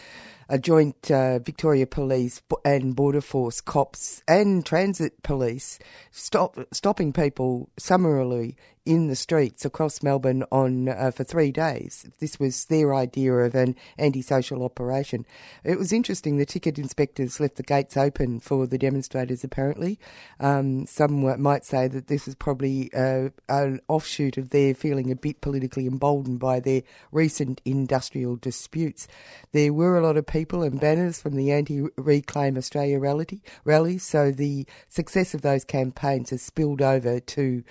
a 0.48 0.58
joint 0.58 1.10
uh, 1.10 1.38
Victoria 1.38 1.86
Police 1.86 2.42
and 2.62 2.94
Border 2.94 3.22
Force 3.22 3.62
cops 3.62 4.22
and 4.28 4.66
transit 4.66 5.22
police 5.22 5.78
stop 6.10 6.58
stopping 6.72 7.14
people 7.14 7.70
summarily 7.78 8.56
in 8.84 9.06
the 9.06 9.16
streets 9.16 9.64
across 9.64 10.02
Melbourne 10.02 10.44
on 10.50 10.88
uh, 10.88 11.10
for 11.12 11.24
three 11.24 11.52
days. 11.52 12.06
This 12.18 12.40
was 12.40 12.64
their 12.64 12.94
idea 12.94 13.32
of 13.32 13.54
an 13.54 13.76
antisocial 13.98 14.64
operation. 14.64 15.24
It 15.62 15.78
was 15.78 15.92
interesting. 15.92 16.36
The 16.36 16.46
ticket 16.46 16.78
inspectors 16.78 17.38
left 17.38 17.56
the 17.56 17.62
gates 17.62 17.96
open 17.96 18.40
for 18.40 18.66
the 18.66 18.78
demonstrators. 18.78 19.44
Apparently, 19.44 19.98
um, 20.40 20.86
some 20.86 21.40
might 21.40 21.64
say 21.64 21.86
that 21.88 22.08
this 22.08 22.26
was 22.26 22.34
probably 22.34 22.92
uh, 22.92 23.28
an 23.48 23.80
offshoot 23.88 24.36
of 24.36 24.50
their 24.50 24.74
feeling 24.74 25.10
a 25.10 25.16
bit 25.16 25.40
politically 25.40 25.86
emboldened 25.86 26.40
by 26.40 26.58
their 26.58 26.82
recent 27.12 27.60
industrial 27.64 28.36
disputes. 28.36 29.06
There 29.52 29.72
were 29.72 29.96
a 29.96 30.02
lot 30.02 30.16
of 30.16 30.26
people 30.26 30.62
and 30.62 30.80
banners 30.80 31.20
from 31.20 31.36
the 31.36 31.52
anti-Reclaim 31.52 32.56
Australia 32.56 32.98
rally, 32.98 33.42
rally 33.64 33.98
so 33.98 34.32
the 34.32 34.66
success 34.88 35.34
of 35.34 35.42
those 35.42 35.64
campaigns 35.64 36.30
has 36.30 36.42
spilled 36.42 36.82
over 36.82 37.20
to 37.20 37.62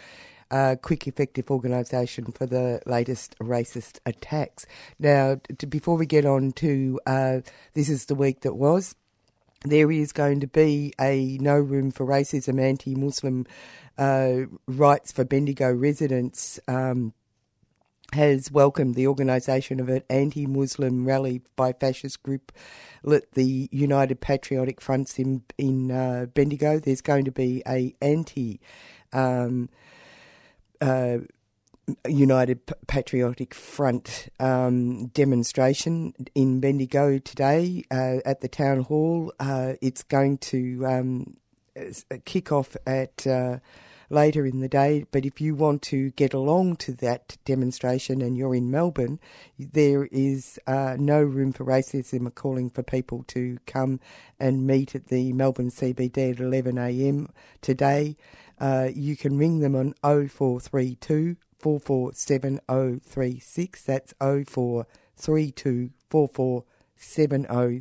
uh, 0.52 0.76
quick, 0.82 1.08
effective 1.08 1.50
organisation 1.50 2.32
for 2.32 2.46
the 2.46 2.82
latest 2.86 3.36
racist 3.40 4.00
attacks. 4.06 4.66
Now, 5.00 5.40
to, 5.58 5.66
before 5.66 5.98
we 5.98 6.06
get 6.06 6.26
on 6.26 6.52
to 6.54 7.00
uh, 7.08 7.40
this 7.74 7.90
is 7.90 8.06
the 8.06 8.16
week 8.16 8.42
that 8.42 8.56
was, 8.56 8.96
there 9.64 9.92
is 9.92 10.12
going 10.12 10.42
to 10.42 10.48
be 10.48 10.94
a 11.00 11.38
no 11.40 11.58
room 11.58 11.92
for 11.92 12.06
racism, 12.06 12.62
anti-Muslim 12.62 13.46
uh, 13.98 14.42
rights 14.68 15.12
for 15.12 15.24
Bendigo 15.24 15.72
residents. 15.72 16.60
Um, 16.68 17.14
has 18.14 18.52
welcomed 18.52 18.96
the 18.96 19.08
organisation 19.08 19.80
of 19.80 19.88
an 19.88 20.04
anti-Muslim 20.10 21.06
rally 21.06 21.42
by 21.56 21.72
fascist 21.72 22.22
group, 22.24 22.52
the 23.04 23.70
United 23.72 24.20
Patriotic 24.20 24.82
Fronts 24.82 25.18
in 25.18 25.44
in 25.58 25.92
uh, 25.92 26.26
Bendigo. 26.34 26.78
There's 26.78 27.00
going 27.00 27.24
to 27.24 27.32
be 27.32 27.64
a 27.66 27.96
anti 28.02 28.60
um, 29.14 29.70
uh, 30.82 31.20
United 32.08 32.60
Patriotic 32.88 33.54
Front 33.54 34.30
um, 34.40 35.08
demonstration 35.08 36.14
in 36.36 36.60
Bendigo 36.60 37.18
today 37.18 37.84
uh, 37.92 38.18
at 38.26 38.42
the 38.42 38.48
town 38.48 38.82
hall. 38.82 39.34
Uh, 39.40 39.74
it's 39.82 40.04
going 40.04 40.38
to 40.40 40.86
um, 40.86 41.38
kick 42.26 42.52
off 42.52 42.76
at 42.86 43.26
uh, 43.28 43.60
later 44.12 44.46
in 44.46 44.60
the 44.60 44.68
day. 44.68 45.06
But 45.12 45.26
if 45.26 45.42
you 45.42 45.56
want 45.56 45.82
to 45.84 46.12
get 46.12 46.34
along 46.34 46.76
to 46.78 46.92
that 46.94 47.38
demonstration 47.46 48.22
and 48.22 48.36
you're 48.38 48.54
in 48.54 48.70
Melbourne, 48.70 49.20
there 49.58 50.10
is 50.12 50.60
uh, 50.68 50.98
no 51.00 51.24
room 51.24 51.54
for 51.54 51.66
racism. 51.66 52.28
Are 52.28 52.32
calling 52.32 52.70
for 52.70 52.84
people 52.84 53.24
to 53.30 53.58
come 53.66 54.02
and 54.40 54.68
meet 54.68 54.94
at 54.96 55.08
the 55.08 55.34
Melbourne 55.34 55.72
CBD 55.72 56.32
at 56.32 56.38
11am 56.38 57.30
today. 57.62 58.18
Uh, 58.60 58.90
you 58.94 59.16
can 59.16 59.38
ring 59.38 59.60
them 59.60 59.76
on 59.76 59.94
0432 60.04 61.38
447036. 61.60 63.84
That's 63.84 64.14
0432 64.20 65.92
447036. 66.10 66.81
Oh 67.50 67.80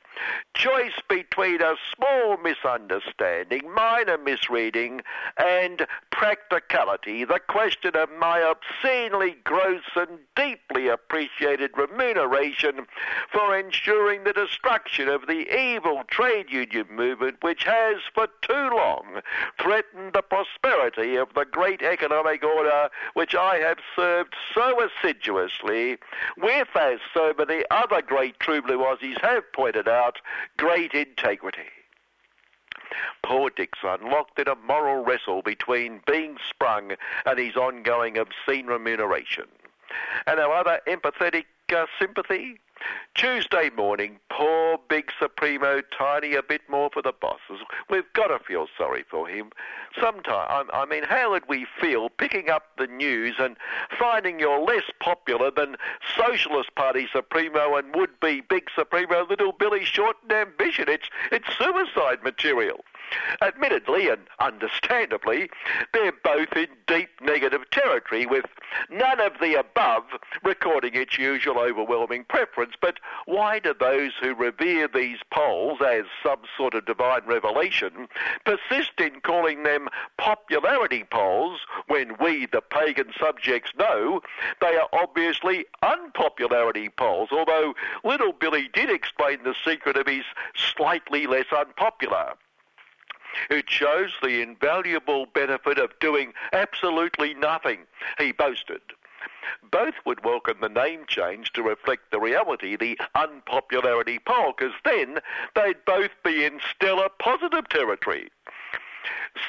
Choice 0.64 0.94
between 1.10 1.62
a 1.62 1.76
small 1.94 2.38
misunderstanding, 2.38 3.70
minor 3.74 4.18
misreading, 4.18 5.02
and 5.36 5.86
practicality. 6.10 7.26
The 7.26 7.42
question 7.50 7.98
of 7.98 8.08
my 8.18 8.42
obscenely 8.42 9.36
gross 9.44 9.84
and 9.98 10.20
deeply 10.38 10.88
appreciated 10.88 11.72
remuneration 11.76 12.88
for 13.30 13.60
ensuring 13.60 14.24
the 14.24 14.32
destruction 14.32 15.10
of 15.10 15.28
the 15.28 15.54
evil 15.54 16.04
trade 16.08 16.50
union 16.50 16.88
movement 16.90 17.40
which 17.42 17.66
has 17.66 17.98
for 18.14 18.28
too 18.42 18.70
long 18.74 19.20
threatened 19.60 20.14
the 20.14 20.22
prosperity 20.22 21.18
of 21.18 21.34
the 21.34 21.44
great 21.44 21.82
economic 21.82 22.42
order 22.42 22.88
which 23.16 23.36
I 23.36 23.58
have 23.58 23.80
served 23.98 24.34
so 24.54 24.82
assiduously 24.82 25.98
with, 26.38 26.70
as 26.76 27.00
so 27.14 27.34
many 27.38 27.66
other 27.70 28.02
great 28.02 28.40
true 28.40 28.62
blue 28.62 28.78
Aussies 28.80 29.20
have 29.20 29.52
pointed 29.52 29.90
out, 29.90 30.20
great 30.58 30.94
integrity. 30.94 31.70
Poor 33.24 33.50
Dickson, 33.50 34.10
locked 34.10 34.38
in 34.40 34.48
a 34.48 34.56
moral 34.56 35.04
wrestle 35.04 35.42
between 35.42 36.02
being 36.06 36.38
sprung 36.48 36.92
and 37.26 37.40
his 37.40 37.56
ongoing 37.56 38.18
obscene 38.18 38.68
remuneration. 38.68 39.46
And 40.28 40.40
our 40.40 40.54
other 40.54 40.80
empathetic 40.88 41.46
uh, 41.76 41.86
sympathy? 42.00 42.60
Tuesday 43.16 43.70
morning, 43.76 44.20
poor 44.30 44.80
big 44.90 45.12
Supremo 45.20 45.82
Tiny 45.96 46.34
a 46.34 46.42
bit 46.42 46.62
more 46.68 46.90
for 46.92 47.02
the 47.02 47.14
bosses. 47.14 47.64
We've 47.90 48.12
got 48.14 48.28
to 48.28 48.40
feel 48.40 48.68
sorry 48.78 49.04
for 49.10 49.28
him. 49.28 49.52
Sometime, 50.00 50.70
I 50.74 50.86
mean, 50.86 51.04
how 51.04 51.32
would 51.32 51.48
we 51.48 51.68
feel 51.80 52.10
picking 52.10 52.50
up 52.50 52.64
the 52.78 52.88
news 52.88 53.36
and 53.40 53.56
finding 54.00 54.40
you're 54.40 54.60
less 54.60 54.84
popular 55.00 55.52
than 55.52 55.76
Socialist 56.18 56.74
Party 56.76 57.08
Supremo 57.14 57.76
and 57.76 57.96
would-be 57.96 58.42
big 58.42 58.70
Supremo 58.76 59.26
Little 59.28 59.52
Billy 59.52 59.86
Shorten 59.86 60.32
Ambition? 60.32 60.86
It's, 60.90 61.10
it's 61.32 61.48
suicide 61.58 62.24
material. 62.24 62.84
Admittedly 63.42 64.10
and 64.10 64.22
understandably, 64.40 65.50
they're 65.94 66.14
both 66.24 66.54
in 66.56 66.68
deep 66.88 67.10
negative 67.22 67.70
territory, 67.72 68.26
with 68.26 68.46
none 68.90 69.20
of 69.20 69.34
the 69.40 69.56
above 69.60 70.04
recording 70.44 70.96
its 70.96 71.18
usual 71.18 71.60
overwhelming 71.60 72.26
preference. 72.26 72.74
But 72.80 73.00
why 73.26 73.60
do 73.60 73.74
those 73.78 74.12
who 74.22 74.34
revere 74.34 74.88
these 74.88 75.20
polls 75.32 75.80
as 75.82 76.06
some 76.24 76.42
sort 76.58 76.74
of 76.74 76.86
divine 76.86 77.26
revelation 77.26 78.08
persist 78.46 79.00
in 79.00 79.22
calling 79.22 79.64
them 79.64 79.90
popularity 80.18 81.04
polls 81.10 81.60
when 81.88 82.16
we, 82.20 82.48
the 82.48 82.62
pagan 82.62 83.12
subjects, 83.20 83.72
know 83.78 84.22
they 84.62 84.76
are 84.78 84.90
obviously 84.94 85.66
unpopularity 85.82 86.90
polls? 86.90 87.30
Although 87.32 87.74
little 88.04 88.34
Billy 88.34 88.70
did 88.74 88.90
explain 88.90 89.44
the 89.44 89.56
secret 89.66 89.98
of 89.98 90.08
his 90.08 90.26
slightly 90.56 91.28
less 91.28 91.46
unpopular. 91.56 92.34
It 93.50 93.70
shows 93.70 94.12
the 94.22 94.42
invaluable 94.42 95.26
benefit 95.26 95.78
of 95.78 95.98
doing 96.00 96.34
absolutely 96.52 97.34
nothing, 97.34 97.80
he 98.18 98.32
boasted. 98.32 98.82
Both 99.72 99.96
would 100.06 100.24
welcome 100.24 100.58
the 100.62 100.70
name 100.70 101.06
change 101.08 101.54
to 101.54 101.64
reflect 101.64 102.12
the 102.12 102.20
reality, 102.20 102.76
the 102.76 103.00
unpopularity 103.16 104.20
poll, 104.20 104.54
because 104.58 104.74
then 104.84 105.20
they'd 105.56 105.84
both 105.86 106.12
be 106.24 106.46
in 106.46 106.60
stellar 106.72 107.10
positive 107.10 107.68
territory. 107.70 108.30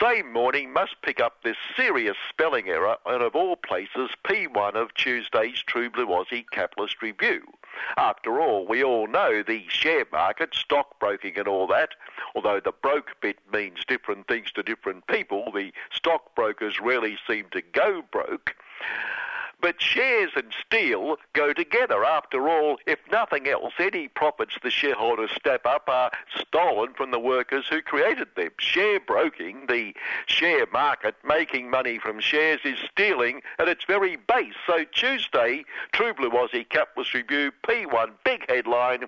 Same 0.00 0.32
morning 0.32 0.72
must 0.72 1.00
pick 1.02 1.20
up 1.20 1.42
this 1.42 1.56
serious 1.76 2.16
spelling 2.28 2.68
error 2.68 2.96
and 3.06 3.22
of 3.22 3.36
all 3.36 3.54
places 3.54 4.10
P1 4.24 4.74
of 4.74 4.94
Tuesday's 4.94 5.62
True 5.62 5.90
Blue 5.90 6.06
Aussie 6.06 6.44
Capitalist 6.50 7.00
Review. 7.02 7.42
After 7.96 8.40
all, 8.40 8.66
we 8.66 8.82
all 8.82 9.06
know 9.06 9.42
the 9.42 9.64
share 9.68 10.06
market, 10.10 10.54
stockbroking 10.54 11.38
and 11.38 11.46
all 11.46 11.66
that, 11.68 11.90
although 12.34 12.60
the 12.60 12.72
broke 12.72 13.20
bit 13.20 13.38
means 13.52 13.84
different 13.86 14.26
things 14.26 14.52
to 14.52 14.62
different 14.62 15.06
people, 15.06 15.50
the 15.52 15.72
stockbrokers 15.92 16.80
rarely 16.80 17.18
seem 17.26 17.46
to 17.52 17.62
go 17.62 18.02
broke. 18.10 18.54
But 19.60 19.80
shares 19.80 20.30
and 20.36 20.52
steel 20.66 21.16
go 21.32 21.52
together. 21.52 22.04
After 22.04 22.48
all, 22.48 22.78
if 22.86 22.98
nothing 23.10 23.48
else, 23.48 23.72
any 23.78 24.08
profits 24.08 24.58
the 24.62 24.70
shareholders 24.70 25.30
step 25.30 25.64
up 25.64 25.88
are 25.88 26.10
stolen 26.36 26.92
from 26.94 27.10
the 27.10 27.18
workers 27.18 27.66
who 27.68 27.80
created 27.80 28.28
them. 28.36 28.50
Share 28.58 29.00
broking, 29.00 29.66
the 29.68 29.94
share 30.26 30.66
market, 30.72 31.14
making 31.24 31.70
money 31.70 31.98
from 31.98 32.20
shares, 32.20 32.60
is 32.64 32.78
stealing 32.90 33.40
at 33.58 33.68
its 33.68 33.84
very 33.84 34.16
base. 34.16 34.54
So 34.66 34.84
Tuesday, 34.92 35.64
True 35.92 36.12
Blue 36.12 36.30
Aussie 36.30 36.68
Capitalist 36.68 37.14
Review, 37.14 37.52
P1, 37.66 38.10
big 38.24 38.48
headline, 38.48 39.04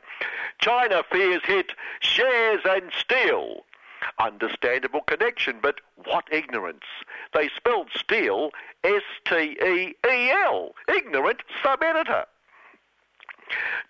China 0.59 1.03
fears 1.11 1.43
hit 1.45 1.73
shares 2.01 2.61
and 2.65 2.91
steel. 2.99 3.66
Understandable 4.19 5.03
connection, 5.03 5.59
but 5.61 5.81
what 6.05 6.25
ignorance. 6.33 6.85
They 7.35 7.49
spelled 7.49 7.91
steel 7.95 8.51
S-T-E-E-L. 8.85 10.75
Ignorant 10.89 11.43
sub-editor. 11.63 12.27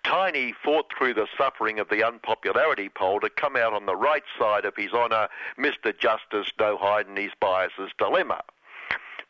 Tiny 0.03 0.53
fought 0.53 0.93
through 0.95 1.15
the 1.15 1.27
suffering 1.37 1.79
of 1.79 1.89
the 1.89 2.03
unpopularity 2.03 2.89
poll 2.89 3.19
to 3.19 3.29
come 3.29 3.55
out 3.55 3.73
on 3.73 3.85
the 3.85 3.95
right 3.95 4.23
side 4.37 4.65
of 4.65 4.75
his 4.75 4.93
honour, 4.93 5.29
Mr. 5.57 5.97
Justice 5.97 6.51
No 6.59 6.77
hiding 6.77 7.15
his 7.17 7.33
biases 7.39 7.91
dilemma. 7.97 8.43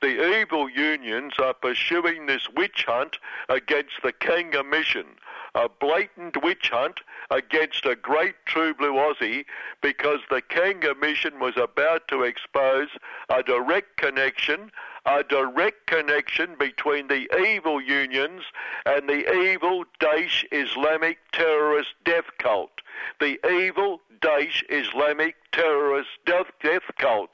The 0.02 0.40
evil 0.40 0.70
unions 0.70 1.40
are 1.40 1.56
pursuing 1.56 2.26
this 2.26 2.50
witch 2.50 2.86
hunt 2.86 3.18
against 3.50 4.02
the 4.04 4.12
Kanga 4.12 4.64
mission, 4.64 5.18
a 5.56 5.68
blatant 5.70 6.44
witch 6.44 6.70
hunt 6.70 7.00
against 7.30 7.86
a 7.86 7.96
great 7.96 8.36
true 8.46 8.74
blue 8.74 8.94
Aussie 8.94 9.46
because 9.82 10.20
the 10.30 10.42
Kanga 10.42 10.96
mission 10.96 11.40
was 11.40 11.58
about 11.58 12.08
to 12.08 12.24
expose 12.24 12.90
a 13.30 13.44
direct 13.44 13.98
connection, 13.98 14.72
a 15.06 15.24
direct 15.24 15.88
connection 15.88 16.56
between 16.58 17.08
the 17.08 17.28
evil 17.46 17.82
unions 17.82 18.44
and 18.86 19.08
the 19.08 19.32
evil 19.34 19.86
Daesh 20.00 20.44
Islamic 20.52 21.18
terrorist 21.32 21.94
death 22.06 22.26
cult. 22.40 22.72
The 23.20 23.40
evil 23.50 24.02
Daesh 24.22 24.64
Islamic 24.70 25.36
terrorist 25.52 26.10
death, 26.26 26.48
death 26.62 26.84
cult. 26.98 27.32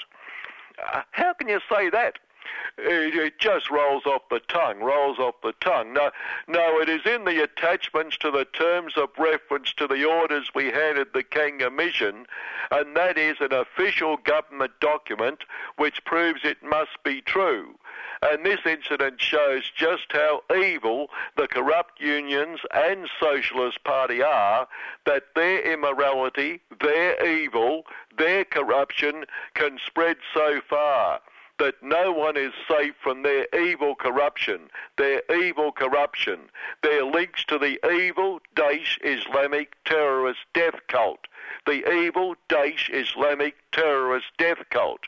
Uh, 0.94 1.02
how 1.12 1.34
can 1.34 1.48
you 1.48 1.60
say 1.70 1.90
that? 1.90 2.18
It, 2.78 3.38
just 3.40 3.70
rolls 3.70 4.06
off 4.06 4.24
the 4.30 4.40
tongue, 4.48 4.80
rolls 4.80 5.20
off 5.20 5.36
the 5.44 5.54
tongue. 5.62 5.94
No, 5.94 6.12
no, 6.48 6.80
it 6.80 6.90
is 6.90 7.06
in 7.06 7.26
the 7.26 7.44
attachments 7.44 8.18
to 8.18 8.32
the 8.32 8.46
terms 8.46 8.94
of 8.98 9.10
reference 9.18 9.74
to 9.74 9.88
the 9.88 10.06
orders 10.06 10.50
we 10.56 10.72
handed 10.72 11.14
the 11.14 11.24
Kanga 11.24 11.70
mission, 11.70 12.26
and 12.72 12.96
that 12.96 13.18
is 13.18 13.38
an 13.42 13.54
official 13.54 14.18
government 14.18 14.72
document 14.80 15.44
which 15.78 16.04
proves 16.06 16.42
it 16.44 16.64
must 16.64 17.04
be 17.04 17.22
true. 17.22 17.76
And 18.22 18.46
this 18.46 18.62
incident 18.66 19.20
shows 19.20 19.70
just 19.76 20.12
how 20.12 20.44
evil 20.56 21.10
the 21.36 21.48
corrupt 21.48 22.00
unions 22.00 22.62
and 22.72 23.10
Socialist 23.20 23.84
Party 23.84 24.22
are, 24.22 24.68
that 25.06 25.36
their 25.36 25.62
immorality, 25.62 26.62
their 26.82 27.24
evil, 27.26 27.84
their 28.18 28.46
corruption 28.46 29.26
can 29.54 29.78
spread 29.86 30.18
so 30.34 30.62
far 30.68 31.20
that 31.60 31.76
no 31.82 32.12
one 32.12 32.36
is 32.38 32.54
safe 32.68 32.96
from 33.02 33.24
their 33.24 33.48
evil 33.54 33.96
corruption, 33.96 34.70
their 34.98 35.22
evil 35.34 35.72
corruption, 35.72 36.40
their 36.82 37.04
links 37.04 37.46
to 37.46 37.58
the 37.58 37.80
evil 37.94 38.40
Daesh 38.56 38.98
Islamic 39.04 39.76
terrorist 39.86 40.40
death 40.54 40.80
cult, 40.88 41.28
the 41.66 41.90
evil 41.94 42.36
Daesh 42.50 42.90
Islamic 42.90 43.56
terrorist 43.72 44.28
death 44.38 44.64
cult, 44.70 45.02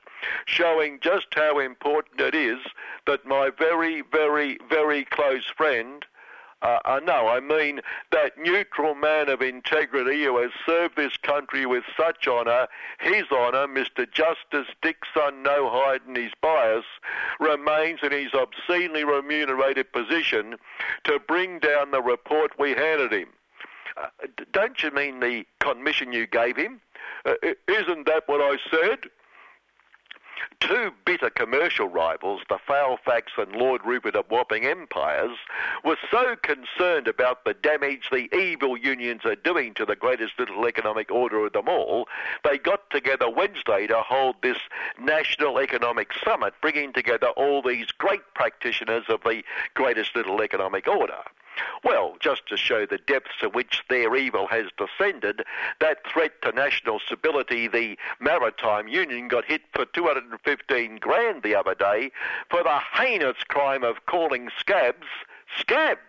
showing 0.45 0.99
just 1.01 1.27
how 1.33 1.59
important 1.59 2.21
it 2.21 2.35
is 2.35 2.59
that 3.05 3.25
my 3.25 3.49
very, 3.49 4.01
very, 4.01 4.57
very 4.69 5.05
close 5.05 5.45
friend, 5.57 6.05
uh, 6.61 6.79
uh, 6.85 6.99
no, 7.03 7.27
I 7.27 7.39
mean 7.39 7.81
that 8.11 8.37
neutral 8.37 8.95
man 8.95 9.29
of 9.29 9.41
integrity 9.41 10.23
who 10.23 10.41
has 10.41 10.51
served 10.65 10.95
this 10.95 11.15
country 11.17 11.65
with 11.65 11.83
such 11.97 12.27
honour, 12.27 12.67
his 12.99 13.25
honour, 13.31 13.67
Mr. 13.67 14.09
Justice 14.11 14.73
Dixon 14.81 15.43
No 15.43 15.69
hiding 15.69 16.15
his 16.15 16.31
bias, 16.41 16.85
remains 17.39 17.99
in 18.03 18.11
his 18.11 18.33
obscenely 18.33 19.03
remunerated 19.03 19.91
position 19.91 20.55
to 21.03 21.19
bring 21.19 21.59
down 21.59 21.91
the 21.91 22.01
report 22.01 22.57
we 22.57 22.71
handed 22.71 23.11
him. 23.11 23.29
Uh, 23.97 24.07
don't 24.51 24.81
you 24.81 24.91
mean 24.91 25.19
the 25.19 25.45
commission 25.59 26.11
you 26.11 26.25
gave 26.25 26.57
him? 26.57 26.81
Uh, 27.25 27.33
isn't 27.67 28.05
that 28.07 28.23
what 28.27 28.41
I 28.41 28.57
said? 28.71 28.99
Two 30.59 30.91
bitter 31.05 31.29
commercial 31.29 31.87
rivals, 31.87 32.41
the 32.49 32.57
Fairfax 32.57 33.33
and 33.37 33.55
Lord 33.55 33.81
Rupert 33.85 34.15
of 34.15 34.29
Wapping 34.29 34.65
empires, 34.65 35.37
were 35.83 35.97
so 36.09 36.35
concerned 36.35 37.07
about 37.07 37.45
the 37.45 37.53
damage 37.53 38.09
the 38.11 38.33
evil 38.35 38.77
unions 38.77 39.25
are 39.25 39.35
doing 39.35 39.73
to 39.75 39.85
the 39.85 39.95
greatest 39.95 40.39
little 40.39 40.65
economic 40.65 41.11
order 41.11 41.45
of 41.45 41.53
them 41.53 41.69
all, 41.69 42.07
they 42.43 42.57
got 42.57 42.89
together 42.89 43.29
Wednesday 43.29 43.87
to 43.87 44.01
hold 44.01 44.35
this 44.41 44.57
National 44.99 45.59
Economic 45.59 46.11
Summit, 46.23 46.53
bringing 46.61 46.93
together 46.93 47.27
all 47.27 47.61
these 47.61 47.91
great 47.91 48.33
practitioners 48.33 49.05
of 49.09 49.21
the 49.23 49.43
greatest 49.73 50.15
little 50.15 50.41
economic 50.41 50.87
order. 50.87 51.23
Well, 51.83 52.15
just 52.19 52.47
to 52.47 52.57
show 52.57 52.85
the 52.85 52.97
depths 52.97 53.37
to 53.39 53.49
which 53.49 53.83
their 53.89 54.15
evil 54.15 54.47
has 54.47 54.67
descended, 54.77 55.43
that 55.79 56.05
threat 56.07 56.41
to 56.41 56.51
national 56.51 56.99
stability, 56.99 57.67
the 57.67 57.97
Maritime 58.19 58.87
Union 58.87 59.27
got 59.27 59.45
hit 59.45 59.61
for 59.73 59.85
215 59.85 60.97
grand 60.97 61.43
the 61.43 61.55
other 61.55 61.75
day 61.75 62.11
for 62.49 62.63
the 62.63 62.79
heinous 62.93 63.37
crime 63.47 63.83
of 63.83 64.05
calling 64.05 64.49
scabs 64.57 65.07
scabs. 65.59 65.99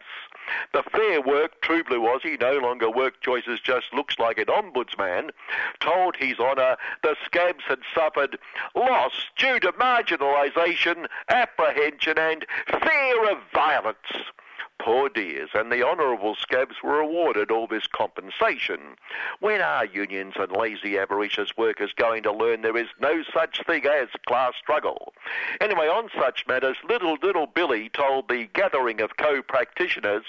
The 0.73 0.85
Fair 0.85 1.21
Work 1.21 1.61
True 1.61 1.83
Blue 1.83 2.03
Aussie, 2.03 2.41
no 2.41 2.59
longer 2.59 2.89
work 2.89 3.21
choices, 3.21 3.59
just 3.61 3.93
looks 3.93 4.19
like 4.19 4.39
an 4.39 4.47
ombudsman, 4.47 5.31
told 5.81 6.15
His 6.17 6.39
Honour 6.39 6.77
the 7.03 7.17
scabs 7.25 7.65
had 7.65 7.81
suffered 7.93 8.39
loss 8.75 9.13
due 9.37 9.59
to 9.61 9.73
marginalisation, 9.73 11.07
apprehension 11.29 12.19
and 12.19 12.47
fear 12.69 13.31
of 13.31 13.39
violence. 13.53 14.31
Poor 14.79 15.09
dears, 15.09 15.51
and 15.55 15.73
the 15.73 15.83
honourable 15.83 16.35
scabs 16.35 16.77
were 16.83 17.01
awarded 17.01 17.51
all 17.51 17.67
this 17.67 17.87
compensation. 17.87 18.97
When 19.41 19.61
are 19.61 19.85
unions 19.85 20.35
and 20.37 20.53
lazy 20.53 20.99
avaricious 20.99 21.57
workers 21.57 21.93
going 21.95 22.23
to 22.25 22.33
learn 22.33 22.63
there 22.63 22.77
is 22.77 22.89
no 23.01 23.23
such 23.33 23.63
thing 23.67 23.87
as 23.87 24.09
class 24.27 24.55
struggle? 24.57 25.13
Anyway, 25.61 25.89
on 25.89 26.11
such 26.19 26.47
matters, 26.47 26.77
little 26.89 27.17
little 27.23 27.47
Billy 27.47 27.89
told 27.89 28.29
the 28.29 28.49
gathering 28.55 29.01
of 29.01 29.17
co-practitioners, 29.17 30.25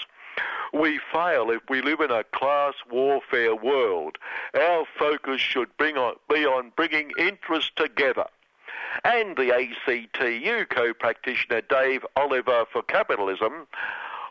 we 0.72 0.98
fail 1.12 1.50
if 1.50 1.62
we 1.68 1.82
live 1.82 2.00
in 2.00 2.10
a 2.10 2.24
class 2.24 2.74
warfare 2.90 3.54
world. 3.54 4.18
Our 4.54 4.86
focus 4.98 5.40
should 5.40 5.70
on, 5.80 6.14
be 6.28 6.46
on 6.46 6.72
bringing 6.74 7.12
interests 7.18 7.72
together 7.76 8.26
and 9.04 9.36
the 9.36 9.52
ACTU 9.52 10.66
co-practitioner 10.68 11.60
Dave 11.62 12.04
Oliver 12.16 12.64
for 12.72 12.82
Capitalism 12.82 13.66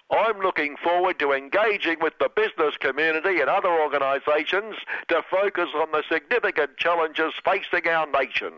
I'm 0.10 0.39
looking 0.39 0.78
forward 0.78 1.20
to 1.20 1.34
engaging 1.34 1.97
with 1.99 2.14
the 2.20 2.30
business 2.30 2.78
community 2.78 3.41
and 3.41 3.49
other 3.49 3.70
organisations 3.70 4.76
to 5.10 5.22
focus 5.30 5.70
on 5.76 5.91
the 5.91 6.03
significant 6.10 6.78
challenges 6.78 7.34
facing 7.43 7.88
our 7.89 8.08
nation. 8.10 8.53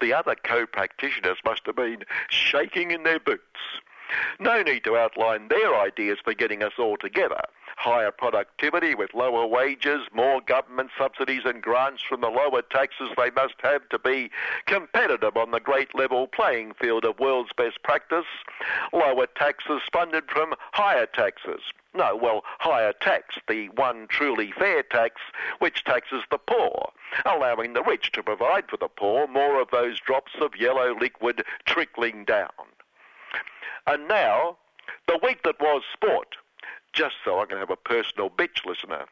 The 0.00 0.12
other 0.12 0.36
co-practitioners 0.44 1.38
must 1.44 1.66
have 1.66 1.76
been 1.76 2.04
shaking 2.28 2.92
in 2.92 3.02
their 3.02 3.18
boots. 3.18 3.42
No 4.38 4.62
need 4.62 4.84
to 4.84 4.96
outline 4.96 5.48
their 5.48 5.74
ideas 5.74 6.18
for 6.22 6.34
getting 6.34 6.62
us 6.62 6.74
all 6.78 6.96
together. 6.96 7.40
Higher 7.76 8.10
productivity 8.10 8.94
with 8.94 9.14
lower 9.14 9.46
wages, 9.46 10.02
more 10.12 10.40
government 10.40 10.90
subsidies 10.96 11.42
and 11.44 11.62
grants 11.62 12.02
from 12.02 12.20
the 12.20 12.28
lower 12.28 12.62
taxes 12.62 13.10
they 13.16 13.30
must 13.30 13.54
have 13.62 13.88
to 13.90 13.98
be 13.98 14.30
competitive 14.66 15.36
on 15.36 15.50
the 15.50 15.60
great 15.60 15.94
level 15.94 16.26
playing 16.26 16.74
field 16.74 17.04
of 17.04 17.18
world's 17.18 17.52
best 17.56 17.82
practice. 17.82 18.26
Lower 18.92 19.26
taxes 19.26 19.82
funded 19.92 20.24
from 20.28 20.54
higher 20.72 21.06
taxes. 21.06 21.60
No, 21.94 22.16
well, 22.16 22.42
higher 22.58 22.92
tax, 22.92 23.36
the 23.48 23.68
one 23.68 24.06
truly 24.08 24.52
fair 24.52 24.82
tax, 24.82 25.20
which 25.60 25.84
taxes 25.84 26.24
the 26.30 26.38
poor, 26.38 26.90
allowing 27.24 27.72
the 27.72 27.84
rich 27.84 28.10
to 28.12 28.22
provide 28.22 28.68
for 28.68 28.76
the 28.76 28.88
poor 28.88 29.28
more 29.28 29.60
of 29.60 29.70
those 29.70 30.00
drops 30.00 30.32
of 30.40 30.56
yellow 30.56 30.96
liquid 30.98 31.44
trickling 31.66 32.24
down. 32.24 32.50
And 33.86 34.08
now, 34.08 34.56
the 35.06 35.20
week 35.22 35.42
that 35.44 35.60
was 35.60 35.82
sport, 35.92 36.36
just 36.94 37.16
so 37.24 37.40
I 37.40 37.46
can 37.46 37.58
have 37.58 37.70
a 37.70 37.76
personal 37.76 38.30
bitch 38.30 38.64
listener. 38.64 39.06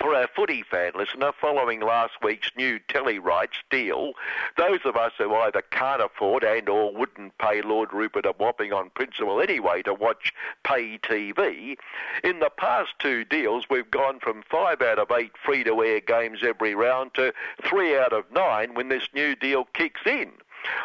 For 0.00 0.14
our 0.14 0.28
footy 0.34 0.62
fan 0.62 0.92
listener, 0.94 1.30
following 1.38 1.80
last 1.80 2.14
week's 2.22 2.50
new 2.56 2.78
telly 2.88 3.18
rights 3.18 3.58
deal, 3.70 4.14
those 4.56 4.78
of 4.86 4.96
us 4.96 5.12
who 5.18 5.34
either 5.34 5.60
can't 5.60 6.00
afford 6.00 6.42
and 6.42 6.70
or 6.70 6.94
wouldn't 6.94 7.36
pay 7.36 7.60
Lord 7.60 7.92
Rupert 7.92 8.24
a 8.24 8.32
whopping 8.32 8.72
on 8.72 8.88
principle 8.90 9.42
anyway 9.42 9.82
to 9.82 9.92
watch 9.92 10.32
pay 10.64 10.96
TV, 10.96 11.76
in 12.24 12.38
the 12.38 12.48
past 12.56 12.92
two 12.98 13.24
deals 13.26 13.66
we've 13.68 13.90
gone 13.90 14.20
from 14.20 14.42
five 14.50 14.80
out 14.80 14.98
of 14.98 15.10
eight 15.10 15.32
free-to-air 15.44 16.00
games 16.00 16.38
every 16.42 16.74
round 16.74 17.12
to 17.14 17.34
three 17.62 17.94
out 17.98 18.14
of 18.14 18.24
nine 18.32 18.72
when 18.72 18.88
this 18.88 19.08
new 19.12 19.36
deal 19.36 19.64
kicks 19.74 20.00
in 20.06 20.32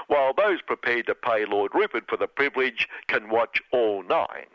while 0.08 0.34
those 0.34 0.62
prepared 0.62 1.06
to 1.06 1.16
pay 1.16 1.46
Lord 1.46 1.74
Rupert 1.74 2.06
for 2.10 2.18
the 2.18 2.28
privilege 2.28 2.88
can 3.08 3.30
watch 3.30 3.62
all 3.72 4.04
nine. 4.04 4.48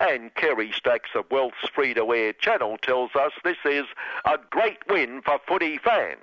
And 0.00 0.34
Kerry 0.34 0.72
Stacks 0.72 1.10
of 1.14 1.30
Wealth's 1.30 1.68
free-to-air 1.74 2.32
channel 2.34 2.78
tells 2.78 3.14
us 3.14 3.32
this 3.44 3.58
is 3.64 3.86
a 4.24 4.38
great 4.50 4.78
win 4.88 5.22
for 5.22 5.38
footy 5.46 5.78
fans. 5.78 6.20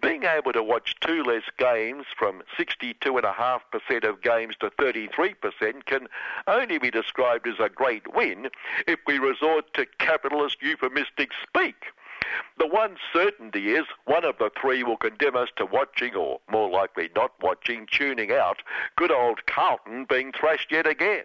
Being 0.00 0.24
able 0.24 0.52
to 0.52 0.62
watch 0.62 0.94
two 1.00 1.22
less 1.22 1.44
games 1.58 2.04
from 2.16 2.42
62.5% 2.58 4.04
of 4.04 4.20
games 4.20 4.54
to 4.60 4.70
33% 4.70 5.86
can 5.86 6.08
only 6.46 6.78
be 6.78 6.90
described 6.90 7.48
as 7.48 7.58
a 7.58 7.68
great 7.68 8.14
win 8.14 8.50
if 8.86 9.00
we 9.06 9.18
resort 9.18 9.72
to 9.74 9.86
capitalist 9.98 10.58
euphemistic 10.60 11.30
speak. 11.42 11.86
The 12.58 12.66
one 12.66 12.96
certainty 13.12 13.74
is 13.74 13.86
one 14.04 14.24
of 14.24 14.38
the 14.38 14.50
three 14.60 14.82
will 14.82 14.96
condemn 14.96 15.36
us 15.36 15.48
to 15.56 15.64
watching, 15.64 16.14
or 16.14 16.40
more 16.50 16.68
likely 16.68 17.08
not 17.14 17.32
watching, 17.40 17.86
tuning 17.86 18.32
out, 18.32 18.62
good 18.96 19.12
old 19.12 19.46
Carlton 19.46 20.04
being 20.04 20.32
thrashed 20.32 20.72
yet 20.72 20.86
again. 20.86 21.24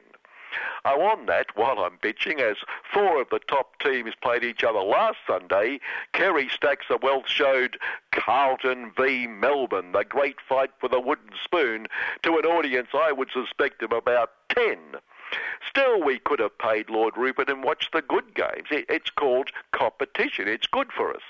Oh, 0.85 1.01
on 1.01 1.25
that, 1.27 1.55
while 1.55 1.79
I'm 1.79 1.97
bitching, 1.97 2.39
as 2.39 2.57
four 2.91 3.21
of 3.21 3.29
the 3.29 3.39
top 3.39 3.79
teams 3.79 4.13
played 4.21 4.43
each 4.43 4.63
other 4.63 4.79
last 4.79 5.17
Sunday, 5.27 5.79
Kerry 6.13 6.49
Stacks 6.49 6.87
of 6.89 7.03
Wealth 7.03 7.27
showed 7.27 7.77
Carlton 8.11 8.91
v 8.97 9.27
Melbourne, 9.27 9.91
the 9.91 10.03
great 10.03 10.37
fight 10.41 10.71
for 10.79 10.89
the 10.89 10.99
wooden 10.99 11.31
spoon, 11.43 11.87
to 12.23 12.37
an 12.37 12.45
audience 12.45 12.89
I 12.93 13.11
would 13.11 13.31
suspect 13.31 13.83
of 13.83 13.91
about 13.91 14.31
ten. 14.49 14.77
Still, 15.67 16.03
we 16.03 16.19
could 16.19 16.39
have 16.39 16.57
paid 16.57 16.89
Lord 16.89 17.15
Rupert 17.15 17.49
and 17.49 17.63
watched 17.63 17.93
the 17.93 18.01
good 18.01 18.33
games. 18.33 18.67
It's 18.69 19.09
called 19.09 19.51
competition. 19.71 20.47
It's 20.47 20.67
good 20.67 20.91
for 20.91 21.13
us. 21.13 21.21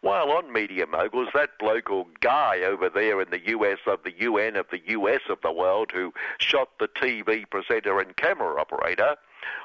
While 0.00 0.30
on 0.30 0.52
Media 0.52 0.86
Moguls, 0.86 1.28
that 1.34 1.58
bloke 1.58 1.90
or 1.90 2.06
guy 2.20 2.60
over 2.60 2.88
there 2.88 3.20
in 3.20 3.30
the 3.30 3.46
US 3.48 3.78
of 3.86 4.02
the 4.04 4.12
UN 4.18 4.56
of 4.56 4.66
the 4.70 4.80
US 4.88 5.22
of 5.28 5.40
the 5.42 5.52
world 5.52 5.90
who 5.92 6.12
shot 6.38 6.70
the 6.78 6.88
TV 6.88 7.48
presenter 7.48 8.00
and 8.00 8.16
camera 8.16 8.60
operator, 8.60 9.16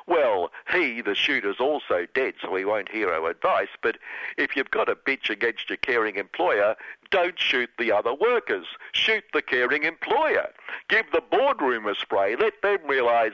well, 0.07 0.51
he, 0.71 1.01
the 1.01 1.15
shooter's 1.15 1.59
also 1.59 2.05
dead, 2.13 2.35
so 2.41 2.55
he 2.55 2.63
won't 2.63 2.89
hear 2.89 3.09
our 3.09 3.29
advice, 3.29 3.69
but 3.81 3.97
if 4.37 4.55
you've 4.55 4.71
got 4.71 4.87
a 4.87 4.95
bitch 4.95 5.29
against 5.29 5.69
your 5.69 5.77
caring 5.77 6.15
employer, 6.15 6.75
don't 7.09 7.39
shoot 7.39 7.69
the 7.77 7.91
other 7.91 8.13
workers. 8.13 8.67
Shoot 8.93 9.23
the 9.33 9.41
caring 9.41 9.83
employer. 9.83 10.49
Give 10.89 11.05
the 11.11 11.21
boardroom 11.21 11.87
a 11.87 11.95
spray. 11.95 12.35
Let 12.35 12.61
them 12.61 12.79
realise 12.87 13.33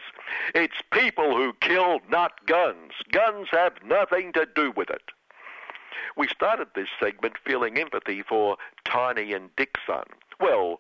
it's 0.56 0.82
people 0.92 1.36
who 1.36 1.54
kill, 1.62 2.00
not 2.10 2.46
guns. 2.46 2.94
Guns 3.12 3.48
have 3.52 3.74
nothing 3.84 4.34
to 4.34 4.48
do 4.56 4.72
with 4.72 4.90
it. 4.90 5.04
We 6.16 6.28
started 6.28 6.70
this 6.74 6.90
segment 7.00 7.36
feeling 7.46 7.78
empathy 7.78 8.22
for 8.22 8.58
Tiny 8.86 9.34
and 9.34 9.56
Dixon. 9.56 10.04
Well, 10.40 10.80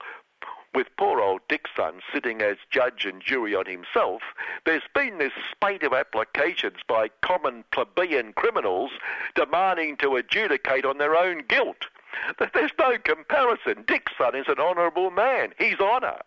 with 0.74 0.88
poor 0.98 1.20
old 1.20 1.42
Dixon 1.50 2.02
sitting 2.14 2.42
as 2.42 2.58
judge 2.70 3.06
and 3.06 3.22
jury 3.22 3.54
on 3.54 3.66
himself, 3.66 4.22
there's 4.66 4.88
been 4.94 5.18
this 5.18 5.34
spate 5.52 5.84
of 5.84 5.94
applications 5.94 6.78
by 6.88 7.10
common 7.22 7.64
plebeian 7.72 8.34
criminals 8.34 8.92
demanding 9.36 9.98
to 9.98 10.16
adjudicate 10.16 10.86
on 10.86 10.98
their 10.98 11.16
own 11.16 11.40
guilt. 11.48 11.88
There's 12.54 12.72
no 12.80 12.98
comparison. 12.98 13.84
Dixon 13.88 14.36
is 14.36 14.48
an 14.48 14.60
honourable 14.60 15.12
man. 15.12 15.54
He's 15.58 15.80
honour. 15.80 16.20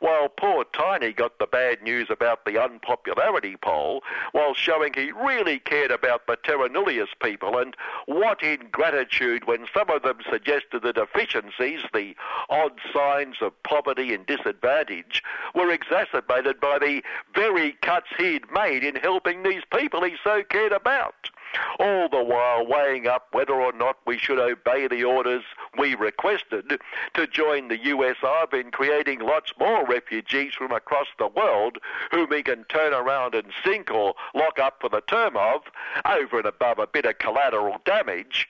While 0.00 0.28
poor 0.28 0.64
Tiny 0.64 1.12
got 1.12 1.38
the 1.38 1.46
bad 1.46 1.82
news 1.82 2.10
about 2.10 2.44
the 2.44 2.62
unpopularity 2.62 3.56
poll, 3.56 4.04
while 4.32 4.52
showing 4.52 4.92
he 4.92 5.12
really 5.12 5.58
cared 5.58 5.90
about 5.90 6.26
the 6.26 6.36
terra 6.36 6.68
nullius 6.68 7.08
people, 7.22 7.58
and 7.58 7.74
what 8.06 8.42
ingratitude 8.42 9.46
when 9.46 9.66
some 9.72 9.88
of 9.88 10.02
them 10.02 10.18
suggested 10.30 10.82
the 10.82 10.92
deficiencies, 10.92 11.80
the 11.94 12.14
odd 12.50 12.78
signs 12.92 13.36
of 13.40 13.62
poverty 13.62 14.12
and 14.12 14.26
disadvantage, 14.26 15.22
were 15.54 15.70
exacerbated 15.70 16.60
by 16.60 16.78
the 16.78 17.02
very 17.34 17.72
cuts 17.80 18.08
he'd 18.18 18.50
made 18.50 18.84
in 18.84 18.96
helping 18.96 19.42
these 19.42 19.62
people 19.72 20.02
he 20.02 20.16
so 20.22 20.42
cared 20.42 20.72
about 20.72 21.30
all 21.78 22.08
the 22.08 22.22
while 22.22 22.66
weighing 22.66 23.06
up 23.06 23.28
whether 23.32 23.54
or 23.54 23.72
not 23.72 23.96
we 24.06 24.18
should 24.18 24.38
obey 24.38 24.88
the 24.88 25.04
orders 25.04 25.42
we 25.78 25.94
requested 25.94 26.80
to 27.14 27.26
join 27.26 27.68
the 27.68 27.78
USR 27.78 28.52
in 28.54 28.70
creating 28.70 29.20
lots 29.20 29.52
more 29.58 29.86
refugees 29.86 30.54
from 30.54 30.72
across 30.72 31.08
the 31.18 31.28
world 31.28 31.78
whom 32.10 32.28
we 32.30 32.42
can 32.42 32.64
turn 32.64 32.92
around 32.92 33.34
and 33.34 33.52
sink 33.64 33.90
or 33.90 34.14
lock 34.34 34.58
up 34.58 34.78
for 34.80 34.88
the 34.88 35.00
term 35.02 35.36
of, 35.36 35.62
over 36.04 36.38
and 36.38 36.46
above 36.46 36.78
a 36.78 36.86
bit 36.86 37.04
of 37.04 37.18
collateral 37.18 37.78
damage. 37.84 38.48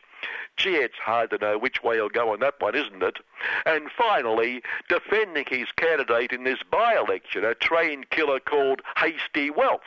Gee, 0.57 0.77
it's 0.77 0.99
hard 0.99 1.31
to 1.31 1.39
know 1.39 1.59
which 1.59 1.83
way 1.83 1.97
he'll 1.97 2.09
go 2.09 2.33
on 2.33 2.41
that 2.41 2.55
one, 2.61 2.75
isn't 2.75 3.03
it? 3.03 3.19
And 3.67 3.91
finally, 3.91 4.63
defending 4.89 5.45
his 5.49 5.67
candidate 5.77 6.33
in 6.33 6.45
this 6.45 6.61
by-election, 6.71 7.45
a 7.45 7.55
trained 7.55 8.11
killer 8.11 8.41
called 8.41 8.81
Hasty 8.97 9.51
Wealth. 9.51 9.83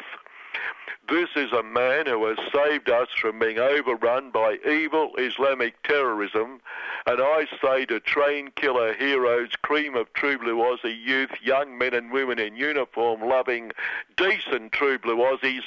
This 1.09 1.29
is 1.37 1.53
a 1.53 1.63
man 1.63 2.05
who 2.05 2.25
has 2.25 2.37
saved 2.53 2.89
us 2.89 3.07
from 3.21 3.39
being 3.39 3.59
overrun 3.59 4.29
by 4.29 4.57
evil 4.69 5.13
Islamic 5.17 5.81
terrorism, 5.83 6.59
and 7.05 7.21
I 7.21 7.47
say 7.61 7.85
to 7.85 8.01
train 8.01 8.51
killer 8.57 8.93
heroes, 8.93 9.51
cream 9.61 9.95
of 9.95 10.11
true 10.13 10.37
blue 10.37 10.57
Aussie 10.57 11.01
youth, 11.01 11.31
young 11.41 11.77
men 11.77 11.93
and 11.93 12.11
women 12.11 12.39
in 12.39 12.57
uniform 12.57 13.21
loving, 13.21 13.71
decent 14.17 14.73
true 14.73 14.99
blue 14.99 15.17
Aussies, 15.17 15.63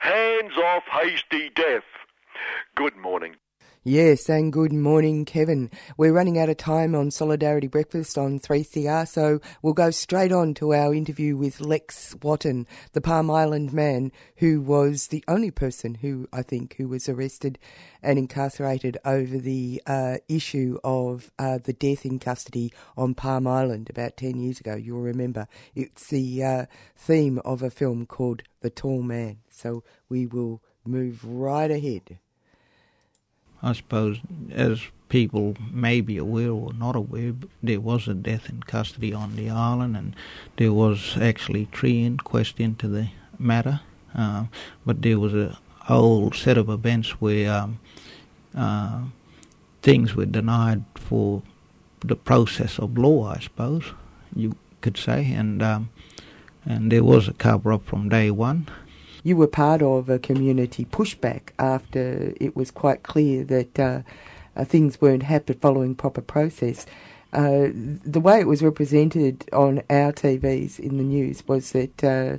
hands 0.00 0.56
off 0.56 0.82
hasty 0.90 1.50
death. 1.50 1.84
Good 2.74 2.96
morning. 2.96 3.36
Yes, 3.82 4.28
and 4.28 4.52
good 4.52 4.74
morning, 4.74 5.24
Kevin. 5.24 5.70
We're 5.96 6.12
running 6.12 6.38
out 6.38 6.50
of 6.50 6.58
time 6.58 6.94
on 6.94 7.10
Solidarity 7.10 7.66
Breakfast 7.66 8.18
on 8.18 8.38
3CR, 8.38 9.08
so 9.08 9.40
we'll 9.62 9.72
go 9.72 9.90
straight 9.90 10.32
on 10.32 10.52
to 10.56 10.74
our 10.74 10.92
interview 10.92 11.34
with 11.34 11.62
Lex 11.62 12.14
Wotton, 12.20 12.66
the 12.92 13.00
Palm 13.00 13.30
Island 13.30 13.72
man 13.72 14.12
who 14.36 14.60
was 14.60 15.06
the 15.06 15.24
only 15.26 15.50
person 15.50 15.94
who, 15.94 16.28
I 16.30 16.42
think, 16.42 16.76
who 16.76 16.88
was 16.88 17.08
arrested 17.08 17.58
and 18.02 18.18
incarcerated 18.18 18.98
over 19.02 19.38
the 19.38 19.80
uh, 19.86 20.18
issue 20.28 20.76
of 20.84 21.32
uh, 21.38 21.56
the 21.56 21.72
death 21.72 22.04
in 22.04 22.18
custody 22.18 22.74
on 22.98 23.14
Palm 23.14 23.46
Island 23.46 23.88
about 23.88 24.18
10 24.18 24.38
years 24.40 24.60
ago. 24.60 24.74
You'll 24.74 25.00
remember. 25.00 25.48
It's 25.74 26.08
the 26.08 26.44
uh, 26.44 26.66
theme 26.98 27.38
of 27.46 27.62
a 27.62 27.70
film 27.70 28.04
called 28.04 28.42
The 28.60 28.68
Tall 28.68 29.00
Man. 29.00 29.38
So 29.48 29.84
we 30.10 30.26
will 30.26 30.62
move 30.84 31.24
right 31.24 31.70
ahead. 31.70 32.18
I 33.62 33.72
suppose, 33.72 34.18
as 34.52 34.80
people 35.08 35.56
may 35.70 36.00
be 36.00 36.16
aware 36.16 36.50
or 36.50 36.72
not 36.72 36.96
aware, 36.96 37.34
there 37.62 37.80
was 37.80 38.08
a 38.08 38.14
death 38.14 38.48
in 38.48 38.62
custody 38.62 39.12
on 39.12 39.36
the 39.36 39.50
island, 39.50 39.96
and 39.96 40.16
there 40.56 40.72
was 40.72 41.16
actually 41.20 41.68
three 41.72 42.04
inquests 42.04 42.58
into 42.58 42.88
the 42.88 43.08
matter. 43.38 43.80
Uh, 44.14 44.44
but 44.86 45.02
there 45.02 45.18
was 45.18 45.34
a 45.34 45.58
whole 45.80 46.32
set 46.32 46.56
of 46.58 46.68
events 46.68 47.20
where 47.20 47.52
um, 47.52 47.80
uh, 48.56 49.02
things 49.82 50.14
were 50.14 50.26
denied 50.26 50.84
for 50.94 51.42
the 52.00 52.16
process 52.16 52.78
of 52.78 52.96
law, 52.96 53.26
I 53.28 53.40
suppose 53.40 53.92
you 54.34 54.56
could 54.80 54.96
say, 54.96 55.32
and 55.32 55.62
um, 55.62 55.90
and 56.64 56.92
there 56.92 57.04
was 57.04 57.28
a 57.28 57.32
cover 57.32 57.72
up 57.72 57.84
from 57.86 58.08
day 58.08 58.30
one 58.30 58.68
you 59.22 59.36
were 59.36 59.46
part 59.46 59.82
of 59.82 60.08
a 60.08 60.18
community 60.18 60.84
pushback 60.86 61.50
after 61.58 62.32
it 62.40 62.56
was 62.56 62.70
quite 62.70 63.02
clear 63.02 63.44
that 63.44 63.78
uh, 63.78 64.00
uh, 64.56 64.64
things 64.64 65.00
weren't 65.00 65.22
happening 65.24 65.58
following 65.60 65.94
proper 65.94 66.20
process. 66.20 66.86
Uh, 67.32 67.68
the 67.72 68.20
way 68.20 68.40
it 68.40 68.46
was 68.46 68.62
represented 68.62 69.48
on 69.52 69.78
our 69.88 70.12
TVs 70.12 70.80
in 70.80 70.96
the 70.96 71.04
news 71.04 71.46
was 71.46 71.70
that, 71.72 72.02
uh, 72.02 72.38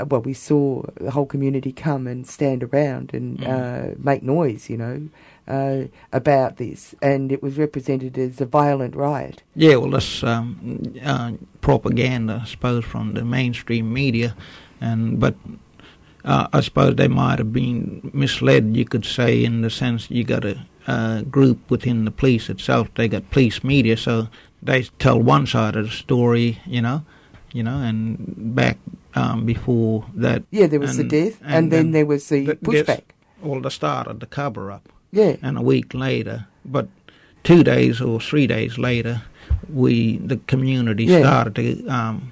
uh, 0.00 0.06
well, 0.06 0.22
we 0.22 0.32
saw 0.32 0.82
the 0.94 1.10
whole 1.10 1.26
community 1.26 1.70
come 1.70 2.06
and 2.06 2.26
stand 2.26 2.62
around 2.62 3.12
and 3.12 3.38
mm. 3.38 3.46
Uh, 3.46 3.94
make 3.98 4.22
noise, 4.22 4.70
you 4.70 4.76
know. 4.76 5.08
about 6.12 6.56
this, 6.56 6.94
and 7.02 7.30
it 7.30 7.42
was 7.42 7.58
represented 7.58 8.16
as 8.16 8.40
a 8.40 8.46
violent 8.46 8.94
riot. 8.94 9.42
Yeah, 9.54 9.76
well, 9.76 9.90
that's 9.90 10.22
um, 10.22 10.96
propaganda, 11.60 12.40
I 12.42 12.46
suppose, 12.46 12.84
from 12.84 13.12
the 13.12 13.24
mainstream 13.24 13.92
media, 13.92 14.34
and 14.80 15.20
but 15.20 15.34
uh, 16.24 16.48
I 16.52 16.60
suppose 16.60 16.96
they 16.96 17.08
might 17.08 17.38
have 17.38 17.52
been 17.52 18.10
misled, 18.12 18.76
you 18.76 18.84
could 18.84 19.04
say, 19.04 19.44
in 19.44 19.62
the 19.62 19.70
sense 19.70 20.10
you 20.10 20.24
got 20.24 20.44
a, 20.44 20.58
a 20.86 21.22
group 21.28 21.70
within 21.70 22.04
the 22.04 22.10
police 22.10 22.48
itself. 22.48 22.88
They 22.94 23.08
got 23.08 23.30
police 23.30 23.64
media, 23.64 23.96
so 23.96 24.28
they 24.62 24.84
tell 24.98 25.20
one 25.20 25.46
side 25.46 25.76
of 25.76 25.86
the 25.86 25.90
story, 25.92 26.60
you 26.66 26.80
know, 26.80 27.04
you 27.52 27.62
know, 27.62 27.78
and 27.78 28.54
back 28.54 28.78
um, 29.14 29.44
before 29.44 30.06
that. 30.14 30.44
Yeah, 30.50 30.66
there 30.66 30.80
was 30.80 30.98
and, 30.98 31.10
the 31.10 31.24
death, 31.24 31.40
and, 31.42 31.54
and 31.54 31.72
then 31.72 31.90
there 31.90 32.06
was 32.06 32.28
the 32.28 32.46
pushback. 32.46 33.02
All 33.42 33.60
the 33.60 33.70
start 33.70 34.06
of 34.06 34.20
the 34.20 34.26
cover 34.26 34.70
up. 34.70 34.88
Yeah. 35.10 35.36
And 35.42 35.58
a 35.58 35.62
week 35.62 35.92
later, 35.94 36.46
but 36.64 36.88
two 37.42 37.64
days 37.64 38.00
or 38.00 38.20
three 38.20 38.46
days 38.46 38.78
later, 38.78 39.22
we 39.68 40.18
the 40.18 40.36
community 40.46 41.04
yeah. 41.04 41.20
started 41.20 41.54
to 41.56 41.88
um, 41.88 42.31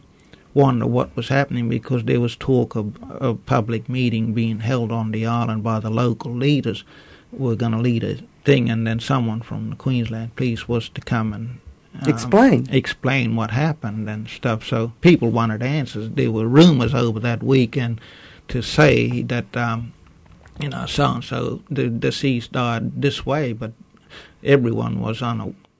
wonder 0.55 0.87
what 0.87 1.15
was 1.17 1.29
happening 1.29 1.69
because 1.69 2.05
there 2.05 2.21
was 2.21 2.37
talk 2.37 2.75
of 2.75 2.97
a 3.21 3.35
public 3.35 3.89
meeting 3.89 4.33
being 4.33 4.61
held 4.61 4.91
on 4.91 5.13
the 5.13 5.27
island 5.27 5.63
by 5.63 5.79
the 5.81 5.91
local 5.91 6.33
leaders 6.35 6.85
were 7.33 7.55
going 7.55 7.73
to 7.73 7.79
lead 7.79 8.03
a 8.03 8.19
thing 8.45 8.69
and 8.69 8.87
then 8.87 8.99
someone 8.99 9.41
from 9.41 9.71
the 9.71 9.77
Queensland 9.77 10.35
police 10.35 10.69
was 10.69 10.89
to 10.89 11.01
come 11.01 11.33
and 11.33 11.61
um, 12.03 12.09
explain. 12.09 12.67
explain 12.71 13.37
what 13.37 13.51
happened 13.51 14.09
and 14.09 14.29
stuff. 14.29 14.67
So 14.67 14.93
people 15.01 15.31
wanted 15.31 15.63
answers. 15.63 16.11
There 16.11 16.33
were 16.33 16.47
rumors 16.47 16.95
over 16.95 17.21
that 17.21 17.43
weekend 17.43 18.01
to 18.49 18.63
say 18.63 19.23
that 19.23 19.57
um, 19.57 19.93
you 20.61 20.69
know 20.69 20.87
so 20.87 21.15
and 21.15 21.25
so 21.25 21.63
the 21.71 21.89
deceased 21.89 22.53
died 22.53 23.01
this 23.01 23.25
way 23.25 23.53
but 23.53 23.73
everyone 24.45 25.01
was 25.01 25.23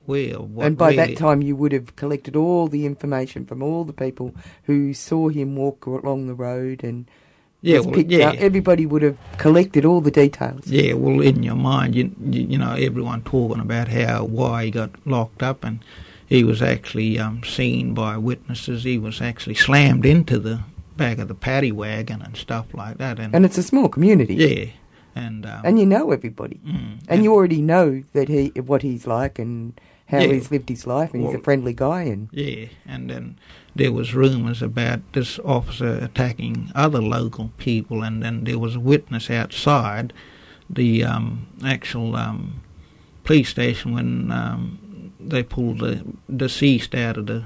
unaware 0.07 0.67
and 0.67 0.77
by 0.77 0.95
that 0.95 1.17
time, 1.17 1.41
you 1.41 1.55
would 1.55 1.71
have 1.71 1.95
collected 1.95 2.35
all 2.35 2.67
the 2.67 2.85
information 2.85 3.45
from 3.45 3.61
all 3.61 3.83
the 3.83 3.93
people 3.93 4.33
who 4.63 4.93
saw 4.93 5.29
him 5.29 5.55
walk 5.55 5.85
along 5.85 6.27
the 6.27 6.33
road 6.33 6.83
and 6.83 7.09
yeah, 7.63 7.79
well, 7.79 7.99
yeah. 7.99 8.29
Up. 8.29 8.35
Everybody 8.39 8.87
would 8.87 9.03
have 9.03 9.17
collected 9.37 9.85
all 9.85 10.01
the 10.01 10.09
details. 10.09 10.65
Yeah, 10.65 10.93
well, 10.93 11.21
in 11.21 11.43
your 11.43 11.55
mind, 11.55 11.93
you, 11.93 12.11
you, 12.19 12.41
you 12.41 12.57
know, 12.57 12.73
everyone 12.73 13.21
talking 13.21 13.61
about 13.61 13.87
how 13.87 14.23
why 14.23 14.65
he 14.65 14.71
got 14.71 14.89
locked 15.05 15.43
up, 15.43 15.63
and 15.63 15.79
he 16.27 16.43
was 16.43 16.63
actually 16.63 17.19
um, 17.19 17.43
seen 17.43 17.93
by 17.93 18.17
witnesses. 18.17 18.83
He 18.83 18.97
was 18.97 19.21
actually 19.21 19.53
slammed 19.55 20.07
into 20.07 20.39
the 20.39 20.61
back 20.97 21.19
of 21.19 21.27
the 21.27 21.35
paddy 21.35 21.71
wagon 21.71 22.23
and 22.23 22.35
stuff 22.35 22.73
like 22.73 22.97
that. 22.97 23.19
And, 23.19 23.35
and 23.35 23.45
it's 23.45 23.59
a 23.59 23.63
small 23.63 23.89
community. 23.89 24.35
Yeah, 24.35 24.65
and 25.13 25.45
um, 25.45 25.61
and 25.63 25.79
you 25.79 25.85
know 25.85 26.11
everybody, 26.11 26.59
mm, 26.65 26.73
and, 26.73 27.01
and, 27.09 27.23
you 27.23 27.31
already 27.31 27.61
know 27.61 28.03
that 28.13 28.27
he 28.27 28.47
what 28.59 28.81
he's 28.81 29.05
like 29.05 29.37
and 29.37 29.79
how 30.11 30.19
yeah. 30.19 30.33
he's 30.33 30.51
lived 30.51 30.67
his 30.67 30.85
life, 30.85 31.13
and 31.13 31.23
well, 31.23 31.31
he's 31.31 31.39
a 31.39 31.43
friendly 31.43 31.73
guy. 31.73 32.03
And 32.03 32.27
yeah, 32.31 32.65
and 32.85 33.09
then 33.09 33.39
there 33.73 33.93
was 33.93 34.13
rumours 34.13 34.61
about 34.61 34.99
this 35.13 35.39
officer 35.39 35.97
attacking 36.01 36.71
other 36.75 37.01
local 37.01 37.51
people, 37.57 38.03
and 38.03 38.21
then 38.21 38.43
there 38.43 38.59
was 38.59 38.75
a 38.75 38.79
witness 38.79 39.29
outside 39.29 40.11
the 40.69 41.03
um, 41.03 41.47
actual 41.65 42.15
um, 42.17 42.61
police 43.23 43.49
station 43.49 43.93
when 43.93 44.31
um, 44.31 45.13
they 45.19 45.43
pulled 45.43 45.79
the 45.79 46.03
deceased 46.35 46.93
out 46.93 47.17
of 47.17 47.27
the 47.27 47.45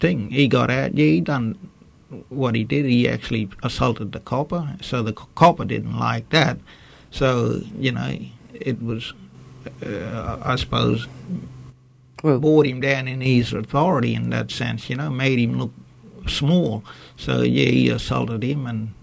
thing. 0.00 0.30
He 0.30 0.48
got 0.48 0.70
out. 0.70 0.94
Yeah, 0.94 1.06
he 1.06 1.20
done 1.20 1.58
what 2.30 2.54
he 2.54 2.64
did. 2.64 2.86
He 2.86 3.06
actually 3.06 3.50
assaulted 3.62 4.12
the 4.12 4.20
copper, 4.20 4.76
so 4.80 5.02
the 5.02 5.12
copper 5.12 5.66
didn't 5.66 5.98
like 5.98 6.30
that. 6.30 6.56
So 7.10 7.60
you 7.78 7.92
know, 7.92 8.18
it 8.54 8.82
was, 8.82 9.12
uh, 9.84 10.38
I 10.42 10.56
suppose, 10.56 11.06
well, 12.22 12.38
brought 12.38 12.66
him 12.66 12.80
down 12.80 13.08
in 13.08 13.20
his 13.20 13.52
authority 13.52 14.14
in 14.14 14.30
that 14.30 14.50
sense, 14.50 14.88
you 14.88 14.96
know, 14.96 15.10
made 15.10 15.38
him 15.38 15.58
look 15.58 15.72
small. 16.26 16.82
So, 17.16 17.42
yeah, 17.42 17.70
he 17.70 17.88
assaulted 17.88 18.42
him, 18.42 18.66
and, 18.66 18.94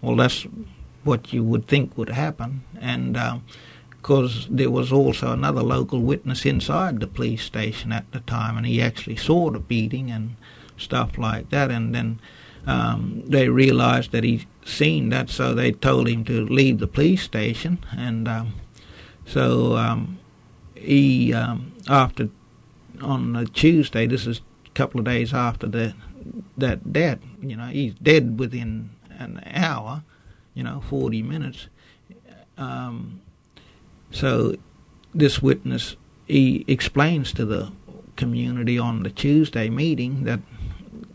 well, 0.00 0.16
that's 0.16 0.46
what 1.04 1.32
you 1.32 1.42
would 1.42 1.66
think 1.66 1.96
would 1.96 2.10
happen. 2.10 2.62
And 2.80 3.14
because 3.90 4.46
um, 4.46 4.56
there 4.56 4.70
was 4.70 4.92
also 4.92 5.32
another 5.32 5.62
local 5.62 6.00
witness 6.00 6.44
inside 6.44 7.00
the 7.00 7.06
police 7.06 7.42
station 7.42 7.92
at 7.92 8.10
the 8.12 8.20
time, 8.20 8.56
and 8.56 8.66
he 8.66 8.82
actually 8.82 9.16
saw 9.16 9.50
the 9.50 9.58
beating 9.58 10.10
and 10.10 10.36
stuff 10.76 11.18
like 11.18 11.50
that. 11.50 11.70
And 11.70 11.94
then 11.94 12.20
um, 12.66 13.22
they 13.26 13.48
realized 13.48 14.12
that 14.12 14.24
he'd 14.24 14.46
seen 14.64 15.08
that, 15.08 15.30
so 15.30 15.54
they 15.54 15.72
told 15.72 16.08
him 16.08 16.24
to 16.26 16.44
leave 16.44 16.78
the 16.78 16.86
police 16.86 17.22
station. 17.22 17.78
And 17.96 18.28
um, 18.28 18.52
so 19.26 19.76
um, 19.76 20.18
he, 20.74 21.32
um, 21.32 21.72
after 21.88 22.28
on 23.02 23.36
a 23.36 23.44
Tuesday. 23.44 24.06
This 24.06 24.26
is 24.26 24.40
a 24.66 24.70
couple 24.70 25.00
of 25.00 25.06
days 25.06 25.32
after 25.32 25.66
the 25.66 25.94
that 26.56 26.92
death. 26.92 27.18
You 27.40 27.56
know, 27.56 27.66
he's 27.66 27.94
dead 27.94 28.38
within 28.38 28.90
an 29.18 29.42
hour. 29.46 30.02
You 30.54 30.62
know, 30.64 30.80
forty 30.80 31.22
minutes. 31.22 31.68
Um, 32.56 33.20
so 34.10 34.56
this 35.14 35.40
witness 35.40 35.96
he 36.26 36.64
explains 36.68 37.32
to 37.32 37.44
the 37.44 37.72
community 38.16 38.78
on 38.78 39.02
the 39.02 39.10
Tuesday 39.10 39.70
meeting 39.70 40.24
that 40.24 40.40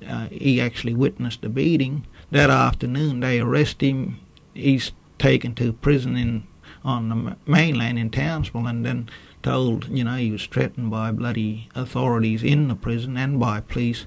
uh, 0.08 0.28
he 0.28 0.60
actually 0.60 0.94
witnessed 0.94 1.42
the 1.42 1.50
beating. 1.50 2.06
That 2.32 2.50
afternoon, 2.50 3.20
they 3.20 3.40
arrest 3.40 3.82
him. 3.82 4.20
He's 4.54 4.92
taken 5.20 5.54
to 5.56 5.74
prison 5.74 6.16
in 6.18 6.48
on 6.84 7.10
the 7.10 7.38
mainland 7.46 7.98
in 8.00 8.10
Townsville, 8.10 8.68
and 8.68 8.86
then 8.86 9.10
told, 9.44 9.88
you 9.90 10.04
know, 10.04 10.16
he 10.16 10.32
was 10.32 10.46
threatened 10.46 10.90
by 10.90 11.12
bloody 11.12 11.70
authorities 11.76 12.44
in 12.44 12.68
the 12.68 12.76
prison 12.76 13.18
and 13.18 13.40
by 13.40 13.60
police 13.60 14.06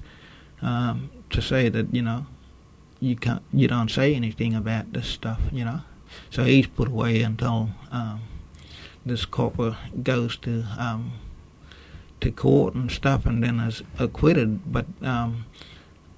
um, 0.61 1.09
to 1.29 1.41
say 1.41 1.69
that, 1.69 1.93
you 1.93 2.01
know, 2.01 2.25
you 2.99 3.15
can't, 3.15 3.43
you 3.53 3.67
don't 3.67 3.91
say 3.91 4.13
anything 4.15 4.53
about 4.55 4.91
this 4.93 5.07
stuff, 5.07 5.39
you 5.51 5.63
know. 5.63 5.81
So 6.29 6.43
he's 6.43 6.67
put 6.67 6.87
away 6.87 7.21
until 7.21 7.69
um, 7.91 8.21
this 9.05 9.25
copper 9.25 9.77
goes 10.03 10.35
to 10.37 10.65
um, 10.77 11.13
to 12.19 12.31
court 12.31 12.73
and 12.73 12.91
stuff, 12.91 13.27
and 13.27 13.43
then 13.43 13.59
is 13.59 13.83
acquitted. 13.99 14.71
But 14.71 14.87
um, 15.03 15.45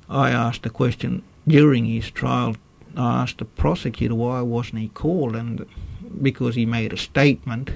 I 0.09 0.29
asked 0.29 0.65
a 0.65 0.69
question 0.69 1.23
during 1.45 1.85
his 1.85 2.09
trial 2.09 2.55
I 2.95 3.21
asked 3.21 3.37
the 3.37 3.45
prosecutor 3.45 4.15
why 4.15 4.41
wasn't 4.41 4.81
he 4.81 4.89
called, 4.89 5.35
and 5.35 5.65
because 6.21 6.55
he 6.55 6.65
made 6.65 6.93
a 6.93 6.97
statement 6.97 7.71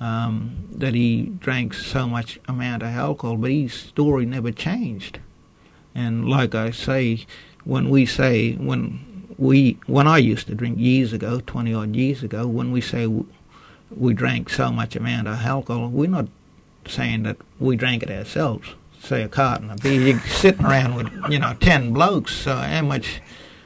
um, 0.00 0.68
that 0.70 0.94
he 0.94 1.32
drank 1.40 1.74
so 1.74 2.06
much 2.06 2.38
amount 2.48 2.82
of 2.82 2.90
alcohol, 2.90 3.36
but 3.36 3.50
his 3.50 3.72
story 3.74 4.24
never 4.26 4.52
changed. 4.52 5.18
And 5.94 6.28
like 6.28 6.54
I 6.54 6.70
say, 6.70 7.26
when 7.64 7.90
we 7.90 8.06
say 8.06 8.52
when 8.54 9.26
we 9.38 9.78
when 9.86 10.06
I 10.06 10.18
used 10.18 10.46
to 10.48 10.54
drink 10.54 10.78
years 10.78 11.12
ago, 11.12 11.40
twenty 11.44 11.74
odd 11.74 11.96
years 11.96 12.22
ago, 12.22 12.46
when 12.46 12.70
we 12.70 12.80
say 12.80 13.06
we 13.90 14.14
drank 14.14 14.50
so 14.50 14.70
much 14.70 14.94
amount 14.94 15.28
of 15.28 15.40
alcohol, 15.40 15.88
we're 15.88 16.08
not 16.08 16.28
saying 16.86 17.24
that 17.24 17.36
we 17.58 17.76
drank 17.76 18.02
it 18.02 18.10
ourselves. 18.10 18.68
Say 19.00 19.22
a 19.22 19.28
carton 19.28 19.70
of 19.70 19.80
beer, 19.80 20.00
you're 20.00 20.20
sitting 20.20 20.64
around 20.64 20.94
with 20.94 21.10
you 21.30 21.38
know 21.38 21.54
ten 21.60 21.92
blokes. 21.92 22.34
So 22.34 22.54
how 22.54 22.82
much 22.82 23.20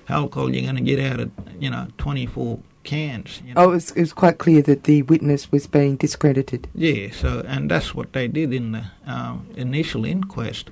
alcohol 0.08 0.52
you're 0.52 0.62
going 0.62 0.76
to 0.76 0.82
get 0.82 1.00
out 1.00 1.20
of 1.20 1.30
you 1.60 1.70
know 1.70 1.88
twenty 1.98 2.26
four 2.26 2.60
cans. 2.84 3.40
You 3.44 3.54
know? 3.54 3.62
Oh, 3.62 3.70
it 3.70 3.74
was, 3.74 3.90
it 3.92 4.00
was 4.00 4.12
quite 4.12 4.38
clear 4.38 4.62
that 4.62 4.84
the 4.84 5.02
witness 5.02 5.50
was 5.50 5.66
being 5.66 5.96
discredited. 5.96 6.68
Yeah, 6.74 7.10
so 7.12 7.44
and 7.46 7.70
that's 7.70 7.94
what 7.94 8.12
they 8.12 8.28
did 8.28 8.52
in 8.52 8.72
the 8.72 8.84
um, 9.06 9.46
initial 9.56 10.04
inquest 10.04 10.70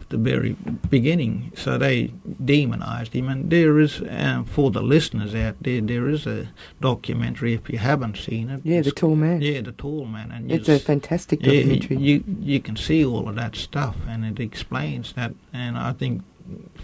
at 0.00 0.10
the 0.10 0.16
very 0.16 0.56
beginning. 0.90 1.52
So 1.56 1.78
they 1.78 2.12
demonised 2.44 3.12
him, 3.12 3.28
and 3.28 3.50
there 3.50 3.78
is 3.78 4.02
um, 4.08 4.44
for 4.44 4.70
the 4.70 4.82
listeners 4.82 5.34
out 5.34 5.56
there, 5.60 5.80
there 5.80 6.08
is 6.08 6.26
a 6.26 6.48
documentary 6.80 7.54
if 7.54 7.68
you 7.68 7.78
haven't 7.78 8.16
seen 8.16 8.50
it. 8.50 8.60
Yeah, 8.64 8.82
the 8.82 8.92
tall 8.92 9.16
man. 9.16 9.42
Yeah, 9.42 9.62
the 9.62 9.72
tall 9.72 10.04
man, 10.04 10.32
and 10.32 10.50
it's 10.50 10.68
a 10.68 10.78
fantastic 10.78 11.40
documentary. 11.40 11.96
Yeah, 11.96 12.02
you 12.02 12.24
you 12.40 12.60
can 12.60 12.76
see 12.76 13.04
all 13.04 13.28
of 13.28 13.34
that 13.36 13.56
stuff, 13.56 13.96
and 14.08 14.24
it 14.24 14.40
explains 14.40 15.12
that. 15.14 15.34
And 15.52 15.76
I 15.76 15.92
think 15.92 16.22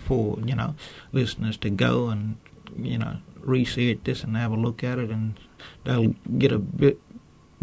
for 0.06 0.38
you 0.44 0.54
know 0.54 0.74
listeners 1.12 1.56
to 1.58 1.70
go 1.70 2.08
and 2.08 2.36
you 2.76 2.98
know 2.98 3.18
research 3.44 3.98
this 4.04 4.24
and 4.24 4.36
have 4.36 4.52
a 4.52 4.56
look 4.56 4.82
at 4.84 4.98
it, 4.98 5.10
and 5.10 5.38
they'll 5.84 6.14
get 6.38 6.52
a 6.52 6.58
bit 6.58 6.98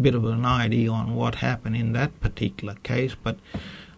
bit 0.00 0.14
of 0.14 0.24
an 0.24 0.46
idea 0.46 0.90
on 0.90 1.14
what 1.14 1.36
happened 1.36 1.76
in 1.76 1.92
that 1.92 2.18
particular 2.20 2.74
case. 2.82 3.14
But 3.22 3.38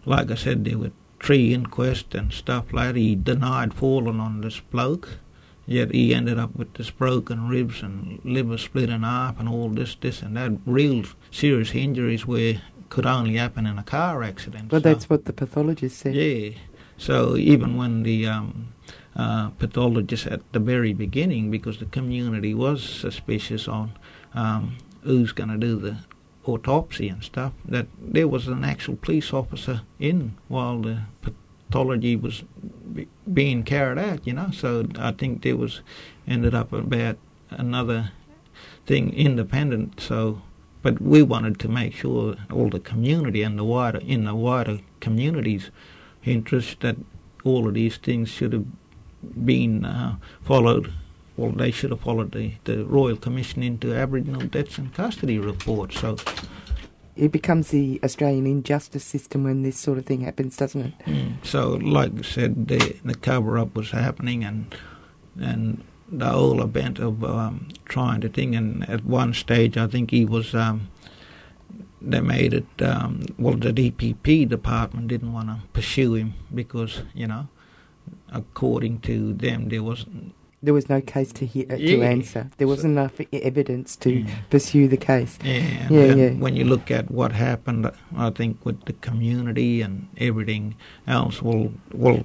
like 0.05 0.29
I 0.29 0.35
said, 0.35 0.65
there 0.65 0.77
were 0.77 0.91
three 1.21 1.53
inquests 1.53 2.13
and 2.13 2.33
stuff 2.33 2.73
like 2.73 2.93
that. 2.93 2.99
He 2.99 3.15
denied 3.15 3.73
falling 3.73 4.19
on 4.19 4.41
this 4.41 4.59
bloke, 4.59 5.17
yet 5.65 5.91
he 5.93 6.13
ended 6.13 6.37
up 6.37 6.55
with 6.55 6.73
this 6.73 6.89
broken 6.89 7.47
ribs 7.47 7.81
and 7.81 8.19
liver 8.25 8.57
split 8.57 8.89
in 8.89 9.03
half 9.03 9.39
and 9.39 9.47
all 9.47 9.69
this, 9.69 9.95
this 9.95 10.21
and 10.21 10.35
that. 10.35 10.51
Real 10.65 11.03
serious 11.31 11.73
injuries 11.73 12.27
where 12.27 12.61
could 12.89 13.05
only 13.05 13.37
happen 13.37 13.65
in 13.65 13.79
a 13.79 13.83
car 13.83 14.23
accident. 14.23 14.67
But 14.69 14.83
so, 14.83 14.89
that's 14.89 15.09
what 15.09 15.25
the 15.25 15.33
pathologist 15.33 15.97
said. 15.97 16.15
Yeah. 16.15 16.51
So 16.97 17.37
even 17.37 17.75
when 17.75 18.03
the 18.03 18.27
um, 18.27 18.73
uh, 19.15 19.49
pathologists 19.51 20.27
at 20.27 20.41
the 20.53 20.59
very 20.59 20.93
beginning 20.93 21.51
because 21.51 21.77
the 21.77 21.85
community 21.85 22.53
was 22.53 22.83
suspicious 22.83 23.67
on 23.67 23.93
um, 24.33 24.77
who's 25.03 25.31
going 25.31 25.49
to 25.49 25.57
do 25.57 25.77
the 25.77 25.97
autopsy 26.45 27.09
and 27.09 27.23
stuff. 27.23 27.53
That 27.65 27.87
there 27.99 28.27
was 28.27 28.47
an 28.47 28.63
actual 28.63 28.95
police 28.95 29.33
officer 29.33 29.81
in 29.99 30.35
while 30.47 30.81
the 30.81 31.01
pathology 31.21 32.15
was 32.15 32.43
be, 32.93 33.07
being 33.31 33.63
carried 33.63 33.99
out. 33.99 34.25
You 34.25 34.33
know, 34.33 34.51
so 34.51 34.87
I 34.97 35.11
think 35.11 35.43
there 35.43 35.57
was 35.57 35.81
ended 36.27 36.55
up 36.55 36.73
about 36.73 37.17
another 37.51 38.11
thing 38.85 39.13
independent. 39.13 39.99
So, 39.99 40.41
but 40.81 41.01
we 41.01 41.21
wanted 41.21 41.59
to 41.59 41.67
make 41.67 41.93
sure 41.93 42.35
all 42.51 42.69
the 42.69 42.79
community 42.79 43.43
and 43.43 43.57
the 43.57 43.63
wider 43.63 43.99
in 43.99 44.25
the 44.25 44.35
wider 44.35 44.79
communities' 44.99 45.69
interest 46.23 46.79
that 46.81 46.97
all 47.43 47.67
of 47.67 47.73
these 47.73 47.97
things 47.97 48.29
should 48.29 48.53
have 48.53 48.65
been 49.45 49.85
uh, 49.85 50.17
followed, 50.43 50.91
well, 51.37 51.51
they 51.51 51.71
should 51.71 51.91
have 51.91 52.01
followed 52.01 52.31
the, 52.31 52.53
the 52.65 52.85
Royal 52.85 53.17
Commission 53.17 53.63
into 53.63 53.93
Aboriginal 53.93 54.41
Deaths 54.41 54.77
in 54.77 54.89
Custody 54.89 55.39
report. 55.39 55.93
So 55.93 56.17
it 57.15 57.31
becomes 57.31 57.69
the 57.69 57.99
Australian 58.03 58.47
injustice 58.47 59.03
system 59.03 59.43
when 59.43 59.61
this 59.61 59.77
sort 59.77 59.97
of 59.97 60.05
thing 60.05 60.21
happens, 60.21 60.57
doesn't 60.57 60.81
it? 60.81 60.99
Mm. 61.05 61.45
So, 61.45 61.73
like 61.73 62.11
I 62.17 62.21
said, 62.21 62.67
the, 62.67 62.97
the 63.05 63.15
cover 63.15 63.57
up 63.57 63.75
was 63.75 63.91
happening, 63.91 64.43
and 64.43 64.75
and 65.39 65.83
the 66.09 66.29
whole 66.29 66.61
event 66.61 66.99
of 66.99 67.23
um, 67.23 67.69
trying 67.85 68.21
to 68.21 68.29
think. 68.29 68.55
And 68.55 68.87
at 68.89 69.05
one 69.05 69.33
stage, 69.33 69.77
I 69.77 69.87
think 69.87 70.11
he 70.11 70.25
was. 70.25 70.55
Um, 70.55 70.89
they 72.01 72.19
made 72.19 72.53
it. 72.53 72.81
Um, 72.81 73.25
well, 73.37 73.55
the 73.55 73.71
DPP 73.71 74.49
department 74.49 75.07
didn't 75.07 75.33
want 75.33 75.47
to 75.47 75.59
pursue 75.71 76.15
him 76.15 76.33
because 76.53 77.01
you 77.13 77.27
know 77.27 77.47
according 78.33 78.99
to 79.01 79.33
them, 79.33 79.69
there 79.69 79.83
was 79.83 80.05
there 80.63 80.73
was 80.73 80.87
no 80.87 81.01
case 81.01 81.33
to 81.33 81.45
hear, 81.45 81.65
uh, 81.69 81.75
yeah. 81.75 81.97
to 81.97 82.03
answer. 82.03 82.49
There 82.57 82.69
wasn't 82.69 82.97
enough 82.97 83.19
evidence 83.33 83.97
to 83.97 84.11
yeah. 84.11 84.35
pursue 84.49 84.87
the 84.87 84.97
case. 84.97 85.37
Yeah, 85.43 85.87
yeah, 85.89 86.15
yeah. 86.15 86.29
When 86.29 86.55
you 86.55 86.63
look 86.63 86.89
at 86.89 87.11
what 87.11 87.33
happened, 87.33 87.91
I 88.15 88.29
think 88.29 88.65
with 88.65 88.85
the 88.85 88.93
community 88.93 89.81
and 89.81 90.07
everything 90.17 90.75
else, 91.05 91.41
well, 91.41 91.73
well, 91.93 92.23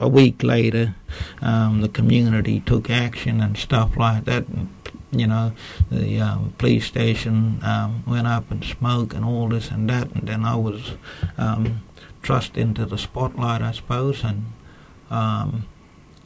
a 0.00 0.08
week 0.08 0.42
later, 0.42 0.96
um, 1.40 1.80
the 1.80 1.88
community 1.88 2.60
took 2.60 2.90
action 2.90 3.40
and 3.40 3.56
stuff 3.56 3.96
like 3.96 4.24
that. 4.24 4.48
And, 4.48 4.68
you 5.12 5.28
know, 5.28 5.52
the 5.90 6.20
um, 6.20 6.54
police 6.58 6.84
station 6.84 7.60
um, 7.62 8.02
went 8.06 8.26
up 8.26 8.50
and 8.50 8.64
smoke 8.64 9.14
and 9.14 9.24
all 9.24 9.48
this 9.48 9.70
and 9.70 9.88
that, 9.88 10.10
and 10.14 10.28
then 10.28 10.44
I 10.44 10.56
was 10.56 10.92
um, 11.38 11.82
thrust 12.22 12.56
into 12.56 12.84
the 12.84 12.98
spotlight, 12.98 13.62
I 13.62 13.72
suppose, 13.72 14.24
and 14.24 14.46
um, 15.10 15.66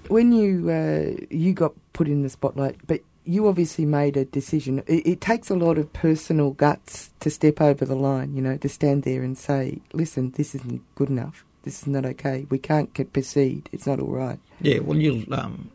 when 0.09 0.33
you 0.33 0.71
uh, 0.71 1.25
you 1.31 1.53
got 1.53 1.73
put 1.93 2.09
in 2.09 2.23
the 2.23 2.29
spotlight, 2.29 2.77
but 2.87 3.01
you 3.25 3.47
obviously 3.47 3.87
made 3.87 4.17
a 4.17 4.25
decision. 4.25 4.83
It, 4.87 5.07
it, 5.07 5.21
takes 5.21 5.49
a 5.49 5.55
lot 5.55 5.79
of 5.79 5.93
personal 5.93 6.51
guts 6.51 7.11
to 7.21 7.31
step 7.31 7.61
over 7.61 7.85
the 7.85 7.95
line, 7.95 8.35
you 8.35 8.43
know, 8.43 8.57
to 8.57 8.69
stand 8.69 9.05
there 9.05 9.23
and 9.23 9.39
say, 9.39 9.81
"Listen, 9.93 10.33
this 10.37 10.55
isn't 10.55 10.83
good 10.95 11.09
enough. 11.09 11.45
This 11.63 11.83
is 11.83 11.87
not 11.87 12.05
okay. 12.05 12.47
We 12.51 12.59
can't 12.59 12.93
proceed. 13.13 13.69
It's 13.73 13.87
not 13.87 14.01
all 14.01 14.11
right." 14.11 14.39
Yeah, 14.61 14.81
well, 14.81 14.99
you 14.99 15.27
um, 15.31 15.71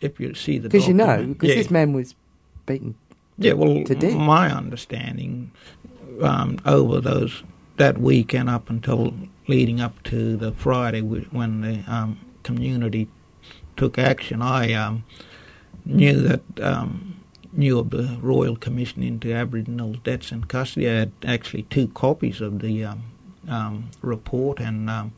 if 0.00 0.18
you 0.18 0.34
see 0.34 0.58
the 0.58 0.68
because 0.68 0.88
you 0.88 0.94
know 0.94 1.24
because 1.24 1.50
yeah. 1.50 1.54
this 1.56 1.70
man 1.70 1.92
was 1.92 2.14
beaten. 2.66 2.94
Yeah, 3.38 3.52
well, 3.52 3.84
to 3.84 3.94
death. 3.94 4.14
my 4.14 4.52
understanding 4.52 5.52
um, 6.22 6.58
over 6.66 7.00
those 7.00 7.44
that 7.76 7.98
weekend 7.98 8.50
up 8.50 8.68
until 8.68 9.14
leading 9.46 9.80
up 9.80 10.02
to 10.02 10.36
the 10.36 10.50
Friday 10.52 11.00
when 11.00 11.60
the 11.60 11.84
um, 11.86 12.18
community 12.48 13.08
took 13.76 13.98
action, 13.98 14.40
I 14.40 14.72
um, 14.72 15.04
knew 15.84 16.18
that 16.22 16.42
um, 16.62 17.20
knew 17.52 17.78
of 17.78 17.90
the 17.90 18.18
Royal 18.22 18.56
Commission 18.56 19.02
into 19.02 19.34
Aboriginal 19.34 19.92
Deaths 20.02 20.32
in 20.32 20.44
Custody. 20.44 20.88
I 20.88 20.94
had 20.94 21.12
actually 21.26 21.64
two 21.64 21.88
copies 21.88 22.40
of 22.40 22.60
the 22.60 22.84
um, 22.84 23.02
um 23.48 23.90
report, 24.00 24.60
and 24.60 24.88
um, 24.88 25.12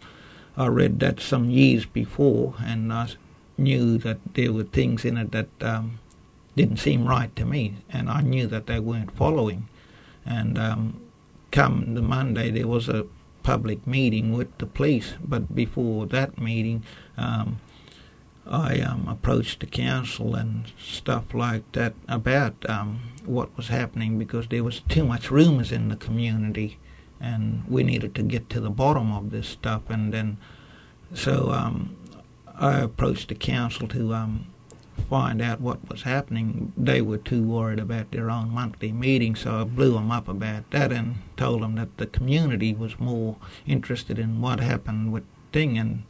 I 0.57 0.66
read 0.66 0.98
that 1.01 1.20
some 1.20 1.51
years 1.51 1.86
before, 1.86 2.55
and 2.70 2.93
I 2.93 3.07
knew 3.57 3.97
that 3.98 4.19
there 4.35 4.52
were 4.52 4.65
things 4.65 5.05
in 5.05 5.16
it 5.16 5.31
that 5.31 5.51
um, 5.61 6.01
didn't 6.57 6.78
seem 6.78 7.07
right 7.07 7.35
to 7.36 7.44
me, 7.44 7.77
and 7.90 8.11
I 8.11 8.23
knew 8.23 8.48
that 8.48 8.66
they 8.66 8.81
weren't 8.81 9.16
following. 9.16 9.69
And 10.27 10.59
come 11.51 11.94
the 11.94 12.02
Monday, 12.02 12.51
there 12.51 12.69
was 12.69 12.89
a 12.89 13.07
public 13.43 13.87
meeting 13.87 14.33
with 14.33 14.57
the 14.59 14.67
police, 14.67 15.15
but 15.23 15.55
before 15.55 16.07
that 16.07 16.41
meeting, 16.41 16.83
um, 17.17 17.61
I 18.47 18.81
um, 18.81 19.07
approached 19.09 19.61
the 19.61 19.67
council 19.67 20.35
and 20.35 20.65
stuff 20.79 21.35
like 21.35 21.71
that 21.73 21.95
about 22.09 22.69
um, 22.69 23.01
what 23.25 23.57
was 23.57 23.69
happening 23.69 24.19
because 24.19 24.49
there 24.49 24.65
was 24.65 24.81
too 24.81 25.05
much 25.05 25.31
rumours 25.31 25.71
in 25.71 25.89
the 25.89 25.97
community, 25.97 26.79
and 27.21 27.62
we 27.69 27.83
needed 27.83 28.15
to 28.17 28.23
get 28.23 28.51
to 28.51 28.61
the 28.61 28.71
bottom 28.71 29.12
of 29.12 29.31
this 29.31 29.47
stuff. 29.47 29.83
And 29.89 30.12
then, 30.12 30.39
so 31.15 31.51
um, 31.51 31.97
I 32.57 32.79
approached 32.79 33.29
the 33.29 33.35
council 33.35 33.87
to 33.89 34.15
um, 34.15 34.47
find 35.01 35.43
out 35.43 35.60
what 35.60 35.89
was 35.89 36.02
happening. 36.02 36.72
They 36.77 37.01
were 37.01 37.18
too 37.18 37.43
worried 37.43 37.78
about 37.78 38.10
their 38.10 38.31
own 38.31 38.51
monthly 38.51 38.93
meeting, 38.93 39.35
so 39.35 39.60
I 39.60 39.64
blew 39.64 39.94
them 39.94 40.10
up 40.10 40.28
about 40.28 40.70
that 40.70 40.93
and 40.93 41.16
told 41.36 41.62
them 41.62 41.74
that 41.77 41.97
the 41.97 42.06
community 42.06 42.74
was 42.74 43.01
more 43.01 43.36
interested 43.66 44.18
in 44.18 44.40
what 44.40 44.60
happened 44.60 45.12
with 45.12 45.24
Ting 45.52 45.78
and 45.78 46.05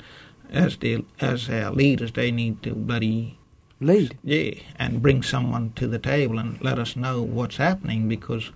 as 0.51 0.77
the 0.77 1.05
as 1.21 1.49
our 1.49 1.71
leaders, 1.71 2.13
they 2.13 2.31
need 2.31 2.63
to 2.63 2.75
bloody 2.75 3.39
lead. 3.81 4.19
Yeah, 4.23 4.55
and 4.77 5.03
bring 5.03 5.23
someone 5.23 5.73
to 5.77 5.87
the 5.87 5.99
table 5.99 6.39
and 6.39 6.61
let 6.61 6.79
us 6.79 6.97
know 6.97 7.23
what's 7.23 7.57
happening 7.57 8.09
because 8.09 8.51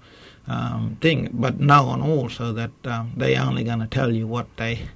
um, 0.46 0.98
thing, 1.00 1.30
but 1.32 1.60
knowing 1.60 2.02
also 2.02 2.52
that 2.52 2.72
um, 2.84 3.12
they 3.16 3.36
only 3.36 3.64
going 3.64 3.80
to 3.80 3.86
tell 3.86 4.12
you 4.12 4.26
what 4.26 4.46
they 4.56 4.88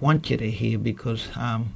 want 0.00 0.30
you 0.30 0.36
to 0.36 0.50
hear 0.50 0.78
because 0.78 1.28
um, 1.36 1.74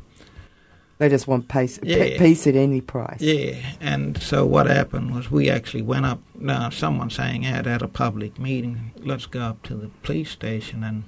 they 1.01 1.09
just 1.09 1.27
want 1.27 1.49
peace, 1.49 1.81
yeah. 1.83 2.19
peace 2.19 2.47
at 2.47 2.55
any 2.55 2.83
price. 2.83 3.23
Yeah, 3.23 3.55
and 3.81 4.23
so 4.23 4.45
what 4.45 4.67
happened 4.67 5.15
was 5.15 5.31
we 5.31 5.49
actually 5.49 5.81
went 5.81 6.05
up. 6.05 6.21
Now, 6.35 6.69
someone 6.69 7.09
saying 7.09 7.47
out 7.47 7.67
at 7.67 7.81
a 7.81 7.89
public 7.89 8.39
meeting, 8.39 8.93
let's 8.99 9.25
go 9.25 9.41
up 9.41 9.63
to 9.63 9.75
the 9.75 9.89
police 10.03 10.31
station, 10.31 10.85
and 10.85 11.05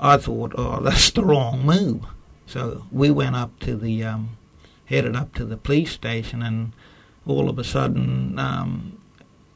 I 0.00 0.16
thought, 0.16 0.54
oh, 0.56 0.80
that's 0.82 1.10
the 1.10 1.22
wrong 1.22 1.66
move. 1.66 2.06
So 2.46 2.86
we 2.90 3.10
went 3.10 3.36
up 3.36 3.60
to 3.60 3.76
the 3.76 4.02
um, 4.02 4.38
headed 4.86 5.14
up 5.14 5.34
to 5.34 5.44
the 5.44 5.58
police 5.58 5.92
station, 5.92 6.42
and 6.42 6.72
all 7.26 7.50
of 7.50 7.58
a 7.58 7.64
sudden, 7.64 8.38
um, 8.38 8.98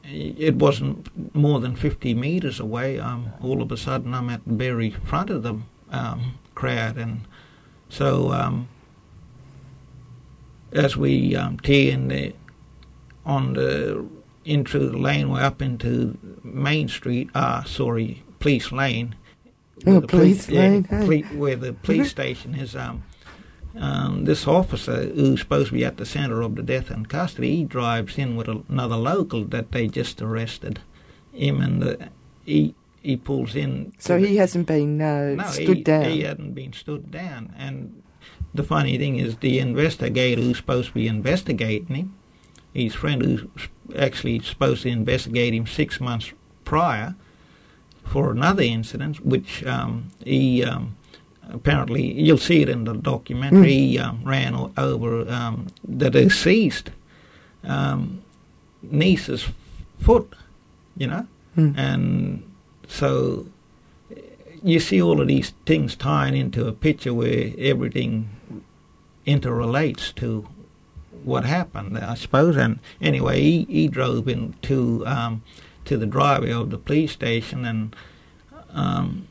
it 0.05 0.57
wasn't 0.57 1.35
more 1.35 1.61
than 1.61 1.77
50 1.77 2.12
metres 2.12 2.61
away. 2.61 3.01
Um, 3.01 3.33
all 3.41 3.62
of 3.62 3.73
a 3.73 3.78
sudden, 3.78 4.12
I'm 4.12 4.28
at 4.28 4.45
the 4.47 4.53
very 4.53 4.91
front 4.91 5.31
of 5.31 5.43
the 5.43 5.55
um, 5.91 6.35
crowd, 6.55 6.99
and 6.99 7.23
so 7.89 8.33
um, 8.33 8.69
as 10.72 10.97
we 10.97 11.34
um, 11.36 11.59
in 11.64 12.09
the, 12.09 12.34
on 13.24 13.55
the 13.55 14.06
into 14.44 14.78
the 14.78 14.97
laneway 14.97 15.43
up 15.43 15.60
into 15.60 16.16
Main 16.43 16.88
Street, 16.88 17.30
ah, 17.34 17.64
sorry, 17.66 18.22
Police 18.38 18.70
Lane. 18.72 19.14
Oh, 19.86 20.01
the 20.01 20.06
police 20.06 20.48
lane, 20.48 20.86
yeah, 20.90 20.98
hey. 21.01 21.05
poli- 21.05 21.36
where 21.38 21.56
the 21.56 21.72
police 21.74 22.10
station 22.10 22.55
is. 22.55 22.74
Um, 22.74 23.02
um, 23.78 24.24
this 24.24 24.47
officer 24.47 25.05
who's 25.05 25.40
supposed 25.40 25.68
to 25.68 25.74
be 25.74 25.84
at 25.84 25.98
the 25.98 26.06
centre 26.06 26.40
of 26.40 26.55
the 26.55 26.62
death 26.62 26.90
and 26.90 27.06
custody, 27.06 27.56
he 27.56 27.64
drives 27.64 28.16
in 28.16 28.34
with 28.34 28.48
a, 28.48 28.62
another 28.70 28.97
local 28.97 29.44
that 29.44 29.72
they 29.72 29.86
just 29.86 30.22
arrested 30.22 30.80
him, 31.32 31.60
and 31.60 31.82
the, 31.82 32.09
he 32.47 32.74
he 33.02 33.16
pulls 33.18 33.55
in. 33.55 33.93
So 33.98 34.16
he 34.18 34.26
the- 34.26 34.36
hasn't 34.36 34.66
been 34.66 35.01
uh, 35.01 35.34
no, 35.34 35.44
stood 35.51 35.76
he, 35.76 35.82
down. 35.82 36.05
He 36.05 36.22
hadn't 36.22 36.55
been 36.55 36.72
stood 36.72 37.10
down, 37.10 37.52
and 37.59 38.02
the 38.57 38.62
funny 38.65 38.99
thing 38.99 39.16
is, 39.19 39.37
the 39.37 39.59
investigator 39.59 40.41
who's 40.43 40.57
supposed 40.59 40.89
to 40.89 40.95
be 40.95 41.07
investigating 41.09 41.95
him, 41.97 42.15
his 42.74 42.95
friend 42.95 43.23
who's 43.23 43.45
actually 43.97 44.41
supposed 44.41 44.83
to 44.83 44.89
investigate 44.89 45.55
him 45.55 45.66
six 45.66 46.01
months 46.01 46.33
prior 46.65 47.15
for 48.05 48.31
another 48.31 48.62
incident, 48.62 49.24
which 49.24 49.65
um, 49.65 50.09
he 50.24 50.62
um, 50.65 50.97
apparently 51.51 52.12
you'll 52.20 52.39
see 52.39 52.62
it 52.62 52.69
in 52.69 52.85
the 52.85 52.95
documentary. 52.95 53.73
He 53.73 53.99
um, 53.99 54.20
ran 54.24 54.55
o- 54.55 54.73
over 54.77 55.28
um, 55.31 55.66
the 55.87 56.11
deceased 56.11 56.91
um, 57.65 58.23
niece's 58.83 59.49
foot, 60.01 60.35
you 60.97 61.07
know, 61.07 61.27
Mm. 61.57 61.74
and 61.78 62.43
so 62.87 63.47
you 64.62 64.81
see 64.81 65.01
all 65.01 65.20
of 65.20 65.28
these 65.28 65.53
things 65.65 65.97
tying 65.97 66.37
into 66.37 66.66
a 66.66 66.73
picture 66.73 67.15
where 67.15 67.53
everything 67.59 68.31
interrelates 69.27 70.15
to 70.16 70.47
what 71.24 71.45
happened, 71.45 71.99
I 71.99 72.15
suppose. 72.15 72.57
And 72.57 72.78
anyway, 73.01 73.41
he, 73.41 73.65
he 73.69 73.89
drove 73.89 74.28
into 74.28 75.05
um, 75.07 75.43
to 75.85 75.97
the 75.97 76.07
driveway 76.07 76.53
of 76.53 76.70
the 76.70 76.78
police 76.78 77.12
station, 77.12 77.65
and 77.65 77.97
um, 78.73 79.28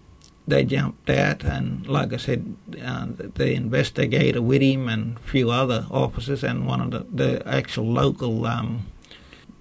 they 0.47 0.63
jumped 0.63 1.09
out. 1.09 1.43
And 1.43 1.87
like 1.87 2.13
I 2.13 2.17
said, 2.17 2.55
uh, 2.83 3.07
the 3.35 3.53
investigator 3.53 4.41
with 4.41 4.61
him 4.61 4.89
and 4.89 5.17
a 5.17 5.21
few 5.21 5.51
other 5.51 5.85
officers, 5.89 6.43
and 6.43 6.67
one 6.67 6.81
of 6.81 6.91
the, 6.91 7.05
the 7.11 7.47
actual 7.47 7.85
local 7.85 8.45
um, 8.45 8.87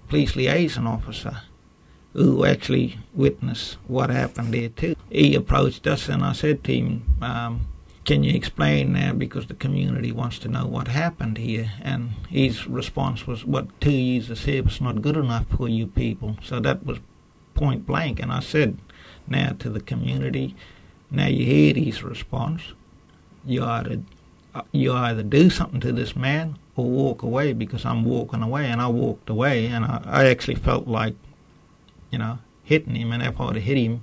police 0.09 0.35
liaison 0.35 0.87
officer 0.87 1.41
who 2.15 2.45
actually 2.45 2.97
witnessed 3.13 3.77
what 3.87 4.09
happened 4.09 4.53
there 4.53 4.69
too. 4.69 4.95
He 5.11 5.35
approached 5.35 5.85
us, 5.85 6.07
and 6.07 6.23
I 6.23 6.33
said 6.33 6.63
to 6.63 6.73
him. 6.73 7.15
Um, 7.21 7.67
can 8.05 8.23
you 8.23 8.35
explain 8.35 8.93
now 8.93 9.13
because 9.13 9.47
the 9.47 9.55
community 9.55 10.11
wants 10.11 10.37
to 10.37 10.47
know 10.47 10.67
what 10.67 10.87
happened 10.87 11.39
here 11.39 11.71
and 11.81 12.11
his 12.29 12.67
response 12.67 13.25
was 13.25 13.43
what 13.43 13.81
two 13.81 13.91
years 13.91 14.29
of 14.29 14.37
service 14.37 14.79
not 14.79 15.01
good 15.01 15.17
enough 15.17 15.47
for 15.47 15.67
you 15.67 15.87
people 15.87 16.37
so 16.43 16.59
that 16.59 16.85
was 16.85 16.99
point 17.55 17.85
blank 17.87 18.19
and 18.19 18.31
i 18.31 18.39
said 18.39 18.77
now 19.27 19.53
to 19.57 19.71
the 19.71 19.79
community 19.79 20.55
now 21.09 21.25
you 21.25 21.45
hear 21.45 21.73
his 21.73 22.03
response 22.03 22.73
you 23.43 23.63
either 23.63 23.99
you 24.71 24.93
either 24.93 25.23
do 25.23 25.49
something 25.49 25.79
to 25.79 25.91
this 25.91 26.15
man 26.15 26.59
or 26.75 26.85
walk 26.85 27.23
away 27.23 27.53
because 27.53 27.85
i'm 27.85 28.03
walking 28.03 28.43
away 28.43 28.67
and 28.67 28.81
i 28.81 28.87
walked 28.87 29.29
away 29.31 29.65
and 29.65 29.83
i, 29.83 29.99
I 30.05 30.25
actually 30.27 30.55
felt 30.55 30.87
like 30.87 31.15
you 32.15 32.19
know 32.19 32.37
hitting 32.63 32.95
him 32.95 33.11
and 33.11 33.21
if 33.21 33.39
i'd 33.41 33.55
have 33.55 33.63
hit 33.63 33.77
him 33.77 34.01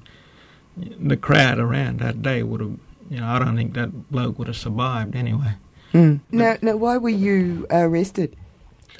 the 0.76 1.16
crowd 1.16 1.58
around 1.58 1.98
that 2.00 2.20
day 2.20 2.42
would 2.42 2.60
have 2.60 2.78
you 3.10 3.20
know, 3.20 3.26
I 3.26 3.38
don't 3.40 3.56
think 3.56 3.74
that 3.74 4.10
bloke 4.10 4.38
would 4.38 4.48
have 4.48 4.56
survived 4.56 5.14
anyway. 5.14 5.56
Mm. 5.92 6.20
Now, 6.30 6.56
now, 6.62 6.76
why 6.76 6.96
were 6.96 7.10
you 7.10 7.66
arrested? 7.70 8.34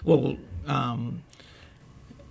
Well, 0.05 0.37
um, 0.67 1.23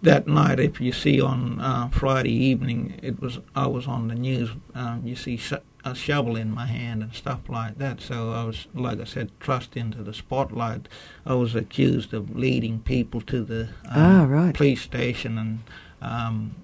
that 0.03 0.27
night, 0.27 0.59
if 0.59 0.79
you 0.79 0.91
see 0.91 1.19
on 1.19 1.59
uh, 1.59 1.87
Friday 1.89 2.33
evening, 2.33 2.99
it 3.01 3.19
was 3.19 3.39
I 3.55 3.65
was 3.65 3.87
on 3.87 4.09
the 4.09 4.13
news. 4.15 4.51
Um, 4.75 5.01
you 5.03 5.15
see 5.15 5.37
sh- 5.37 5.53
a 5.83 5.95
shovel 5.95 6.35
in 6.35 6.51
my 6.51 6.67
hand 6.67 7.01
and 7.01 7.15
stuff 7.15 7.49
like 7.49 7.79
that. 7.79 7.99
So 8.01 8.31
I 8.31 8.43
was, 8.43 8.67
like 8.75 8.99
I 9.01 9.05
said, 9.05 9.31
thrust 9.39 9.75
into 9.75 10.03
the 10.03 10.13
spotlight. 10.13 10.87
I 11.25 11.33
was 11.33 11.55
accused 11.55 12.13
of 12.13 12.35
leading 12.35 12.81
people 12.81 13.21
to 13.21 13.43
the 13.43 13.69
Ah, 13.89 14.21
um, 14.21 14.29
right. 14.29 14.53
police 14.53 14.81
station 14.83 15.39
and. 15.39 15.59
Um, 16.03 16.55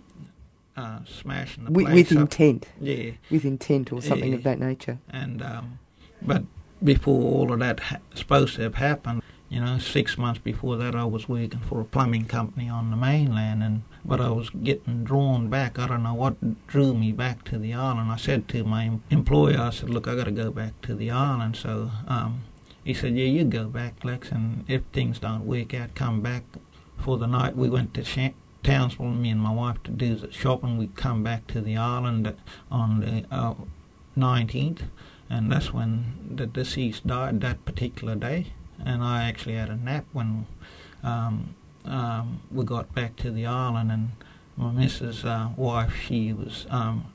uh, 0.77 0.99
smashing 1.05 1.65
the 1.65 1.71
With, 1.71 1.85
place 1.87 2.09
with 2.09 2.17
up. 2.17 2.21
intent. 2.21 2.67
Yeah. 2.79 3.11
With 3.31 3.43
intent 3.45 3.91
or 3.91 4.01
something 4.01 4.29
Yeah. 4.31 4.37
of 4.37 4.43
that 4.43 4.59
nature. 4.59 4.99
And 5.09 5.41
um, 5.41 5.79
but 6.21 6.43
before 6.83 7.21
all 7.23 7.51
of 7.51 7.59
that 7.59 7.79
ha- 7.79 7.97
supposed 8.13 8.55
to 8.55 8.61
have 8.61 8.75
happened, 8.75 9.21
you 9.49 9.59
know, 9.59 9.77
six 9.79 10.17
months 10.17 10.39
before 10.39 10.75
that, 10.77 10.93
I 10.95 11.05
was 11.05 11.27
working 11.29 11.61
for 11.61 11.79
a 11.81 11.85
plumbing 11.85 12.25
company 12.25 12.69
on 12.69 12.91
the 12.91 12.97
mainland, 12.97 13.63
and 13.63 13.83
but 14.05 14.19
I 14.21 14.29
was 14.29 14.49
getting 14.49 15.03
drawn 15.03 15.49
back. 15.49 15.79
I 15.79 15.87
don't 15.87 16.03
know 16.03 16.13
what 16.13 16.67
drew 16.67 16.93
me 16.93 17.11
back 17.11 17.43
to 17.45 17.57
the 17.57 17.73
island. 17.73 18.11
I 18.11 18.17
said 18.17 18.47
to 18.49 18.63
my 18.63 18.85
em- 18.85 19.03
employer, 19.09 19.57
I 19.59 19.69
said, 19.71 19.89
"Look, 19.89 20.07
I 20.07 20.15
got 20.15 20.25
to 20.25 20.31
go 20.31 20.51
back 20.51 20.79
to 20.83 20.93
the 20.95 21.09
island." 21.11 21.55
So 21.55 21.89
um, 22.07 22.41
he 22.83 22.93
said, 22.93 23.15
"Yeah, 23.17 23.25
you 23.25 23.45
go 23.45 23.67
back, 23.67 24.03
Lex, 24.03 24.31
and 24.31 24.65
if 24.67 24.83
things 24.93 25.17
don't 25.19 25.45
work 25.45 25.73
out, 25.73 25.95
come 25.95 26.21
back." 26.21 26.43
For 26.97 27.17
the 27.17 27.27
night, 27.27 27.55
we 27.55 27.69
went 27.69 27.93
to 27.93 28.03
Shan- 28.03 28.33
Townsville, 28.63 29.07
me 29.07 29.29
and 29.29 29.41
my 29.41 29.51
wife, 29.51 29.81
to 29.83 29.91
do 29.91 30.15
the 30.15 30.31
shopping. 30.31 30.77
We 30.77 30.87
come 30.87 31.23
back 31.23 31.47
to 31.47 31.61
the 31.61 31.77
island 31.77 32.35
on 32.71 32.99
the 32.99 33.25
uh, 33.31 33.55
19th, 34.17 34.83
and 35.29 35.51
that's 35.51 35.73
when 35.73 36.35
the 36.35 36.45
deceased 36.45 37.07
died 37.07 37.41
that 37.41 37.65
particular 37.65 38.15
day. 38.15 38.53
And 38.83 39.03
I 39.03 39.27
actually 39.27 39.55
had 39.55 39.69
a 39.69 39.75
nap 39.75 40.05
when 40.13 40.45
um, 41.03 41.55
um, 41.85 42.41
we 42.51 42.65
got 42.65 42.93
back 42.93 43.15
to 43.17 43.31
the 43.31 43.45
island, 43.45 43.91
and 43.91 44.11
my 44.55 44.71
missus' 44.71 45.23
uh, 45.23 45.49
wife, 45.55 45.95
she 45.95 46.33
was 46.33 46.67
um, 46.69 47.05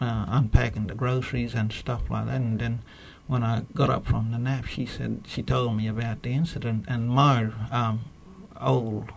uh, 0.00 0.26
unpacking 0.28 0.86
the 0.86 0.94
groceries 0.94 1.54
and 1.54 1.72
stuff 1.72 2.02
like 2.10 2.26
that. 2.26 2.36
And 2.36 2.58
then 2.58 2.82
when 3.26 3.42
I 3.42 3.62
got 3.74 3.90
up 3.90 4.06
from 4.06 4.30
the 4.30 4.38
nap, 4.38 4.66
she 4.66 4.86
said 4.86 5.22
she 5.26 5.42
told 5.42 5.76
me 5.76 5.88
about 5.88 6.22
the 6.22 6.32
incident, 6.32 6.84
and 6.88 7.08
my 7.08 7.50
um, 7.70 8.04
old 8.60 9.10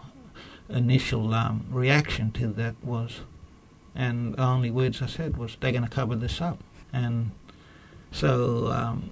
initial 0.69 1.33
um, 1.33 1.65
reaction 1.69 2.31
to 2.33 2.47
that 2.47 2.75
was, 2.83 3.21
and 3.93 4.35
the 4.35 4.41
only 4.41 4.71
words 4.71 5.01
I 5.01 5.07
said 5.07 5.37
was, 5.37 5.57
"They're 5.59 5.71
going 5.71 5.83
to 5.83 5.89
cover 5.89 6.15
this 6.15 6.41
up." 6.41 6.59
And 6.91 7.31
so, 8.11 8.71
um, 8.71 9.09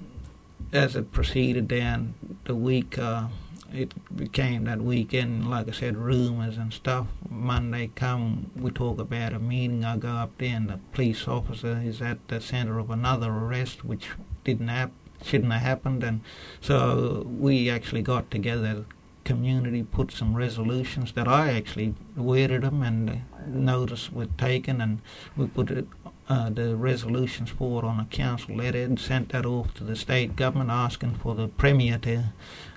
as 0.72 0.96
it 0.96 1.12
proceeded 1.12 1.68
down 1.68 2.16
the 2.46 2.56
week, 2.56 2.98
uh, 2.98 3.28
it 3.74 3.92
became 4.16 4.66
that 4.66 4.82
weekend. 4.82 5.50
Like 5.50 5.68
I 5.68 5.72
said, 5.72 5.98
rumors 5.98 6.58
and 6.58 6.72
stuff. 6.72 7.08
Monday 7.30 7.92
come, 7.96 8.52
we 8.56 8.72
talk 8.72 9.00
about 9.00 9.34
a 9.34 9.40
meeting. 9.40 9.84
I 9.84 9.98
go 9.98 10.10
up 10.10 10.38
there, 10.38 10.56
and 10.56 10.70
the 10.70 10.80
police 10.94 11.28
officer 11.28 11.82
is 11.84 12.02
at 12.02 12.28
the 12.28 12.40
center 12.40 12.80
of 12.80 12.90
another 12.90 13.32
arrest, 13.32 13.84
which 13.84 14.10
didn't 14.44 14.68
happen, 14.68 14.96
shouldn't 15.24 15.52
have 15.52 15.62
happened. 15.62 16.04
And 16.04 16.22
so 16.62 17.26
we 17.28 17.70
actually 17.70 18.04
got 18.04 18.30
together 18.30 18.86
community 19.24 19.84
put 19.84 20.12
some 20.12 20.36
resolutions 20.36 21.14
that 21.14 21.28
I 21.28 21.52
actually 21.54 21.96
worded 22.16 22.62
them 22.64 22.82
and 22.84 23.22
notice 23.48 24.12
were 24.12 24.28
taken 24.38 24.82
and 24.82 25.02
we 25.36 25.48
put 25.48 25.72
it, 25.72 25.88
uh, 26.30 26.50
the 26.50 26.76
resolutions 26.76 27.50
forward 27.50 27.86
on 27.86 28.00
a 28.00 28.06
council 28.06 28.56
letter 28.56 28.82
and 28.82 29.00
sent 29.00 29.30
that 29.30 29.46
off 29.46 29.74
to 29.76 29.84
the 29.84 29.96
state 29.96 30.36
government 30.36 30.70
asking 30.70 31.16
for 31.16 31.36
the 31.36 31.48
premier 31.48 31.98
to 32.00 32.26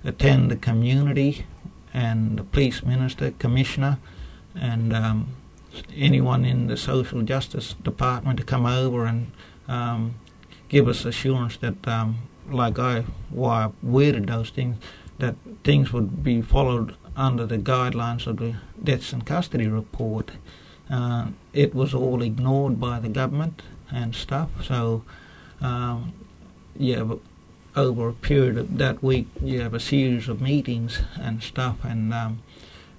attend 0.05 0.51
the 0.51 0.57
community 0.57 1.47
and 1.93 2.39
the 2.39 2.45
police 2.45 2.83
minister, 2.83 3.31
commissioner 3.33 3.99
and 4.55 4.95
um, 4.95 5.37
anyone 5.95 6.45
in 6.45 6.67
the 6.67 6.77
social 6.77 7.23
justice 7.23 7.75
department 7.83 8.39
to 8.39 8.45
come 8.45 8.67
over 8.67 9.07
and 9.07 9.31
um, 9.69 10.15
give 10.69 10.89
us 10.89 11.05
assurance 11.05 11.57
that 11.59 11.87
um, 11.87 12.19
like 12.51 12.79
I 12.79 13.05
why 13.31 13.67
I 13.67 13.71
worded 13.83 14.27
those 14.29 14.51
things 14.51 14.77
that 15.19 15.35
things 15.65 15.93
would 15.93 16.23
be 16.23 16.43
followed 16.43 16.95
under 17.17 17.47
the 17.47 17.59
guidelines 17.59 18.27
of 18.27 18.37
the 18.37 18.57
deaths 18.83 19.13
in 19.13 19.23
custody 19.23 19.67
report. 19.67 20.33
Uh, 20.91 21.29
it 21.53 21.75
was 21.75 21.95
all 21.95 22.23
ignored 22.23 22.79
by 22.79 23.01
the 23.01 23.09
government 23.09 23.63
and 23.91 24.15
stuff. 24.15 24.51
So, 24.63 25.03
um, 25.61 26.13
yeah, 26.77 27.05
over 27.75 28.09
a 28.09 28.13
period 28.13 28.59
of 28.59 28.79
that 28.79 29.03
week, 29.03 29.29
you 29.43 29.61
have 29.61 29.75
a 29.75 29.81
series 29.81 30.29
of 30.29 30.41
meetings 30.41 31.01
and 31.21 31.43
stuff, 31.43 31.77
and 31.83 32.13
um, 32.13 32.43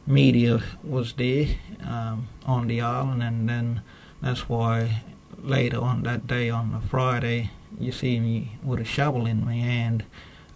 media 0.06 0.62
was 0.84 1.14
there 1.14 1.48
um, 1.84 2.28
on 2.46 2.68
the 2.68 2.82
island, 2.82 3.24
and 3.24 3.48
then 3.48 3.82
that's 4.22 4.50
why 4.50 5.04
later 5.42 5.80
on 5.80 6.04
that 6.04 6.28
day 6.28 6.50
on 6.50 6.72
the 6.72 6.80
Friday, 6.80 7.52
you 7.80 7.92
see 7.92 8.20
me 8.20 8.58
with 8.64 8.80
a 8.80 8.86
shovel 8.86 9.26
in 9.26 9.46
my 9.46 9.56
hand 9.56 10.04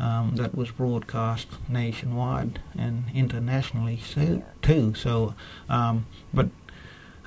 um, 0.01 0.31
that 0.35 0.55
was 0.55 0.71
broadcast 0.71 1.47
nationwide 1.69 2.59
and 2.75 3.05
internationally 3.13 3.99
so, 4.03 4.41
too. 4.63 4.95
So, 4.95 5.35
um, 5.69 6.07
but 6.33 6.49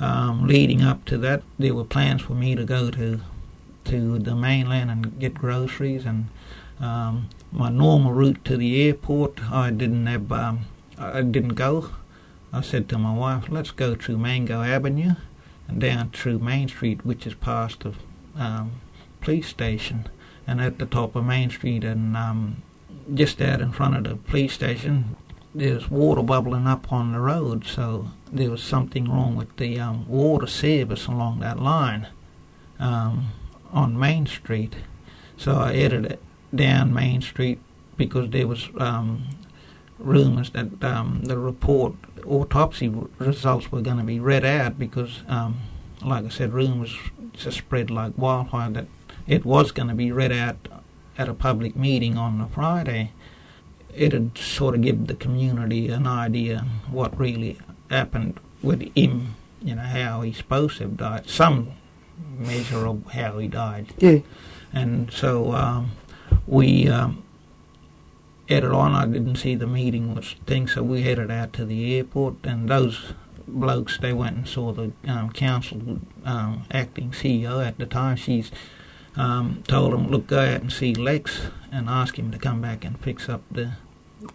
um, 0.00 0.48
leading 0.48 0.82
up 0.82 1.04
to 1.04 1.18
that, 1.18 1.44
there 1.56 1.72
were 1.72 1.84
plans 1.84 2.22
for 2.22 2.34
me 2.34 2.56
to 2.56 2.64
go 2.64 2.90
to 2.90 3.20
to 3.84 4.18
the 4.18 4.34
mainland 4.34 4.90
and 4.90 5.20
get 5.20 5.34
groceries 5.34 6.06
and 6.06 6.26
um, 6.80 7.28
my 7.52 7.68
normal 7.68 8.12
route 8.12 8.44
to 8.46 8.56
the 8.56 8.82
airport. 8.82 9.40
I 9.52 9.70
didn't 9.70 10.06
have 10.06 10.32
um, 10.32 10.64
I 10.98 11.22
didn't 11.22 11.54
go. 11.54 11.90
I 12.52 12.60
said 12.60 12.88
to 12.88 12.98
my 12.98 13.14
wife, 13.14 13.44
"Let's 13.50 13.70
go 13.70 13.94
through 13.94 14.18
Mango 14.18 14.62
Avenue 14.62 15.14
and 15.68 15.80
down 15.80 16.10
through 16.10 16.40
Main 16.40 16.66
Street, 16.66 17.06
which 17.06 17.24
is 17.24 17.34
past 17.34 17.80
the 17.84 17.94
um, 18.36 18.80
police 19.20 19.46
station." 19.46 20.08
And 20.46 20.60
at 20.60 20.78
the 20.78 20.86
top 20.86 21.16
of 21.16 21.24
Main 21.24 21.50
Street 21.50 21.84
and 21.84 22.16
um, 22.16 22.62
just 23.12 23.40
out 23.40 23.60
in 23.60 23.72
front 23.72 23.96
of 23.96 24.04
the 24.04 24.16
police 24.16 24.52
station, 24.52 25.16
there's 25.54 25.90
water 25.90 26.22
bubbling 26.22 26.66
up 26.66 26.92
on 26.92 27.12
the 27.12 27.20
road. 27.20 27.64
So 27.64 28.08
there 28.32 28.50
was 28.50 28.62
something 28.62 29.08
wrong 29.08 29.36
with 29.36 29.56
the 29.56 29.78
um, 29.78 30.06
water 30.08 30.46
service 30.46 31.06
along 31.06 31.40
that 31.40 31.60
line 31.60 32.08
um, 32.78 33.30
on 33.72 33.98
Main 33.98 34.26
Street. 34.26 34.76
So 35.36 35.56
I 35.56 35.74
headed 35.74 36.18
down 36.54 36.92
Main 36.92 37.22
Street 37.22 37.60
because 37.96 38.30
there 38.30 38.46
was 38.46 38.68
um, 38.78 39.28
rumours 39.98 40.50
that 40.50 40.82
um, 40.82 41.22
the 41.24 41.38
report 41.38 41.94
autopsy 42.26 42.88
results 43.18 43.70
were 43.70 43.80
going 43.80 43.98
to 43.98 44.04
be 44.04 44.20
read 44.20 44.44
out 44.44 44.78
because, 44.78 45.22
um, 45.28 45.60
like 46.02 46.24
I 46.24 46.28
said, 46.28 46.52
rumours 46.52 46.96
just 47.32 47.58
spread 47.58 47.90
like 47.90 48.16
wildfire 48.16 48.70
that 48.70 48.86
it 49.26 49.44
was 49.44 49.72
going 49.72 49.88
to 49.88 49.94
be 49.94 50.12
read 50.12 50.32
out 50.32 50.68
at 51.16 51.28
a 51.28 51.34
public 51.34 51.76
meeting 51.76 52.16
on 52.16 52.38
the 52.38 52.46
Friday. 52.46 53.12
It'd 53.94 54.36
sort 54.36 54.74
of 54.74 54.82
give 54.82 55.06
the 55.06 55.14
community 55.14 55.88
an 55.88 56.06
idea 56.06 56.66
what 56.90 57.18
really 57.18 57.58
happened 57.90 58.40
with 58.62 58.82
him, 58.96 59.36
you 59.62 59.76
know, 59.76 59.82
how 59.82 60.22
he's 60.22 60.38
supposed 60.38 60.78
to 60.78 60.84
have 60.84 60.96
died, 60.96 61.28
some 61.28 61.72
measure 62.38 62.86
of 62.86 63.06
how 63.12 63.38
he 63.38 63.48
died. 63.48 63.94
Yeah. 63.98 64.18
And 64.72 65.12
so 65.12 65.52
um, 65.52 65.92
we 66.46 66.88
um, 66.88 67.22
headed 68.48 68.72
on. 68.72 68.92
I 68.92 69.06
didn't 69.06 69.36
see 69.36 69.54
the 69.54 69.66
meeting 69.66 70.14
was 70.14 70.34
thing, 70.46 70.66
so 70.66 70.82
we 70.82 71.02
headed 71.02 71.30
out 71.30 71.52
to 71.54 71.64
the 71.64 71.96
airport, 71.96 72.34
and 72.44 72.68
those 72.68 73.12
blokes 73.46 73.98
they 73.98 74.12
went 74.12 74.36
and 74.36 74.48
saw 74.48 74.72
the 74.72 74.90
um, 75.06 75.30
council 75.30 76.00
um, 76.24 76.64
acting 76.70 77.10
CEO 77.10 77.64
at 77.64 77.78
the 77.78 77.86
time. 77.86 78.16
She's 78.16 78.50
um, 79.16 79.62
told 79.68 79.92
them, 79.92 80.08
look, 80.08 80.26
go 80.26 80.40
out 80.40 80.60
and 80.60 80.72
see 80.72 80.94
Lex 80.94 81.48
and 81.70 81.88
ask 81.88 82.18
him 82.18 82.30
to 82.32 82.38
come 82.38 82.60
back 82.60 82.84
and 82.84 82.98
fix 83.00 83.28
up 83.28 83.42
the 83.50 83.72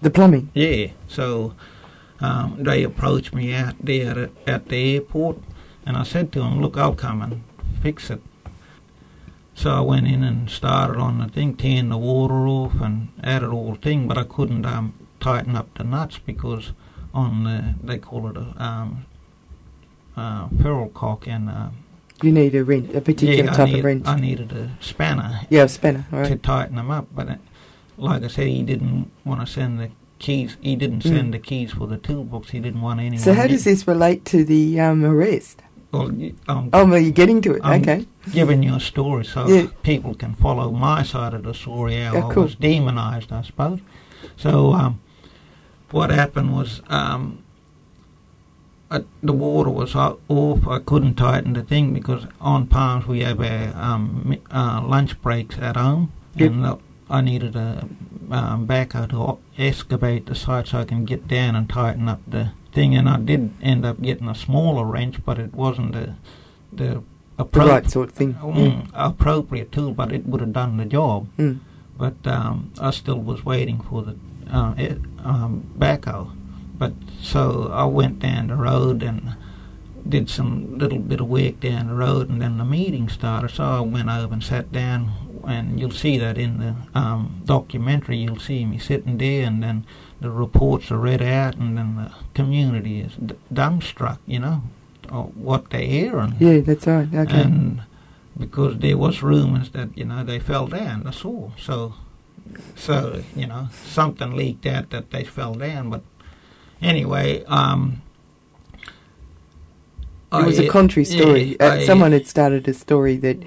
the 0.01 0.09
plumbing. 0.09 0.49
Yeah. 0.53 0.91
So 1.07 1.55
um, 2.19 2.57
they 2.59 2.83
approached 2.83 3.33
me 3.33 3.53
out 3.53 3.75
there 3.83 4.17
at, 4.17 4.31
at 4.47 4.69
the 4.69 4.95
airport, 4.95 5.37
and 5.85 5.97
I 5.97 6.03
said 6.03 6.31
to 6.33 6.39
them, 6.39 6.61
look, 6.61 6.77
I'll 6.77 6.95
come 6.95 7.21
and 7.21 7.43
fix 7.81 8.09
it. 8.09 8.21
So 9.55 9.71
I 9.71 9.81
went 9.81 10.07
in 10.07 10.23
and 10.23 10.49
started 10.49 10.97
on 10.97 11.17
the 11.17 11.27
thing, 11.27 11.55
tearing 11.55 11.89
the 11.89 11.97
water 11.97 12.47
off 12.47 12.79
and 12.79 13.09
added 13.23 13.49
all 13.49 13.73
the 13.73 13.77
thing, 13.77 14.07
but 14.07 14.17
I 14.17 14.23
couldn't 14.23 14.65
um, 14.65 14.93
tighten 15.19 15.55
up 15.55 15.77
the 15.77 15.83
nuts 15.83 16.17
because 16.17 16.71
on 17.13 17.43
the, 17.43 17.75
they 17.83 17.97
call 17.97 18.29
it 18.29 18.37
a 18.37 18.63
um, 18.63 19.05
uh, 20.15 20.47
ferrule 20.61 20.89
cock 20.89 21.27
and 21.27 21.49
uh, 21.49 21.69
You 22.21 22.31
need 22.31 22.53
a 22.55 22.63
wrench, 22.63 22.93
a 22.93 23.01
particular 23.01 23.45
yeah, 23.45 23.51
type 23.53 23.67
need- 23.69 23.79
of 23.79 23.85
wrench. 23.85 24.07
I 24.07 24.19
needed 24.19 24.51
a 24.51 24.71
spanner. 24.81 25.41
Yeah, 25.49 25.63
a 25.63 25.69
spanner, 25.69 26.05
all 26.11 26.25
To 26.25 26.35
tighten 26.35 26.75
them 26.75 26.91
up, 26.91 27.07
but 27.15 27.29
it, 27.29 27.39
like 27.97 28.23
I 28.23 28.27
said, 28.27 28.47
he 28.47 28.63
didn't 28.63 29.09
want 29.23 29.39
to 29.41 29.47
send 29.47 29.79
the 29.79 29.89
keys. 30.19 30.57
He 30.59 30.75
didn't 30.75 30.99
Mm. 31.03 31.15
send 31.15 31.33
the 31.33 31.39
keys 31.39 31.71
for 31.71 31.87
the 31.87 31.97
toolbox. 31.97 32.49
He 32.49 32.59
didn't 32.59 32.81
want 32.81 32.99
anyone. 32.99 33.19
So 33.19 33.33
how 33.33 33.47
does 33.47 33.63
this 33.63 33.87
relate 33.87 34.25
to 34.25 34.43
the 34.43 34.79
um, 34.81 35.05
arrest? 35.05 35.61
Well, 35.93 36.11
y- 36.11 36.33
um, 36.49 36.69
Oh, 36.73 36.85
well, 36.85 36.99
you're 36.99 37.11
getting 37.11 37.41
to 37.41 37.53
it. 37.53 37.61
I'm 37.63 37.81
okay. 37.81 38.05
giving 38.31 38.61
you 38.63 38.75
a 38.75 38.79
story 38.81 39.23
so 39.25 39.47
Yeah. 39.47 39.67
people 39.81 40.13
can 40.13 40.33
follow 40.35 40.71
my 40.71 41.03
side 41.03 41.33
of 41.33 41.43
the 41.43 41.53
story. 41.53 41.95
How 42.01 42.29
I 42.29 42.33
cool. 42.33 42.43
was 42.43 42.55
demonized, 42.55 43.31
I 43.31 43.41
suppose. 43.43 43.79
So 44.35 44.73
um, 44.73 44.99
what 45.91 46.09
happened 46.11 46.53
was 46.53 46.81
um, 46.89 47.39
I, 48.91 49.03
the 49.21 49.33
water 49.33 49.69
was 49.69 49.95
off. 49.95 50.67
I 50.67 50.79
couldn't 50.79 51.15
tighten 51.15 51.53
the 51.53 51.61
thing 51.63 51.93
because 51.93 52.25
on 52.41 52.67
Palms 52.67 53.05
we 53.07 53.19
have 53.21 53.39
our 53.39 53.73
um, 53.75 54.35
uh, 54.51 54.81
lunch 54.83 55.21
breaks 55.21 55.57
at 55.59 55.75
home, 55.75 56.11
Yep. 56.35 56.51
and 56.51 56.65
uh, 56.65 56.75
I 57.09 57.21
needed 57.21 57.55
a 57.55 57.87
um, 58.31 58.67
backhoe 58.67 59.09
to 59.09 59.37
excavate 59.57 60.25
the 60.25 60.35
site 60.35 60.67
so 60.67 60.79
I 60.79 60.85
can 60.85 61.05
get 61.05 61.27
down 61.27 61.55
and 61.55 61.69
tighten 61.69 62.07
up 62.09 62.21
the 62.27 62.51
thing. 62.73 62.95
And 62.95 63.07
I 63.09 63.17
did 63.17 63.51
end 63.61 63.85
up 63.85 64.01
getting 64.01 64.27
a 64.27 64.35
smaller 64.35 64.85
wrench, 64.85 65.23
but 65.25 65.37
it 65.39 65.53
wasn't 65.53 65.93
the 65.93 66.15
the 66.73 67.03
The 67.37 67.45
right 67.59 67.89
sort 67.89 68.09
of 68.09 68.15
thing. 68.15 68.33
Mm, 68.35 68.89
appropriate 68.93 69.71
tool, 69.71 69.93
but 69.93 70.11
it 70.11 70.25
would 70.25 70.41
have 70.41 70.53
done 70.53 70.77
the 70.77 70.85
job. 70.85 71.27
Mm. 71.37 71.59
But 71.97 72.15
um, 72.25 72.71
I 72.79 72.91
still 72.91 73.19
was 73.19 73.43
waiting 73.45 73.81
for 73.81 74.01
the 74.03 74.15
uh, 74.51 74.73
it, 74.77 74.99
um, 75.23 75.69
backhoe. 75.77 76.31
But 76.79 76.93
so 77.21 77.69
I 77.73 77.85
went 77.85 78.19
down 78.19 78.47
the 78.47 78.55
road 78.55 79.03
and 79.03 79.35
did 80.07 80.29
some 80.29 80.77
little 80.77 80.99
bit 80.99 81.19
of 81.19 81.27
work 81.27 81.59
down 81.59 81.87
the 81.87 81.93
road, 81.93 82.29
and 82.29 82.41
then 82.41 82.57
the 82.57 82.65
meeting 82.65 83.09
started. 83.09 83.49
So 83.51 83.63
I 83.63 83.79
went 83.81 84.09
over 84.09 84.33
and 84.33 84.43
sat 84.43 84.71
down, 84.71 85.11
and 85.45 85.79
you'll 85.79 85.91
see 85.91 86.17
that 86.17 86.37
in 86.37 86.57
the 86.59 86.75
um, 86.97 87.41
documentary. 87.45 88.17
You'll 88.17 88.39
see 88.39 88.65
me 88.65 88.77
sitting 88.79 89.17
there, 89.17 89.45
and 89.45 89.61
then 89.61 89.85
the 90.21 90.31
reports 90.31 90.89
are 90.89 90.97
read 90.97 91.21
out, 91.21 91.55
and 91.57 91.77
then 91.77 91.95
the 91.95 92.11
community 92.33 93.01
is 93.01 93.13
d- 93.15 93.35
dumbstruck, 93.53 94.19
you 94.25 94.39
know, 94.39 94.63
what 95.35 95.69
they're 95.69 95.81
hearing. 95.81 96.35
Yeah, 96.39 96.59
that's 96.61 96.87
right. 96.87 97.13
Okay. 97.13 97.41
And 97.41 97.81
because 98.37 98.77
there 98.79 98.97
was 98.97 99.21
rumours 99.21 99.69
that 99.71 99.97
you 99.97 100.05
know 100.05 100.23
they 100.23 100.39
fell 100.39 100.67
down, 100.67 101.03
that's 101.03 101.25
all. 101.25 101.51
So, 101.59 101.95
so 102.75 103.21
you 103.35 103.47
know 103.47 103.67
something 103.85 104.35
leaked 104.35 104.65
out 104.65 104.89
that 104.91 105.11
they 105.11 105.23
fell 105.25 105.55
down. 105.55 105.89
But 105.89 106.03
anyway, 106.81 107.43
um, 107.45 108.01
It 110.31 110.45
was 110.45 110.59
I- 110.59 110.63
a 110.63 110.69
contrary 110.69 111.05
story. 111.05 111.57
yeah, 111.59 111.65
uh, 111.67 111.73
I- 111.75 111.85
someone 111.85 112.11
had 112.11 112.27
started 112.27 112.67
a 112.67 112.73
story 112.73 113.17
that 113.17 113.41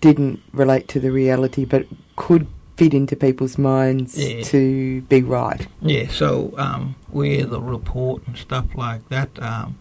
didn't 0.00 0.40
relate 0.52 0.88
to 0.88 1.00
the 1.00 1.10
reality, 1.10 1.64
but 1.64 1.86
could 2.16 2.46
fit 2.76 2.92
into 2.94 3.14
people's 3.14 3.56
minds 3.58 4.16
Yeah. 4.18 4.42
to 4.42 5.02
be 5.02 5.22
right. 5.22 5.66
Yeah, 5.82 6.08
so 6.08 6.52
um, 6.56 6.94
where 7.10 7.44
the 7.44 7.60
report 7.60 8.22
and 8.26 8.36
stuff 8.36 8.66
like 8.74 9.08
that, 9.10 9.30
um, 9.40 9.76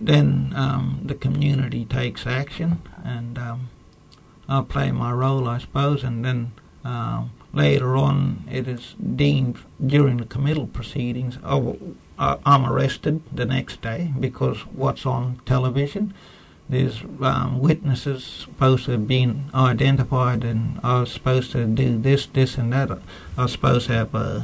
then 0.00 0.52
um, 0.56 1.00
the 1.04 1.14
community 1.14 1.84
takes 1.84 2.26
action, 2.26 2.80
and 3.04 3.38
um, 3.38 3.68
I 4.48 4.60
play 4.62 4.90
my 4.92 5.12
role, 5.12 5.48
I 5.48 5.58
suppose, 5.58 6.02
and 6.04 6.24
then 6.24 6.52
um, 6.84 7.30
later 7.52 7.96
on 7.96 8.44
it 8.50 8.66
is 8.68 8.94
deemed 9.16 9.56
during 9.84 10.18
the 10.18 10.24
committal 10.26 10.66
proceedings. 10.66 11.38
Oh, 11.44 11.76
I- 12.18 12.38
I'm 12.44 12.64
arrested 12.66 13.22
the 13.32 13.44
next 13.46 13.80
day 13.82 14.12
because 14.18 14.58
what's 14.66 15.06
on 15.06 15.40
television. 15.46 16.14
There's 16.70 17.02
um, 17.22 17.60
witnesses 17.60 18.24
supposed 18.24 18.84
to 18.86 18.90
have 18.92 19.08
been 19.08 19.44
identified, 19.54 20.44
and 20.44 20.78
I 20.82 21.00
was 21.00 21.10
supposed 21.12 21.52
to 21.52 21.64
do 21.64 21.96
this, 21.98 22.26
this, 22.26 22.58
and 22.58 22.70
that. 22.74 22.90
I 23.38 23.42
was 23.44 23.52
supposed 23.52 23.86
to 23.86 23.94
have 23.94 24.14
uh, 24.14 24.40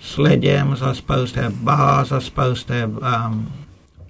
sledgehammers. 0.00 0.82
I 0.82 0.88
was 0.88 0.96
supposed 0.98 1.34
to 1.34 1.42
have 1.42 1.64
bars. 1.64 2.12
I 2.12 2.16
was 2.16 2.24
supposed 2.24 2.66
to 2.68 2.72
have. 2.74 3.02
Um, 3.02 3.52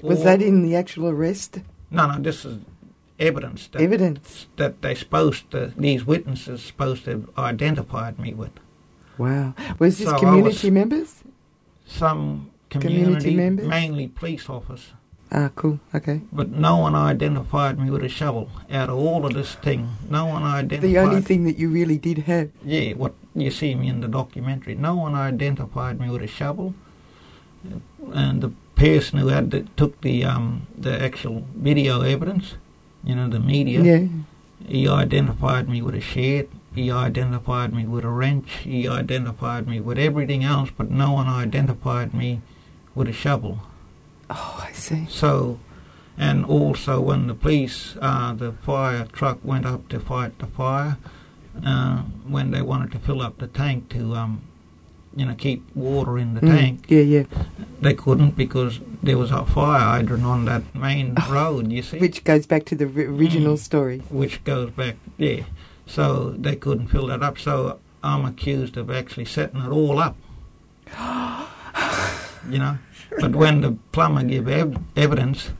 Was 0.02 0.22
that 0.22 0.40
in 0.42 0.62
the 0.62 0.76
actual 0.76 1.08
arrest? 1.08 1.60
No, 1.90 2.06
no. 2.06 2.20
This 2.20 2.44
is 2.44 2.58
evidence. 3.18 3.66
That, 3.68 3.82
Evidence. 3.82 4.46
that 4.56 4.80
they 4.82 4.94
supposed 4.94 5.50
to. 5.50 5.72
These 5.76 6.04
witnesses 6.04 6.62
supposed 6.62 7.04
to 7.06 7.10
have 7.10 7.30
identified 7.38 8.18
me 8.18 8.32
with. 8.34 8.52
Wow. 9.16 9.54
Was 9.80 9.98
this 9.98 10.08
So 10.08 10.18
community 10.18 10.68
was- 10.68 10.70
members? 10.70 11.24
Some 11.86 12.50
Community 12.68 13.04
community, 13.04 13.34
members? 13.34 13.66
mainly 13.66 14.08
police 14.08 14.48
officers. 14.48 14.92
Ah, 15.30 15.50
cool. 15.54 15.78
Okay. 15.94 16.22
But 16.32 16.50
no 16.50 16.76
one 16.78 16.94
identified 16.94 17.78
me 17.78 17.90
with 17.90 18.02
a 18.02 18.08
shovel. 18.08 18.48
Out 18.70 18.88
of 18.88 18.96
all 18.96 19.26
of 19.26 19.34
this 19.34 19.54
thing, 19.54 19.90
no 20.08 20.24
one 20.24 20.42
identified. 20.42 20.90
The 20.90 20.98
only 20.98 21.20
thing 21.20 21.44
that 21.44 21.58
you 21.58 21.68
really 21.68 21.98
did 21.98 22.18
have. 22.18 22.50
Yeah, 22.64 22.94
what 22.94 23.14
you 23.34 23.50
see 23.50 23.74
me 23.74 23.88
in 23.88 24.00
the 24.00 24.08
documentary. 24.08 24.74
No 24.74 24.96
one 24.96 25.14
identified 25.14 26.00
me 26.00 26.08
with 26.08 26.22
a 26.22 26.26
shovel, 26.26 26.74
and 28.12 28.40
the 28.40 28.52
person 28.74 29.18
who 29.18 29.28
had 29.28 29.50
the, 29.50 29.66
took 29.76 30.00
the 30.00 30.24
um 30.24 30.66
the 30.76 31.02
actual 31.02 31.44
video 31.54 32.00
evidence, 32.00 32.54
you 33.04 33.14
know, 33.14 33.28
the 33.28 33.40
media. 33.40 33.82
Yeah. 33.82 34.08
He 34.66 34.88
identified 34.88 35.68
me 35.68 35.82
with 35.82 35.94
a 35.94 36.00
shed. 36.00 36.48
He 36.74 36.90
identified 36.90 37.74
me 37.74 37.86
with 37.86 38.04
a 38.04 38.08
wrench. 38.08 38.50
He 38.64 38.88
identified 38.88 39.68
me 39.68 39.80
with 39.80 39.98
everything 39.98 40.42
else, 40.42 40.70
but 40.76 40.90
no 40.90 41.12
one 41.12 41.26
identified 41.26 42.14
me 42.14 42.40
with 42.98 43.08
a 43.08 43.12
shovel. 43.12 43.60
Oh, 44.28 44.64
I 44.68 44.72
see. 44.72 45.06
So, 45.08 45.58
and 46.18 46.44
also 46.44 47.00
when 47.00 47.28
the 47.28 47.34
police, 47.34 47.96
uh, 48.02 48.34
the 48.34 48.52
fire 48.52 49.06
truck 49.12 49.38
went 49.42 49.64
up 49.64 49.88
to 49.90 50.00
fight 50.00 50.38
the 50.40 50.46
fire, 50.46 50.98
uh, 51.64 51.98
when 52.26 52.50
they 52.50 52.60
wanted 52.60 52.90
to 52.92 52.98
fill 52.98 53.22
up 53.22 53.38
the 53.38 53.46
tank 53.46 53.88
to, 53.90 54.14
um, 54.16 54.42
you 55.16 55.24
know, 55.24 55.34
keep 55.34 55.64
water 55.74 56.18
in 56.18 56.34
the 56.34 56.40
Mm, 56.40 56.48
tank. 56.58 56.84
Yeah, 56.88 57.00
yeah. 57.00 57.22
They 57.80 57.94
couldn't 57.94 58.36
because 58.36 58.80
there 59.02 59.16
was 59.16 59.30
a 59.30 59.44
fire 59.46 59.80
hydrant 59.80 60.24
on 60.24 60.44
that 60.44 60.62
main 60.74 61.14
road. 61.30 61.70
You 61.72 61.82
see, 61.82 61.98
Which 61.98 62.24
goes 62.24 62.46
back 62.46 62.64
to 62.66 62.74
the 62.76 62.86
ri- 62.86 63.06
original 63.06 63.54
Mm. 63.54 63.58
story. 63.58 64.02
which 64.10 64.42
goes 64.44 64.70
back 64.70 64.96
yeah. 65.16 65.44
So 65.86 66.34
they 66.38 66.54
couldn't 66.56 66.88
fill 66.88 67.06
that 67.06 67.22
up. 67.22 67.38
So 67.38 67.78
I'm 68.02 68.24
accused 68.26 68.76
of 68.76 68.90
actually 68.90 69.24
setting 69.24 69.60
it 69.60 69.70
all 69.70 69.98
up. 69.98 70.16
you 72.50 72.58
know, 72.58 72.78
but 73.20 73.34
when 73.34 73.60
the 73.60 73.72
plumber 73.92 74.22
gave 74.22 74.48
ev- 74.48 74.78
evidence, 74.96 75.50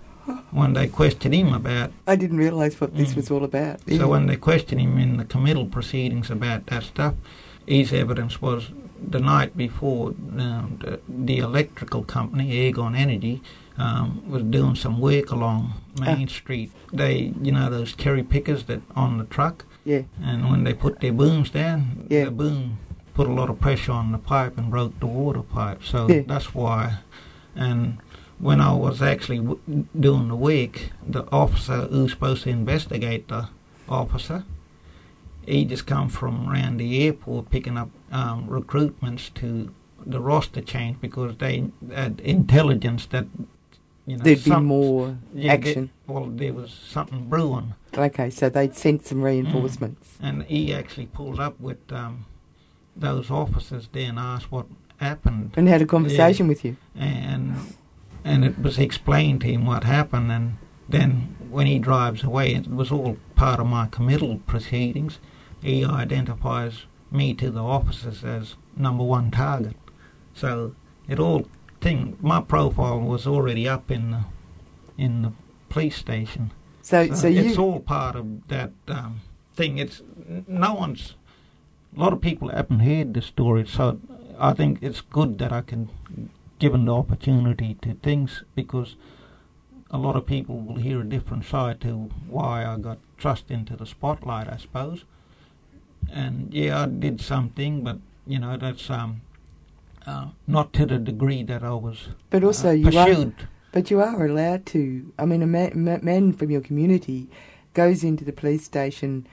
when 0.51 0.75
they 0.75 0.87
questioned 0.89 1.35
him 1.35 1.53
about, 1.53 1.91
I 2.07 2.17
didn't 2.17 2.37
realise 2.39 2.81
what 2.81 2.95
this 2.95 3.13
Mm. 3.13 3.17
was 3.17 3.31
all 3.31 3.45
about. 3.45 3.81
Yeah. 3.87 3.99
so 3.99 4.09
when 4.09 4.27
they 4.27 4.37
questioned 4.37 4.81
him 4.81 4.99
in 4.99 5.17
the 5.17 5.25
committal 5.25 5.67
proceedings 5.67 6.31
about 6.31 6.67
that 6.67 6.83
stuff, 6.85 7.15
his 7.67 7.93
evidence 7.93 8.41
was 8.43 8.71
the 9.01 9.21
night 9.21 9.57
before 9.57 10.09
um, 10.39 10.79
the, 10.81 11.01
the 11.09 11.39
electrical 11.39 12.03
company, 12.03 12.71
Ergon 12.73 12.97
Energy, 12.97 13.41
um, 13.79 14.23
was 14.29 14.43
doing 14.43 14.75
some 14.75 15.01
work 15.01 15.31
along 15.31 15.73
Main 16.01 16.27
Street. 16.29 16.73
They, 16.93 17.33
you 17.41 17.53
know, 17.53 17.71
those 17.71 17.95
cherry 17.95 18.23
pickers 18.25 18.65
that 18.65 18.81
on 18.97 19.19
the 19.19 19.25
truck. 19.25 19.65
Yeah. 19.85 20.03
And 20.23 20.51
when 20.51 20.65
they 20.65 20.75
put 20.75 21.01
their 21.01 21.13
booms 21.13 21.51
down, 21.51 22.07
Yeah. 22.11 22.25
the 22.25 22.31
boom 22.33 22.79
put 23.15 23.29
a 23.29 23.33
lot 23.33 23.51
of 23.51 23.61
pressure 23.61 23.93
on 23.93 24.13
the 24.13 24.19
pipe 24.19 24.59
and 24.59 24.69
broke 24.71 24.99
the 25.01 25.07
water 25.07 25.43
pipe. 25.43 25.83
So 25.85 26.09
Yeah. 26.09 26.23
that's 26.27 26.55
why. 26.55 26.99
And 27.57 27.99
when 28.39 28.61
I 28.61 28.73
was 28.73 29.03
actually 29.03 29.39
w- 29.39 29.87
doing 29.99 30.29
the 30.29 30.37
work, 30.37 30.91
the 31.07 31.25
officer 31.33 31.83
who's 31.83 32.13
supposed 32.13 32.45
to 32.45 32.51
investigate 32.51 33.29
the 33.29 33.49
officer, 33.89 34.45
he 35.47 35.65
just 35.65 35.87
come 35.87 36.09
from 36.09 36.49
around 36.49 36.77
the 36.77 37.05
airport 37.05 37.51
picking 37.51 37.77
up 37.77 37.91
um, 38.13 38.47
recruitments 38.49 39.33
to 39.35 39.73
the 40.05 40.21
roster 40.21 40.61
change 40.61 41.01
because 41.01 41.37
they 41.39 41.71
had 41.93 42.21
intelligence 42.21 43.07
that 43.07 43.27
you 44.07 44.17
know 44.17 44.25
There'd 44.25 44.45
be 44.45 44.57
more 44.57 45.19
yeah, 45.35 45.53
action. 45.53 45.91
There, 46.07 46.17
well, 46.17 46.27
there 46.27 46.53
was 46.53 46.71
something 46.71 47.29
brewing. 47.29 47.75
Okay, 47.97 48.31
so 48.31 48.49
they'd 48.49 48.75
sent 48.75 49.05
some 49.05 49.23
reinforcements. 49.23 50.17
And 50.21 50.45
he 50.45 50.73
actually 50.73 51.07
pulled 51.07 51.41
up 51.41 51.61
with 51.61 51.93
um, 51.93 52.25
those 52.97 53.31
officers 53.31 53.89
there 53.93 54.09
and 54.09 54.19
asked 54.19 54.51
what 54.51 54.67
happened. 54.99 55.53
And 55.57 55.69
had 55.69 55.83
a 55.83 55.87
conversation 55.87 56.47
Yeah. 56.47 56.49
with 56.51 56.65
you. 56.65 56.77
And 56.95 57.55
and 58.25 58.45
it 58.45 58.59
was 58.59 58.79
explained 58.79 59.41
to 59.41 59.47
him 59.47 59.65
what 59.65 59.85
happened. 59.85 60.31
And 60.31 60.57
then 60.89 61.35
when 61.51 61.67
he 61.67 61.79
drives 61.79 62.23
away, 62.23 62.55
it 62.55 62.69
was 62.69 62.91
all 62.93 63.17
part 63.37 63.59
of 63.61 63.67
my 63.67 63.87
committal 63.87 64.39
proceedings. 64.47 65.19
He 65.63 65.85
identifies 65.85 66.85
me 67.11 67.33
to 67.35 67.51
the 67.51 67.63
officers 67.63 68.23
as 68.25 68.57
number 68.77 69.03
one 69.05 69.31
target. 69.31 69.77
So 70.35 70.75
it 71.09 71.19
all 71.19 71.47
thing 71.81 72.17
my 72.21 72.41
profile 72.41 73.01
was 73.01 73.27
already 73.27 73.69
up 73.69 73.91
in 73.91 74.11
the 74.11 74.21
in 74.99 75.23
the 75.23 75.33
police 75.69 75.97
station. 75.97 76.51
So- 76.83 77.15
so 77.15 77.29
it's 77.29 77.57
you- 77.57 77.63
all 77.63 77.81
part 77.81 78.17
of 78.17 78.49
that 78.49 78.73
um, 78.89 79.21
thing. 79.55 79.79
It's 79.79 80.03
no 80.49 80.75
one's. 80.75 81.15
A 81.97 82.01
lot 82.01 82.13
of 82.13 82.21
people 82.21 82.49
haven't 82.49 82.81
heard 82.81 83.15
the 83.15 83.23
story, 83.23 83.65
so 83.67 83.99
I 84.39 84.53
think 84.55 84.79
it's 84.83 85.01
good 85.01 85.39
that 85.39 85.53
I 85.53 85.61
can 85.63 85.89
given 86.59 86.85
the 86.87 86.95
opportunity 86.95 87.75
to 87.83 87.95
things 87.95 88.43
because 88.55 88.97
a 89.91 89.99
lot 89.99 90.17
of 90.17 90.27
people 90.27 90.59
will 90.61 90.77
hear 90.77 91.01
a 91.01 91.05
different 91.05 91.45
side 91.45 91.81
to 91.81 92.11
why 92.29 92.65
I 92.67 92.77
got 92.79 92.99
thrust 93.19 93.51
into 93.51 93.77
the 93.77 93.87
spotlight, 93.87 94.49
I 94.49 94.57
suppose. 94.57 95.05
And 96.13 96.53
yeah, 96.53 96.83
I 96.83 96.87
did 96.87 97.21
something, 97.21 97.83
but 97.85 97.99
you 98.27 98.39
know 98.39 98.57
that's 98.57 98.91
um, 98.91 99.21
uh, 100.07 100.29
not 100.47 100.73
to 100.75 100.87
the 100.87 100.99
degree 100.99 101.43
that 101.45 101.63
I 101.63 101.73
was 101.75 102.09
But 102.31 102.45
also, 102.45 102.69
uh, 102.71 102.73
you 102.73 102.99
are, 102.99 103.07
pursued. 103.07 103.35
but 103.73 103.91
you 103.91 104.01
are 104.01 104.25
allowed 104.27 104.67
to. 104.67 105.13
I 105.19 105.25
mean, 105.27 105.43
a 105.43 105.47
man, 105.47 105.73
man 106.03 106.33
from 106.33 106.51
your 106.51 106.61
community 106.61 107.29
goes 107.75 108.03
into 108.05 108.25
the 108.25 108.33
police 108.33 108.65
station 108.65 109.27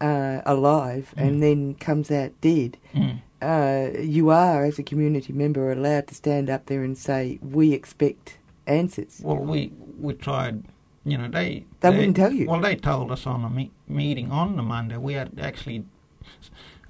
uh, 0.00 0.40
alive 0.46 1.12
Mm. 1.16 1.22
and 1.26 1.42
then 1.42 1.74
comes 1.74 2.10
out 2.10 2.32
dead. 2.40 2.76
Mm. 2.94 3.20
Uh, 3.42 3.88
you 3.98 4.28
are, 4.30 4.64
as 4.64 4.78
a 4.78 4.82
community 4.82 5.32
member, 5.32 5.72
allowed 5.72 6.06
to 6.08 6.14
stand 6.14 6.50
up 6.50 6.66
there 6.66 6.82
and 6.82 6.96
say, 6.96 7.38
"We 7.42 7.72
expect 7.72 8.38
answers." 8.66 9.20
Well, 9.22 9.38
we 9.38 9.72
we 9.98 10.14
tried. 10.14 10.64
You 11.04 11.16
know, 11.16 11.28
they 11.28 11.64
They 11.80 11.88
wouldn't 11.90 12.16
tell 12.16 12.32
you. 12.32 12.46
Well, 12.46 12.60
they 12.60 12.76
told 12.76 13.10
us 13.10 13.26
on 13.26 13.42
a 13.44 13.48
me- 13.48 13.70
meeting 13.88 14.30
on 14.30 14.56
the 14.56 14.62
Monday. 14.62 14.98
We 14.98 15.14
had 15.14 15.40
actually, 15.40 15.84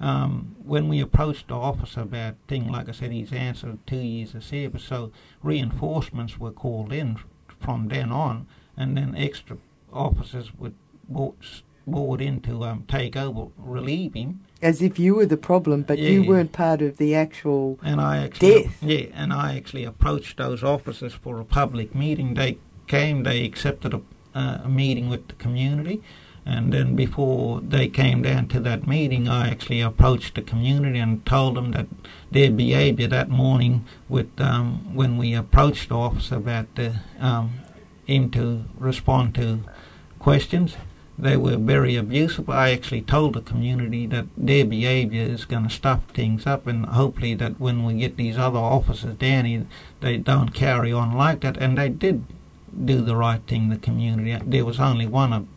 um, 0.01 0.55
when 0.65 0.89
we 0.89 0.99
approached 0.99 1.47
the 1.47 1.53
officer 1.55 2.01
about 2.01 2.35
thing, 2.49 2.69
like 2.69 2.89
I 2.89 2.91
said, 2.91 3.13
he's 3.13 3.31
answered 3.31 3.79
two 3.87 3.95
years 3.95 4.35
of 4.35 4.43
service. 4.43 4.83
So 4.83 5.11
reinforcements 5.41 6.37
were 6.37 6.51
called 6.51 6.91
in 6.91 7.19
from 7.61 7.87
then 7.87 8.11
on, 8.11 8.47
and 8.75 8.97
then 8.97 9.15
extra 9.15 9.57
officers 9.93 10.51
were 10.59 10.73
brought, 11.07 11.61
brought 11.91 12.21
in 12.21 12.41
to 12.41 12.63
um, 12.63 12.85
take 12.87 13.15
over, 13.15 13.47
relieve 13.57 14.13
him. 14.13 14.41
As 14.61 14.81
if 14.81 14.99
you 14.99 15.15
were 15.15 15.25
the 15.25 15.37
problem, 15.37 15.81
but 15.81 15.97
you 15.97 16.23
weren't 16.23 16.51
part 16.51 16.81
of 16.81 16.97
the 16.97 17.15
actual 17.15 17.79
And 17.83 17.99
I 17.99 18.23
actually, 18.23 18.63
death. 18.63 18.77
yeah, 18.83 19.05
and 19.13 19.33
I 19.33 19.55
actually 19.55 19.85
approached 19.85 20.37
those 20.37 20.63
officers 20.63 21.13
for 21.13 21.39
a 21.39 21.45
public 21.45 21.95
meeting. 21.95 22.35
They 22.35 22.57
came, 22.87 23.23
they 23.23 23.43
accepted 23.43 23.93
a, 23.93 24.01
uh, 24.35 24.61
a 24.63 24.69
meeting 24.69 25.09
with 25.09 25.27
the 25.27 25.33
community, 25.33 26.01
and 26.45 26.71
then 26.71 26.95
before 26.95 27.61
they 27.61 27.87
came 27.87 28.21
down 28.21 28.47
to 28.49 28.59
that 28.61 28.87
meeting, 28.87 29.27
I 29.27 29.49
actually 29.49 29.81
approached 29.81 30.35
the 30.35 30.41
community 30.41 30.99
and 30.99 31.25
told 31.25 31.55
them 31.55 31.71
that 31.71 31.87
their 32.31 32.51
behaviour 32.51 33.07
that 33.07 33.29
morning, 33.29 33.85
with 34.09 34.29
um, 34.39 34.95
when 34.95 35.17
we 35.17 35.33
approached 35.33 35.89
the 35.89 35.95
officer 35.95 36.35
about 36.35 36.73
the, 36.75 36.95
um, 37.19 37.53
him 38.05 38.29
to 38.31 38.65
respond 38.77 39.35
to 39.35 39.59
questions. 40.19 40.75
They 41.21 41.37
were 41.37 41.55
very 41.57 41.95
abusive. 41.97 42.49
I 42.49 42.71
actually 42.71 43.01
told 43.01 43.35
the 43.35 43.41
community 43.41 44.07
that 44.07 44.25
their 44.35 44.65
behaviour 44.65 45.21
is 45.21 45.45
going 45.45 45.65
to 45.65 45.69
stuff 45.69 46.03
things 46.15 46.47
up, 46.47 46.65
and 46.65 46.87
hopefully 46.87 47.35
that 47.35 47.59
when 47.59 47.83
we 47.85 47.93
get 47.93 48.17
these 48.17 48.39
other 48.39 48.57
officers 48.57 49.15
down 49.17 49.45
here, 49.45 49.67
they 49.99 50.17
don't 50.17 50.51
carry 50.51 50.91
on 50.91 51.13
like 51.13 51.41
that. 51.41 51.57
And 51.57 51.77
they 51.77 51.89
did 51.89 52.25
do 52.85 53.01
the 53.01 53.15
right 53.15 53.41
thing. 53.45 53.69
The 53.69 53.77
community. 53.77 54.35
There 54.43 54.65
was 54.65 54.79
only 54.79 55.05
one 55.05 55.47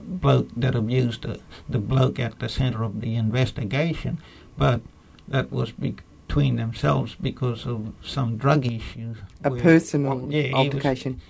bloke 0.00 0.50
that 0.56 0.76
abused 0.76 1.22
the, 1.22 1.40
the 1.68 1.80
bloke 1.80 2.20
at 2.20 2.38
the 2.38 2.48
centre 2.48 2.84
of 2.84 3.00
the 3.00 3.16
investigation, 3.16 4.18
but 4.56 4.80
that 5.26 5.50
was 5.50 5.72
between 5.72 6.56
themselves 6.56 7.16
because 7.20 7.66
of 7.66 7.92
some 8.04 8.36
drug 8.36 8.66
issues. 8.66 9.16
A 9.42 9.50
personal 9.50 10.16
well, 10.18 10.32
yeah, 10.32 10.42
he 10.42 10.48
was- 10.54 10.54
altercation. 10.54 11.20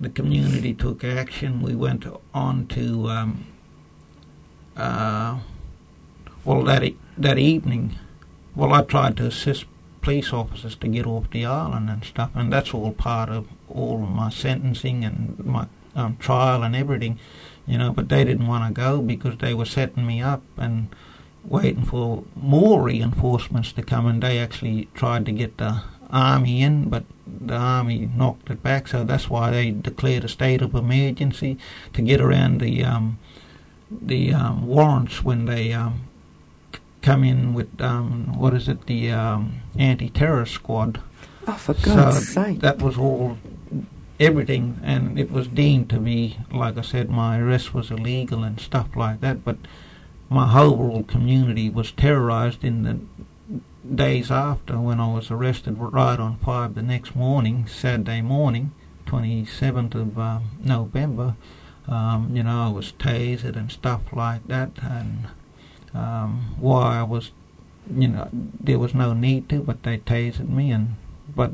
The 0.00 0.08
community 0.08 0.74
took 0.74 1.04
action. 1.04 1.62
We 1.62 1.74
went 1.74 2.06
on 2.32 2.66
to, 2.68 3.08
um, 3.08 3.46
uh, 4.76 5.38
well, 6.44 6.62
that 6.64 6.84
e- 6.84 6.96
that 7.16 7.38
evening, 7.38 7.96
well, 8.54 8.72
I 8.72 8.82
tried 8.82 9.16
to 9.18 9.26
assist 9.26 9.66
police 10.00 10.32
officers 10.32 10.76
to 10.76 10.88
get 10.88 11.06
off 11.06 11.30
the 11.30 11.44
island 11.44 11.90
and 11.90 12.04
stuff, 12.04 12.30
and 12.34 12.52
that's 12.52 12.72
all 12.72 12.92
part 12.92 13.28
of 13.28 13.48
all 13.68 14.02
of 14.02 14.08
my 14.08 14.30
sentencing 14.30 15.04
and 15.04 15.38
my 15.44 15.66
um, 15.94 16.16
trial 16.16 16.62
and 16.62 16.76
everything, 16.76 17.18
you 17.66 17.76
know. 17.76 17.92
But 17.92 18.08
they 18.08 18.24
didn't 18.24 18.46
want 18.46 18.66
to 18.68 18.80
go 18.80 19.02
because 19.02 19.38
they 19.38 19.52
were 19.52 19.66
setting 19.66 20.06
me 20.06 20.22
up 20.22 20.42
and 20.56 20.88
waiting 21.44 21.84
for 21.84 22.24
more 22.36 22.82
reinforcements 22.82 23.72
to 23.72 23.82
come, 23.82 24.06
and 24.06 24.22
they 24.22 24.38
actually 24.38 24.88
tried 24.94 25.26
to 25.26 25.32
get 25.32 25.58
the 25.58 25.82
army 26.10 26.62
in, 26.62 26.88
but 26.88 27.04
the 27.26 27.54
army 27.54 28.08
knocked 28.14 28.50
it 28.50 28.62
back. 28.62 28.88
So 28.88 29.04
that's 29.04 29.28
why 29.28 29.50
they 29.50 29.70
declared 29.70 30.24
a 30.24 30.28
state 30.28 30.62
of 30.62 30.74
emergency 30.74 31.58
to 31.92 32.02
get 32.02 32.20
around 32.20 32.60
the 32.60 32.84
um, 32.84 33.18
the 33.90 34.34
um, 34.34 34.66
warrants 34.66 35.24
when 35.24 35.46
they 35.46 35.72
um, 35.72 36.08
come 37.02 37.24
in 37.24 37.54
with 37.54 37.80
um, 37.80 38.38
what 38.38 38.54
is 38.54 38.68
it, 38.68 38.86
the 38.86 39.10
um, 39.10 39.60
anti-terrorist 39.78 40.52
squad. 40.52 41.00
Oh, 41.46 41.52
for 41.52 41.74
God's 41.74 42.28
so 42.28 42.42
sake! 42.42 42.60
that 42.60 42.78
was 42.78 42.98
all 42.98 43.38
everything, 44.20 44.80
and 44.82 45.18
it 45.18 45.30
was 45.30 45.48
deemed 45.48 45.88
to 45.90 45.98
be, 45.98 46.38
like 46.52 46.76
I 46.76 46.82
said, 46.82 47.08
my 47.08 47.38
arrest 47.38 47.72
was 47.72 47.90
illegal 47.90 48.42
and 48.42 48.60
stuff 48.60 48.88
like 48.96 49.20
that. 49.20 49.44
But 49.44 49.56
my 50.28 50.48
whole 50.48 51.04
community 51.04 51.70
was 51.70 51.92
terrorized 51.92 52.64
in 52.64 52.82
the 52.82 53.17
days 53.94 54.30
after 54.30 54.78
when 54.78 55.00
I 55.00 55.12
was 55.12 55.30
arrested 55.30 55.76
right 55.78 56.18
on 56.18 56.38
five 56.38 56.74
the 56.74 56.82
next 56.82 57.14
morning, 57.14 57.66
Saturday 57.66 58.20
morning, 58.20 58.72
27th 59.06 59.94
of 59.94 60.18
um, 60.18 60.50
November. 60.62 61.36
Um, 61.86 62.36
you 62.36 62.42
know, 62.42 62.64
I 62.64 62.68
was 62.68 62.92
tasered 62.92 63.56
and 63.56 63.72
stuff 63.72 64.02
like 64.12 64.46
that, 64.48 64.72
and 64.82 65.28
um, 65.94 66.54
why 66.58 66.98
I 66.98 67.02
was, 67.02 67.30
you 67.90 68.08
know, 68.08 68.28
there 68.32 68.78
was 68.78 68.94
no 68.94 69.14
need 69.14 69.48
to, 69.48 69.60
but 69.60 69.82
they 69.82 69.98
tasered 69.98 70.50
me, 70.50 70.70
and 70.70 70.96
but 71.34 71.52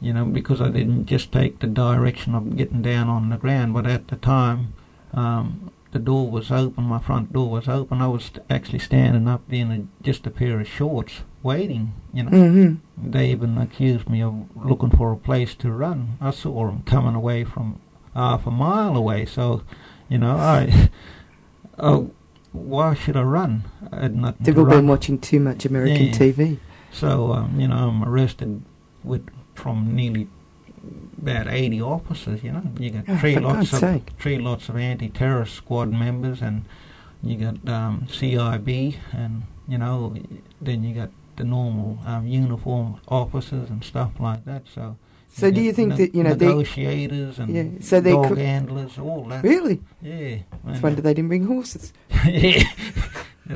you 0.00 0.12
know, 0.12 0.26
because 0.26 0.60
I 0.60 0.68
didn't 0.68 1.06
just 1.06 1.32
take 1.32 1.60
the 1.60 1.66
direction 1.66 2.34
of 2.34 2.56
getting 2.56 2.82
down 2.82 3.08
on 3.08 3.30
the 3.30 3.38
ground, 3.38 3.72
but 3.72 3.86
at 3.86 4.08
the 4.08 4.16
time, 4.16 4.74
um, 5.14 5.70
the 5.92 5.98
door 5.98 6.30
was 6.30 6.50
open, 6.50 6.84
my 6.84 6.98
front 6.98 7.32
door 7.32 7.48
was 7.48 7.68
open. 7.68 8.02
I 8.02 8.08
was 8.08 8.32
actually 8.50 8.80
standing 8.80 9.28
up 9.28 9.42
in 9.50 9.70
a, 9.70 10.04
just 10.04 10.26
a 10.26 10.30
pair 10.30 10.60
of 10.60 10.68
shorts, 10.68 11.22
waiting. 11.44 11.92
You 12.12 12.24
know, 12.24 12.30
mm-hmm. 12.30 13.10
they 13.10 13.30
even 13.30 13.56
accused 13.58 14.08
me 14.08 14.20
of 14.22 14.34
looking 14.56 14.90
for 14.90 15.12
a 15.12 15.16
place 15.16 15.54
to 15.56 15.70
run. 15.70 16.18
I 16.20 16.30
saw 16.32 16.66
them 16.66 16.82
coming 16.84 17.14
away 17.14 17.44
from 17.44 17.80
half 18.14 18.46
a 18.46 18.50
mile 18.50 18.96
away. 18.96 19.26
So, 19.26 19.62
you 20.08 20.18
know, 20.18 20.36
I. 20.36 20.90
Oh, 21.76 22.12
why 22.52 22.94
should 22.94 23.16
I 23.16 23.22
run? 23.22 23.64
I 23.90 24.02
had 24.02 24.14
nothing 24.14 24.44
They've 24.44 24.56
all 24.56 24.64
run. 24.64 24.76
been 24.78 24.86
watching 24.86 25.18
too 25.18 25.40
much 25.40 25.64
American 25.64 26.06
Yeah. 26.06 26.12
TV. 26.12 26.58
So, 26.92 27.32
um, 27.32 27.58
you 27.58 27.66
know, 27.66 27.88
I'm 27.88 28.04
arrested 28.04 28.62
with 29.02 29.26
from 29.56 29.92
nearly 29.96 30.28
about 31.20 31.48
80 31.48 31.82
officers, 31.82 32.44
you 32.44 32.52
know. 32.52 32.62
You 32.78 32.90
got 32.90 33.04
Oh, 33.08 33.16
three 33.16 33.34
for 33.34 33.40
lots 33.40 33.56
God's 33.56 33.72
of 33.72 33.78
sake. 33.80 34.10
three 34.20 34.38
lots 34.38 34.68
of 34.68 34.76
anti-terrorist 34.76 35.52
squad 35.54 35.90
members 35.90 36.40
and 36.40 36.64
you 37.24 37.36
got 37.38 37.68
um, 37.68 38.06
CIB 38.08 38.98
and, 39.12 39.42
you 39.66 39.78
know, 39.78 40.14
then 40.60 40.84
you 40.84 40.94
got 40.94 41.10
the 41.36 41.44
normal 41.44 41.98
um, 42.06 42.26
uniform 42.26 43.00
officers 43.08 43.70
and 43.70 43.82
stuff 43.84 44.12
like 44.18 44.44
that. 44.44 44.62
So 44.74 44.96
So 45.28 45.50
do 45.50 45.60
you 45.60 45.72
think 45.72 45.90
ne- 45.90 45.96
that, 45.96 46.14
you 46.14 46.22
know, 46.22 46.34
they- 46.34 46.46
negotiators 46.46 47.38
and 47.38 47.54
Yeah, 47.54 47.64
so 47.80 48.00
they 48.00 48.12
dog 48.12 48.36
handlers, 48.38 48.98
all 48.98 49.24
that. 49.28 49.42
Really? 49.44 49.80
Yeah. 50.02 50.38
It's 50.68 50.82
wonder 50.82 51.00
they 51.02 51.14
didn't 51.14 51.28
bring 51.28 51.46
horses. 51.46 51.92
yeah. 52.26 52.62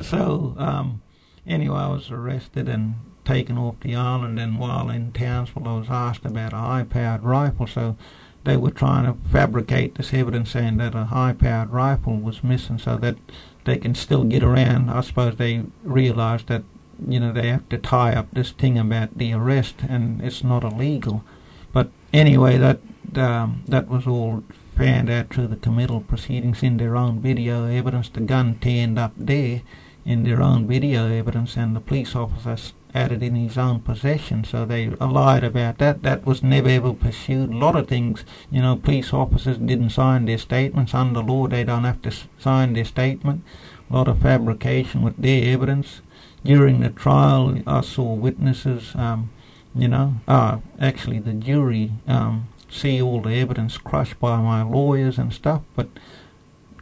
So 0.02 0.54
um, 0.58 1.02
anyway, 1.46 1.78
I 1.78 1.88
was 1.88 2.10
arrested 2.10 2.68
and 2.68 2.94
taken 3.24 3.58
off 3.58 3.76
the 3.80 3.94
island, 3.94 4.38
and 4.38 4.58
while 4.58 4.88
in 4.90 5.12
Townsville, 5.12 5.68
I 5.68 5.78
was 5.78 5.90
asked 5.90 6.24
about 6.24 6.52
a 6.52 6.56
high-powered 6.56 7.22
rifle. 7.22 7.66
So 7.66 7.96
they 8.44 8.56
were 8.56 8.70
trying 8.70 9.04
to 9.04 9.18
fabricate 9.30 9.94
this 9.96 10.14
evidence, 10.14 10.50
saying 10.50 10.78
that 10.78 10.94
a 10.94 11.04
high-powered 11.04 11.70
rifle 11.70 12.16
was 12.16 12.42
missing, 12.42 12.78
so 12.78 12.96
that 12.98 13.16
they 13.64 13.76
can 13.76 13.94
still 13.94 14.24
get 14.24 14.42
around. 14.42 14.88
I 14.90 15.00
suppose 15.02 15.36
they 15.36 15.64
realised 15.82 16.46
that 16.48 16.62
you 17.06 17.20
know 17.20 17.32
they 17.32 17.48
have 17.48 17.68
to 17.68 17.78
tie 17.78 18.14
up 18.14 18.30
this 18.32 18.50
thing 18.52 18.78
about 18.78 19.16
the 19.18 19.32
arrest, 19.32 19.76
and 19.88 20.22
it's 20.22 20.42
not 20.42 20.64
illegal. 20.64 21.24
But 21.72 21.90
anyway, 22.12 22.58
that 22.58 22.80
um, 23.16 23.62
that 23.68 23.88
was 23.88 24.06
all 24.06 24.44
found 24.76 25.10
out 25.10 25.30
through 25.30 25.48
the 25.48 25.56
committal 25.56 26.00
proceedings 26.00 26.62
in 26.62 26.76
their 26.76 26.96
own 26.96 27.20
video 27.20 27.66
evidence. 27.66 28.08
The 28.08 28.20
gun 28.20 28.58
turned 28.60 28.98
up 28.98 29.12
there 29.16 29.62
in 30.04 30.24
their 30.24 30.40
own 30.40 30.66
video 30.66 31.08
evidence, 31.08 31.56
and 31.56 31.74
the 31.74 31.80
police 31.80 32.14
officer 32.14 32.72
had 32.94 33.12
it 33.12 33.22
in 33.22 33.34
his 33.34 33.58
own 33.58 33.80
possession. 33.80 34.44
So 34.44 34.64
they 34.64 34.88
lied 34.88 35.44
about 35.44 35.78
that. 35.78 36.02
That 36.02 36.24
was 36.24 36.42
never 36.42 36.68
ever 36.68 36.94
pursued. 36.94 37.50
A 37.50 37.56
lot 37.56 37.76
of 37.76 37.88
things, 37.88 38.24
you 38.50 38.62
know, 38.62 38.76
police 38.76 39.12
officers 39.12 39.58
didn't 39.58 39.90
sign 39.90 40.24
their 40.24 40.38
statements 40.38 40.94
under 40.94 41.20
law. 41.20 41.46
They 41.46 41.64
don't 41.64 41.84
have 41.84 42.00
to 42.02 42.12
sign 42.38 42.72
their 42.72 42.84
statement. 42.84 43.44
A 43.90 43.96
lot 43.96 44.08
of 44.08 44.22
fabrication 44.22 45.02
with 45.02 45.16
their 45.16 45.52
evidence. 45.52 46.00
During 46.44 46.80
the 46.80 46.90
trial, 46.90 47.60
I 47.66 47.80
saw 47.80 48.14
witnesses. 48.14 48.94
Um, 48.94 49.30
you 49.74 49.88
know, 49.88 50.14
uh, 50.26 50.58
actually 50.80 51.18
the 51.18 51.32
jury 51.32 51.92
um, 52.06 52.48
see 52.70 53.00
all 53.00 53.20
the 53.20 53.34
evidence 53.34 53.78
crushed 53.78 54.18
by 54.18 54.40
my 54.40 54.62
lawyers 54.62 55.18
and 55.18 55.32
stuff, 55.32 55.62
but 55.74 55.88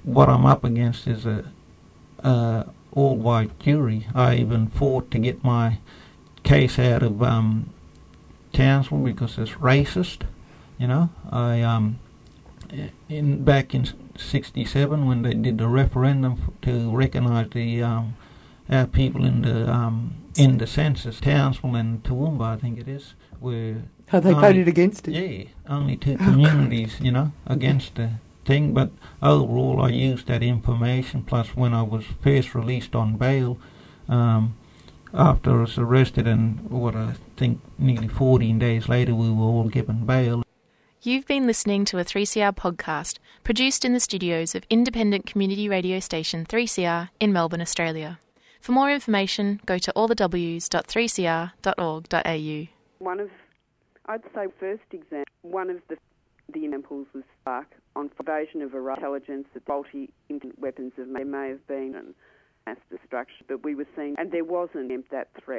what 0.02 0.28
I'm 0.28 0.46
up 0.46 0.64
against 0.64 1.06
is 1.06 1.26
a, 1.26 1.44
a 2.20 2.66
all-white 2.92 3.58
jury. 3.58 4.06
I 4.14 4.36
even 4.36 4.68
fought 4.68 5.10
to 5.10 5.18
get 5.18 5.44
my 5.44 5.78
case 6.42 6.78
out 6.78 7.02
of 7.02 7.22
um, 7.22 7.70
Townsville 8.52 8.98
because 8.98 9.36
it's 9.36 9.52
racist. 9.52 10.22
You 10.78 10.86
know, 10.86 11.10
I 11.30 11.62
um, 11.62 11.98
in 13.08 13.44
back 13.44 13.74
in 13.74 13.88
'67 14.16 15.06
when 15.06 15.22
they 15.22 15.34
did 15.34 15.58
the 15.58 15.68
referendum 15.68 16.54
to 16.62 16.94
recognise 16.94 17.50
the 17.50 17.82
um, 17.82 18.16
our 18.70 18.86
people 18.86 19.24
in 19.24 19.42
the 19.42 19.70
um, 19.72 20.14
in 20.36 20.58
the 20.58 20.66
census, 20.66 21.20
Townsville 21.20 21.74
and 21.76 22.02
Toowoomba, 22.02 22.42
I 22.42 22.56
think 22.56 22.78
it 22.78 22.88
is, 22.88 23.14
were 23.40 23.76
Oh, 24.12 24.20
they 24.20 24.30
only- 24.34 24.40
voted 24.48 24.68
against 24.68 25.08
it? 25.08 25.14
Yeah, 25.14 25.44
only 25.68 25.96
two 25.96 26.16
communities, 26.18 26.98
you 27.00 27.10
know, 27.10 27.32
against 27.46 27.94
the 27.94 28.10
thing. 28.44 28.72
But 28.74 28.90
overall, 29.22 29.80
I 29.82 29.88
used 29.88 30.26
that 30.28 30.42
information. 30.42 31.22
Plus, 31.22 31.56
when 31.56 31.72
I 31.74 31.82
was 31.82 32.04
first 32.20 32.54
released 32.54 32.94
on 32.94 33.16
bail, 33.16 33.58
um, 34.08 34.56
after 35.14 35.50
I 35.58 35.60
was 35.62 35.78
arrested, 35.78 36.26
and 36.28 36.60
what 36.70 36.94
I 36.94 37.14
think 37.36 37.60
nearly 37.78 38.08
14 38.08 38.58
days 38.58 38.88
later, 38.88 39.14
we 39.14 39.30
were 39.30 39.44
all 39.44 39.68
given 39.68 40.04
bail. 40.04 40.42
You've 41.02 41.26
been 41.26 41.46
listening 41.46 41.84
to 41.86 41.98
a 41.98 42.04
3CR 42.04 42.52
podcast 42.52 43.18
produced 43.44 43.84
in 43.84 43.92
the 43.92 44.00
studios 44.00 44.54
of 44.54 44.64
independent 44.68 45.24
community 45.24 45.68
radio 45.68 45.98
station 46.00 46.44
3CR 46.44 47.08
in 47.20 47.32
Melbourne, 47.32 47.60
Australia. 47.62 48.18
For 48.60 48.72
more 48.72 48.90
information, 48.90 49.60
go 49.66 49.78
to 49.78 49.92
allthews.3cr.org.au. 49.94 52.68
One 52.98 53.20
of, 53.20 53.30
I'd 54.06 54.22
say, 54.34 54.46
first 54.58 54.82
example, 54.92 55.24
one 55.42 55.70
of 55.70 55.80
the 55.88 55.96
the 56.52 56.64
examples 56.64 57.06
was 57.12 57.24
Spark 57.40 57.66
on 57.96 58.08
invasion 58.20 58.62
of 58.62 58.72
Iraq 58.74 58.98
intelligence 58.98 59.48
that 59.54 59.64
faulty 59.66 60.10
weapons 60.58 60.92
of 60.98 61.08
may, 61.08 61.24
may 61.24 61.48
have 61.48 61.66
been 61.66 61.94
mass 62.66 62.76
destruction, 62.90 63.46
but 63.48 63.64
we 63.64 63.74
were 63.74 63.86
seeing, 63.96 64.14
and 64.18 64.30
there 64.32 64.44
wasn't 64.44 64.92
that 65.10 65.28
threat. 65.42 65.54